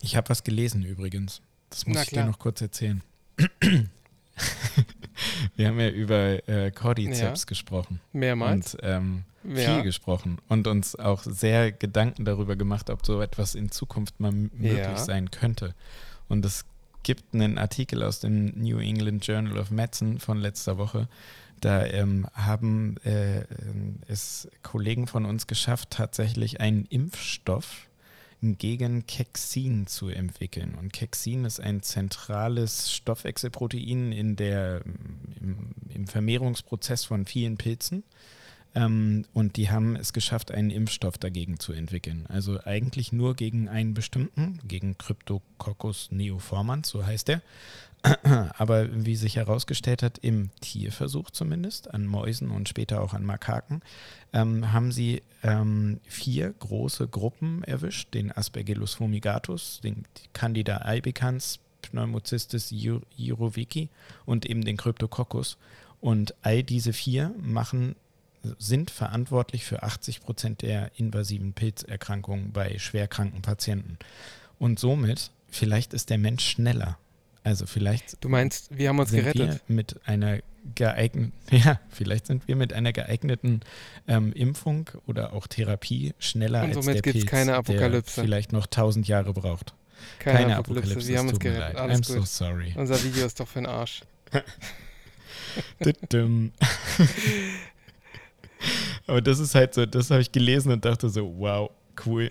Ich 0.00 0.16
habe 0.16 0.28
was 0.28 0.42
gelesen 0.42 0.82
übrigens. 0.84 1.40
Das 1.70 1.86
muss 1.86 1.94
Na 1.94 2.02
ich 2.02 2.08
klar. 2.08 2.24
dir 2.24 2.30
noch 2.30 2.38
kurz 2.38 2.60
erzählen. 2.60 3.02
Wir 5.62 5.68
haben 5.68 5.80
ja 5.80 5.88
über 5.90 6.48
äh, 6.48 6.70
Cordyceps 6.70 7.46
gesprochen. 7.46 8.00
mehrmals. 8.12 8.74
Und 8.74 8.80
ähm, 8.84 9.24
Ja. 9.44 9.74
viel 9.74 9.82
gesprochen 9.82 10.38
und 10.48 10.66
uns 10.66 10.94
auch 10.96 11.22
sehr 11.24 11.72
Gedanken 11.72 12.24
darüber 12.24 12.54
gemacht, 12.56 12.90
ob 12.90 13.04
so 13.04 13.20
etwas 13.20 13.54
in 13.54 13.70
Zukunft 13.70 14.20
mal 14.20 14.30
möglich 14.32 14.76
Ja. 14.76 14.96
sein 14.96 15.30
könnte. 15.30 15.74
Und 16.28 16.44
es 16.44 16.64
gibt 17.02 17.34
einen 17.34 17.58
Artikel 17.58 18.02
aus 18.02 18.20
dem 18.20 18.46
New 18.56 18.78
England 18.78 19.26
Journal 19.26 19.58
of 19.58 19.70
Medicine 19.70 20.20
von 20.20 20.38
letzter 20.38 20.78
Woche. 20.78 21.08
Da 21.60 21.84
ähm, 21.86 22.26
haben 22.34 22.96
äh, 23.04 23.38
ähm, 23.40 24.00
es 24.08 24.48
Kollegen 24.62 25.06
von 25.06 25.24
uns 25.24 25.46
geschafft, 25.46 25.90
tatsächlich 25.90 26.60
einen 26.60 26.86
Impfstoff 26.86 27.88
gegen 28.42 29.06
Kexin 29.06 29.86
zu 29.86 30.08
entwickeln. 30.08 30.74
Und 30.74 30.92
Kexin 30.92 31.44
ist 31.44 31.60
ein 31.60 31.82
zentrales 31.82 32.92
Stoffwechselprotein 32.92 34.10
in 34.10 34.34
der, 34.34 34.82
im, 35.40 35.70
im 35.88 36.06
Vermehrungsprozess 36.08 37.04
von 37.04 37.24
vielen 37.24 37.56
Pilzen. 37.56 38.02
Ähm, 38.74 39.24
und 39.32 39.56
die 39.56 39.70
haben 39.70 39.94
es 39.94 40.12
geschafft, 40.12 40.50
einen 40.50 40.70
Impfstoff 40.70 41.18
dagegen 41.18 41.60
zu 41.60 41.72
entwickeln. 41.72 42.26
Also 42.28 42.58
eigentlich 42.64 43.12
nur 43.12 43.36
gegen 43.36 43.68
einen 43.68 43.94
bestimmten, 43.94 44.58
gegen 44.66 44.98
Cryptococcus 44.98 46.10
neoformans, 46.10 46.88
so 46.88 47.06
heißt 47.06 47.28
er. 47.28 47.42
Aber 48.58 48.88
wie 49.04 49.14
sich 49.14 49.36
herausgestellt 49.36 50.02
hat, 50.02 50.18
im 50.18 50.50
Tierversuch 50.60 51.30
zumindest, 51.30 51.92
an 51.94 52.06
Mäusen 52.06 52.50
und 52.50 52.68
später 52.68 53.00
auch 53.00 53.14
an 53.14 53.24
Makaken, 53.24 53.80
ähm, 54.32 54.72
haben 54.72 54.90
sie 54.90 55.22
ähm, 55.42 56.00
vier 56.06 56.52
große 56.58 57.06
Gruppen 57.06 57.62
erwischt: 57.64 58.12
den 58.14 58.32
Aspergillus 58.32 58.94
fumigatus, 58.94 59.80
den 59.84 60.04
Candida 60.32 60.78
albicans, 60.78 61.60
Pneumocystis 61.82 62.70
jiroviki 63.16 63.88
und 64.26 64.46
eben 64.46 64.64
den 64.64 64.76
Cryptococcus. 64.76 65.56
Und 66.00 66.34
all 66.42 66.64
diese 66.64 66.92
vier 66.92 67.32
machen, 67.40 67.94
sind 68.58 68.90
verantwortlich 68.90 69.64
für 69.64 69.84
80 69.84 70.20
Prozent 70.20 70.62
der 70.62 70.90
invasiven 70.96 71.52
Pilzerkrankungen 71.52 72.50
bei 72.52 72.76
schwerkranken 72.78 73.42
Patienten. 73.42 73.98
Und 74.58 74.80
somit, 74.80 75.30
vielleicht 75.48 75.94
ist 75.94 76.10
der 76.10 76.18
Mensch 76.18 76.44
schneller 76.44 76.98
also 77.44 77.66
vielleicht. 77.66 78.22
Du 78.22 78.28
meinst, 78.28 78.76
wir 78.76 78.88
haben 78.88 78.98
uns 78.98 79.10
sind 79.10 79.20
gerettet? 79.20 79.62
Wir 79.66 79.74
mit 79.74 80.00
einer 80.06 80.38
geeigneten, 80.74 81.32
ja, 81.50 81.80
vielleicht 81.90 82.26
sind 82.26 82.46
wir 82.46 82.56
mit 82.56 82.72
einer 82.72 82.92
geeigneten 82.92 83.60
ähm, 84.06 84.32
Impfung 84.32 84.90
oder 85.06 85.32
auch 85.32 85.46
Therapie 85.46 86.14
schneller 86.18 86.62
Und 86.64 86.76
als 86.76 86.86
der 86.86 87.02
Pilz, 87.02 87.26
keine 87.26 87.56
Apokalypse. 87.56 88.16
der 88.16 88.24
vielleicht 88.24 88.52
noch 88.52 88.66
tausend 88.66 89.08
Jahre 89.08 89.32
braucht. 89.32 89.74
Keine, 90.18 90.38
keine 90.38 90.56
Apokalypse. 90.56 90.90
Apokalypse. 90.92 91.08
Wir 91.08 91.18
haben 91.18 91.28
uns 91.28 91.40
gerettet. 91.40 91.76
Alles 91.76 92.00
I'm 92.00 92.06
gut. 92.06 92.26
so 92.28 92.44
sorry. 92.44 92.74
Unser 92.76 93.02
Video 93.04 93.26
ist 93.26 93.38
doch 93.40 93.48
für 93.48 93.60
den 93.60 93.66
Arsch. 93.66 94.02
Aber 99.06 99.20
das 99.20 99.38
ist 99.38 99.54
halt 99.54 99.74
so, 99.74 99.84
das 99.86 100.10
habe 100.10 100.22
ich 100.22 100.32
gelesen 100.32 100.72
und 100.72 100.84
dachte 100.84 101.08
so, 101.08 101.34
wow, 101.38 101.70
cool. 102.06 102.30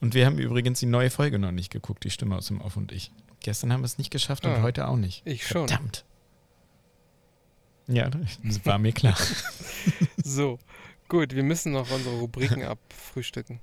Und 0.00 0.14
wir 0.14 0.24
haben 0.26 0.38
übrigens 0.38 0.80
die 0.80 0.86
neue 0.86 1.10
Folge 1.10 1.38
noch 1.38 1.52
nicht 1.52 1.70
geguckt, 1.70 2.04
die 2.04 2.10
Stimme 2.10 2.36
aus 2.36 2.46
dem 2.46 2.60
Off 2.60 2.76
und 2.76 2.92
ich. 2.92 3.12
Gestern 3.40 3.72
haben 3.72 3.80
wir 3.80 3.86
es 3.86 3.98
nicht 3.98 4.10
geschafft 4.10 4.44
und 4.44 4.52
ah, 4.52 4.62
heute 4.62 4.88
auch 4.88 4.96
nicht. 4.96 5.22
Ich 5.24 5.46
schon. 5.46 5.68
Verdammt. 5.68 6.04
Ja, 7.88 8.08
das 8.08 8.64
war 8.64 8.78
mir 8.78 8.92
klar. 8.92 9.16
so, 10.22 10.58
gut, 11.08 11.34
wir 11.34 11.42
müssen 11.42 11.72
noch 11.72 11.90
unsere 11.90 12.16
Rubriken 12.16 12.62
abfrühstücken. 12.64 13.60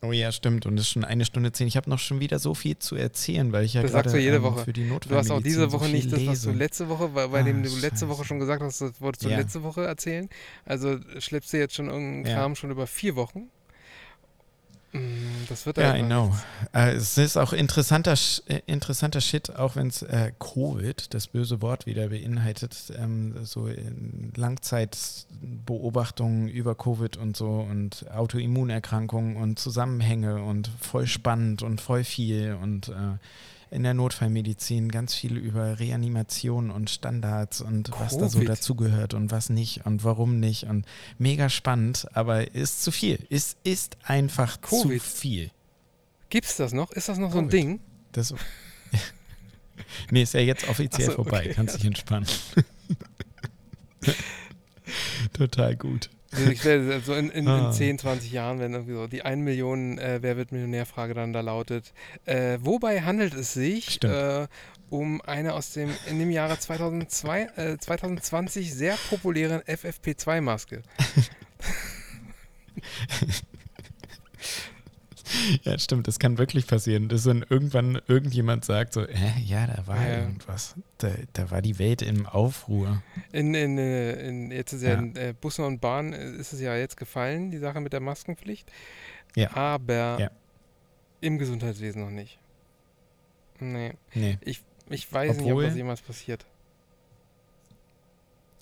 Oh 0.00 0.12
ja, 0.12 0.30
stimmt. 0.30 0.66
Und 0.66 0.78
es 0.78 0.82
ist 0.82 0.90
schon 0.90 1.04
eine 1.04 1.24
Stunde 1.24 1.50
zehn. 1.50 1.66
Ich 1.66 1.76
habe 1.76 1.90
noch 1.90 1.98
schon 1.98 2.20
wieder 2.20 2.38
so 2.38 2.54
viel 2.54 2.78
zu 2.78 2.94
erzählen, 2.94 3.52
weil 3.52 3.64
ich 3.64 3.74
ja 3.74 3.82
gerade 3.82 4.10
ähm, 4.10 4.56
für 4.58 4.72
die 4.72 4.88
Du 4.88 5.16
hast 5.16 5.30
auch 5.30 5.42
diese 5.42 5.72
Woche 5.72 5.86
so 5.86 5.90
nicht 5.90 6.12
das, 6.12 6.24
was 6.26 6.42
du 6.42 6.52
letzte 6.52 6.88
Woche, 6.88 7.14
weil, 7.14 7.32
weil 7.32 7.42
ah, 7.42 7.52
du 7.52 7.60
letzte 7.62 7.80
Scheiße. 7.80 8.08
Woche 8.08 8.24
schon 8.24 8.38
gesagt 8.38 8.62
hast, 8.62 8.80
das 8.80 9.00
wolltest 9.00 9.24
du 9.24 9.30
ja. 9.30 9.38
letzte 9.38 9.62
Woche 9.64 9.84
erzählen. 9.84 10.28
Also 10.64 10.98
schleppst 11.18 11.52
du 11.52 11.58
jetzt 11.58 11.74
schon 11.74 11.86
irgendeinen 11.86 12.26
ja. 12.26 12.34
Kram 12.34 12.54
schon 12.54 12.70
über 12.70 12.86
vier 12.86 13.16
Wochen. 13.16 13.48
Mm, 14.92 15.44
das 15.48 15.66
wird 15.66 15.78
Ja, 15.78 15.96
I 15.96 16.02
know. 16.02 16.32
Äh, 16.72 16.92
es 16.92 17.18
ist 17.18 17.36
auch 17.36 17.52
interessanter, 17.52 18.14
äh, 18.46 18.60
interessanter 18.66 19.20
Shit, 19.20 19.54
auch 19.54 19.76
wenn 19.76 19.88
es 19.88 20.00
äh, 20.02 20.32
Covid, 20.38 21.12
das 21.12 21.26
böse 21.26 21.60
Wort 21.60 21.84
wieder 21.86 22.08
beinhaltet, 22.08 22.74
ähm, 22.98 23.34
so 23.44 23.68
Langzeitbeobachtungen 24.36 26.48
über 26.48 26.74
Covid 26.74 27.18
und 27.18 27.36
so 27.36 27.66
und 27.68 28.10
Autoimmunerkrankungen 28.10 29.36
und 29.36 29.58
Zusammenhänge 29.58 30.42
und 30.42 30.70
voll 30.80 31.06
spannend 31.06 31.62
und 31.62 31.80
voll 31.80 32.04
viel 32.04 32.56
und 32.60 32.88
äh, 32.88 33.18
in 33.70 33.82
der 33.82 33.94
Notfallmedizin 33.94 34.90
ganz 34.90 35.14
viel 35.14 35.36
über 35.36 35.78
Reanimation 35.78 36.70
und 36.70 36.90
Standards 36.90 37.60
und 37.60 37.90
Covid. 37.90 38.00
was 38.00 38.18
da 38.18 38.28
so 38.28 38.40
dazugehört 38.40 39.14
und 39.14 39.30
was 39.30 39.50
nicht 39.50 39.86
und 39.86 40.04
warum 40.04 40.40
nicht 40.40 40.64
und 40.64 40.86
mega 41.18 41.48
spannend, 41.48 42.06
aber 42.12 42.54
ist 42.54 42.82
zu 42.82 42.90
viel. 42.90 43.26
Es 43.30 43.56
ist 43.64 43.96
einfach 44.02 44.60
Covid. 44.60 45.02
zu 45.02 45.08
viel. 45.08 45.50
Gibt's 46.30 46.56
das 46.56 46.72
noch? 46.72 46.90
Ist 46.92 47.08
das 47.08 47.18
noch 47.18 47.32
Covid. 47.32 47.34
so 47.34 47.40
ein 47.40 47.48
Ding? 47.48 47.80
Das, 48.12 48.34
nee, 50.10 50.22
ist 50.22 50.34
ja 50.34 50.40
jetzt 50.40 50.68
offiziell 50.68 51.08
so, 51.08 51.14
vorbei. 51.14 51.40
Okay. 51.40 51.54
Kannst 51.54 51.76
dich 51.76 51.84
entspannen. 51.84 52.28
Total 55.32 55.76
gut. 55.76 56.10
Also 56.32 56.50
ich 56.50 56.64
werde 56.64 57.00
so 57.00 57.14
in, 57.14 57.30
in, 57.30 57.48
ah. 57.48 57.68
in 57.68 57.72
10, 57.72 57.98
20 57.98 58.32
Jahren, 58.32 58.58
wenn 58.60 58.74
irgendwie 58.74 58.94
so 58.94 59.06
die 59.06 59.22
1 59.22 59.42
Million 59.42 59.98
äh, 59.98 60.18
Wer 60.20 60.36
wird 60.36 60.52
Millionär-Frage 60.52 61.14
dann 61.14 61.32
da 61.32 61.40
lautet, 61.40 61.92
äh, 62.26 62.58
wobei 62.60 63.00
handelt 63.02 63.34
es 63.34 63.54
sich 63.54 64.02
äh, 64.04 64.46
um 64.90 65.20
eine 65.22 65.54
aus 65.54 65.72
dem 65.72 65.90
in 66.08 66.18
dem 66.18 66.30
Jahre 66.30 66.58
2002, 66.58 67.76
2020 67.80 68.66
äh, 68.66 68.70
sehr 68.70 68.96
populären 69.08 69.62
FFP2-Maske. 69.62 70.82
Ja, 75.62 75.78
stimmt, 75.78 76.06
das 76.08 76.18
kann 76.18 76.38
wirklich 76.38 76.66
passieren, 76.66 77.08
dass 77.08 77.24
dann 77.24 77.44
irgendwann 77.48 78.00
irgendjemand 78.06 78.64
sagt 78.64 78.92
so, 78.92 79.06
hä, 79.06 79.32
ja, 79.44 79.66
da 79.66 79.86
war 79.86 80.00
Ja. 80.02 80.18
irgendwas. 80.18 80.74
Da, 80.98 81.10
da 81.32 81.50
war 81.50 81.62
die 81.62 81.78
Welt 81.78 82.02
im 82.02 82.26
Aufruhr. 82.26 83.02
In, 83.32 83.54
in, 83.54 83.78
äh, 83.78 84.12
in, 84.28 84.50
jetzt 84.50 84.72
ist 84.72 84.82
ja, 84.82 84.90
Ja. 84.90 84.98
in 84.98 85.16
äh, 85.16 85.34
Bussen 85.38 85.64
und 85.64 85.80
Bahnen 85.80 86.12
äh, 86.12 86.30
ist 86.32 86.52
es 86.52 86.60
ja 86.60 86.76
jetzt 86.76 86.96
gefallen, 86.96 87.50
die 87.50 87.58
Sache 87.58 87.80
mit 87.80 87.92
der 87.92 88.00
Maskenpflicht. 88.00 88.70
Ja. 89.36 89.54
Aber 89.56 90.30
im 91.20 91.38
Gesundheitswesen 91.38 92.02
noch 92.02 92.10
nicht. 92.10 92.38
Nee. 93.60 93.92
Nee. 94.14 94.38
Ich, 94.42 94.62
ich 94.88 95.12
weiß 95.12 95.36
nicht, 95.36 95.46
ob 95.46 95.50
Obwohl- 95.52 95.64
das 95.66 95.76
jemals 95.76 96.00
passiert. 96.00 96.46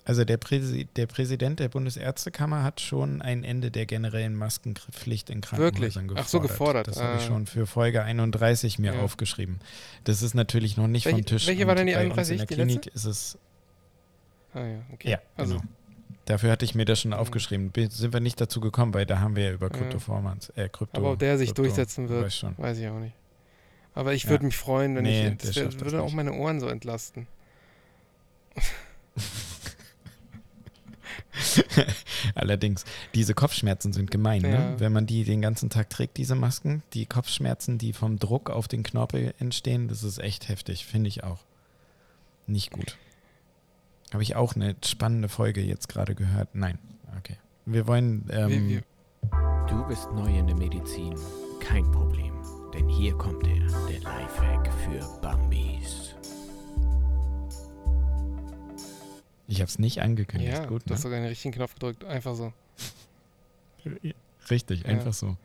Also 0.09 0.23
der, 0.23 0.37
Präsi 0.37 0.85
der 0.95 1.05
Präsident 1.05 1.59
der 1.59 1.67
Bundesärztekammer 1.67 2.63
hat 2.63 2.79
schon 2.79 3.21
ein 3.21 3.43
Ende 3.43 3.71
der 3.71 3.85
generellen 3.85 4.35
Maskenpflicht 4.35 5.29
in 5.29 5.43
Wirklich? 5.43 5.49
Krankenhäusern 5.95 6.07
gefordert. 6.07 6.25
Ach 6.25 6.29
so, 6.29 6.39
gefordert. 6.39 6.87
Das 6.87 7.01
habe 7.01 7.17
ich 7.17 7.23
Ah. 7.23 7.27
schon 7.27 7.45
für 7.45 7.67
Folge 7.67 8.03
31 8.03 8.79
mir 8.79 8.93
Ja. 8.93 9.01
aufgeschrieben. 9.01 9.59
Das 10.05 10.21
ist 10.21 10.33
natürlich 10.33 10.77
noch 10.77 10.87
nicht 10.87 11.05
Welche- 11.05 11.17
vom 11.17 11.25
Tisch. 11.25 11.45
welche 11.47 11.67
war 11.67 11.75
denn 11.75 11.87
die 11.87 11.93
bei 11.93 12.05
uns 12.05 12.11
31? 12.17 12.31
In 12.31 12.37
der 12.37 12.47
Die 12.47 12.53
Klinik 12.55 12.87
ist 12.95 13.03
es, 13.03 13.37
Ah 14.53 14.65
ja, 14.65 14.79
okay. 14.93 15.09
ja, 15.09 15.19
Also, 15.35 15.55
genau. 15.57 15.67
Dafür 16.23 16.51
hatte 16.51 16.63
ich 16.63 16.73
mir 16.73 16.85
das 16.85 17.01
schon 17.01 17.11
aufgeschrieben. 17.13 17.71
Be- 17.71 17.89
Sind 17.91 18.13
wir 18.13 18.19
nicht 18.21 18.39
dazu 18.39 18.61
gekommen, 18.61 18.93
weil 18.93 19.05
da 19.05 19.19
haben 19.19 19.35
wir 19.35 19.43
ja 19.43 19.51
über 19.51 19.67
Ja. 19.67 19.73
Kryptoformans, 19.77 20.49
äh, 20.55 20.69
Krypto. 20.69 20.97
aber 21.01 21.11
ob 21.11 21.19
der 21.19 21.37
sich 21.37 21.49
Krypto, 21.49 21.63
durchsetzen 21.63 22.07
wird, 22.07 22.23
Weiß 22.25 22.35
schon. 22.35 22.57
weiß 22.57 22.77
ich 22.79 22.87
auch 22.87 22.99
nicht. 22.99 23.13
Aber 23.93 24.13
ich 24.13 24.23
Ja. 24.23 24.29
würde 24.29 24.45
mich 24.45 24.55
freuen, 24.55 24.95
wenn 24.95 25.03
Nee, 25.03 25.27
ich. 25.29 25.37
Das 25.37 25.55
wär, 25.57 25.65
das 25.65 25.79
würde 25.81 25.99
auch 26.01 26.05
nicht. 26.05 26.15
meine 26.15 26.31
Ohren 26.33 26.61
so 26.61 26.67
entlasten. 26.67 27.27
Allerdings, 32.35 32.85
diese 33.13 33.33
Kopfschmerzen 33.33 33.93
sind 33.93 34.11
gemein, 34.11 34.41
Ja. 34.43 34.49
ne? 34.49 34.75
wenn 34.79 34.93
man 34.93 35.05
die 35.05 35.23
den 35.23 35.41
ganzen 35.41 35.69
Tag 35.69 35.89
trägt, 35.89 36.17
diese 36.17 36.35
Masken. 36.35 36.83
Die 36.93 37.05
Kopfschmerzen, 37.05 37.77
die 37.77 37.93
vom 37.93 38.19
Druck 38.19 38.49
auf 38.49 38.67
den 38.67 38.83
Knorpel 38.83 39.33
entstehen, 39.39 39.87
das 39.87 40.03
ist 40.03 40.19
echt 40.19 40.49
heftig, 40.49 40.85
finde 40.85 41.07
ich 41.09 41.23
auch. 41.23 41.39
Nicht 42.47 42.71
gut. 42.71 42.97
Habe 44.13 44.23
ich 44.23 44.35
auch 44.35 44.55
eine 44.55 44.75
spannende 44.85 45.27
Folge 45.29 45.61
jetzt 45.61 45.89
gerade 45.89 46.15
gehört? 46.15 46.49
Nein. 46.53 46.77
Okay. 47.17 47.37
Wir 47.65 47.87
wollen. 47.87 48.25
Ähm, 48.31 48.49
Wir- 48.49 48.67
wir- 48.69 48.83
Du 49.67 49.85
bist 49.87 50.07
neu 50.13 50.37
in 50.37 50.47
der 50.47 50.55
Medizin. 50.55 51.13
Kein 51.59 51.91
Problem. 51.91 52.33
Denn 52.73 52.87
hier 52.87 53.13
kommt 53.15 53.45
er, 53.47 53.59
der 53.89 53.99
Lifehack 53.99 54.71
für 54.85 55.19
Bambis. 55.21 55.76
Ich 59.47 59.61
habe 59.61 59.69
es 59.69 59.79
nicht 59.79 60.01
angekündigt. 60.01 60.53
ja, 60.53 60.65
gut, 60.65 60.83
du 60.85 60.93
hast 60.93 60.99
ne? 60.99 61.03
sogar 61.03 61.19
den 61.19 61.27
richtigen 61.29 61.53
Knopf 61.53 61.73
gedrückt. 61.75 62.03
Einfach 62.03 62.35
so. 62.35 62.53
Richtig, 64.49 64.81
Ja. 64.81 64.89
einfach 64.89 65.13
so. 65.13 65.35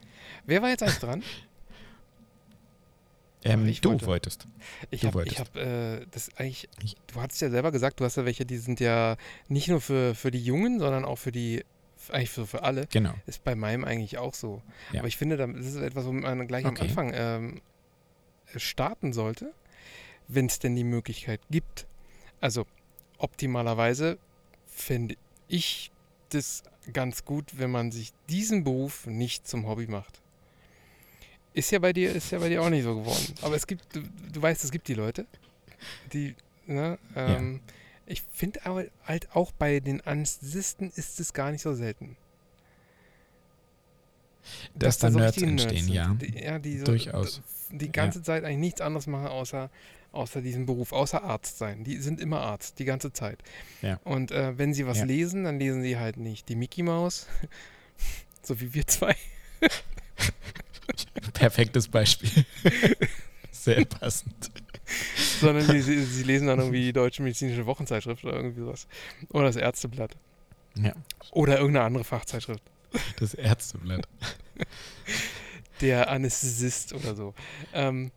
Wer 0.47 0.63
war 0.63 0.69
jetzt 0.71 0.83
eigentlich 0.83 0.99
dran? 0.99 1.23
Ähm, 3.45 3.67
du 3.81 3.91
wollte. 3.91 4.07
wolltest. 4.07 4.47
Ich 4.93 5.01
Du 5.01 5.09
habe 5.09 5.25
ich 5.27 5.41
hab, 5.41 5.57
äh, 5.57 6.07
das 6.13 6.31
eigentlich, 6.37 6.69
Ich- 6.81 6.95
du 7.13 7.21
hattest 7.21 7.41
ja 7.41 7.51
selber 7.51 7.73
gesagt, 7.73 7.99
du 7.99 8.05
hast 8.05 8.17
ja 8.17 8.25
welche, 8.25 8.47
die 8.47 8.57
sind 8.59 8.79
ja 8.79 9.17
nicht 9.49 9.67
nur 9.67 9.81
für, 9.81 10.15
für 10.15 10.31
die 10.31 10.39
Jungen, 10.45 10.79
sondern 10.79 11.05
auch 11.05 11.17
für 11.17 11.33
die, 11.33 11.65
eigentlich 12.13 12.31
für, 12.31 12.47
für 12.47 12.63
alle. 12.63 12.87
Genau. 12.87 13.15
Ist 13.27 13.43
bei 13.43 13.57
meinem 13.57 13.85
eigentlich 13.85 14.17
auch 14.19 14.35
so. 14.35 14.63
Ja. 14.93 15.01
Aber 15.01 15.09
ich 15.09 15.17
finde, 15.17 15.37
da- 15.37 15.49
das 15.49 15.67
ist 15.67 15.75
etwas, 15.75 16.05
womit 16.07 16.23
man 16.23 16.47
gleich 16.47 16.65
am 16.65 16.75
Okay. 16.75 16.85
Anfang 16.85 17.11
ähm, 17.17 17.61
starten 18.55 19.13
sollte, 19.13 19.53
wenn 20.29 20.47
es 20.47 20.61
denn 20.61 20.77
die 20.77 20.85
Möglichkeit 20.85 21.41
gibt. 21.51 21.89
Also 22.41 22.65
optimalerweise 23.23 24.19
fände 24.67 25.17
ich 25.49 25.91
das 26.31 26.63
ganz 26.93 27.25
gut, 27.25 27.59
wenn 27.59 27.71
man 27.71 27.93
sich 27.93 28.13
diesen 28.29 28.65
Beruf 28.65 29.07
nicht 29.07 29.47
zum 29.47 29.67
Hobby 29.67 29.87
macht. 29.87 30.21
Ist 31.55 31.71
ja 31.71 31.79
bei 31.79 31.93
dir, 31.93 32.13
ist 32.13 32.33
ja 32.33 32.39
bei 32.39 32.49
dir 32.49 32.63
auch 32.63 32.71
nicht 32.71 32.85
so 32.85 32.97
geworden. 32.97 33.35
Aber 33.43 33.55
es 33.55 33.67
gibt, 33.67 33.95
du, 33.95 34.03
du 34.33 34.43
weißt, 34.43 34.65
es 34.65 34.71
gibt 34.71 34.89
die 34.89 34.95
Leute, 34.95 35.27
die, 36.13 36.35
ne, 36.67 36.99
ähm, 37.15 37.61
ich 38.07 38.23
finde 38.33 38.65
aber 38.65 38.87
halt 39.05 39.29
auch 39.35 39.53
bei 39.53 39.81
den 39.81 40.01
Anästhesisten 40.01 40.91
ist 40.97 41.21
es 41.21 41.33
gar 41.33 41.53
nicht 41.53 41.63
so 41.63 41.75
selten. 41.75 42.17
Dass 44.75 44.99
da 44.99 45.11
so 45.11 45.19
Nerds 45.19 45.41
entstehen, 45.41 45.85
sind. 45.85 45.95
ja. 45.95 46.15
Die, 46.15 46.43
ja, 46.43 46.59
die 46.59 46.79
so, 46.79 46.85
Durchaus. 46.85 47.43
Die 47.71 47.93
ganze 47.93 48.23
Zeit 48.23 48.45
eigentlich 48.45 48.59
nichts 48.59 48.81
anderes 48.81 49.07
machen, 49.07 49.29
außer, 49.29 49.71
außer 50.13 50.41
diesen 50.43 50.67
Beruf, 50.67 50.93
außer 50.93 51.23
Arzt 51.25 51.59
sein. 51.59 51.85
Die 51.85 51.97
sind 51.97 52.21
immer 52.21 52.41
Arzt, 52.41 52.79
die 52.79 52.85
ganze 52.85 53.13
Zeit. 53.13 53.43
Ja. 53.81 53.99
Und 54.05 54.31
äh, 54.31 54.57
wenn 54.59 54.75
sie 54.75 54.87
was 54.87 54.99
Ja. 54.99 55.05
lesen, 55.05 55.45
dann 55.45 55.59
lesen 55.59 55.83
sie 55.83 55.97
halt 55.99 56.17
nicht 56.19 56.49
die 56.49 56.55
Mickey 56.57 56.83
Maus, 56.83 57.27
so 58.43 58.61
wie 58.61 58.75
wir 58.75 58.87
zwei, 58.87 59.17
Perfektes 61.35 61.89
Beispiel. 61.89 62.31
Sehr 63.51 63.85
passend. 63.85 64.35
sondern 65.41 65.69
die, 65.69 65.81
sie, 65.81 66.03
sie 66.05 66.23
lesen 66.25 66.49
dann 66.49 66.59
irgendwie 66.59 66.83
die 66.83 66.93
Deutsche 66.93 67.23
Medizinische 67.23 67.65
Wochenzeitschrift 67.67 68.25
oder 68.25 68.35
irgendwie 68.37 68.61
sowas. 68.61 68.87
Oder 69.31 69.45
das 69.45 69.57
Ärzteblatt. 69.57 70.17
Ja, 70.75 70.95
Oder 71.31 71.59
irgendeine 71.59 71.87
andere 71.87 72.05
Fachzeitschrift. 72.05 72.63
das 73.21 73.35
Ärzteblatt. 73.35 74.09
Der 75.81 76.11
Anästhesist 76.11 76.93
oder 76.95 77.15
so. 77.15 77.35
Ähm, 77.73 78.11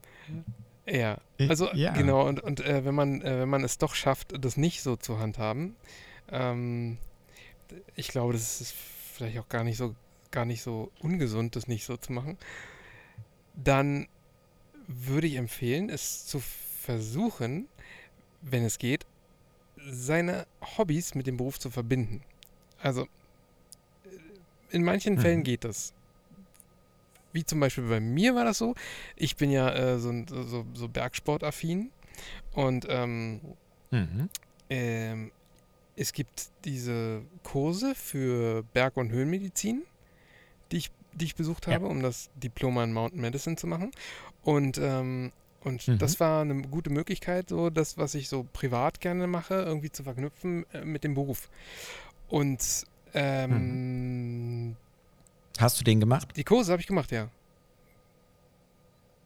ja, 0.86 1.18
also 1.40 1.72
ja. 1.74 1.94
genau, 1.94 2.28
und, 2.28 2.42
und 2.42 2.60
äh, 2.62 2.86
wenn, 2.86 2.96
man, 2.96 3.22
äh, 3.22 3.42
wenn 3.42 3.50
man 3.50 3.64
es 3.64 3.78
doch 3.78 3.96
schafft, 3.96 4.34
das 4.44 4.58
nicht 4.58 4.82
so 4.82 4.96
zu 4.96 5.20
handhaben, 5.20 5.76
ähm, 6.32 6.98
ich 7.96 8.10
glaube, 8.10 8.34
das 8.34 8.62
ist 8.62 8.76
vielleicht 9.14 9.40
auch 9.40 9.50
gar 9.50 9.64
nicht 9.64 9.78
so, 9.78 9.96
gar 10.32 10.46
nicht 10.46 10.62
so 10.62 10.92
ungesund, 11.00 11.56
das 11.56 11.68
nicht 11.68 11.86
so 11.86 11.98
zu 11.98 12.14
machen, 12.14 12.38
dann 13.56 14.08
würde 14.88 15.28
ich 15.28 15.36
empfehlen, 15.36 15.90
es 15.90 16.28
zu 16.28 16.40
versuchen, 16.40 17.68
wenn 18.42 18.64
es 18.64 18.78
geht, 18.78 19.06
seine 19.90 20.46
Hobbys 20.78 21.16
mit 21.16 21.26
dem 21.26 21.38
Beruf 21.38 21.60
zu 21.60 21.72
verbinden. 21.72 22.22
Also 22.80 23.04
äh, 23.04 23.08
in 24.70 24.84
manchen 24.84 25.16
Mhm. 25.16 25.20
Fällen 25.20 25.44
geht 25.44 25.64
das. 25.64 25.95
Wie 27.36 27.44
zum 27.46 27.60
Beispiel 27.60 27.84
bei 27.84 28.00
mir 28.00 28.34
war 28.34 28.46
das 28.46 28.58
so. 28.58 28.74
Ich 29.18 29.36
bin 29.36 29.52
ja 29.52 29.70
äh, 29.74 30.00
so, 30.00 30.12
so, 30.28 30.66
so 30.74 30.88
Bergsportaffin 30.88 31.92
und 32.54 32.88
ähm, 32.90 33.42
Mhm. 33.92 34.30
ähm, 34.70 35.32
es 35.98 36.12
gibt 36.14 36.48
diese 36.64 37.22
Kurse 37.44 37.94
für 37.94 38.64
Berg- 38.74 38.98
und 38.98 39.12
Höhenmedizin, 39.12 39.84
die 40.72 40.78
ich, 40.78 40.92
die 41.14 41.26
ich 41.26 41.36
besucht 41.36 41.68
Ja. 41.68 41.74
habe, 41.74 41.88
um 41.88 42.02
das 42.02 42.30
Diploma 42.36 42.84
in 42.86 42.94
Mountain 42.94 43.22
Medicine 43.22 43.56
zu 43.58 43.68
machen. 43.68 43.92
Und, 44.44 44.78
ähm, 44.78 45.32
und 45.62 45.88
Mhm. 45.88 45.98
das 45.98 46.20
war 46.20 46.42
eine 46.42 46.62
gute 46.64 46.90
Möglichkeit, 46.90 47.50
so 47.50 47.70
das, 47.70 47.98
was 47.98 48.16
ich 48.16 48.30
so 48.30 48.46
privat 48.54 49.00
gerne 49.02 49.28
mache, 49.28 49.56
irgendwie 49.56 49.92
zu 49.92 50.04
verknüpfen 50.04 50.66
äh, 50.74 50.84
mit 50.86 51.04
dem 51.04 51.14
Beruf. 51.16 51.50
Und 52.28 52.86
ähm, 53.14 54.76
Hast 55.60 55.80
du 55.80 55.84
den 55.84 56.00
gemacht? 56.00 56.30
die 56.36 56.44
Kurse 56.44 56.72
habe 56.72 56.82
ich 56.82 56.88
gemacht, 56.88 57.12
ja. 57.12 57.30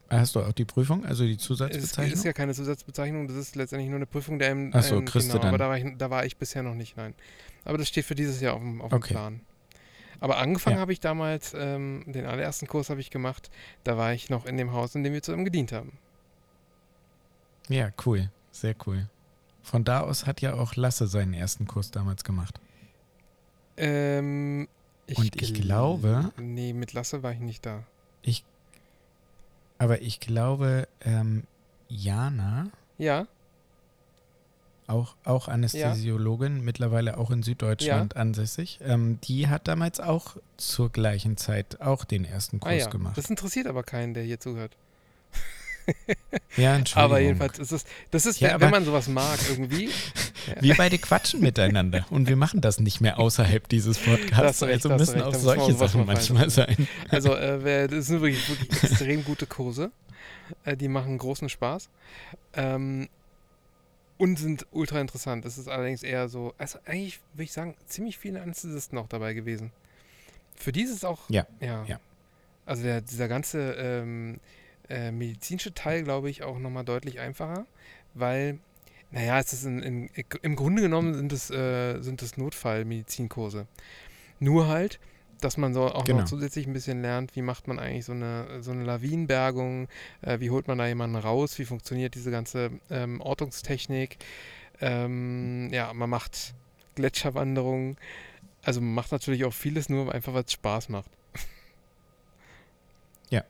Hast 0.08 0.34
du 0.34 0.40
auch 0.40 0.52
die 0.52 0.64
Prüfung, 0.64 1.04
also 1.06 1.24
die 1.24 1.34
Es 1.34 1.38
Zusatzbezeichnung? 1.42 2.12
ist 2.18 2.24
ja 2.24 2.32
keine 2.32 2.52
Zusatzbezeichnung, 2.52 3.28
das 3.28 3.36
ist 3.36 3.54
letztendlich 3.54 3.88
nur 3.90 3.96
eine 3.98 4.06
Prüfung 4.06 4.40
der 4.40 4.50
M. 4.50 4.70
Ach 4.74 4.82
so, 4.82 4.96
ähm, 4.96 5.04
kriegst 5.04 5.28
du 5.28 5.38
genau, 5.38 5.46
aber 5.48 5.58
dann. 5.58 5.58
da 5.58 5.68
war, 5.68 5.78
ich, 5.78 5.98
da 5.98 6.10
war 6.10 6.24
ich 6.26 6.36
bisher 6.36 6.64
noch 6.64 6.74
nicht, 6.74 6.96
nein. 6.96 7.14
Aber 7.64 7.78
das 7.78 7.86
steht 7.88 8.04
für 8.04 8.16
dieses 8.16 8.40
Jahr 8.40 8.54
auf 8.54 8.60
dem, 8.60 8.80
auf 8.82 8.88
dem 8.90 8.96
Okay. 8.96 9.14
Plan. 9.14 9.40
Aber 10.18 10.38
angefangen 10.38 10.76
Ja. 10.76 10.80
habe 10.80 10.92
ich 10.92 10.98
damals, 11.00 11.54
ähm, 11.56 12.02
den 12.08 12.26
allerersten 12.26 12.66
Kurs 12.66 12.90
habe 12.90 13.00
ich 13.00 13.10
gemacht, 13.10 13.50
da 13.84 13.96
war 13.96 14.12
ich 14.12 14.30
noch 14.30 14.46
in 14.46 14.56
dem 14.56 14.72
Haus, 14.72 14.94
in 14.96 15.04
dem 15.04 15.12
wir 15.12 15.22
zusammen 15.22 15.44
gedient 15.44 15.72
haben. 15.72 15.92
ja, 17.68 17.90
cool. 18.04 18.30
Sehr 18.50 18.74
cool. 18.86 19.08
Von 19.62 19.84
da 19.84 20.00
aus 20.00 20.26
hat 20.26 20.40
ja 20.40 20.54
auch 20.54 20.74
Lasse 20.74 21.06
seinen 21.06 21.34
ersten 21.34 21.68
Kurs 21.68 21.92
damals 21.92 22.24
gemacht. 22.24 22.58
Ähm, 23.76 24.66
ich 25.10 25.18
Und 25.18 25.40
ich 25.40 25.50
gl- 25.50 25.62
glaube- 25.62 26.32
Nee, 26.38 26.72
mit 26.72 26.92
Lasse 26.92 27.22
war 27.22 27.32
ich 27.32 27.40
nicht 27.40 27.66
da. 27.66 27.84
Aber 29.78 30.02
ich 30.02 30.20
glaube, 30.20 30.86
ähm, 31.00 31.44
Jana, 31.88 32.66
Ja, 32.98 33.26
auch, 34.88 35.14
auch 35.24 35.48
Anästhesiologin, 35.48 36.62
mittlerweile 36.62 37.16
auch 37.16 37.30
in 37.30 37.42
Süddeutschland 37.42 38.14
ansässig, 38.14 38.78
ähm, 38.82 39.18
die 39.24 39.48
hat 39.48 39.68
damals 39.68 39.98
auch 39.98 40.36
zur 40.58 40.90
gleichen 40.90 41.38
Zeit 41.38 41.80
auch 41.80 42.04
den 42.04 42.26
ersten 42.26 42.56
ah 42.56 42.68
Kurs 42.68 42.78
ja. 42.84 42.90
gemacht. 42.90 43.16
Das 43.16 43.30
interessiert 43.30 43.68
aber 43.68 43.82
keinen, 43.82 44.12
der 44.12 44.24
hier 44.24 44.38
zuhört. 44.38 44.76
ja, 46.56 46.76
Entschuldigung. 46.76 47.04
Aber 47.04 47.20
jedenfalls 47.20 47.58
ist 47.58 47.72
es, 47.72 47.84
das 48.10 48.26
ist, 48.26 48.40
Ja, 48.40 48.60
wenn, 48.60 48.70
man 48.70 48.84
sowas 48.84 49.08
mag 49.08 49.38
irgendwie. 49.48 49.90
Wir 50.60 50.74
beide 50.76 50.98
quatschen 50.98 51.40
miteinander 51.40 52.06
und 52.10 52.28
wir 52.28 52.36
machen 52.36 52.60
das 52.60 52.80
nicht 52.80 53.00
mehr 53.00 53.18
außerhalb 53.18 53.68
dieses 53.68 53.98
Podcasts. 53.98 54.62
recht, 54.62 54.84
Also 54.84 54.88
müssen 54.90 55.20
recht, 55.20 55.24
auch 55.24 55.34
solche 55.34 55.74
Sachen 55.74 56.00
mal 56.06 56.14
manchmal 56.14 56.50
sein. 56.50 56.88
Also 57.08 57.34
äh, 57.36 57.88
das 57.88 58.06
sind 58.06 58.20
wirklich, 58.20 58.48
wirklich 58.48 58.82
extrem 58.82 59.24
gute 59.24 59.46
Kurse. 59.46 59.90
Äh, 60.64 60.76
die 60.76 60.88
machen 60.88 61.18
großen 61.18 61.48
Spaß. 61.48 61.88
Ähm, 62.54 63.08
und 64.18 64.38
sind 64.38 64.66
ultra 64.70 65.00
interessant. 65.00 65.44
Es 65.46 65.56
ist 65.56 65.68
allerdings 65.68 66.02
eher 66.02 66.28
so, 66.28 66.54
also 66.58 66.78
eigentlich 66.84 67.20
würde 67.32 67.44
ich 67.44 67.52
sagen, 67.52 67.74
ziemlich 67.86 68.18
viele 68.18 68.42
Anästhesisten 68.42 68.98
auch 68.98 69.08
dabei 69.08 69.32
gewesen. 69.32 69.72
Für 70.56 70.72
die 70.72 70.82
ist 70.82 70.90
es 70.94 71.04
auch, 71.04 71.20
Ja, 71.28 71.46
ja. 71.60 71.84
ja. 71.86 72.00
Also 72.66 72.82
der, 72.82 73.00
dieser 73.00 73.28
ganze 73.28 73.72
ähm, 73.72 74.38
äh, 74.90 75.10
medizinische 75.12 75.72
Teil, 75.72 76.02
glaube 76.02 76.28
ich, 76.28 76.42
auch 76.42 76.58
nochmal 76.58 76.84
deutlich 76.84 77.20
einfacher, 77.20 77.66
weil, 78.14 78.58
naja, 79.10 79.38
es 79.38 79.52
ist 79.52 79.64
in, 79.64 79.80
in, 79.82 80.10
im 80.42 80.56
Grunde 80.56 80.82
genommen 80.82 81.14
sind 81.14 81.32
es, 81.32 81.50
äh, 81.50 82.00
sind 82.02 82.20
es 82.22 82.36
Notfallmedizinkurse. 82.36 83.66
Nur 84.40 84.68
halt, 84.68 84.98
dass 85.40 85.56
man 85.56 85.72
so 85.72 85.86
auch 85.88 86.04
Genau. 86.04 86.20
noch 86.20 86.26
zusätzlich 86.26 86.66
ein 86.66 86.72
bisschen 86.72 87.00
lernt, 87.02 87.34
wie 87.36 87.42
macht 87.42 87.66
man 87.68 87.78
eigentlich 87.78 88.04
so 88.04 88.12
eine, 88.12 88.62
so 88.62 88.72
eine 88.72 88.84
Lawinenbergung, 88.84 89.88
äh, 90.22 90.40
wie 90.40 90.50
holt 90.50 90.68
man 90.68 90.76
da 90.78 90.86
jemanden 90.86 91.16
raus, 91.16 91.58
wie 91.58 91.64
funktioniert 91.64 92.14
diese 92.14 92.30
ganze 92.30 92.70
ähm, 92.90 93.20
Ortungstechnik. 93.20 94.18
Ähm, 94.80 95.68
ja, 95.72 95.92
man 95.94 96.10
macht 96.10 96.54
Gletscherwanderungen. 96.94 97.96
Also 98.62 98.80
man 98.80 98.92
macht 98.94 99.12
natürlich 99.12 99.44
auch 99.44 99.52
vieles 99.54 99.88
nur 99.88 100.12
einfach, 100.14 100.34
weil 100.34 100.44
es 100.44 100.52
Spaß 100.52 100.88
macht. 100.90 101.10
Äh, 103.30 103.42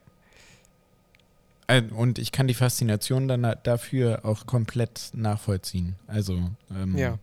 Und 1.95 2.19
ich 2.19 2.33
kann 2.33 2.49
die 2.49 2.55
Faszination 2.55 3.29
dann 3.29 3.47
dafür 3.63 4.25
auch 4.25 4.47
komplett 4.47 5.11
nachvollziehen. 5.15 5.97
Also 6.07 6.39
ähm, 6.75 6.97
Ja. 6.97 7.19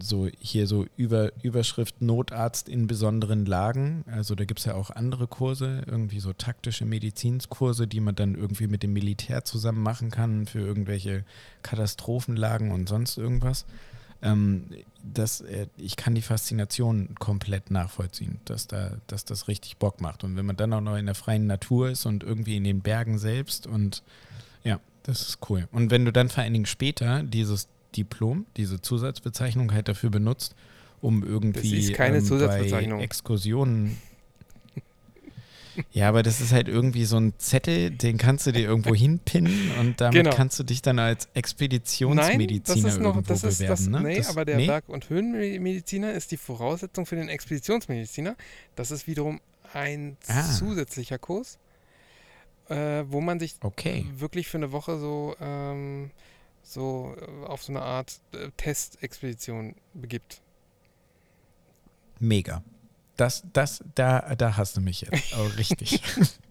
so 0.00 0.28
hier 0.38 0.66
so 0.66 0.86
über, 0.96 1.32
Überschrift 1.42 2.00
Notarzt 2.00 2.68
in 2.68 2.86
besonderen 2.86 3.44
Lagen. 3.44 4.04
Also 4.06 4.34
da 4.34 4.44
gibt 4.44 4.60
es 4.60 4.66
ja 4.66 4.74
auch 4.74 4.90
andere 4.90 5.26
Kurse, 5.26 5.82
irgendwie 5.86 6.20
so 6.20 6.32
taktische 6.32 6.84
Medizinskurse, 6.84 7.86
die 7.86 8.00
man 8.00 8.14
dann 8.14 8.34
irgendwie 8.34 8.66
mit 8.66 8.82
dem 8.82 8.92
Militär 8.92 9.44
zusammen 9.44 9.82
machen 9.82 10.10
kann 10.10 10.46
für 10.46 10.60
irgendwelche 10.60 11.24
Katastrophenlagen 11.62 12.70
und 12.70 12.88
sonst 12.88 13.18
irgendwas. 13.18 13.64
Ähm, 14.24 14.64
das, 15.02 15.42
äh, 15.42 15.66
ich 15.76 15.96
kann 15.96 16.14
die 16.14 16.22
Faszination 16.22 17.14
komplett 17.18 17.70
nachvollziehen, 17.70 18.40
dass, 18.46 18.66
da, 18.66 18.92
dass 19.06 19.24
das 19.24 19.48
richtig 19.48 19.76
Bock 19.76 20.00
macht. 20.00 20.24
Und 20.24 20.36
wenn 20.36 20.46
man 20.46 20.56
dann 20.56 20.72
auch 20.72 20.80
noch 20.80 20.96
in 20.96 21.06
der 21.06 21.14
freien 21.14 21.46
Natur 21.46 21.90
ist 21.90 22.06
und 22.06 22.24
irgendwie 22.24 22.56
in 22.56 22.64
den 22.64 22.80
Bergen 22.80 23.18
selbst 23.18 23.66
und 23.66 24.02
ja, 24.64 24.80
das 25.02 25.20
ist 25.20 25.38
cool. 25.50 25.68
Und 25.72 25.90
wenn 25.90 26.06
du 26.06 26.12
dann 26.12 26.30
vor 26.30 26.42
allen 26.42 26.54
Dingen 26.54 26.66
später 26.66 27.22
dieses 27.22 27.68
Diplom, 27.94 28.46
diese 28.56 28.80
Zusatzbezeichnung 28.80 29.72
halt 29.72 29.88
dafür 29.88 30.10
benutzt, 30.10 30.54
um 31.02 31.22
irgendwie 31.22 31.76
ist 31.76 31.92
keine 31.92 32.18
ähm, 32.18 32.24
Zusatzbezeichnung. 32.24 33.00
Exkursionen 33.00 33.98
ja, 35.92 36.08
aber 36.08 36.22
das 36.22 36.40
ist 36.40 36.52
halt 36.52 36.68
irgendwie 36.68 37.04
so 37.04 37.16
ein 37.18 37.32
Zettel, 37.38 37.90
den 37.90 38.18
kannst 38.18 38.46
du 38.46 38.52
dir 38.52 38.62
irgendwo 38.64 38.94
hinpinnen 38.94 39.70
und 39.80 40.00
damit 40.00 40.24
Genau. 40.24 40.34
kannst 40.34 40.58
du 40.58 40.62
dich 40.64 40.82
dann 40.82 40.98
als 40.98 41.28
Expeditionsmediziner 41.34 42.76
Nein, 42.76 42.84
das 42.84 42.94
ist 42.94 43.00
noch, 43.00 43.14
irgendwo 43.16 43.28
das 43.32 43.44
ist 43.44 43.58
bewerben, 43.58 43.70
das, 43.70 43.86
ne? 43.88 44.00
nee, 44.02 44.16
das, 44.16 44.28
aber 44.28 44.44
der 44.44 44.56
nee? 44.56 44.66
Berg- 44.66 44.88
und 44.88 45.08
Höhenmediziner 45.10 46.12
ist 46.12 46.30
die 46.30 46.36
Voraussetzung 46.36 47.06
für 47.06 47.16
den 47.16 47.28
Expeditionsmediziner. 47.28 48.36
Das 48.76 48.90
ist 48.90 49.06
wiederum 49.06 49.40
ein 49.72 50.16
Ah. 50.28 50.42
zusätzlicher 50.52 51.18
Kurs, 51.18 51.58
äh, 52.68 53.02
wo 53.08 53.20
man 53.20 53.40
sich 53.40 53.56
Okay. 53.60 54.06
wirklich 54.16 54.46
für 54.48 54.58
eine 54.58 54.70
Woche 54.72 54.98
so, 54.98 55.34
ähm, 55.40 56.10
so 56.62 57.14
äh, 57.20 57.46
auf 57.46 57.62
so 57.62 57.72
eine 57.72 57.82
Art 57.82 58.20
äh, 58.32 58.50
Testexpedition 58.56 59.74
begibt. 59.94 60.40
Mega. 62.20 62.62
Das, 63.16 63.44
das, 63.52 63.84
da, 63.94 64.34
da 64.34 64.56
hast 64.56 64.76
du 64.76 64.80
mich 64.80 65.02
jetzt. 65.02 65.36
Oh, 65.38 65.46
richtig. 65.56 66.00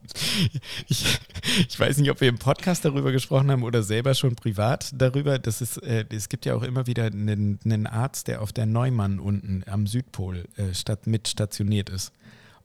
ich, 0.87 1.19
ich 1.67 1.79
weiß 1.79 1.97
nicht, 1.97 2.09
ob 2.09 2.21
wir 2.21 2.29
im 2.29 2.37
Podcast 2.37 2.85
darüber 2.85 3.11
gesprochen 3.11 3.51
haben 3.51 3.63
oder 3.63 3.83
selber 3.83 4.13
schon 4.13 4.35
privat 4.35 4.91
darüber. 4.95 5.39
Das 5.39 5.61
ist, 5.61 5.77
äh, 5.77 6.05
es 6.09 6.29
gibt 6.29 6.45
ja 6.45 6.55
auch 6.55 6.63
immer 6.63 6.87
wieder 6.87 7.05
einen, 7.05 7.59
einen 7.65 7.87
Arzt, 7.87 8.27
der 8.27 8.41
auf 8.41 8.53
der 8.53 8.65
Neumann 8.65 9.19
unten 9.19 9.63
am 9.67 9.87
Südpol 9.87 10.45
äh, 10.55 10.73
statt, 10.73 11.05
mit 11.05 11.27
stationiert 11.27 11.89
ist. 11.89 12.13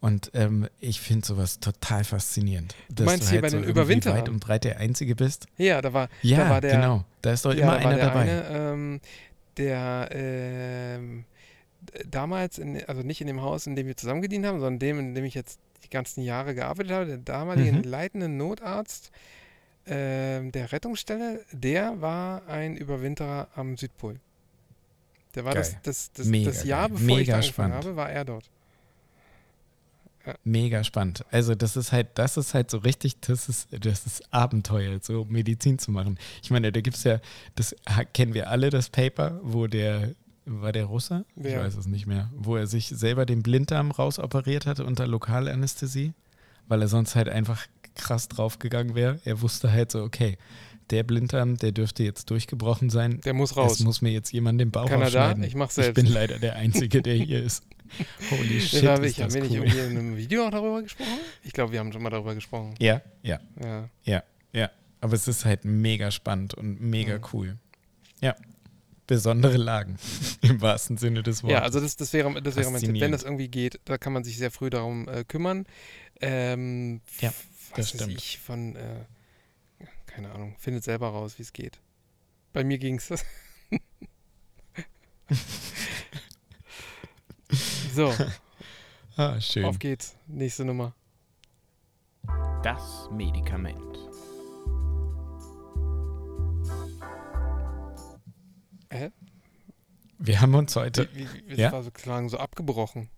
Und 0.00 0.30
ähm, 0.34 0.68
ich 0.78 1.00
finde 1.00 1.26
sowas 1.26 1.58
total 1.58 2.04
faszinierend. 2.04 2.76
Dass 2.88 3.06
meinst 3.06 3.30
hier 3.30 3.40
bei 3.40 3.48
den 3.48 3.60
irgendwie 3.60 3.72
Überwinterern? 3.72 4.18
weit 4.18 4.28
und 4.28 4.38
breit 4.38 4.62
der 4.62 4.78
Einzige 4.78 5.16
bist. 5.16 5.46
Ja, 5.56 5.82
da 5.82 5.92
war, 5.92 6.08
Ja, 6.22 6.44
da 6.44 6.50
war 6.50 6.60
der, 6.60 6.76
genau. 6.76 7.04
Da 7.22 7.32
ist 7.32 7.44
doch 7.44 7.52
ja, 7.52 7.62
immer 7.62 7.72
da 7.72 7.88
einer 7.88 7.96
der 7.96 8.06
dabei. 8.06 8.20
Eine, 8.20 8.44
ähm, 8.50 9.00
der 9.56 10.08
ähm, 10.12 11.24
damals, 12.06 12.58
in, 12.58 12.82
also 12.86 13.02
nicht 13.02 13.20
in 13.20 13.26
dem 13.26 13.40
Haus, 13.42 13.66
in 13.66 13.76
dem 13.76 13.86
wir 13.86 13.96
zusammen 13.96 14.22
gedient 14.22 14.46
haben, 14.46 14.60
sondern 14.60 14.78
dem, 14.78 14.98
in 14.98 15.14
dem 15.14 15.24
ich 15.24 15.34
jetzt 15.34 15.58
die 15.84 15.90
ganzen 15.90 16.22
Jahre 16.22 16.54
gearbeitet 16.54 16.92
habe, 16.92 17.06
der 17.06 17.18
damalige 17.18 17.72
Mhm. 17.72 17.82
leitende 17.82 18.28
Notarzt 18.28 19.10
ähm, 19.86 20.52
der 20.52 20.70
Rettungsstelle, 20.72 21.44
der 21.52 22.00
war 22.00 22.46
ein 22.46 22.76
Überwinterer 22.76 23.48
am 23.54 23.76
Südpol. 23.76 24.20
Der 25.34 25.44
war 25.44 25.54
das, 25.54 25.72
Geil. 25.72 25.80
das, 25.84 26.12
das, 26.12 26.26
Mega 26.26 26.50
das 26.50 26.64
Jahr, 26.64 26.88
geil. 26.88 26.98
bevor 26.98 27.08
ich 27.10 27.16
Mega 27.16 27.32
da 27.32 27.36
angefangen 27.38 27.68
spannend. 27.72 27.84
habe, 27.86 27.96
war 27.96 28.10
er 28.10 28.24
dort. 28.24 28.50
Mega 30.44 30.84
spannend. 30.84 31.24
Also 31.30 31.54
das 31.54 31.74
ist 31.76 31.90
halt, 31.92 32.08
das 32.16 32.36
ist 32.36 32.52
halt 32.52 32.70
so 32.70 32.78
richtig, 32.78 33.18
das 33.20 33.48
ist, 33.48 33.68
das 33.70 34.04
ist 34.04 34.22
Abenteuer, 34.30 34.98
so 35.00 35.24
Medizin 35.24 35.78
zu 35.78 35.90
machen. 35.90 36.18
Ich 36.42 36.50
meine, 36.50 36.70
da 36.70 36.82
gibt 36.82 36.96
es 36.98 37.04
ja, 37.04 37.18
das 37.54 37.74
kennen 38.12 38.34
wir 38.34 38.50
alle, 38.50 38.68
das 38.68 38.90
Paper, 38.90 39.40
wo 39.42 39.66
der, 39.68 40.12
war 40.48 40.72
der 40.72 40.84
Russe? 40.86 41.24
Ich 41.36 41.44
Wer? 41.44 41.60
weiß 41.64 41.76
es 41.76 41.86
nicht 41.86 42.06
mehr. 42.06 42.30
Wo 42.34 42.56
er 42.56 42.66
sich 42.66 42.88
selber 42.88 43.26
den 43.26 43.42
Blinddarm 43.42 43.90
rausoperiert 43.90 44.66
hatte 44.66 44.84
unter 44.84 45.06
Lokalanästhesie, 45.06 46.12
weil 46.68 46.82
er 46.82 46.88
sonst 46.88 47.14
halt 47.16 47.28
einfach 47.28 47.66
krass 47.94 48.28
draufgegangen 48.28 48.94
wäre. 48.94 49.20
Er 49.24 49.40
wusste 49.40 49.72
halt 49.72 49.90
so, 49.92 50.02
okay, 50.02 50.38
der 50.90 51.02
Blinddarm, 51.02 51.56
der 51.56 51.72
dürfte 51.72 52.02
jetzt 52.02 52.30
durchgebrochen 52.30 52.88
sein. 52.90 53.20
Der 53.24 53.34
muss 53.34 53.56
raus. 53.56 53.72
Es 53.72 53.80
muss 53.80 54.00
mir 54.00 54.10
jetzt 54.10 54.32
jemand 54.32 54.60
den 54.60 54.70
Bauch 54.70 54.88
Kanada, 54.88 55.06
aufschneiden. 55.26 55.42
ich 55.44 55.54
mach's 55.54 55.76
Ich 55.76 55.84
selbst. 55.84 56.02
bin 56.02 56.12
leider 56.12 56.38
der 56.38 56.56
Einzige, 56.56 57.02
der 57.02 57.14
hier 57.14 57.42
ist. 57.42 57.62
Holy 58.30 58.60
shit, 58.60 58.86
habe 58.86 59.06
ich, 59.06 59.20
haben 59.22 59.32
wir 59.34 59.42
nicht 59.42 59.50
cool. 59.52 59.56
irgendwie 59.66 59.78
in 59.78 59.98
einem 59.98 60.16
Video 60.16 60.46
auch 60.46 60.50
darüber 60.50 60.82
gesprochen? 60.82 61.18
Ich 61.42 61.52
glaube, 61.52 61.72
wir 61.72 61.80
haben 61.80 61.92
schon 61.92 62.02
mal 62.02 62.10
darüber 62.10 62.34
gesprochen. 62.34 62.74
Ja, 62.78 63.00
ja, 63.22 63.38
Ja. 63.62 63.88
ja, 64.04 64.22
ja. 64.52 64.70
Aber 65.00 65.12
es 65.14 65.28
ist 65.28 65.44
halt 65.44 65.64
mega 65.64 66.10
spannend 66.10 66.54
und 66.54 66.80
mega 66.80 67.16
Mhm. 67.18 67.22
cool. 67.32 67.56
Ja. 68.20 68.34
Besondere 69.08 69.56
Lagen, 69.56 69.98
im 70.42 70.60
wahrsten 70.60 70.96
Sinne 70.98 71.22
des 71.24 71.42
Wortes. 71.42 71.54
Ja, 71.54 71.62
also 71.62 71.80
das, 71.80 71.96
das 71.96 72.12
wäre, 72.12 72.40
das 72.42 72.54
wäre 72.56 72.70
mein 72.70 72.80
Tipp. 72.82 73.00
Wenn 73.00 73.10
das 73.10 73.24
irgendwie 73.24 73.48
geht, 73.48 73.80
da 73.86 73.98
kann 73.98 74.12
man 74.12 74.22
sich 74.22 74.36
sehr 74.36 74.50
früh 74.52 74.70
darum 74.70 75.08
äh, 75.08 75.24
kümmern. 75.24 75.64
Ähm, 76.20 77.00
Ja, 77.20 77.30
das 77.30 77.34
was 77.70 77.78
weiß 77.78 77.88
stimmt. 78.02 78.12
ich 78.18 78.38
von, 78.38 78.76
äh, 78.76 79.06
keine 80.06 80.30
Ahnung, 80.30 80.54
findet 80.58 80.84
selber 80.84 81.08
raus, 81.08 81.38
wie 81.38 81.42
es 81.42 81.52
geht. 81.54 81.80
Bei 82.52 82.62
mir 82.64 82.76
ging 82.78 82.96
es. 82.98 83.08
so, 87.94 88.12
ah, 89.16 89.40
schön. 89.40 89.64
auf 89.64 89.78
geht's. 89.78 90.16
Nächste 90.26 90.66
Nummer. 90.66 90.94
Das 92.62 93.08
Medikament. 93.10 93.97
Hä? 98.90 99.10
Wir 100.18 100.40
haben 100.40 100.54
uns 100.54 100.74
heute. 100.76 101.08
Wie, 101.12 101.26
wie, 101.32 101.42
wie, 101.48 101.60
Ja? 101.60 101.72
War 101.72 101.82
so 101.82 101.90
klang 101.90 102.28
so 102.28 102.38
abgebrochen. 102.38 103.08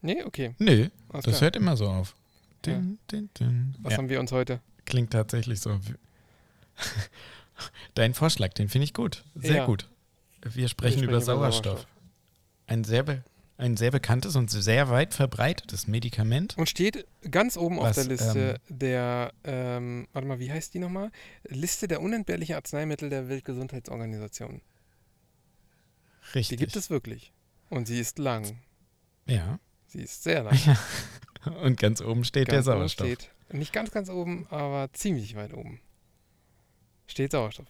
Nee, 0.00 0.22
okay. 0.24 0.54
Nö, 0.58 0.88
Alles 1.10 1.24
das 1.24 1.34
klar. 1.34 1.40
hört 1.42 1.56
immer 1.56 1.76
so 1.76 1.88
auf. 1.88 2.14
Ja. 2.66 2.74
Din, 2.74 2.98
din, 3.10 3.30
din. 3.38 3.74
Was 3.80 3.92
Ja, 3.92 3.98
haben 3.98 4.08
wir 4.08 4.20
uns 4.20 4.32
heute? 4.32 4.60
klingt 4.84 5.12
tatsächlich 5.12 5.60
so. 5.60 5.78
Dein 7.94 8.14
Vorschlag, 8.14 8.52
den 8.54 8.68
finde 8.68 8.84
ich 8.84 8.94
gut. 8.94 9.24
Sehr 9.34 9.64
gut. 9.66 9.88
Wir 10.42 10.68
sprechen, 10.68 11.04
über, 11.04 11.20
Sauerstoff. 11.20 11.86
Ein, 12.66 12.82
sehr 12.84 13.04
be 13.04 13.22
ein 13.62 13.76
sehr 13.76 13.90
bekanntes 13.90 14.36
und 14.36 14.50
sehr 14.50 14.90
weit 14.90 15.14
verbreitetes 15.14 15.86
Medikament. 15.86 16.58
Und 16.58 16.68
steht 16.68 17.06
ganz 17.30 17.56
oben 17.56 17.78
auf 17.78 17.86
Was, 17.86 17.96
der 17.96 18.04
Liste 18.04 18.60
der, 18.68 19.32
ähm, 19.44 20.08
warte 20.12 20.28
mal, 20.28 20.40
wie 20.40 20.50
heißt 20.50 20.74
die 20.74 20.78
nochmal? 20.78 21.10
Liste 21.44 21.88
der 21.88 22.02
unentbehrlichen 22.02 22.56
Arzneimittel 22.56 23.08
der 23.08 23.28
Weltgesundheitsorganisation. 23.28 24.60
Richtig. 26.34 26.48
Die 26.48 26.56
gibt 26.56 26.76
es 26.76 26.90
wirklich. 26.90 27.32
Und 27.70 27.86
sie 27.86 28.00
ist 28.00 28.18
lang. 28.18 28.58
Ja. 29.26 29.58
Sie 29.86 30.00
ist 30.00 30.22
sehr 30.22 30.42
lang. 30.42 30.58
Und 31.62 31.78
ganz 31.78 32.00
oben 32.00 32.24
steht 32.24 32.48
Ganz 32.48 32.66
der 32.66 32.74
Sauerstoff. 32.74 33.06
Steht, 33.06 33.30
nicht 33.50 33.72
ganz, 33.72 33.90
ganz 33.90 34.08
oben, 34.08 34.46
aber 34.50 34.92
ziemlich 34.92 35.34
weit 35.34 35.54
oben. 35.54 35.80
Steht 37.06 37.32
Sauerstoff. 37.32 37.66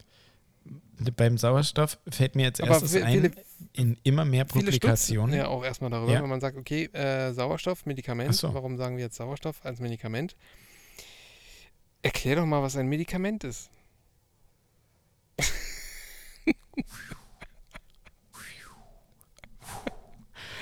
Beim 1.16 1.37
Sauerstoff 1.39 1.99
fällt 2.09 2.35
mir 2.37 2.45
jetzt 2.45 2.61
erstes 2.61 2.95
vi- 2.95 3.03
ein, 3.03 3.12
viele, 3.12 3.31
in 3.73 3.97
immer 4.05 4.24
mehr 4.24 4.47
viele 4.47 4.65
Publikationen. 4.66 5.35
ja 5.35 5.49
auch 5.49 5.65
erstmal 5.65 5.91
darüber, 5.91 6.12
Ja. 6.12 6.23
wenn 6.23 6.29
man 6.29 6.41
sagt, 6.41 6.57
okay, 6.57 6.85
äh, 6.93 7.33
Sauerstoff, 7.33 7.87
Medikament. 7.87 8.35
So. 8.35 8.53
Warum 8.55 8.77
sagen 8.77 8.97
wir 8.97 9.05
jetzt 9.05 9.16
Sauerstoff 9.16 9.65
als 9.65 9.81
Medikament? 9.81 10.37
Erklär 12.03 12.37
doch 12.37 12.47
mal, 12.47 12.62
was 12.62 12.77
ein 12.77 12.89
Medikament 12.89 13.45
ist. 13.45 13.70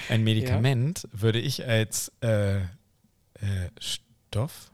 Ein 0.08 0.24
Medikament 0.24 1.06
würde 1.12 1.38
ich 1.38 1.66
als 1.66 2.10
äh, 2.20 2.56
äh, 2.58 2.64
Stoff, 3.78 4.72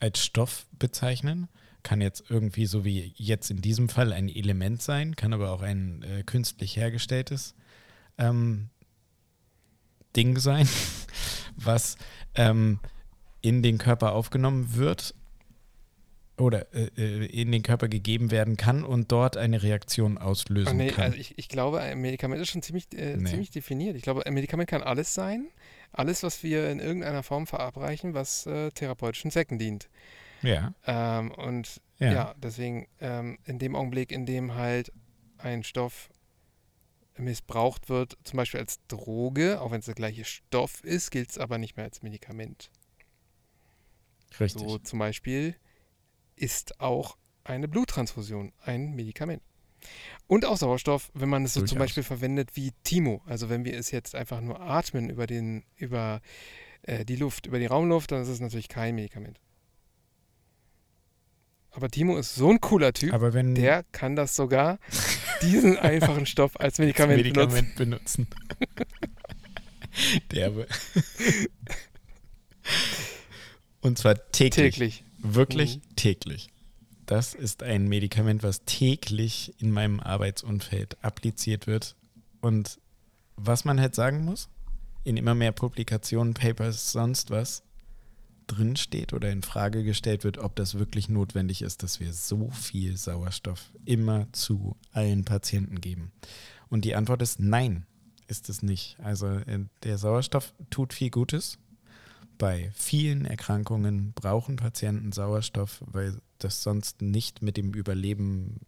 als 0.00 0.24
Stoff 0.24 0.66
bezeichnen. 0.78 1.48
Kann 1.82 2.00
jetzt 2.00 2.24
irgendwie 2.28 2.66
so 2.66 2.84
wie 2.84 3.12
jetzt 3.16 3.50
in 3.50 3.60
diesem 3.60 3.88
Fall 3.88 4.12
ein 4.12 4.28
Element 4.28 4.82
sein, 4.82 5.16
kann 5.16 5.32
aber 5.32 5.50
auch 5.50 5.62
ein 5.62 6.02
äh, 6.02 6.22
künstlich 6.22 6.76
hergestelltes 6.76 7.54
ähm, 8.18 8.68
Ding 10.14 10.38
sein, 10.38 10.68
was 11.56 11.96
ähm, 12.34 12.78
in 13.40 13.62
den 13.62 13.78
Körper 13.78 14.12
aufgenommen 14.12 14.76
wird 14.76 15.14
oder 16.38 16.66
äh, 16.74 16.88
äh, 16.96 17.26
in 17.26 17.52
den 17.52 17.62
Körper 17.62 17.88
gegeben 17.88 18.30
werden 18.30 18.56
kann 18.56 18.84
und 18.84 19.12
dort 19.12 19.36
eine 19.36 19.62
Reaktion 19.62 20.18
auslösen 20.18 20.76
nee, 20.76 20.90
kann. 20.90 21.04
also 21.04 21.18
ich, 21.18 21.36
ich 21.38 21.48
glaube, 21.48 21.80
ein 21.80 22.00
Medikament 22.00 22.40
ist 22.40 22.50
schon 22.50 22.62
ziemlich, 22.62 22.86
äh, 22.94 23.16
Nee. 23.16 23.30
ziemlich 23.30 23.50
definiert. 23.50 23.96
Ich 23.96 24.02
glaube, 24.02 24.26
ein 24.26 24.34
Medikament 24.34 24.68
kann 24.68 24.82
alles 24.82 25.14
sein. 25.14 25.48
Alles, 25.92 26.22
was 26.22 26.42
wir 26.42 26.70
in 26.70 26.80
irgendeiner 26.80 27.22
Form 27.22 27.46
verabreichen, 27.46 28.14
was 28.14 28.46
äh, 28.46 28.70
therapeutischen 28.70 29.30
Zwecken 29.30 29.58
dient. 29.58 29.88
Ja, 30.42 30.74
Ähm, 30.86 31.30
und 31.32 31.80
ja. 31.98 32.12
ja, 32.12 32.34
deswegen 32.36 32.88
ähm, 33.00 33.38
in 33.44 33.58
dem 33.58 33.76
Augenblick, 33.76 34.12
in 34.12 34.26
dem 34.26 34.54
halt 34.54 34.92
ein 35.38 35.62
Stoff 35.64 36.10
missbraucht 37.16 37.88
wird, 37.88 38.16
zum 38.24 38.36
Beispiel 38.38 38.60
als 38.60 38.80
Droge, 38.88 39.60
auch 39.60 39.70
wenn 39.70 39.80
es 39.80 39.86
der 39.86 39.94
gleiche 39.94 40.24
Stoff 40.24 40.82
ist, 40.84 41.10
gilt 41.10 41.30
es 41.30 41.38
aber 41.38 41.58
nicht 41.58 41.76
mehr 41.76 41.84
als 41.84 42.02
Medikament. 42.02 42.70
richtig. 44.40 44.62
So 44.62 44.78
zum 44.78 44.98
Beispiel 44.98 45.56
ist 46.36 46.80
auch 46.80 47.16
eine 47.44 47.68
Bluttransfusion 47.68 48.52
ein 48.60 48.94
Medikament. 48.94 49.42
Und 50.26 50.44
auch 50.44 50.56
Sauerstoff, 50.56 51.10
wenn 51.14 51.28
man 51.28 51.44
es 51.44 51.54
so 51.54 51.62
zum. 51.62 51.78
Beispiel 51.78 52.04
verwendet 52.04 52.50
wie 52.54 52.72
Timo. 52.84 53.20
Also 53.26 53.48
wenn 53.48 53.64
wir 53.64 53.76
es 53.76 53.90
jetzt 53.90 54.14
einfach 54.14 54.40
nur 54.40 54.60
atmen 54.60 55.10
über, 55.10 55.26
den, 55.26 55.64
über 55.76 56.20
äh, 56.82 57.04
die 57.04 57.16
Luft, 57.16 57.46
über 57.46 57.58
die 57.58 57.66
Raumluft, 57.66 58.12
dann 58.12 58.22
ist 58.22 58.28
es 58.28 58.40
natürlich 58.40 58.68
kein 58.68 58.94
Medikament. 58.94 59.40
Aber 61.72 61.88
Timo 61.88 62.18
ist 62.18 62.34
so 62.34 62.50
ein 62.50 62.60
cooler 62.60 62.92
Typ, 62.92 63.12
Aber 63.14 63.32
wenn 63.32 63.54
der 63.54 63.82
kann 63.92 64.14
das 64.14 64.36
sogar, 64.36 64.78
diesen 65.42 65.78
einfachen 65.78 66.26
Stoff 66.26 66.56
als 66.56 66.74
als 66.74 66.78
Medikament, 66.78 67.22
benutzen. 67.22 67.48
Medikament 67.54 67.76
benutzen. 67.76 68.26
Derbe. 70.30 70.66
Und 73.80 73.98
zwar 73.98 74.14
täglich. 74.32 74.74
Täglich. 74.74 75.04
Wirklich 75.18 75.76
Mhm. 75.76 75.96
täglich. 75.96 76.48
Das 77.06 77.34
ist 77.34 77.62
ein 77.62 77.88
Medikament, 77.88 78.42
was 78.42 78.64
täglich 78.64 79.54
in 79.58 79.70
meinem 79.70 80.00
Arbeitsumfeld 80.00 81.02
appliziert 81.02 81.66
wird. 81.66 81.96
Und 82.40 82.78
was 83.36 83.64
man 83.64 83.80
halt 83.80 83.94
sagen 83.94 84.24
muss, 84.24 84.48
in 85.04 85.16
immer 85.16 85.34
mehr 85.34 85.52
Publikationen, 85.52 86.34
Papers, 86.34 86.92
sonst 86.92 87.30
was 87.30 87.62
drin 88.54 88.76
steht 88.76 89.12
oder 89.12 89.30
in 89.30 89.42
Frage 89.42 89.84
gestellt 89.84 90.24
wird, 90.24 90.38
ob 90.38 90.56
das 90.56 90.78
wirklich 90.78 91.08
notwendig 91.08 91.62
ist, 91.62 91.82
dass 91.82 92.00
wir 92.00 92.12
so 92.12 92.50
viel 92.50 92.96
Sauerstoff 92.96 93.70
immer 93.84 94.26
zu 94.32 94.76
allen 94.92 95.24
Patienten 95.24 95.80
geben. 95.80 96.12
Und 96.68 96.84
die 96.84 96.94
Antwort 96.94 97.22
ist 97.22 97.40
nein, 97.40 97.86
ist 98.28 98.48
es 98.48 98.62
nicht. 98.62 98.96
Also 99.02 99.26
äh, 99.26 99.66
der 99.82 99.98
Sauerstoff 99.98 100.54
tut 100.70 100.92
viel 100.92 101.10
Gutes. 101.10 101.58
Bei 102.38 102.70
vielen 102.74 103.24
Erkrankungen 103.24 104.12
brauchen 104.14 104.56
Patienten 104.56 105.12
Sauerstoff, 105.12 105.82
weil 105.86 106.20
das 106.38 106.62
sonst 106.62 107.02
nicht 107.02 107.42
mit 107.42 107.56
dem 107.56 107.72
Überleben 107.72 108.60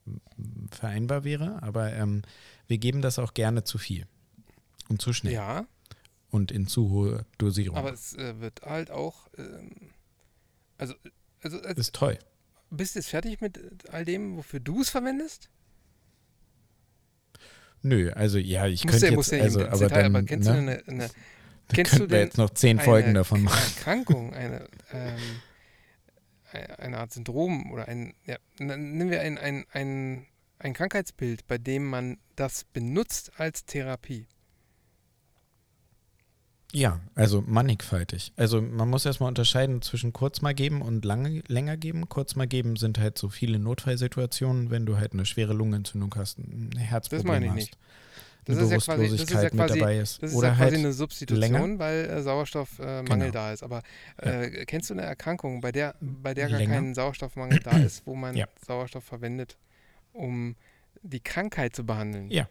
vereinbar 0.70 1.24
wäre. 1.24 1.62
Aber 1.62 1.92
ähm, 1.92 2.22
wir 2.66 2.78
geben 2.78 3.02
das 3.02 3.18
auch 3.18 3.34
gerne 3.34 3.64
zu 3.64 3.78
viel 3.78 4.06
und 4.88 5.00
zu 5.00 5.12
schnell 5.12 5.32
Ja, 5.32 5.66
und 6.34 6.50
in 6.50 6.66
zu 6.66 6.90
hohe 6.90 7.26
Dosierung. 7.38 7.78
aber 7.78 7.92
es 7.92 8.14
äh, 8.14 8.40
wird 8.40 8.62
halt 8.62 8.90
auch, 8.90 9.28
ähm, 9.38 9.92
also, 10.78 10.94
also 11.40 11.60
als, 11.60 11.78
ist 11.78 11.94
toll. 11.94 12.18
bist 12.70 12.96
du 12.96 12.98
jetzt 12.98 13.08
fertig 13.08 13.40
mit 13.40 13.88
all 13.90 14.04
dem, 14.04 14.36
wofür 14.36 14.58
du 14.58 14.80
es 14.80 14.90
verwendest? 14.90 15.48
Nö, 17.82 18.10
also 18.14 18.38
ja, 18.38 18.66
ich 18.66 18.84
Musst 18.84 19.00
könnte 19.00 19.14
ja, 19.14 19.20
jetzt, 19.20 19.30
ja 19.30 19.42
also, 19.42 19.60
aber 19.64 19.78
Detail, 19.78 20.02
dann, 20.02 20.16
aber 20.16 20.24
kennst 20.26 20.48
ne, 20.48 20.54
du 20.54 20.58
eine, 20.58 20.88
eine 20.88 21.08
da 21.68 21.74
kennst 21.74 21.92
du 21.92 21.98
könnten 21.98 22.10
wir 22.10 22.18
denn 22.18 22.26
jetzt 22.26 22.38
noch 22.38 22.50
zehn 22.50 22.78
eine 22.78 22.84
Folgen 22.84 23.14
davon 23.14 23.42
machen. 23.42 23.76
Erkrankung, 23.76 24.34
eine, 24.34 24.68
ähm, 24.92 25.16
eine 26.50 26.78
eine 26.80 26.98
Art 26.98 27.12
Syndrom 27.12 27.70
oder 27.70 27.86
ein, 27.86 28.12
ja, 28.26 28.38
nehmen 28.58 29.10
wir 29.10 29.20
ein, 29.20 29.38
ein, 29.38 29.66
ein, 29.70 30.26
ein 30.58 30.74
Krankheitsbild, 30.74 31.46
bei 31.46 31.58
dem 31.58 31.84
man 31.88 32.18
das 32.34 32.64
benutzt 32.64 33.38
als 33.38 33.66
Therapie. 33.66 34.26
Ja, 36.74 37.00
also 37.14 37.42
mannigfaltig. 37.46 38.32
Also 38.36 38.60
man 38.60 38.90
muss 38.90 39.06
erstmal 39.06 39.28
unterscheiden 39.28 39.80
zwischen 39.80 40.12
kurz 40.12 40.42
mal 40.42 40.54
geben 40.54 40.82
und 40.82 41.04
lange, 41.04 41.42
länger 41.46 41.76
geben. 41.76 42.08
Kurz 42.08 42.34
mal 42.34 42.48
geben 42.48 42.74
sind 42.76 42.98
halt 42.98 43.16
so 43.16 43.28
viele 43.28 43.58
Notfallsituationen, 43.60 44.70
wenn 44.70 44.84
du 44.84 44.96
halt 44.98 45.12
eine 45.12 45.24
schwere 45.24 45.52
Lungenentzündung 45.54 46.12
hast, 46.16 46.38
ein 46.38 46.70
Herzproblem 46.76 47.26
meine 47.28 47.44
ich 47.46 47.50
hast. 47.50 47.56
nicht. 47.56 47.78
Das 48.46 48.58
eine 48.58 48.66
ist 48.66 48.70
ja 48.72 48.76
quasi- 48.76 48.76
das 48.76 48.86
ist 48.86 48.88
ja 48.88 48.94
Bewusstlosigkeit 48.96 49.52
quasi- 49.52 49.72
mit 49.72 49.82
dabei 49.82 49.98
ist. 49.98 50.22
Das 50.22 50.30
ist 50.30 50.36
Oder 50.36 50.48
ja 50.48 50.54
quasi 50.54 50.70
halt 50.72 50.78
eine 50.84 50.92
Substitution, 50.92 51.40
länger. 51.40 51.78
weil 51.78 52.04
äh, 52.06 52.22
Sauerstoffmangel 52.22 53.04
äh, 53.04 53.04
Genau. 53.20 53.30
da 53.30 53.52
ist. 53.52 53.62
Aber 53.62 53.82
äh, 54.18 54.64
kennst 54.66 54.90
du 54.90 54.94
eine 54.94 55.02
Erkrankung, 55.02 55.60
bei 55.60 55.72
der, 55.72 55.94
bei 56.00 56.34
der 56.34 56.48
gar 56.50 56.58
Länger. 56.58 56.74
kein 56.74 56.94
Sauerstoffmangel 56.94 57.60
da 57.60 57.70
ist, 57.78 58.02
wo 58.04 58.14
man 58.16 58.36
Ja. 58.36 58.46
Sauerstoff 58.66 59.04
verwendet, 59.04 59.56
um 60.12 60.56
die 61.02 61.20
Krankheit 61.20 61.74
zu 61.76 61.84
behandeln? 61.86 62.30
Ja. 62.30 62.48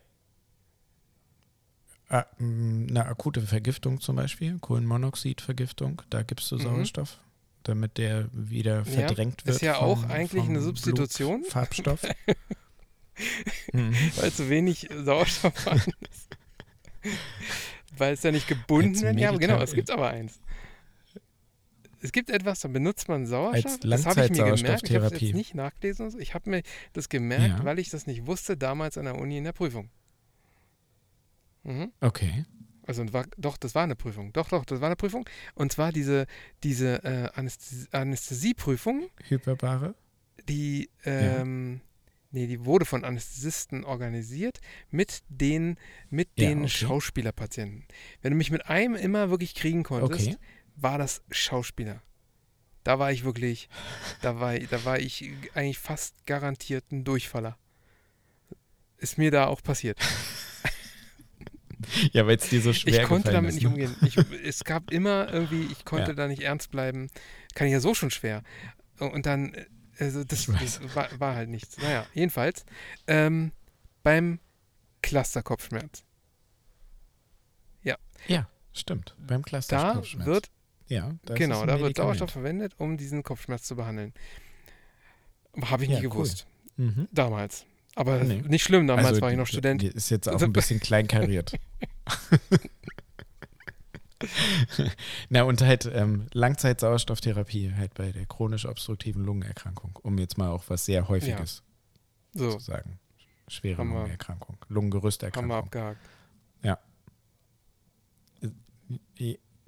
Mh, 2.37 2.89
eine 2.89 3.05
akute 3.05 3.41
Vergiftung 3.41 3.99
zum 4.01 4.15
Beispiel, 4.15 4.57
Kohlenmonoxidvergiftung, 4.59 6.01
da 6.09 6.23
gibst 6.23 6.51
du 6.51 6.55
Mhm. 6.55 6.61
Sauerstoff, 6.61 7.19
damit 7.63 7.97
der 7.97 8.27
wieder 8.31 8.79
Ja, 8.79 8.83
verdrängt 8.85 9.45
wird. 9.45 9.55
ist 9.57 9.61
ja 9.61 9.75
vom, 9.75 9.83
auch 9.89 10.09
eigentlich 10.09 10.43
eine 10.43 10.61
Substitution. 10.61 11.41
Blut- 11.41 11.51
Farbstoff. 11.51 12.01
mhm. 13.73 13.93
Weil 14.17 14.31
zu 14.31 14.49
wenig 14.49 14.89
Sauerstoff 15.03 15.55
vorhanden 15.55 15.91
ist. 16.09 16.37
Weil 17.97 18.13
es 18.13 18.23
ja 18.23 18.31
nicht 18.31 18.47
gebunden 18.47 18.99
wird. 19.01 19.19
Ja, 19.19 19.31
genau, 19.35 19.61
es 19.61 19.73
gibt 19.73 19.91
aber 19.91 20.09
eins. 20.09 20.39
Es 22.01 22.11
gibt 22.11 22.29
etwas, 22.29 22.59
da 22.59 22.67
benutzt 22.67 23.07
man 23.07 23.25
Sauerstoff. 23.27 23.71
Als 23.71 23.79
das 23.79 24.05
habe 24.05 24.25
ich 24.25 24.31
mir 24.31 24.55
gemerkt. 24.55 24.89
Ich 24.89 24.95
habe 24.95 25.05
es 25.05 25.21
jetzt 25.21 25.33
nicht 25.35 25.55
nachgelesen. 25.55 26.19
Ich 26.19 26.33
habe 26.33 26.49
mir 26.49 26.63
das 26.91 27.07
gemerkt, 27.07 27.59
Ja. 27.59 27.63
weil 27.63 27.79
ich 27.79 27.89
das 27.89 28.07
nicht 28.07 28.25
wusste 28.25 28.57
damals 28.57 28.97
an 28.97 29.05
der 29.05 29.15
Uni 29.17 29.37
in 29.37 29.45
der 29.45 29.53
Prüfung. 29.53 29.89
Mhm. 31.63 31.91
Okay. 32.01 32.45
Also 32.85 33.11
war, 33.13 33.25
doch, 33.37 33.55
das 33.57 33.75
war 33.75 33.83
eine 33.83 33.95
Prüfung. 33.95 34.33
Doch, 34.33 34.49
doch, 34.49 34.65
das 34.65 34.81
war 34.81 34.87
eine 34.87 34.97
Prüfung. 34.97 35.25
Und 35.55 35.71
zwar 35.71 35.91
diese, 35.93 36.25
diese 36.63 37.03
äh, 37.03 37.29
Anästhesie 37.33 37.87
Anästhesieprüfung, 37.91 39.09
Hyperbare? 39.29 39.95
die, 40.49 40.89
ähm, 41.05 41.79
nee, 42.31 42.47
die 42.47 42.65
wurde 42.65 42.83
von 42.85 43.05
Anästhesisten 43.05 43.85
organisiert 43.85 44.59
mit 44.91 45.21
den, 45.29 45.77
mit 46.09 46.27
Ja, 46.37 46.49
den 46.49 46.59
okay. 46.63 46.69
Schauspielerpatienten. 46.69 47.85
Wenn 48.21 48.31
du 48.31 48.37
mich 48.37 48.51
mit 48.51 48.67
einem 48.67 48.95
immer 48.95 49.29
wirklich 49.29 49.55
kriegen 49.55 49.83
konntest, 49.83 50.27
Okay. 50.27 50.37
war 50.75 50.97
das 50.97 51.21
Schauspieler. 51.31 52.01
Da 52.83 52.99
war 52.99 53.13
ich 53.13 53.23
wirklich, 53.23 53.69
da 54.21 54.41
war, 54.41 54.59
da 54.59 54.83
war 54.83 54.99
ich 54.99 55.31
eigentlich 55.53 55.79
fast 55.79 56.25
garantiert 56.25 56.91
ein 56.91 57.05
Durchfaller. 57.05 57.57
Ist 58.97 59.17
mir 59.17 59.31
da 59.31 59.47
auch 59.47 59.61
passiert. 59.63 59.97
Ja, 62.11 62.25
weil 62.27 62.37
es 62.37 62.49
dir 62.49 62.61
so 62.61 62.73
schwer 62.73 63.01
ich 63.03 63.07
konnte 63.07 63.31
damit 63.31 63.49
ist, 63.49 63.55
nicht 63.55 63.63
ne? 63.63 63.69
umgehen. 63.69 63.95
Ich, 64.05 64.17
es 64.45 64.63
gab 64.63 64.91
immer 64.91 65.31
irgendwie, 65.31 65.67
ich 65.71 65.85
konnte 65.85 66.11
Ja. 66.11 66.13
da 66.15 66.27
nicht 66.27 66.41
ernst 66.41 66.71
bleiben. 66.71 67.09
Kann 67.55 67.67
ich 67.67 67.73
ja 67.73 67.79
so 67.79 67.93
schon 67.93 68.11
schwer. 68.11 68.43
Und 68.99 69.25
dann, 69.25 69.55
also 69.99 70.23
das, 70.23 70.45
das 70.47 70.95
war, 70.95 71.07
war 71.19 71.35
halt 71.35 71.49
nichts. 71.49 71.77
Naja, 71.77 72.05
jedenfalls, 72.13 72.65
ähm, 73.07 73.51
beim 74.03 74.39
Clusterkopfschmerz. 75.01 76.03
Ja, 78.27 78.47
stimmt. 78.71 79.15
Beim 79.19 79.41
Da 79.41 79.49
Clusterkopfschmerz. 79.49 80.25
wird, 80.25 80.49
ja, 80.87 81.11
das 81.25 81.37
genau, 81.37 81.65
da 81.65 81.77
wird. 81.81 81.97
Sauerstoff 81.97 82.31
verwendet, 82.31 82.73
um 82.77 82.95
diesen 82.95 83.21
Kopfschmerz 83.21 83.63
zu 83.63 83.75
behandeln. 83.75 84.13
Habe 85.61 85.83
ich 85.83 85.89
Ja, 85.89 85.99
nie 85.99 86.05
cool. 86.05 86.11
gewusst. 86.11 86.47
Mhm. 86.77 87.09
Damals. 87.11 87.65
Aber 87.95 88.23
Nee. 88.23 88.41
nicht 88.47 88.63
schlimm, 88.63 88.87
damals 88.87 89.07
Also, 89.07 89.21
war 89.21 89.31
ich 89.31 89.37
noch 89.37 89.45
Student. 89.47 89.81
die 89.81 89.87
Ist 89.87 90.09
jetzt 90.09 90.27
auch 90.27 90.41
ein 90.41 90.51
bisschen 90.53 90.79
kleinkariert. 90.79 91.53
Na, 95.29 95.43
und 95.43 95.61
halt 95.61 95.85
ähm, 95.93 96.27
Langzeitsauerstofftherapie 96.33 97.73
halt 97.75 97.93
bei 97.93 98.11
der 98.11 98.25
chronisch 98.25 98.65
obstruktiven 98.65 99.23
Lungenerkrankung, 99.25 99.99
um 100.01 100.17
jetzt 100.17 100.37
mal 100.37 100.49
auch 100.49 100.63
was 100.69 100.85
sehr 100.85 101.07
Häufiges 101.09 101.61
So, 102.33 102.51
zu 102.53 102.59
sagen. 102.59 102.99
Schwere 103.49 103.79
wir- 103.79 103.83
Lungenerkrankung, 103.85 104.55
haben 104.55 104.69
wir 104.69 104.73
Lungengerüsterkrankung. 104.75 105.51
abgehakt. 105.51 105.99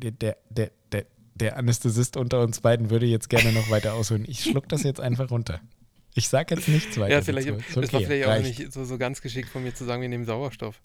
Der, 0.02 0.12
der, 0.12 0.38
der, 0.50 0.72
der, 0.92 1.06
der 1.36 1.58
Anästhesist 1.58 2.18
unter 2.18 2.42
uns 2.42 2.60
beiden 2.62 2.90
würde 2.90 3.06
jetzt 3.06 3.30
gerne 3.30 3.52
noch 3.54 3.70
weiter 3.70 3.94
ausholen. 3.94 4.26
Ich 4.28 4.44
schluck 4.44 4.68
das 4.70 4.84
jetzt 4.84 5.00
einfach 5.00 5.32
runter. 5.32 5.62
Ich 6.18 6.30
sage 6.30 6.56
jetzt 6.56 6.70
nichts 6.70 6.98
weiter. 6.98 7.16
Ja, 7.16 7.22
vielleicht, 7.22 7.50
dazu. 7.50 7.60
es 7.60 7.68
Ist 7.68 7.76
war 7.94 8.00
okay, 8.00 8.06
vielleicht 8.08 8.26
auch 8.26 8.30
reicht. 8.30 8.60
nicht 8.60 8.72
so, 8.74 8.86
so 8.86 8.98
ganz 8.98 9.22
geschickt 9.22 9.50
von 9.50 9.64
mir 9.64 9.76
zu 9.76 9.84
sagen, 9.84 10.02
wir 10.02 10.08
nehmen 10.08 10.26
Sauerstoff. 10.26 10.82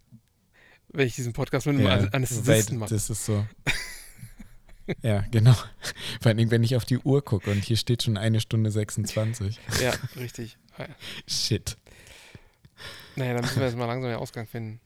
Wenn 0.88 1.06
ich 1.06 1.14
diesen 1.14 1.32
Podcast 1.32 1.66
mit 1.66 1.76
einem 1.76 1.86
Ja, 1.86 2.08
Anästhesisten 2.10 2.78
mache. 2.78 2.90
Das 2.92 3.08
ist 3.08 3.24
so. 3.24 3.46
ja, 5.02 5.24
genau. 5.30 5.54
Vor 6.20 6.26
allen 6.30 6.36
Dingen, 6.36 6.50
wenn 6.50 6.64
ich 6.64 6.74
auf 6.74 6.84
die 6.84 6.98
Uhr 6.98 7.24
gucke 7.24 7.48
und 7.52 7.64
hier 7.64 7.76
steht 7.76 8.02
schon 8.02 8.16
eine 8.16 8.40
Stunde 8.40 8.72
26. 8.72 9.60
Ja, 9.80 9.92
richtig. 10.16 10.58
Shit. 11.28 11.76
Naja, 13.14 13.34
dann 13.34 13.42
müssen 13.42 13.60
wir 13.60 13.66
jetzt 13.66 13.76
mal 13.78 13.86
langsam 13.86 14.10
den 14.10 14.18
Ausgang 14.18 14.48
finden. 14.48 14.80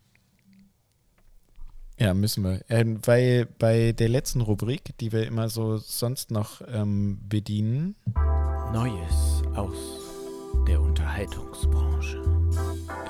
Ja, 1.99 2.13
müssen 2.13 2.45
wir. 2.45 2.61
Ähm, 2.69 2.99
weil 3.07 3.47
bei 3.59 3.93
der 3.93 4.11
letzten 4.11 4.43
Rubrik, 4.43 4.99
die 4.99 5.11
wir 5.11 5.27
immer 5.27 5.49
so 5.49 5.79
sonst 5.79 6.31
noch 6.31 6.61
ähm, 6.69 7.19
bedienen, 7.29 7.95
Neues 8.73 9.43
aus 9.55 10.04
der 10.67 10.81
Unterhaltungsbranche. 10.81 12.23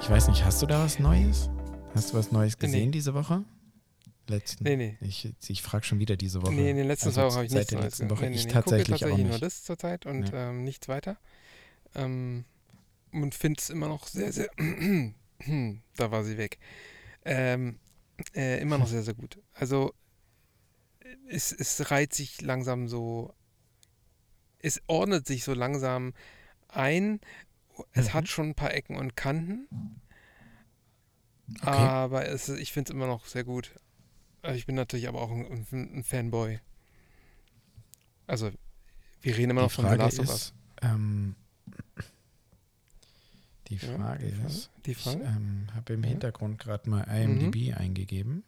ich 0.00 0.08
weiß 0.10 0.28
nicht, 0.28 0.44
hast 0.44 0.60
du 0.62 0.66
da 0.66 0.84
was 0.84 0.98
Neues? 0.98 1.50
Hast 1.94 2.12
du 2.12 2.16
was 2.18 2.32
Neues 2.32 2.54
Nee. 2.58 2.66
gesehen 2.66 2.92
diese 2.92 3.14
Woche? 3.14 3.44
Letzten. 4.26 4.64
Nee, 4.64 4.76
nee. 4.76 4.98
Ich, 5.02 5.32
ich 5.48 5.62
frage 5.62 5.84
schon 5.84 5.98
wieder 5.98 6.16
diese 6.16 6.42
Woche. 6.42 6.54
Nee, 6.54 6.70
in 6.70 6.76
den 6.78 6.86
letzten 6.88 7.08
Also 7.08 7.20
zwei 7.20 7.26
Wochen 7.26 7.34
habe 7.36 7.44
ich 7.44 7.50
seit 7.52 7.58
nichts 7.60 7.68
der 7.70 7.78
Neues 7.78 7.84
letzten 7.92 8.08
gesehen. 8.08 8.16
Woche. 8.18 8.30
Nee, 8.30 8.36
Ich 8.36 8.46
nee, 8.46 8.52
tatsächlich 8.52 8.84
gucke 8.86 8.94
auch 8.96 9.00
tatsächlich 9.00 9.24
nur 9.26 9.32
nicht. 9.32 9.42
das 9.42 9.64
zurzeit 9.64 10.06
und 10.06 10.28
Ja. 10.32 10.50
ähm, 10.50 10.64
nichts 10.64 10.88
weiter. 10.88 11.16
Ähm, 11.94 12.44
und 13.12 13.34
finde 13.34 13.60
es 13.60 13.70
immer 13.70 13.88
noch 13.88 14.06
sehr, 14.06 14.32
sehr. 14.32 14.48
da 15.96 16.10
war 16.10 16.24
sie 16.24 16.38
weg. 16.38 16.58
Ähm, 17.24 17.78
äh, 18.34 18.60
immer 18.60 18.78
noch 18.78 18.86
sehr, 18.88 19.02
sehr 19.02 19.14
gut. 19.14 19.38
Also, 19.52 19.92
es, 21.28 21.52
es 21.52 21.90
reiht 21.90 22.14
sich 22.14 22.40
langsam 22.40 22.88
so. 22.88 23.32
Es 24.58 24.80
ordnet 24.86 25.26
sich 25.26 25.44
so 25.44 25.52
langsam 25.52 26.14
ein. 26.76 27.20
Es 27.92 28.08
Mhm. 28.08 28.12
hat 28.14 28.28
schon 28.28 28.48
ein 28.50 28.54
paar 28.54 28.72
Ecken 28.72 28.96
und 28.96 29.16
Kanten. 29.16 29.68
Okay. 31.60 31.70
Aber 31.70 32.26
es, 32.26 32.48
ich 32.48 32.72
finde 32.72 32.90
es 32.90 32.94
immer 32.94 33.06
noch 33.06 33.26
sehr 33.26 33.44
gut. 33.44 33.74
Also 34.42 34.56
Ich 34.56 34.66
bin 34.66 34.74
natürlich 34.76 35.08
aber 35.08 35.20
auch 35.22 35.30
ein, 35.30 35.66
ein, 35.72 36.04
Fanboy. 36.04 36.60
Also, 38.26 38.50
wir 39.22 39.36
reden 39.36 39.50
immer 39.50 39.60
die 39.62 39.64
noch 39.66 39.72
von 39.72 39.84
The 39.84 39.88
Frage 39.90 40.02
Last 40.02 40.20
of 40.20 40.28
Us. 40.28 40.34
ist, 40.36 40.54
ähm, 40.82 41.36
die 43.68 43.76
Ja, 43.76 43.96
Frage 43.96 44.26
die 44.26 44.32
Frage. 44.32 44.46
ist, 44.46 44.70
Die 44.86 44.90
ich 44.92 44.98
Frage? 44.98 45.24
ähm, 45.24 45.66
habe 45.74 45.92
im 45.94 46.02
Ja. 46.04 46.08
Hintergrund 46.10 46.58
gerade 46.58 46.88
mal 46.88 47.02
IMDb 47.02 47.74
eingegeben. 47.76 48.44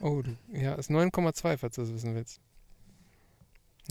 Oh, 0.00 0.22
ja, 0.52 0.74
ist 0.74 0.90
9,2, 0.90 1.56
falls 1.58 1.76
du 1.76 1.82
das 1.82 1.92
wissen 1.92 2.14
willst. 2.14 2.40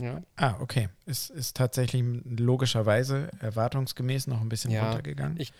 Ja, 0.00 0.22
Ah, 0.36 0.56
okay. 0.60 0.88
Es 1.06 1.30
ist 1.30 1.56
tatsächlich 1.56 2.02
logischerweise 2.24 3.30
erwartungsgemäß 3.40 4.26
noch 4.26 4.40
ein 4.40 4.48
bisschen 4.48 4.70
Ja, 4.72 4.86
runtergegangen 4.86 5.38
ich- 5.38 5.52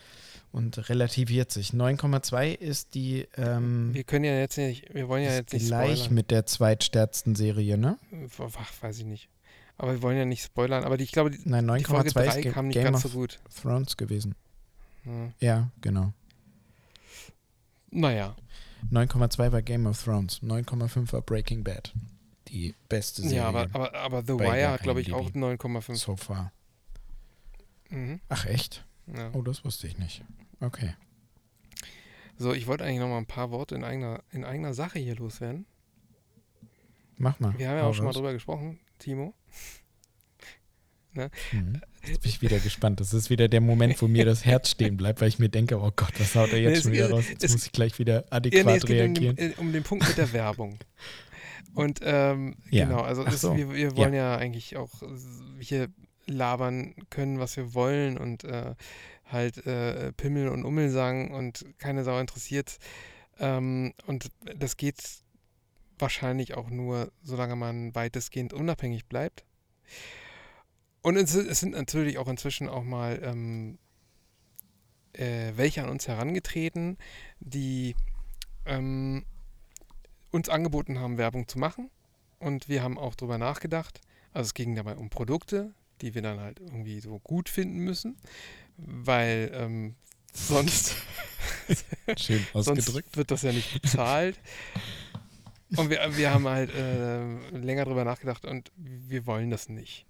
und 0.51 0.89
relativiert 0.89 1.51
sich. 1.53 1.71
9,2 1.73 2.53
ist 2.53 2.95
die 2.95 3.27
ähm, 3.37 3.95
wir 3.95 4.05
können 4.05 4.25
ja 4.25 4.37
jetzt 4.39 4.57
nicht, 4.57 4.93
wir 4.95 5.09
wollen 5.09 5.25
ja 5.25 5.35
jetzt 5.35 5.53
nicht 5.53 5.67
gleich 5.67 5.99
spoilern. 6.01 6.15
mit 6.15 6.31
der 6.33 6.47
zweitstärksten 6.47 7.35
Serie, 7.37 7.79
ne? 7.79 7.99
Ach, 8.39 8.73
weiß 8.83 8.99
ich 8.99 9.05
nicht. 9.05 9.29
Aber 9.77 9.93
wir 9.93 10.03
wollen 10.03 10.17
ja 10.17 10.25
nicht 10.25 10.45
spoilern. 10.45 10.85
Aber 10.85 10.97
die, 10.97 11.05
ich 11.05 11.13
glaube, 11.13 11.31
die, 11.33 11.39
Nein, 11.45 11.67
die 11.79 11.85
Folge 11.85 12.11
9,2 12.11 12.25
ist 12.27 12.35
3 12.35 12.41
Ga- 12.43 12.51
kam 12.53 12.67
nicht 12.69 12.75
Game 12.75 12.85
ganz 12.85 13.05
of 13.05 13.13
so 13.13 13.19
gut. 13.19 13.41
Thrones 13.61 13.97
gewesen. 13.97 14.35
Ja. 15.05 15.33
Ja, 15.41 15.71
genau. 15.81 16.13
Naja, 17.91 18.35
9,2 18.91 19.53
war 19.53 19.63
Game 19.63 19.87
of 19.87 20.03
Thrones, 20.03 20.41
9,5 20.43 21.13
war 21.13 21.23
Breaking 21.23 21.63
Bad. 21.65 21.93
Die 22.55 22.73
beste 22.89 23.23
Serie 23.23 23.37
ja, 23.39 23.49
aber, 23.49 23.69
aber, 23.73 23.95
aber 23.95 24.23
The 24.23 24.39
Wire 24.39 24.69
hat, 24.71 24.83
glaube 24.83 25.01
ich, 25.01 25.13
auch 25.13 25.35
IMDb. 25.35 25.61
9,5. 25.61 25.97
so 25.97 26.17
far. 26.17 26.53
Mhm. 27.91 28.21
Ach 28.29 28.47
echt? 28.47 28.87
Ja. 29.15 29.31
Oh, 29.33 29.43
das 29.43 29.65
wusste 29.65 29.89
ich 29.89 29.99
nicht. 29.99 30.23
Okay. 30.61 30.95
So, 32.39 32.53
ich 32.55 32.69
wollte 32.69 32.85
eigentlich 32.85 33.01
noch 33.01 33.09
mal 33.09 33.19
ein 33.19 33.27
paar 33.27 33.51
Worte 33.51 33.75
in 33.75 33.83
eigener, 33.83 34.23
in 34.31 34.45
eigener 34.45 34.73
Sache 34.73 35.01
hier 35.01 35.17
loswerden. 35.17 35.67
Mach 37.17 37.39
mal. 37.41 37.59
Wir 37.59 37.69
haben 37.69 37.77
ja 37.77 37.85
auch 37.85 37.95
schon 37.95 38.05
mal 38.05 38.13
drüber 38.13 38.33
gesprochen, 38.33 38.79
Timo. 38.99 39.35
Mhm. 41.53 41.81
Jetzt 42.05 42.23
bin 42.23 42.29
ich 42.29 42.43
wieder 42.43 42.59
gespannt. 42.59 42.99
Das 42.99 43.15
ist 43.15 43.31
wieder 43.31 43.47
der 43.47 43.61
Moment, 43.61 44.03
wo 44.03 44.09
mir 44.09 44.25
das 44.25 44.45
Herz 44.45 44.71
stehen 44.71 44.97
bleibt, 44.97 45.21
weil 45.21 45.29
ich 45.29 45.39
mir 45.39 45.49
denke, 45.49 45.79
oh 45.79 45.93
Gott, 45.95 46.13
was 46.19 46.35
haut 46.35 46.53
er 46.53 46.59
jetzt 46.59 46.79
Nee, 46.79 46.83
schon 46.83 46.93
wieder 46.93 47.11
raus? 47.11 47.29
Jetzt 47.29 47.49
muss 47.53 47.67
ich 47.67 47.71
gleich 47.71 48.01
wieder 48.01 48.23
Ja, 48.23 48.25
adäquat 48.31 48.67
nee, 48.67 48.77
es 48.79 48.85
geht 48.85 48.97
um 48.97 49.01
reagieren. 49.07 49.37
den, 49.37 49.53
äh, 49.53 49.55
um 49.59 49.73
den 49.73 49.85
Punkt 49.85 50.09
mit 50.09 50.19
der 50.19 50.33
Werbung. 50.33 50.77
Und 51.75 52.01
ähm, 52.03 52.57
Ja. 52.71 52.87
genau, 52.87 53.01
also 53.03 53.25
das, 53.25 53.41
so. 53.41 53.57
wir, 53.57 53.73
wir 53.73 53.97
wollen 53.97 54.15
ja. 54.15 54.37
eigentlich 54.37 54.77
auch 54.77 54.91
hier 55.59 55.89
labern 56.27 56.95
können, 57.11 57.39
was 57.39 57.57
wir 57.57 57.75
wollen 57.75 58.17
und 58.17 58.45
äh, 58.45 58.75
halt 59.25 59.67
äh, 59.67 60.13
Pimmel 60.13 60.49
und 60.49 60.65
Ummel 60.65 60.91
sagen 60.91 61.33
und 61.33 61.65
keine 61.79 62.05
Sau 62.05 62.19
interessiert. 62.19 62.79
Ähm, 63.39 63.93
und 64.07 64.31
das 64.57 64.77
geht 64.77 65.03
wahrscheinlich 65.99 66.55
auch 66.55 66.71
nur, 66.71 67.13
solange 67.23 67.57
man 67.57 67.95
weitestgehend 67.95 68.53
unabhängig 68.53 69.07
bleibt. 69.07 69.45
Und 71.03 71.17
es, 71.17 71.35
es 71.35 71.61
sind 71.61 71.73
natürlich 71.73 72.19
auch 72.19 72.29
inzwischen 72.29 72.69
auch 72.69 72.83
mal 72.83 73.21
ähm, 73.23 73.79
äh, 75.13 75.53
welche 75.57 75.83
an 75.83 75.91
uns 75.91 76.09
herangetreten, 76.09 76.99
die 77.41 77.95
ähm, 78.67 79.25
uns 80.35 80.49
angeboten 80.49 80.99
haben, 80.99 81.17
Werbung 81.17 81.47
zu 81.47 81.59
machen. 81.59 81.91
Und 82.41 82.69
wir 82.69 82.83
haben 82.83 82.99
auch 82.99 83.15
darüber 83.15 83.39
nachgedacht. 83.39 84.01
Also 84.33 84.49
es 84.49 84.55
ging 84.55 84.75
dabei 84.75 84.97
um 84.97 85.09
Produkte, 85.09 85.73
die 86.01 86.15
wir 86.15 86.23
dann 86.23 86.41
halt 86.41 86.59
irgendwie 86.59 87.01
so 87.01 87.21
gut 87.21 87.49
finden 87.49 87.79
müssen, 87.79 88.17
weil 88.77 89.51
ähm, 89.55 89.95
sonst, 90.35 90.97
Schön 92.19 92.45
sonst 92.55 93.17
wird 93.17 93.31
das 93.31 93.43
ja 93.43 93.53
nicht 93.53 93.81
bezahlt. 93.81 94.39
Und 95.77 95.91
wir, 95.91 96.17
wir 96.17 96.33
haben 96.33 96.47
halt 96.47 96.71
äh, 96.75 97.57
länger 97.57 97.85
drüber 97.85 98.05
nachgedacht 98.05 98.45
und 98.45 98.71
wir 98.77 99.27
wollen 99.27 99.51
das 99.51 99.69
nicht. 99.69 100.07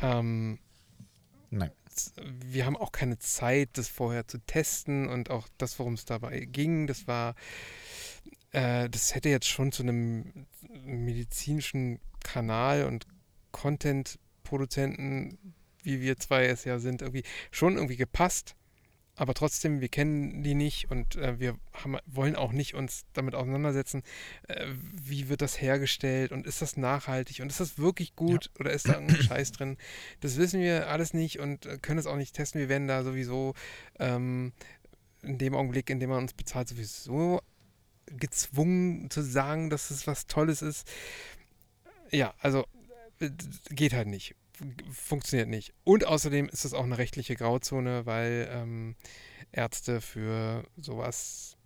Ähm, 0.00 0.58
Nein. 1.50 1.70
wir 2.14 2.64
haben 2.64 2.76
auch 2.76 2.92
keine 2.92 3.18
Zeit, 3.18 3.70
das 3.74 3.88
vorher 3.88 4.26
zu 4.26 4.38
testen 4.38 5.08
und 5.08 5.30
auch 5.30 5.48
das, 5.58 5.78
worum 5.78 5.94
es 5.94 6.04
dabei 6.04 6.40
ging, 6.40 6.86
das 6.86 7.06
war, 7.06 7.34
äh, 8.52 8.88
das 8.88 9.14
hätte 9.14 9.28
jetzt 9.28 9.48
schon 9.48 9.72
zu 9.72 9.82
einem 9.82 10.46
medizinischen 10.84 11.98
Kanal 12.22 12.84
und 12.84 13.06
Content-Produzenten, 13.50 15.54
wie 15.82 16.00
wir 16.00 16.18
zwei 16.18 16.46
es 16.46 16.64
ja 16.64 16.78
sind, 16.78 17.02
irgendwie 17.02 17.24
schon 17.50 17.74
irgendwie 17.74 17.96
gepasst. 17.96 18.54
Aber 19.14 19.34
trotzdem, 19.34 19.82
wir 19.82 19.88
kennen 19.88 20.42
die 20.42 20.54
nicht 20.54 20.90
und 20.90 21.16
äh, 21.16 21.38
wir 21.38 21.58
haben, 21.74 21.98
wollen 22.06 22.34
auch 22.34 22.52
nicht 22.52 22.74
uns 22.74 23.04
damit 23.12 23.34
auseinandersetzen, 23.34 24.02
äh, 24.48 24.66
wie 24.70 25.28
wird 25.28 25.42
das 25.42 25.60
hergestellt 25.60 26.32
und 26.32 26.46
ist 26.46 26.62
das 26.62 26.78
nachhaltig 26.78 27.40
und 27.40 27.50
ist 27.50 27.60
das 27.60 27.76
wirklich 27.76 28.16
gut 28.16 28.50
oder 28.58 28.72
ist 28.72 28.88
da 28.88 28.94
irgendein 28.94 29.22
Scheiß 29.22 29.52
drin. 29.52 29.76
Das 30.20 30.38
wissen 30.38 30.60
wir 30.60 30.88
alles 30.88 31.12
nicht 31.12 31.40
und 31.40 31.66
äh, 31.66 31.76
können 31.76 31.98
es 31.98 32.06
auch 32.06 32.16
nicht 32.16 32.34
testen. 32.34 32.60
Wir 32.60 32.70
werden 32.70 32.88
da 32.88 33.04
sowieso 33.04 33.52
ähm, 33.98 34.52
in 35.22 35.36
dem 35.36 35.54
Augenblick, 35.54 35.90
in 35.90 36.00
dem 36.00 36.08
man 36.08 36.22
uns 36.22 36.32
bezahlt, 36.32 36.68
sowieso 36.68 37.42
gezwungen 38.06 39.10
zu 39.10 39.22
sagen, 39.22 39.70
dass 39.70 39.90
es 39.90 40.06
was 40.06 40.26
Tolles 40.26 40.62
ist. 40.62 40.90
Ja, 42.10 42.34
also 42.40 42.66
äh, 43.20 43.30
geht 43.70 43.92
halt 43.92 44.08
nicht. 44.08 44.34
Funktioniert 44.92 45.48
nicht. 45.48 45.72
Und 45.84 46.06
außerdem 46.06 46.48
ist 46.48 46.64
es 46.64 46.74
auch 46.74 46.84
eine 46.84 46.98
rechtliche 46.98 47.34
Grauzone, 47.34 48.06
weil 48.06 48.48
ähm, 48.50 48.96
Ärzte 49.50 50.00
für 50.00 50.64
sowas, 50.76 51.56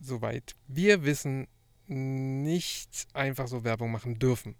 soweit 0.00 0.54
wir 0.68 1.04
wissen, 1.04 1.48
nicht 1.88 3.06
einfach 3.14 3.48
so 3.48 3.64
Werbung 3.64 3.90
machen 3.90 4.18
dürfen. 4.18 4.54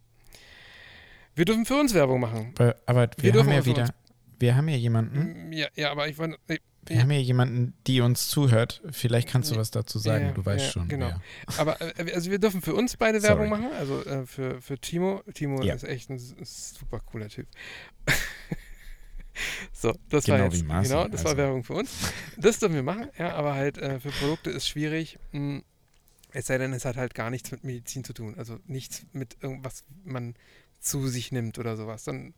Wir 1.34 1.44
dürfen 1.44 1.66
für 1.66 1.78
uns 1.78 1.92
Werbung 1.92 2.20
machen. 2.20 2.54
Aber, 2.86 3.10
wir, 3.16 3.24
Wir 3.24 3.32
dürfen 3.32 3.50
haben 3.50 3.56
ja 3.56 3.66
wieder, 3.66 3.94
wir 4.38 4.56
haben 4.56 4.68
ja 4.68 4.76
jemanden, 4.76 5.52
Ja, 5.52 5.68
ja, 5.74 5.90
aber 5.90 6.08
ich 6.08 6.16
wir 6.88 7.00
haben 7.00 7.10
ja 7.10 7.18
jemanden, 7.18 7.74
die 7.86 8.00
uns 8.00 8.28
zuhört. 8.28 8.82
Vielleicht 8.90 9.28
kannst 9.28 9.50
du 9.50 9.54
Ja, 9.54 9.60
was 9.60 9.70
dazu 9.70 9.98
sagen. 9.98 10.26
ja, 10.26 10.32
du 10.32 10.44
weißt 10.44 10.66
ja, 10.66 10.70
schon. 10.72 10.88
genau. 10.88 11.12
Aber 11.58 11.80
äh, 11.80 12.12
also 12.12 12.30
wir 12.30 12.38
dürfen 12.38 12.62
für 12.62 12.74
uns 12.74 12.96
beide 12.96 13.20
Sorry. 13.20 13.30
Werbung 13.34 13.48
machen, 13.48 13.70
also 13.78 14.04
äh, 14.04 14.26
für, 14.26 14.60
für 14.60 14.78
Timo. 14.78 15.22
Timo 15.34 15.62
Ja. 15.62 15.74
ist 15.74 15.84
echt 15.84 16.10
ein 16.10 16.18
super 16.18 17.00
cooler 17.00 17.28
Typ. 17.28 17.46
so, 19.72 19.92
das 20.08 20.24
Genau 20.24 20.38
war 20.44 20.52
wie 20.52 20.56
jetzt, 20.56 20.66
Marcel, 20.66 20.90
genau, 20.96 21.08
das 21.08 21.24
war 21.24 21.32
also. 21.32 21.42
Werbung 21.42 21.64
für 21.64 21.74
uns. 21.74 21.90
Das 22.36 22.58
dürfen 22.58 22.74
wir 22.74 22.82
machen, 22.82 23.08
ja, 23.18 23.34
aber 23.34 23.54
halt 23.54 23.78
äh, 23.78 24.00
für 24.00 24.10
Produkte 24.10 24.50
ist 24.50 24.68
schwierig. 24.68 25.18
Mh, 25.32 25.62
es 26.32 26.46
sei 26.46 26.58
denn, 26.58 26.72
es 26.72 26.84
hat 26.84 26.96
halt 26.96 27.14
gar 27.14 27.30
nichts 27.30 27.50
mit 27.50 27.64
Medizin 27.64 28.04
zu 28.04 28.12
tun, 28.12 28.34
also 28.36 28.58
nichts 28.66 29.04
mit 29.12 29.36
irgendwas 29.40 29.84
man 30.04 30.34
zu 30.80 31.08
sich 31.08 31.32
nimmt 31.32 31.58
oder 31.58 31.76
sowas. 31.76 32.04
Dann 32.04 32.34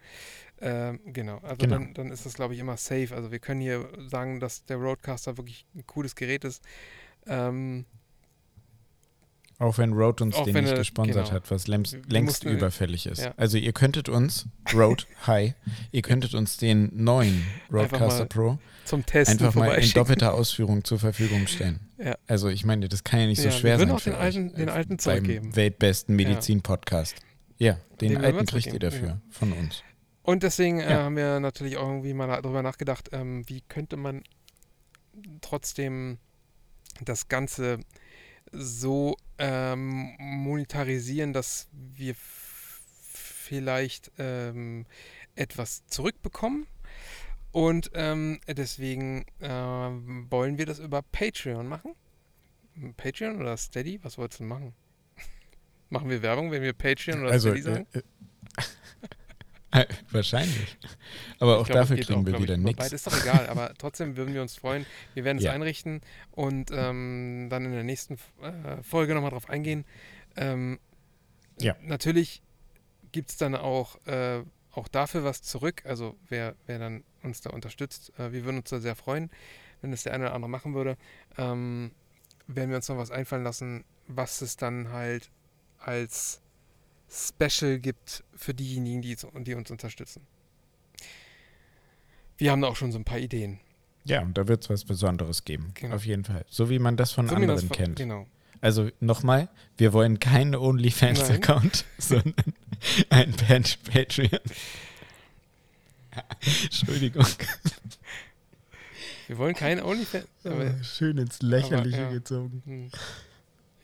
ähm, 0.61 1.01
genau, 1.07 1.39
also 1.39 1.57
Genau. 1.57 1.77
Dann, 1.79 1.95
dann 1.95 2.11
ist 2.11 2.27
das 2.27 2.35
glaube 2.35 2.55
ich 2.55 2.61
immer 2.61 2.77
safe. 2.77 3.09
Also 3.15 3.31
wir 3.31 3.39
können 3.39 3.61
hier 3.61 3.89
sagen, 4.09 4.41
dass 4.41 4.65
der 4.65 4.77
Roadcaster 4.79 5.37
wirklich 5.39 5.67
ein 5.75 5.87
cooles 5.87 6.15
Gerät 6.15 6.45
ist. 6.45 6.63
Ähm, 7.27 7.85
Auch 9.61 9.77
wenn 9.79 9.93
Road 9.93 10.21
uns 10.21 10.37
den 10.45 10.55
nicht 10.55 10.69
er- 10.73 10.79
gesponsert 10.79 11.27
genau. 11.27 11.31
hat, 11.33 11.51
was 11.51 11.67
längst, 11.67 11.93
Wir 11.95 12.03
längst 12.09 12.45
mussten- 12.45 12.49
überfällig 12.57 13.07
ist. 13.07 13.23
ja. 13.23 13.35
Also 13.37 13.59
ihr 13.59 13.73
könntet 13.73 14.09
uns, 14.09 14.47
Road, 14.73 15.07
hi, 15.27 15.55
ihr 15.91 16.03
könntet 16.03 16.35
uns 16.35 16.57
den 16.59 16.91
neuen 16.95 17.45
Roadcaster 17.73 18.27
Pro 18.27 18.59
zum 18.85 19.05
Testen 19.05 19.39
einfach 19.45 19.55
mal 19.57 19.75
in 19.75 19.91
doppelter 19.93 20.33
Ausführung 20.33 20.85
zur 20.85 20.99
Verfügung 21.01 21.47
stellen. 21.49 21.81
Ja. 21.99 22.17
Also 22.29 22.49
ich 22.49 22.65
meine, 22.65 22.89
das 22.89 23.03
kann 23.03 23.19
ja 23.21 23.27
nicht 23.27 23.39
so 23.43 23.49
Ja, 23.49 23.53
wir 23.53 23.59
schwer 23.59 23.79
würden 23.79 23.89
sein 23.89 23.97
auch 23.97 24.01
den 24.03 24.13
für 24.13 24.19
alten- 24.19 24.49
euch, 24.51 24.55
den 24.55 24.69
äh, 24.69 24.71
alten 24.71 24.99
zurückgeben. 25.01 25.47
Beim 25.51 25.57
weltbesten 25.57 26.15
Medizin-Podcast. 26.17 27.17
Ja, 27.59 27.73
den, 28.01 28.11
Den 28.13 28.21
wir 28.21 28.27
alten 28.29 28.47
kriegt 28.47 28.73
ihr 28.73 28.79
dafür 28.79 29.21
von 29.31 29.53
uns. 29.53 29.83
Und 30.29 30.43
deswegen 30.43 30.79
äh, 30.79 30.91
Ja. 30.91 31.05
haben 31.05 31.17
wir 31.17 31.41
natürlich 31.41 31.79
auch 31.79 31.89
irgendwie 31.89 32.13
mal 32.13 32.27
darüber 32.27 32.63
nachgedacht, 32.63 33.09
ähm, 33.13 33.49
wie 33.49 33.63
könnte 33.63 33.97
man 33.97 34.23
trotzdem 35.41 36.19
das 37.01 37.29
Ganze 37.29 37.81
so 38.53 39.17
ähm, 39.39 40.15
monetarisieren, 40.19 41.33
dass 41.33 41.69
wir 41.73 42.15
vielleicht 42.15 44.13
ähm, 44.19 44.85
etwas 45.35 45.87
zurückbekommen. 45.87 46.67
Und 47.51 47.91
ähm, 47.95 48.39
deswegen 48.47 49.25
ähm, 49.41 50.27
wollen 50.29 50.59
wir 50.59 50.67
das 50.67 50.79
über 50.79 51.01
Patreon 51.01 51.67
machen. 51.67 51.95
Patreon 52.99 53.41
oder 53.41 53.57
Steady? 53.57 53.99
Was 54.05 54.19
wolltest 54.19 54.41
du 54.41 54.43
denn 54.45 54.49
machen? 54.49 54.75
machen 55.89 56.11
wir 56.11 56.21
Werbung, 56.21 56.51
wenn 56.51 56.61
wir 56.63 56.75
Patreon 56.75 57.23
oder 57.23 57.31
Also 57.31 57.49
Steady 57.49 57.63
sagen? 57.63 57.87
äh, 57.95 58.01
äh, 58.01 58.03
wahrscheinlich. 60.11 60.79
Aber 61.39 61.55
Ich 61.57 61.61
auch 61.63 61.67
glaub, 61.67 61.79
dafür 61.81 61.97
kriegen 61.99 62.23
auch, 62.23 62.27
wir 62.27 62.39
wieder 62.41 62.57
nichts. 62.57 62.93
Ist 62.93 63.07
doch 63.07 63.21
egal, 63.23 63.49
aber 63.49 63.75
trotzdem 63.79 64.17
würden 64.17 64.35
wir 64.35 64.43
uns 64.43 64.57
freuen. 64.57 64.87
Wir 65.15 65.25
werden 65.25 65.39
es 65.39 65.45
Ja. 65.45 65.53
einrichten 65.53 66.01
und 66.33 66.71
ähm, 66.73 67.49
dann 67.51 67.65
in 67.65 67.73
der 67.73 67.85
nächsten 67.85 68.15
äh, 68.43 68.83
Folge 68.83 69.15
nochmal 69.15 69.31
drauf 69.31 69.49
eingehen. 69.49 69.85
Ähm, 70.37 70.79
Ja. 71.61 71.77
Natürlich 71.83 72.43
gibt 73.13 73.31
es 73.31 73.37
dann 73.37 73.55
auch, 73.55 74.05
äh, 74.07 74.43
auch 74.73 74.89
dafür 74.89 75.25
was 75.25 75.43
zurück. 75.43 75.83
Also 75.85 76.17
wer, 76.29 76.55
wer 76.67 76.79
dann 76.79 77.05
uns 77.23 77.41
da 77.41 77.51
unterstützt, 77.51 78.13
äh, 78.19 78.33
wir 78.33 78.45
würden 78.45 78.59
uns 78.59 78.71
da 78.71 78.81
sehr 78.81 78.95
freuen, 78.97 79.31
wenn 79.81 79.91
das 79.91 80.03
der 80.05 80.15
eine 80.15 80.25
oder 80.27 80.35
andere 80.35 80.51
machen 80.51 80.75
würde. 80.75 80.97
Ähm, 81.37 81.93
werden 82.47 82.71
wir 82.71 82.77
uns 82.77 82.89
noch 82.89 82.97
was 82.97 83.11
einfallen 83.11 83.45
lassen, 83.45 83.85
was 84.07 84.41
es 84.41 84.57
dann 84.57 84.91
halt 84.93 85.31
als 85.79 86.41
Special 87.11 87.79
gibt 87.79 88.23
für 88.37 88.55
diejenigen, 88.55 89.03
die, 89.03 89.17
die 89.45 89.55
uns 89.55 89.71
unterstützen. 89.71 90.27
Wir 92.37 92.53
haben 92.53 92.61
da 92.63 92.69
auch 92.69 92.77
schon 92.77 92.93
so 92.93 92.99
ein 92.99 93.05
paar 93.05 93.19
Ideen. 93.19 93.59
Ja, 94.05 94.23
und 94.23 94.39
da 94.39 94.47
wird 94.49 94.63
es 94.65 94.71
was 94.71 94.85
Besonderes 94.85 95.45
geben. 95.45 95.73
Genau. 95.75 95.97
Auf 95.97 96.07
jeden 96.07 96.25
Fall. 96.25 96.45
So 96.49 96.71
wie 96.71 96.79
man 96.79 96.97
das 96.97 97.13
von 97.13 97.29
So 97.29 97.35
anderen 97.35 97.69
das- 97.69 97.77
kennt. 97.77 97.97
Genau. 97.97 98.27
Also 98.61 98.91
nochmal, 99.01 99.49
wir 99.77 99.93
wollen 99.93 100.19
keinen 100.19 100.57
OnlyFans-Account, 100.57 101.85
sondern 101.99 102.35
ein 103.09 103.33
Pat- 103.33 103.79
Patreon. 103.85 104.41
Entschuldigung. 106.65 107.25
Wir 109.29 109.39
wollen 109.39 109.55
keine 109.55 109.85
OnlyFans. 109.85 110.27
Schön 110.83 111.19
ins 111.19 111.41
Lächerliche 111.43 111.99
aber, 111.99 112.07
ja. 112.07 112.11
gezogen. 112.11 112.63
hm. 112.65 112.91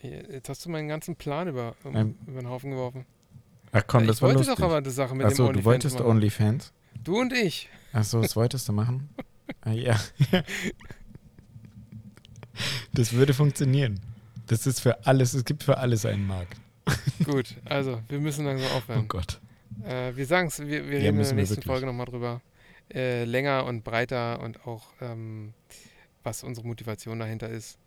Jetzt 0.04 0.48
hast 0.48 0.64
du 0.64 0.70
meinen 0.70 0.88
ganzen 0.88 1.16
Plan 1.16 1.48
über, 1.48 1.74
um, 1.84 1.96
Ähm, 1.96 2.14
über 2.26 2.40
den 2.40 2.48
Haufen 2.48 2.70
geworfen. 2.70 3.06
Ach 3.72 3.82
komm, 3.86 4.02
ich 4.02 4.08
das 4.08 4.22
war 4.22 4.28
wollte 4.28 4.40
lustig. 4.40 4.56
doch 4.56 4.64
aber 4.64 4.80
die 4.82 4.90
Sache 4.90 5.14
mit 5.14 5.22
dem 5.22 5.28
Achso, 5.30 5.46
OnlyFans 5.46 5.62
du 5.62 5.64
wolltest 5.64 5.98
machen. 5.98 6.06
OnlyFans? 6.10 6.72
Du 7.02 7.20
und 7.20 7.32
ich. 7.32 7.68
Achso, 7.92 8.20
das 8.22 8.36
wolltest 8.36 8.68
du 8.68 8.72
machen? 8.72 9.08
Ah, 9.62 9.72
ja. 9.72 9.98
Das 12.92 13.12
würde 13.12 13.34
funktionieren. 13.34 14.00
Das 14.46 14.66
ist 14.66 14.80
für 14.80 15.06
alles, 15.06 15.34
es 15.34 15.44
gibt 15.44 15.62
für 15.64 15.78
alles 15.78 16.04
einen 16.06 16.26
Markt. 16.26 16.56
Gut, 17.24 17.54
also 17.64 18.00
wir 18.08 18.20
müssen 18.20 18.44
langsam 18.44 18.68
Oh 18.72 18.76
aufhören. 18.76 19.08
Gott. 19.08 19.40
Äh, 19.84 20.14
wir 20.14 20.26
sagen 20.26 20.48
es, 20.48 20.58
wir, 20.60 20.68
wir 20.68 20.98
Ja, 21.00 21.06
reden 21.10 21.18
in 21.18 21.24
der 21.24 21.32
nächsten. 21.34 21.62
Folge 21.62 21.86
nochmal 21.86 22.06
drüber. 22.06 22.40
Äh, 22.92 23.24
länger 23.24 23.64
und 23.64 23.82
breiter 23.82 24.40
und 24.40 24.66
auch, 24.66 24.88
ähm, 25.00 25.54
was 26.22 26.44
unsere 26.44 26.66
Motivation 26.66 27.18
dahinter 27.18 27.48
ist. 27.48 27.78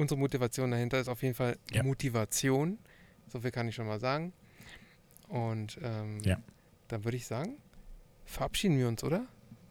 Unsere 0.00 0.18
Motivation 0.18 0.70
dahinter 0.70 0.98
ist 0.98 1.08
auf 1.08 1.22
jeden 1.22 1.34
Fall 1.34 1.58
Ja. 1.72 1.82
Motivation. 1.82 2.78
So 3.28 3.40
viel 3.40 3.50
kann 3.50 3.68
ich 3.68 3.74
schon 3.74 3.86
mal 3.86 4.00
sagen. 4.00 4.32
Und 5.28 5.78
ähm, 5.82 6.20
Ja. 6.24 6.40
dann 6.88 7.04
würde 7.04 7.18
ich 7.18 7.26
sagen, 7.26 7.58
verabschieden 8.24 8.78
wir 8.78 8.88
uns, 8.88 9.04
oder? 9.04 9.26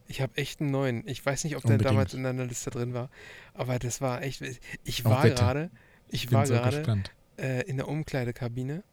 Ich 0.06 0.20
habe 0.20 0.36
echt 0.36 0.60
einen 0.60 0.70
neuen. 0.70 1.06
Ich 1.08 1.24
weiß 1.26 1.42
nicht, 1.44 1.56
ob 1.56 1.62
der 1.62 1.72
Unbedingt. 1.72 1.90
damals 1.90 2.14
in 2.14 2.22
deiner 2.22 2.44
Liste 2.46 2.70
drin 2.70 2.94
war, 2.94 3.10
aber 3.54 3.78
das 3.80 4.00
war 4.00 4.22
echt. 4.22 4.40
Ich 4.84 5.04
war 5.04 5.28
gerade, 5.28 5.70
ich 6.08 6.24
Ich 6.24 6.32
war 6.32 6.46
gerade 6.46 7.04
äh, 7.36 7.62
in 7.68 7.76
der 7.76 7.88
Umkleidekabine 7.88 8.84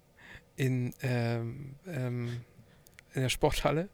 in, 0.56 0.94
ähm, 1.04 1.76
ähm, 1.88 2.42
in 3.14 3.22
der 3.22 3.30
Sporthalle. 3.30 3.90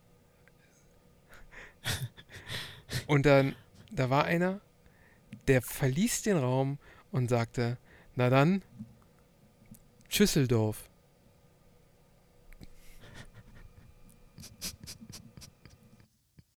Und 3.07 3.25
dann, 3.25 3.55
da 3.91 4.09
war 4.09 4.23
einer, 4.25 4.61
der 5.47 5.61
verließ 5.61 6.21
den 6.23 6.37
Raum 6.37 6.77
und 7.14 7.30
sagte, 7.30 7.77
Na 8.15 8.30
dann, 8.30 8.61
Tschüsseldorf. 10.10 10.90